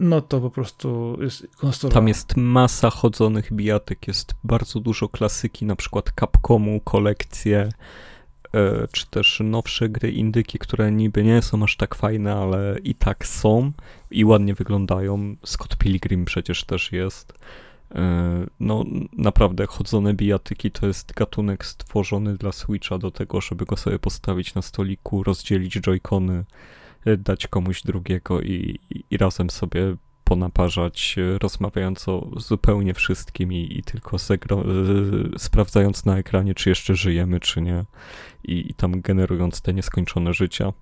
no 0.00 0.20
to 0.20 0.40
po 0.40 0.50
prostu 0.50 1.18
jest 1.20 1.56
konsola. 1.56 1.94
Tam 1.94 2.08
jest 2.08 2.36
masa 2.36 2.90
chodzonych 2.90 3.52
bijatek, 3.52 4.08
jest 4.08 4.34
bardzo 4.44 4.80
dużo 4.80 5.08
klasyki, 5.08 5.64
na 5.64 5.76
przykład 5.76 6.12
Capcomu, 6.20 6.80
kolekcje, 6.80 7.58
e, 7.58 7.72
czy 8.92 9.06
też 9.06 9.40
nowsze 9.44 9.88
gry 9.88 10.12
indyki, 10.12 10.58
które 10.58 10.92
niby 10.92 11.24
nie 11.24 11.42
są 11.42 11.62
aż 11.62 11.76
tak 11.76 11.94
fajne, 11.94 12.34
ale 12.34 12.78
i 12.84 12.94
tak 12.94 13.26
są 13.26 13.72
i 14.10 14.24
ładnie 14.24 14.54
wyglądają. 14.54 15.36
Scott 15.44 15.76
Pilgrim 15.76 16.24
przecież 16.24 16.64
też 16.64 16.92
jest. 16.92 17.38
E, 17.94 18.46
no 18.60 18.84
naprawdę 19.12 19.66
chodzone 19.66 20.14
bijatyki 20.14 20.70
to 20.70 20.86
jest 20.86 21.12
gatunek 21.12 21.66
stworzony 21.66 22.36
dla 22.36 22.52
Switcha 22.52 22.98
do 22.98 23.10
tego, 23.10 23.40
żeby 23.40 23.64
go 23.64 23.76
sobie 23.76 23.98
postawić 23.98 24.54
na 24.54 24.62
stoliku, 24.62 25.22
rozdzielić 25.22 25.80
joycony, 25.80 26.44
e, 27.04 27.16
dać 27.16 27.46
komuś 27.46 27.82
drugiego 27.82 28.40
i, 28.40 28.78
i 29.10 29.16
razem 29.16 29.50
sobie 29.50 29.96
ponaparzać, 30.24 31.16
e, 31.18 31.38
rozmawiając 31.38 32.08
o 32.08 32.30
zupełnie 32.36 32.94
wszystkim 32.94 33.52
i, 33.52 33.78
i 33.78 33.82
tylko 33.82 34.16
sprawdzając 35.38 36.04
na 36.04 36.18
ekranie, 36.18 36.54
czy 36.54 36.68
jeszcze 36.68 36.94
żyjemy, 36.94 37.40
czy 37.40 37.60
nie 37.60 37.84
i, 38.44 38.70
i 38.70 38.74
tam 38.74 39.00
generując 39.00 39.62
te 39.62 39.74
nieskończone 39.74 40.34
życia. 40.34 40.72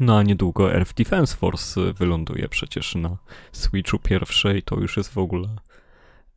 No 0.00 0.18
a 0.18 0.22
niedługo 0.22 0.74
Earth 0.74 0.94
Defense 0.94 1.36
Force 1.36 1.92
wyląduje 1.92 2.48
przecież 2.48 2.94
na 2.94 3.16
Switchu 3.52 3.98
pierwszej, 3.98 4.62
to 4.62 4.80
już 4.80 4.96
jest 4.96 5.12
w 5.12 5.18
ogóle 5.18 5.48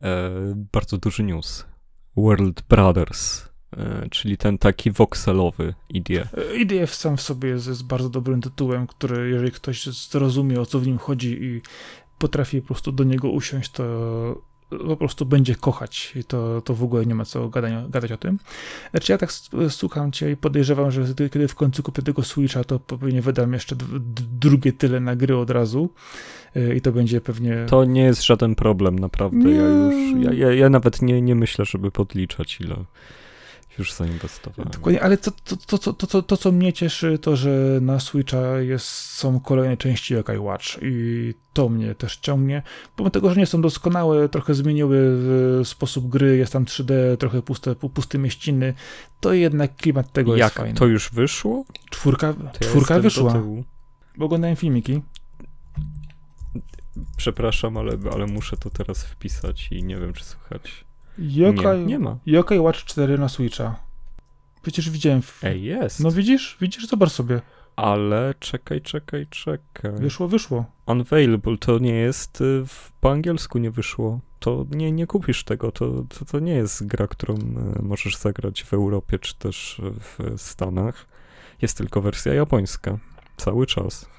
e, 0.02 0.32
bardzo 0.72 0.98
duży 0.98 1.24
news. 1.24 1.66
World 2.18 2.62
Brothers, 2.62 3.50
e, 3.78 4.08
czyli 4.12 4.38
ten 4.38 4.58
taki 4.58 4.92
voxelowy 4.92 5.74
IDF. 5.90 6.36
IDF 6.58 6.96
sam 6.96 7.18
w 7.18 7.22
sobie 7.22 7.50
jest, 7.50 7.68
jest 7.68 7.88
bardzo 7.88 8.10
dobrym 8.10 8.42
tytułem, 8.42 8.88
który 8.88 9.30
jeżeli 9.30 9.52
ktoś 9.52 9.86
zrozumie 9.86 10.62
o 10.62 10.66
co 10.66 10.80
w 10.80 10.88
nim 10.88 10.98
chodzi 10.98 11.44
i 11.44 11.62
potrafi 12.24 12.62
po 12.62 12.68
prostu 12.68 12.92
do 12.92 13.04
niego 13.04 13.30
usiąść, 13.30 13.72
to 13.72 13.84
po 14.70 14.98
prostu 14.98 15.26
będzie 15.26 15.56
kochać 15.56 16.14
i 16.16 16.24
to, 16.24 16.62
to 16.62 16.74
w 16.74 16.84
ogóle 16.84 17.06
nie 17.06 17.16
ma 17.16 17.26
co 17.26 17.50
gadania, 17.50 17.86
gadać 17.90 18.12
o 18.12 18.18
tym. 18.18 18.40
Znaczy 18.92 19.12
ja 19.12 19.18
tak 19.18 19.32
słucham 19.70 20.12
cię 20.12 20.32
i 20.32 20.38
podejrzewam, 20.38 20.92
że 20.92 21.06
kiedy 21.32 21.48
w 21.48 21.56
końcu 21.56 21.84
kupię 21.84 22.02
tego 22.02 22.24
Switcha, 22.24 22.64
to 22.64 22.80
pewnie 22.80 23.22
wydam 23.22 23.54
jeszcze 23.54 23.76
drugie 24.40 24.74
tyle 24.74 25.00
na 25.00 25.16
gry 25.16 25.38
od 25.38 25.50
razu 25.50 25.90
y, 26.56 26.76
i 26.76 26.82
to 26.82 26.92
będzie 26.92 27.22
pewnie... 27.22 27.66
To 27.70 27.86
nie 27.86 28.04
jest 28.04 28.24
żaden 28.24 28.56
problem, 28.56 29.00
naprawdę. 29.00 29.38
Nie. 29.38 29.56
Ja 29.56 29.68
już, 29.68 30.26
ja, 30.26 30.34
ja, 30.34 30.54
ja 30.54 30.70
nawet 30.70 31.02
nie, 31.02 31.22
nie 31.22 31.36
myślę, 31.36 31.66
żeby 31.66 31.92
podliczać 31.92 32.62
ile 32.62 32.76
już 33.80 33.94
zainwestowałem. 33.94 34.72
Dokładnie, 34.72 35.02
ale 35.04 35.18
to, 35.18 35.32
to, 35.32 35.56
to, 35.56 35.78
to, 35.78 35.94
to, 35.94 36.08
to, 36.08 36.22
to, 36.22 36.38
co 36.38 36.52
mnie 36.52 36.74
cieszy, 36.74 37.20
to 37.20 37.36
że 37.36 37.80
na 37.82 38.00
Switcha 38.00 38.60
jest, 38.60 38.86
są 38.88 39.40
kolejne 39.40 39.78
części 39.78 40.14
Yokai 40.14 40.38
Watch 40.38 40.66
i 40.82 41.34
to 41.54 41.70
mnie 41.70 41.96
też 41.96 42.18
ciągnie. 42.18 42.64
Pomimo 42.96 43.10
tego, 43.12 43.30
że 43.30 43.40
nie 43.40 43.46
są 43.46 43.62
doskonałe, 43.62 44.30
trochę 44.30 44.54
zmieniły 44.54 45.18
sposób 45.64 46.10
gry, 46.10 46.38
jest 46.38 46.54
tam 46.54 46.66
3D, 46.66 47.18
trochę 47.18 47.42
puste, 47.42 47.76
puste 47.76 48.18
mieściny, 48.18 48.74
to 49.20 49.34
jednak 49.34 49.76
klimat 49.76 50.12
tego 50.12 50.36
Jak 50.36 50.46
jest 50.46 50.56
fajny. 50.56 50.80
to 50.80 50.86
już 50.86 51.10
wyszło? 51.10 51.66
Czwórka, 51.90 52.34
czwórka 52.60 53.00
wyszła. 53.00 53.44
Bo 54.18 54.26
oglądałem 54.26 54.56
filmiki. 54.56 55.02
Przepraszam, 57.18 57.78
ale, 57.78 57.92
ale 58.14 58.26
muszę 58.26 58.58
to 58.58 58.70
teraz 58.70 59.04
wpisać 59.04 59.68
i 59.72 59.84
nie 59.84 59.98
wiem, 59.98 60.14
czy 60.14 60.24
słychać. 60.24 60.86
Yokai, 61.18 61.80
nie, 61.80 61.86
nie 61.86 62.00
ma. 62.00 62.18
Yokai 62.26 62.60
Watch 62.60 62.80
4 62.80 63.18
na 63.18 63.30
Switcha. 63.30 63.76
Przecież 64.62 64.90
widziałem. 64.90 65.22
W... 65.22 65.44
Ej, 65.44 65.64
jest. 65.64 66.00
No 66.00 66.12
widzisz? 66.12 66.58
Widzisz? 66.62 66.88
Zobacz 66.88 67.12
sobie. 67.12 67.42
Ale 67.76 68.34
czekaj, 68.40 68.82
czekaj, 68.82 69.28
czekaj. 69.30 69.92
Wyszło, 69.96 70.28
wyszło. 70.28 70.66
Unavailable 70.86 71.58
to 71.58 71.80
nie 71.80 71.94
jest, 71.94 72.42
y, 72.42 72.66
w, 72.66 72.92
po 73.02 73.12
angielsku 73.12 73.60
nie 73.60 73.72
wyszło. 73.72 74.20
To 74.40 74.66
nie, 74.72 74.92
nie 74.92 75.08
kupisz 75.08 75.44
tego, 75.44 75.72
to, 75.72 76.04
to, 76.20 76.26
to 76.26 76.40
nie 76.40 76.54
jest 76.54 76.88
gra, 76.88 77.08
którą 77.08 77.36
y, 77.36 77.82
możesz 77.82 78.18
zagrać 78.18 78.64
w 78.64 78.74
Europie 78.74 79.20
czy 79.20 79.36
też 79.36 79.82
w 80.00 80.42
Stanach. 80.42 81.06
Jest 81.62 81.78
tylko 81.78 82.02
wersja 82.02 82.34
japońska. 82.34 82.98
Cały 83.38 83.66
czas. 83.66 84.10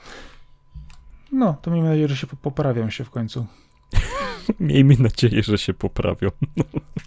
No, 1.33 1.57
to 1.63 1.71
miejmy 1.71 1.89
nadzieję, 1.89 2.09
że 2.09 2.17
się 2.17 2.27
poprawią 2.27 2.91
się 2.91 3.05
w 3.05 3.11
końcu. 3.11 3.47
Miejmy 4.61 4.97
nadzieję, 4.99 5.43
że 5.43 5.59
się 5.59 5.75
poprawią. 5.75 6.29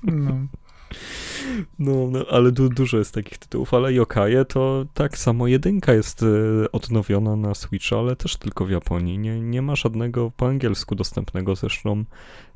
No. 0.03 0.47
No, 1.79 2.07
no 2.11 2.25
ale 2.31 2.51
du 2.51 2.69
dużo 2.69 2.97
jest 2.97 3.13
takich 3.13 3.37
tytułów, 3.37 3.73
ale 3.73 3.93
Yokaje 3.93 4.45
to 4.45 4.85
tak 4.93 5.17
samo 5.17 5.47
jedynka 5.47 5.93
jest 5.93 6.23
y, 6.23 6.71
odnowiona 6.71 7.35
na 7.35 7.55
Switcha, 7.55 7.99
ale 7.99 8.15
też 8.15 8.37
tylko 8.37 8.65
w 8.65 8.69
Japonii. 8.69 9.17
Nie, 9.17 9.41
nie 9.41 9.61
ma 9.61 9.75
żadnego 9.75 10.31
po 10.37 10.47
angielsku 10.47 10.95
dostępnego, 10.95 11.55
zresztą 11.55 12.03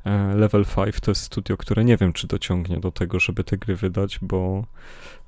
e, 0.04 0.34
Level 0.34 0.64
5 0.76 1.00
to 1.00 1.10
jest 1.10 1.22
studio, 1.22 1.56
które 1.56 1.84
nie 1.84 1.96
wiem, 1.96 2.12
czy 2.12 2.26
dociągnie 2.26 2.80
do 2.80 2.90
tego, 2.92 3.20
żeby 3.20 3.44
te 3.44 3.56
gry 3.56 3.76
wydać, 3.76 4.18
bo 4.22 4.64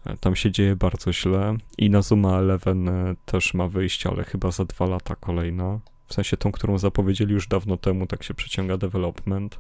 e, 0.07 0.17
tam 0.17 0.37
się 0.37 0.51
dzieje 0.51 0.77
bardzo 0.77 1.13
źle 1.13 1.57
i 1.79 1.91
Nazuma 1.91 2.39
Eleven 2.39 2.89
e, 2.89 3.15
też 3.25 3.55
ma 3.55 3.69
wyjść, 3.69 4.07
ale 4.07 4.25
chyba 4.25 4.51
za 4.51 4.65
dwa 4.65 4.87
lata 4.87 5.17
kolejna. 5.17 5.81
W 6.07 6.15
sensie 6.15 6.37
tą, 6.37 6.53
którą 6.53 6.79
zapowiedzieli 6.79 7.35
już 7.35 7.49
dawno 7.49 7.77
temu, 7.77 8.07
tak 8.07 8.23
się 8.23 8.35
przeciąga 8.35 8.77
development. 8.77 9.59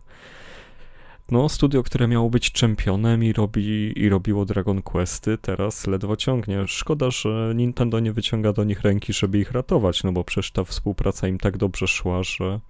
No, 1.31 1.49
studio, 1.49 1.83
które 1.83 2.09
miało 2.09 2.31
być 2.31 2.53
czempionem 2.53 3.25
i, 3.25 3.33
robi, 3.33 3.93
i 4.03 4.09
robiło 4.09 4.45
Dragon 4.45 4.83
Questy, 4.83 5.39
teraz 5.39 5.87
ledwo 5.87 6.17
ciągnie. 6.17 6.65
Szkoda, 6.67 7.11
że 7.11 7.53
Nintendo 7.55 8.01
nie 8.01 8.13
wyciąga 8.13 8.53
do 8.53 8.65
nich 8.65 8.81
ręki, 8.81 9.13
żeby 9.13 9.39
ich 9.39 9.53
ratować, 9.53 10.03
no 10.03 10.13
bo 10.13 10.25
przecież 10.25 10.51
ta 10.51 10.65
współpraca 10.65 11.29
im 11.29 11.39
tak 11.39 11.57
dobrze 11.57 11.87
szła, 11.87 12.23
że 12.23 12.61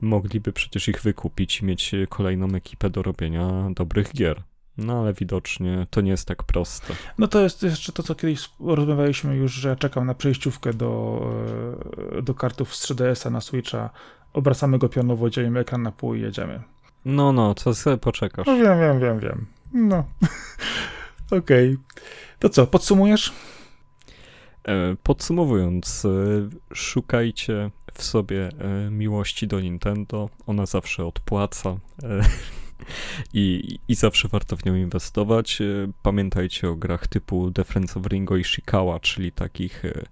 mogliby 0.00 0.52
przecież 0.52 0.88
ich 0.88 1.02
wykupić 1.02 1.60
i 1.60 1.64
mieć 1.64 1.94
kolejną 2.08 2.46
ekipę 2.46 2.90
do 2.90 3.02
robienia 3.02 3.70
dobrych 3.74 4.12
gier. 4.12 4.42
No 4.78 5.00
ale 5.00 5.12
widocznie 5.12 5.86
to 5.90 6.00
nie 6.00 6.10
jest 6.10 6.28
tak 6.28 6.42
proste. 6.42 6.94
No 7.18 7.28
to 7.28 7.40
jest 7.40 7.62
jeszcze 7.62 7.92
to, 7.92 8.02
co 8.02 8.14
kiedyś 8.14 8.50
rozmawialiśmy 8.60 9.36
już, 9.36 9.52
że 9.52 9.76
czekam 9.76 10.06
na 10.06 10.14
przejściówkę 10.14 10.74
do, 10.74 11.22
e, 12.18 12.22
do 12.22 12.34
kartów 12.34 12.76
z 12.76 12.92
3DS-a 12.92 13.30
na 13.30 13.40
Switcha. 13.40 13.90
Obracamy 14.32 14.78
go 14.78 14.88
pionowo, 14.88 15.30
dzielimy 15.30 15.60
ekran 15.60 15.82
na 15.82 15.92
pół 15.92 16.14
i 16.14 16.20
jedziemy. 16.20 16.62
No, 17.04 17.32
no, 17.32 17.54
co 17.54 17.74
sobie 17.74 17.96
poczekasz. 17.96 18.46
No 18.46 18.56
wiem, 18.56 18.80
wiem, 18.80 19.00
wiem, 19.00 19.18
wiem. 19.20 19.46
No. 19.72 20.04
Okej. 21.38 21.68
Okay. 21.68 21.78
To 22.38 22.48
co, 22.48 22.66
podsumujesz? 22.66 23.32
E, 24.68 24.96
podsumowując, 25.02 26.04
e, 26.04 26.08
szukajcie 26.74 27.70
w 27.94 28.02
sobie 28.02 28.48
miłości 28.90 29.46
do 29.46 29.60
Nintendo. 29.60 30.28
Ona 30.46 30.66
zawsze 30.66 31.06
odpłaca 31.06 31.76
i, 33.34 33.78
i 33.88 33.94
zawsze 33.94 34.28
warto 34.28 34.56
w 34.56 34.64
nią 34.64 34.74
inwestować. 34.74 35.60
E, 35.60 35.64
pamiętajcie 36.02 36.68
o 36.68 36.74
grach 36.74 37.06
typu 37.06 37.50
Defense 37.50 38.00
of 38.00 38.06
Ringo 38.06 38.36
i 38.36 38.44
Shikawa, 38.44 39.00
czyli 39.00 39.32
takich 39.32 39.84
e, 39.84 40.04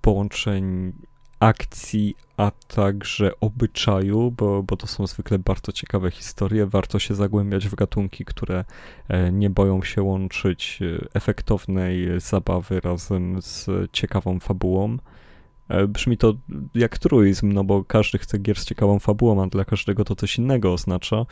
połączeń 0.00 0.92
akcji, 1.40 2.16
a 2.36 2.50
także 2.50 3.40
obyczaju, 3.40 4.30
bo, 4.30 4.62
bo 4.62 4.76
to 4.76 4.86
są 4.86 5.06
zwykle 5.06 5.38
bardzo 5.38 5.72
ciekawe 5.72 6.10
historie. 6.10 6.66
Warto 6.66 6.98
się 6.98 7.14
zagłębiać 7.14 7.68
w 7.68 7.74
gatunki, 7.74 8.24
które 8.24 8.64
e, 9.08 9.32
nie 9.32 9.50
boją 9.50 9.82
się 9.82 10.02
łączyć 10.02 10.80
efektownej 11.14 12.08
zabawy 12.20 12.80
razem 12.80 13.42
z 13.42 13.70
ciekawą 13.92 14.40
fabułą. 14.40 14.98
Brzmi 15.88 16.16
to 16.16 16.34
jak 16.74 16.98
truizm, 16.98 17.52
no 17.52 17.64
bo 17.64 17.84
każdy 17.84 18.18
chce 18.18 18.38
gier 18.38 18.58
z 18.58 18.64
ciekawą 18.64 18.98
fabułą, 18.98 19.42
a 19.42 19.46
dla 19.46 19.64
każdego 19.64 20.04
to 20.04 20.16
coś 20.16 20.38
innego 20.38 20.72
oznacza 20.72 21.26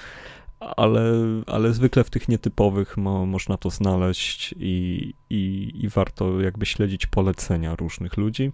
ale, 0.76 1.12
ale 1.46 1.72
zwykle 1.72 2.04
w 2.04 2.10
tych 2.10 2.28
nietypowych 2.28 2.96
mo, 2.96 3.26
można 3.26 3.56
to 3.56 3.70
znaleźć 3.70 4.54
i, 4.58 5.14
i, 5.30 5.72
i 5.74 5.88
warto 5.88 6.40
jakby 6.40 6.66
śledzić 6.66 7.06
polecenia 7.06 7.76
różnych 7.76 8.16
ludzi. 8.16 8.52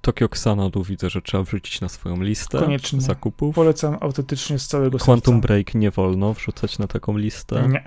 Tokyo 0.00 0.26
Xanadu 0.26 0.82
widzę, 0.82 1.10
że 1.10 1.22
trzeba 1.22 1.44
wrzucić 1.44 1.80
na 1.80 1.88
swoją 1.88 2.22
listę 2.22 2.58
Koniecznie. 2.58 3.00
zakupów. 3.00 3.54
Polecam 3.54 3.96
autentycznie 4.00 4.58
z 4.58 4.66
całego 4.66 4.98
Quantum 4.98 5.34
serca. 5.34 5.46
Break 5.46 5.74
nie 5.74 5.90
wolno 5.90 6.34
wrzucać 6.34 6.78
na 6.78 6.86
taką 6.86 7.16
listę. 7.16 7.68
Nie. 7.68 7.84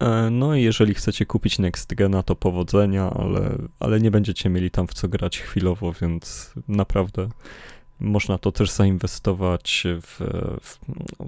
E, 0.00 0.30
no 0.30 0.54
i 0.54 0.62
jeżeli 0.62 0.94
chcecie 0.94 1.26
kupić 1.26 1.58
Next 1.58 1.94
Gena, 1.94 2.22
to 2.22 2.36
powodzenia, 2.36 3.10
ale, 3.10 3.58
ale 3.80 4.00
nie 4.00 4.10
będziecie 4.10 4.50
mieli 4.50 4.70
tam 4.70 4.86
w 4.86 4.94
co 4.94 5.08
grać 5.08 5.38
chwilowo, 5.38 5.92
więc 5.92 6.54
naprawdę 6.68 7.28
można 8.00 8.38
to 8.38 8.52
też 8.52 8.70
zainwestować 8.70 9.84
w, 10.02 10.20
w, 10.62 10.78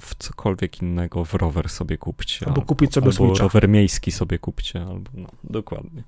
w 0.01 0.15
cokolwiek 0.15 0.83
innego, 0.83 1.25
w 1.25 1.35
rower 1.35 1.69
sobie 1.69 1.99
kupcie. 1.99 2.47
Albo, 2.47 2.61
albo 2.61 2.67
kupić 2.67 2.95
sobie 2.95 3.07
albo 3.07 3.27
Switcha. 3.27 3.43
rower 3.43 3.69
miejski 3.69 4.13
sobie 4.13 4.39
kupcie, 4.39 4.83
albo 4.83 5.11
no, 5.15 5.29
dokładnie. 5.45 6.03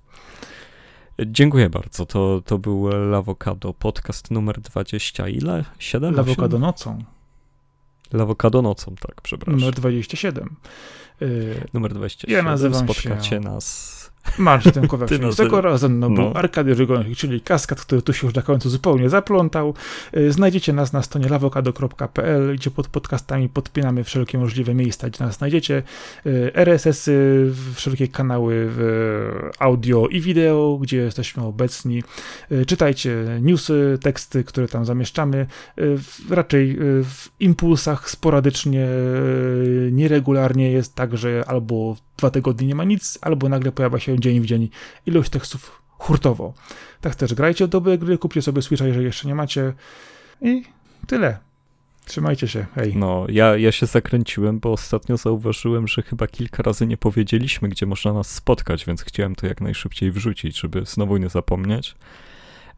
Dziękuję 1.27 1.70
bardzo. 1.70 2.07
To, 2.07 2.43
to 2.47 2.59
był 2.59 2.89
Lawokado 2.89 3.74
podcast 3.74 4.31
numer 4.31 4.61
20 4.61 5.28
ile? 5.28 5.65
7? 5.78 6.15
Lawokado 6.15 6.59
nocą. 6.59 7.05
Lawokado 8.12 8.62
nocą, 8.62 8.95
tak, 9.01 9.20
przepraszam. 9.23 9.61
Numer 9.61 9.74
27. 9.74 10.57
Yy, 11.20 11.66
numer 11.74 11.95
27. 11.95 12.36
Ja 12.36 12.43
nazywam 12.51 12.85
Spotkacie 12.85 13.31
się... 13.31 13.41
nas 13.41 14.03
Marcin 14.38 14.72
Tymkowiak, 14.72 15.09
czyli 15.09 15.34
tego 15.36 15.60
razem 15.60 15.98
no, 15.98 16.10
był 16.10 16.30
Arkady 16.34 16.74
Żygonek, 16.74 17.16
czyli 17.16 17.40
kaskad, 17.40 17.80
który 17.80 18.02
tu 18.02 18.12
się 18.12 18.26
już 18.26 18.34
na 18.34 18.42
końcu 18.42 18.70
zupełnie 18.70 19.10
zaplątał. 19.10 19.74
Y, 20.16 20.32
znajdziecie 20.32 20.72
nas 20.72 20.92
na 20.92 21.02
stronie 21.02 21.28
lawokado.pl, 21.28 22.55
gdzie 22.56 22.70
pod 22.70 22.88
podcastami 22.88 23.48
podpinamy 23.48 24.05
wszelkie 24.05 24.38
możliwe 24.38 24.74
miejsca, 24.74 25.10
gdzie 25.10 25.24
nas 25.24 25.36
znajdziecie. 25.36 25.82
Y, 26.26 26.51
RSS-y, 26.55 27.52
wszelkie 27.74 28.09
kanały 28.09 28.70
audio 29.59 30.06
i 30.06 30.20
wideo, 30.20 30.78
gdzie 30.82 30.96
jesteśmy 30.96 31.42
obecni. 31.42 32.02
Y, 32.52 32.66
czytajcie 32.66 33.38
newsy, 33.40 33.98
teksty, 34.02 34.44
które 34.44 34.68
tam 34.68 34.84
zamieszczamy. 34.84 35.46
Raczej 36.30 36.76
w 37.05 37.28
impulsach 37.40 38.10
sporadycznie, 38.10 38.88
nieregularnie 39.92 40.72
jest 40.72 40.94
tak, 40.94 41.16
że 41.16 41.44
albo 41.46 41.96
dwa 42.16 42.31
tygodnie 42.31 42.66
nie 42.66 42.74
ma 42.74 42.85
nic, 42.85 43.19
albo 43.23 43.49
nagle 43.49 43.73
pojawia 43.73 43.99
się 43.99 44.20
dzień 44.20 44.41
w 44.41 44.47
dzień 44.47 44.69
ilość 45.07 45.31
tekstów 45.31 45.82
hurtowo. 45.99 46.55
Tak 47.01 47.15
też 47.15 47.35
grajcie 47.35 47.66
w 47.66 47.69
dobre 47.69 47.99
gry, 47.99 48.19
kupcie 48.19 48.43
sobie 48.43 48.62
Switcha, 48.62 48.86
jeżeli 48.86 49.07
jeszcze 49.07 49.28
nie 49.28 49.35
macie 49.35 49.73
i 50.41 50.62
tyle. 51.07 51.39
Trzymajcie 52.05 52.49
się, 52.49 52.66
hej. 52.74 52.97
No, 52.97 53.27
ja, 53.28 53.57
ja 53.57 53.73
się 53.73 53.86
zakręciłem, 53.86 54.61
bo 54.61 54.73
ostatnio 54.73 55.16
zauważyłem, 55.16 55.89
że 55.89 56.03
chyba 56.03 56.27
kilka 56.27 56.62
razy 56.62 56.86
nie 56.86 56.97
powiedzieliśmy, 56.97 57.69
gdzie 57.69 57.86
można 57.86 58.12
nas 58.12 58.31
spotkać, 58.31 58.86
więc 58.86 59.03
chciałem 59.03 59.35
to 59.35 59.47
jak 59.47 59.61
najszybciej 59.61 60.12
wrzucić, 60.12 60.61
żeby 60.61 60.82
znowu 60.85 61.16
nie 61.16 61.28
zapomnieć. 61.28 61.95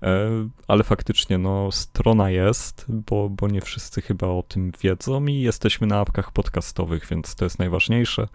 E, 0.03 0.31
ale 0.69 0.85
faktycznie, 0.85 1.39
no, 1.39 1.73
strona 1.73 2.31
jest, 2.31 2.85
bo, 2.89 3.29
bo 3.29 3.49
nie 3.49 3.61
wszyscy 3.61 4.03
chyba 4.03 4.27
o 4.27 4.43
tym 4.49 4.73
wiedzą 4.81 5.27
i 5.27 5.41
jesteśmy 5.41 5.87
na 5.87 6.01
apkach 6.01 6.33
podcastowych, 6.33 7.07
więc 7.11 7.35
to 7.35 7.45
jest 7.45 7.59
najważniejsze. 7.59 8.29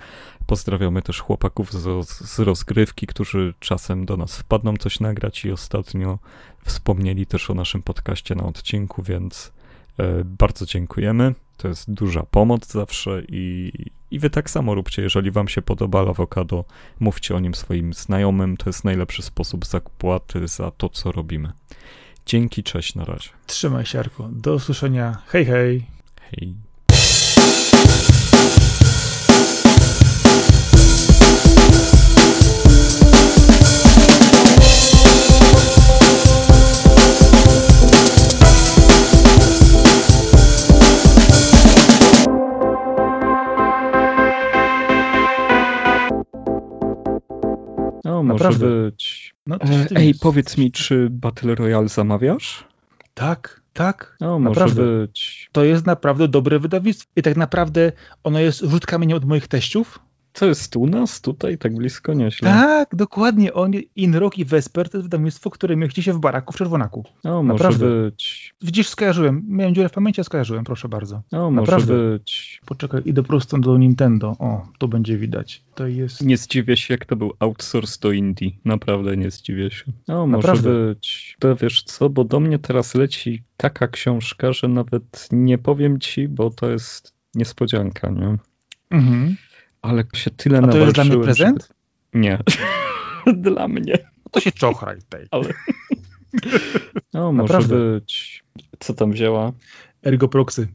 Pozdrawiamy 0.46 1.02
też 1.02 1.20
chłopaków 1.20 1.74
z, 1.74 2.08
z 2.10 2.40
rozgrywki, 2.40 3.08
którzy 3.08 3.54
czasem 3.60 4.06
do 4.06 4.18
nas 4.18 4.38
wpadną 4.38 4.78
coś 4.78 5.00
nagrać 5.00 5.46
i 5.46 5.52
ostatnio 5.52 6.20
wspomnieli 6.66 7.26
też 7.26 7.50
o 7.50 7.54
naszym 7.54 7.82
podcaście 7.82 8.36
na 8.36 8.44
odcinku, 8.44 9.04
więc 9.04 9.52
e, 10.00 10.24
bardzo 10.24 10.66
dziękujemy. 10.66 11.34
To 11.62 11.68
jest 11.68 11.94
duża 11.94 12.24
pomoc 12.24 12.72
zawsze 12.72 13.22
i, 13.28 13.72
i 14.12 14.20
wy 14.20 14.30
tak 14.30 14.50
samo 14.50 14.76
róbcie. 14.76 15.02
Jeżeli 15.02 15.32
wam 15.32 15.48
się 15.48 15.62
podoba 15.62 16.00
awokado, 16.00 16.66
mówcie 17.00 17.36
o 17.36 17.40
nim 17.40 17.56
swoim 17.56 17.94
znajomym. 17.94 18.58
To 18.58 18.70
jest 18.70 18.84
najlepszy 18.84 19.22
sposób 19.22 19.66
zapłaty 19.66 20.48
za 20.48 20.72
to, 20.72 20.90
co 20.90 21.12
robimy. 21.12 21.52
Dzięki, 22.26 22.64
cześć, 22.64 22.96
na 22.96 23.06
razie. 23.06 23.30
Trzymaj 23.46 23.86
się, 23.86 24.00
Arku. 24.00 24.28
Do 24.32 24.54
usłyszenia. 24.54 25.18
Hej, 25.28 25.46
hej. 25.46 25.86
Hej. 26.22 26.56
No, 48.24 48.34
może 48.34 48.44
Naprawdę. 48.44 48.68
być. 48.92 49.34
No, 49.48 49.56
E, 49.56 49.88
Ej, 49.96 50.08
jest. 50.08 50.22
powiedz 50.22 50.58
mi, 50.58 50.72
czy 50.72 51.08
Battle 51.12 51.56
Royale 51.56 51.88
zamawiasz? 51.88 52.68
Tak, 53.14 53.62
tak. 53.74 54.18
No, 54.20 54.40
może 54.40 54.60
Naprawdę. 54.60 54.84
być. 55.08 55.50
To 55.52 55.64
jest 55.64 55.86
naprawdę 55.86 56.28
dobre 56.28 56.60
wydawnictwo. 56.60 57.12
I 57.16 57.22
tak 57.22 57.38
naprawdę 57.38 57.92
ono 58.24 58.40
jest 58.40 58.60
rzut 58.60 58.86
kamienia 58.86 59.16
od 59.16 59.26
moich 59.26 59.48
teściów. 59.48 60.00
Co 60.34 60.46
jest 60.46 60.76
u 60.76 60.88
nas, 60.88 61.22
tutaj, 61.22 61.58
tak 61.58 61.76
blisko, 61.76 62.14
nieźle. 62.14 62.50
Tak, 62.50 62.96
dokładnie. 62.96 63.54
On, 63.54 63.72
Inrock 63.96 64.38
i 64.38 64.46
Vesper 64.46 64.90
to 64.90 64.98
jest 64.98 65.06
wydawnictwo, 65.06 65.50
które 65.50 65.76
mieści 65.76 66.04
się 66.04 66.14
w 66.14 66.20
baraku 66.20 66.54
w 66.54 66.56
Czerwonaku. 66.56 67.04
Może 67.24 67.44
Naprawdę. 67.44 67.86
być. 68.02 68.54
Widzisz, 68.62 68.88
skojarzyłem. 68.88 69.44
Miałem 69.48 69.76
dziurę 69.76 69.90
w 69.90 69.92
pamięci, 69.92 70.22
a 70.22 70.24
skojarzyłem, 70.24 70.64
proszę 70.64 70.90
bardzo. 70.90 71.22
Może 71.32 71.52
Naprawdę. 71.52 71.94
być. 71.94 72.62
Poczekaj, 72.66 73.02
idę 73.06 73.24
prosto 73.24 73.58
do 73.58 73.78
Nintendo. 73.78 74.36
O, 74.40 74.68
to 74.78 74.88
będzie 74.88 75.18
widać. 75.18 75.64
To 75.76 75.88
jest... 75.88 76.22
Nie 76.22 76.38
zdziwię 76.38 76.78
się, 76.78 76.94
jak 76.94 77.06
to 77.06 77.16
był 77.16 77.34
outsource 77.40 78.00
do 78.02 78.12
Indii. 78.12 78.60
Naprawdę 78.66 79.18
nie 79.18 79.32
zdziwię 79.32 79.72
się. 79.72 79.92
No, 80.08 80.28
może 80.28 80.48
Naprawdę. 80.48 80.70
być. 80.88 81.36
To 81.40 81.56
wiesz 81.56 81.84
co, 81.84 82.10
bo 82.10 82.24
do 82.24 82.40
mnie 82.40 82.60
teraz 82.60 82.96
leci 82.96 83.44
taka 83.58 83.88
książka, 83.88 84.54
że 84.54 84.68
nawet 84.68 85.28
nie 85.32 85.58
powiem 85.58 86.00
ci, 86.00 86.28
bo 86.28 86.50
to 86.50 86.70
jest 86.70 87.14
niespodzianka, 87.36 88.10
nie? 88.10 88.38
Mhm. 88.90 89.36
Ale 89.82 90.04
się 90.14 90.32
tyle 90.32 90.60
A 90.60 90.68
to 90.68 90.78
jest 90.78 90.94
dla 90.94 91.04
mnie 91.04 91.18
prezent? 91.18 91.62
Żeby... 91.62 91.74
Nie. 92.26 92.40
dla 93.48 93.68
mnie. 93.68 93.98
To 94.32 94.40
się 94.40 94.52
czochraj 94.52 94.98
tej. 95.10 95.28
Ale... 95.32 95.46
No, 97.14 97.32
może 97.32 97.54
Naprawdę. 97.54 97.76
być. 97.76 98.44
Co 98.80 98.94
tam 98.94 99.12
wzięła? 99.12 99.52
Ergo 100.06 100.28
Proxy. 100.28 100.68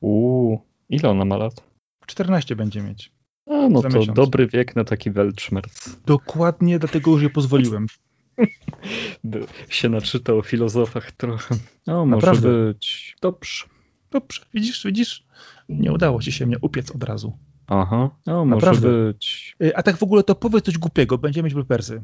Uuu, 0.00 0.60
ile 0.88 1.10
ona 1.10 1.24
ma 1.24 1.36
lat? 1.36 1.62
14 2.06 2.56
będzie 2.56 2.82
mieć. 2.82 3.12
A, 3.46 3.68
no 3.68 3.82
to 3.82 3.88
miesiąc. 3.88 4.16
dobry 4.16 4.46
wiek 4.46 4.76
na 4.76 4.84
taki 4.84 5.10
welczmerc. 5.10 5.96
Dokładnie 6.06 6.78
dlatego 6.78 7.10
już 7.10 7.22
je 7.22 7.30
pozwoliłem. 7.30 7.86
By 9.24 9.46
się 9.68 9.88
naczytał 9.88 10.38
o 10.38 10.42
filozofach 10.42 11.12
trochę. 11.12 11.54
No, 11.86 12.06
może 12.06 12.26
Naprawdę. 12.26 12.48
być. 12.48 13.16
Dobrze. 13.20 13.64
Dobrze, 14.10 14.42
widzisz, 14.54 14.86
widzisz? 14.86 15.26
Nie 15.68 15.92
udało 15.92 16.22
ci 16.22 16.32
się 16.32 16.46
mnie 16.46 16.56
upiec 16.60 16.90
od 16.90 17.04
razu. 17.04 17.38
Aha, 17.68 18.10
no 18.26 18.44
może 18.44 18.66
Naprawdę. 18.66 18.88
być. 19.12 19.56
Y, 19.62 19.76
A 19.76 19.82
tak 19.82 19.96
w 19.96 20.02
ogóle 20.02 20.22
to 20.22 20.34
powiedz 20.34 20.64
coś 20.64 20.78
głupiego, 20.78 21.18
będziemy 21.18 21.44
mieć 21.44 21.54
bloopersy. 21.54 22.02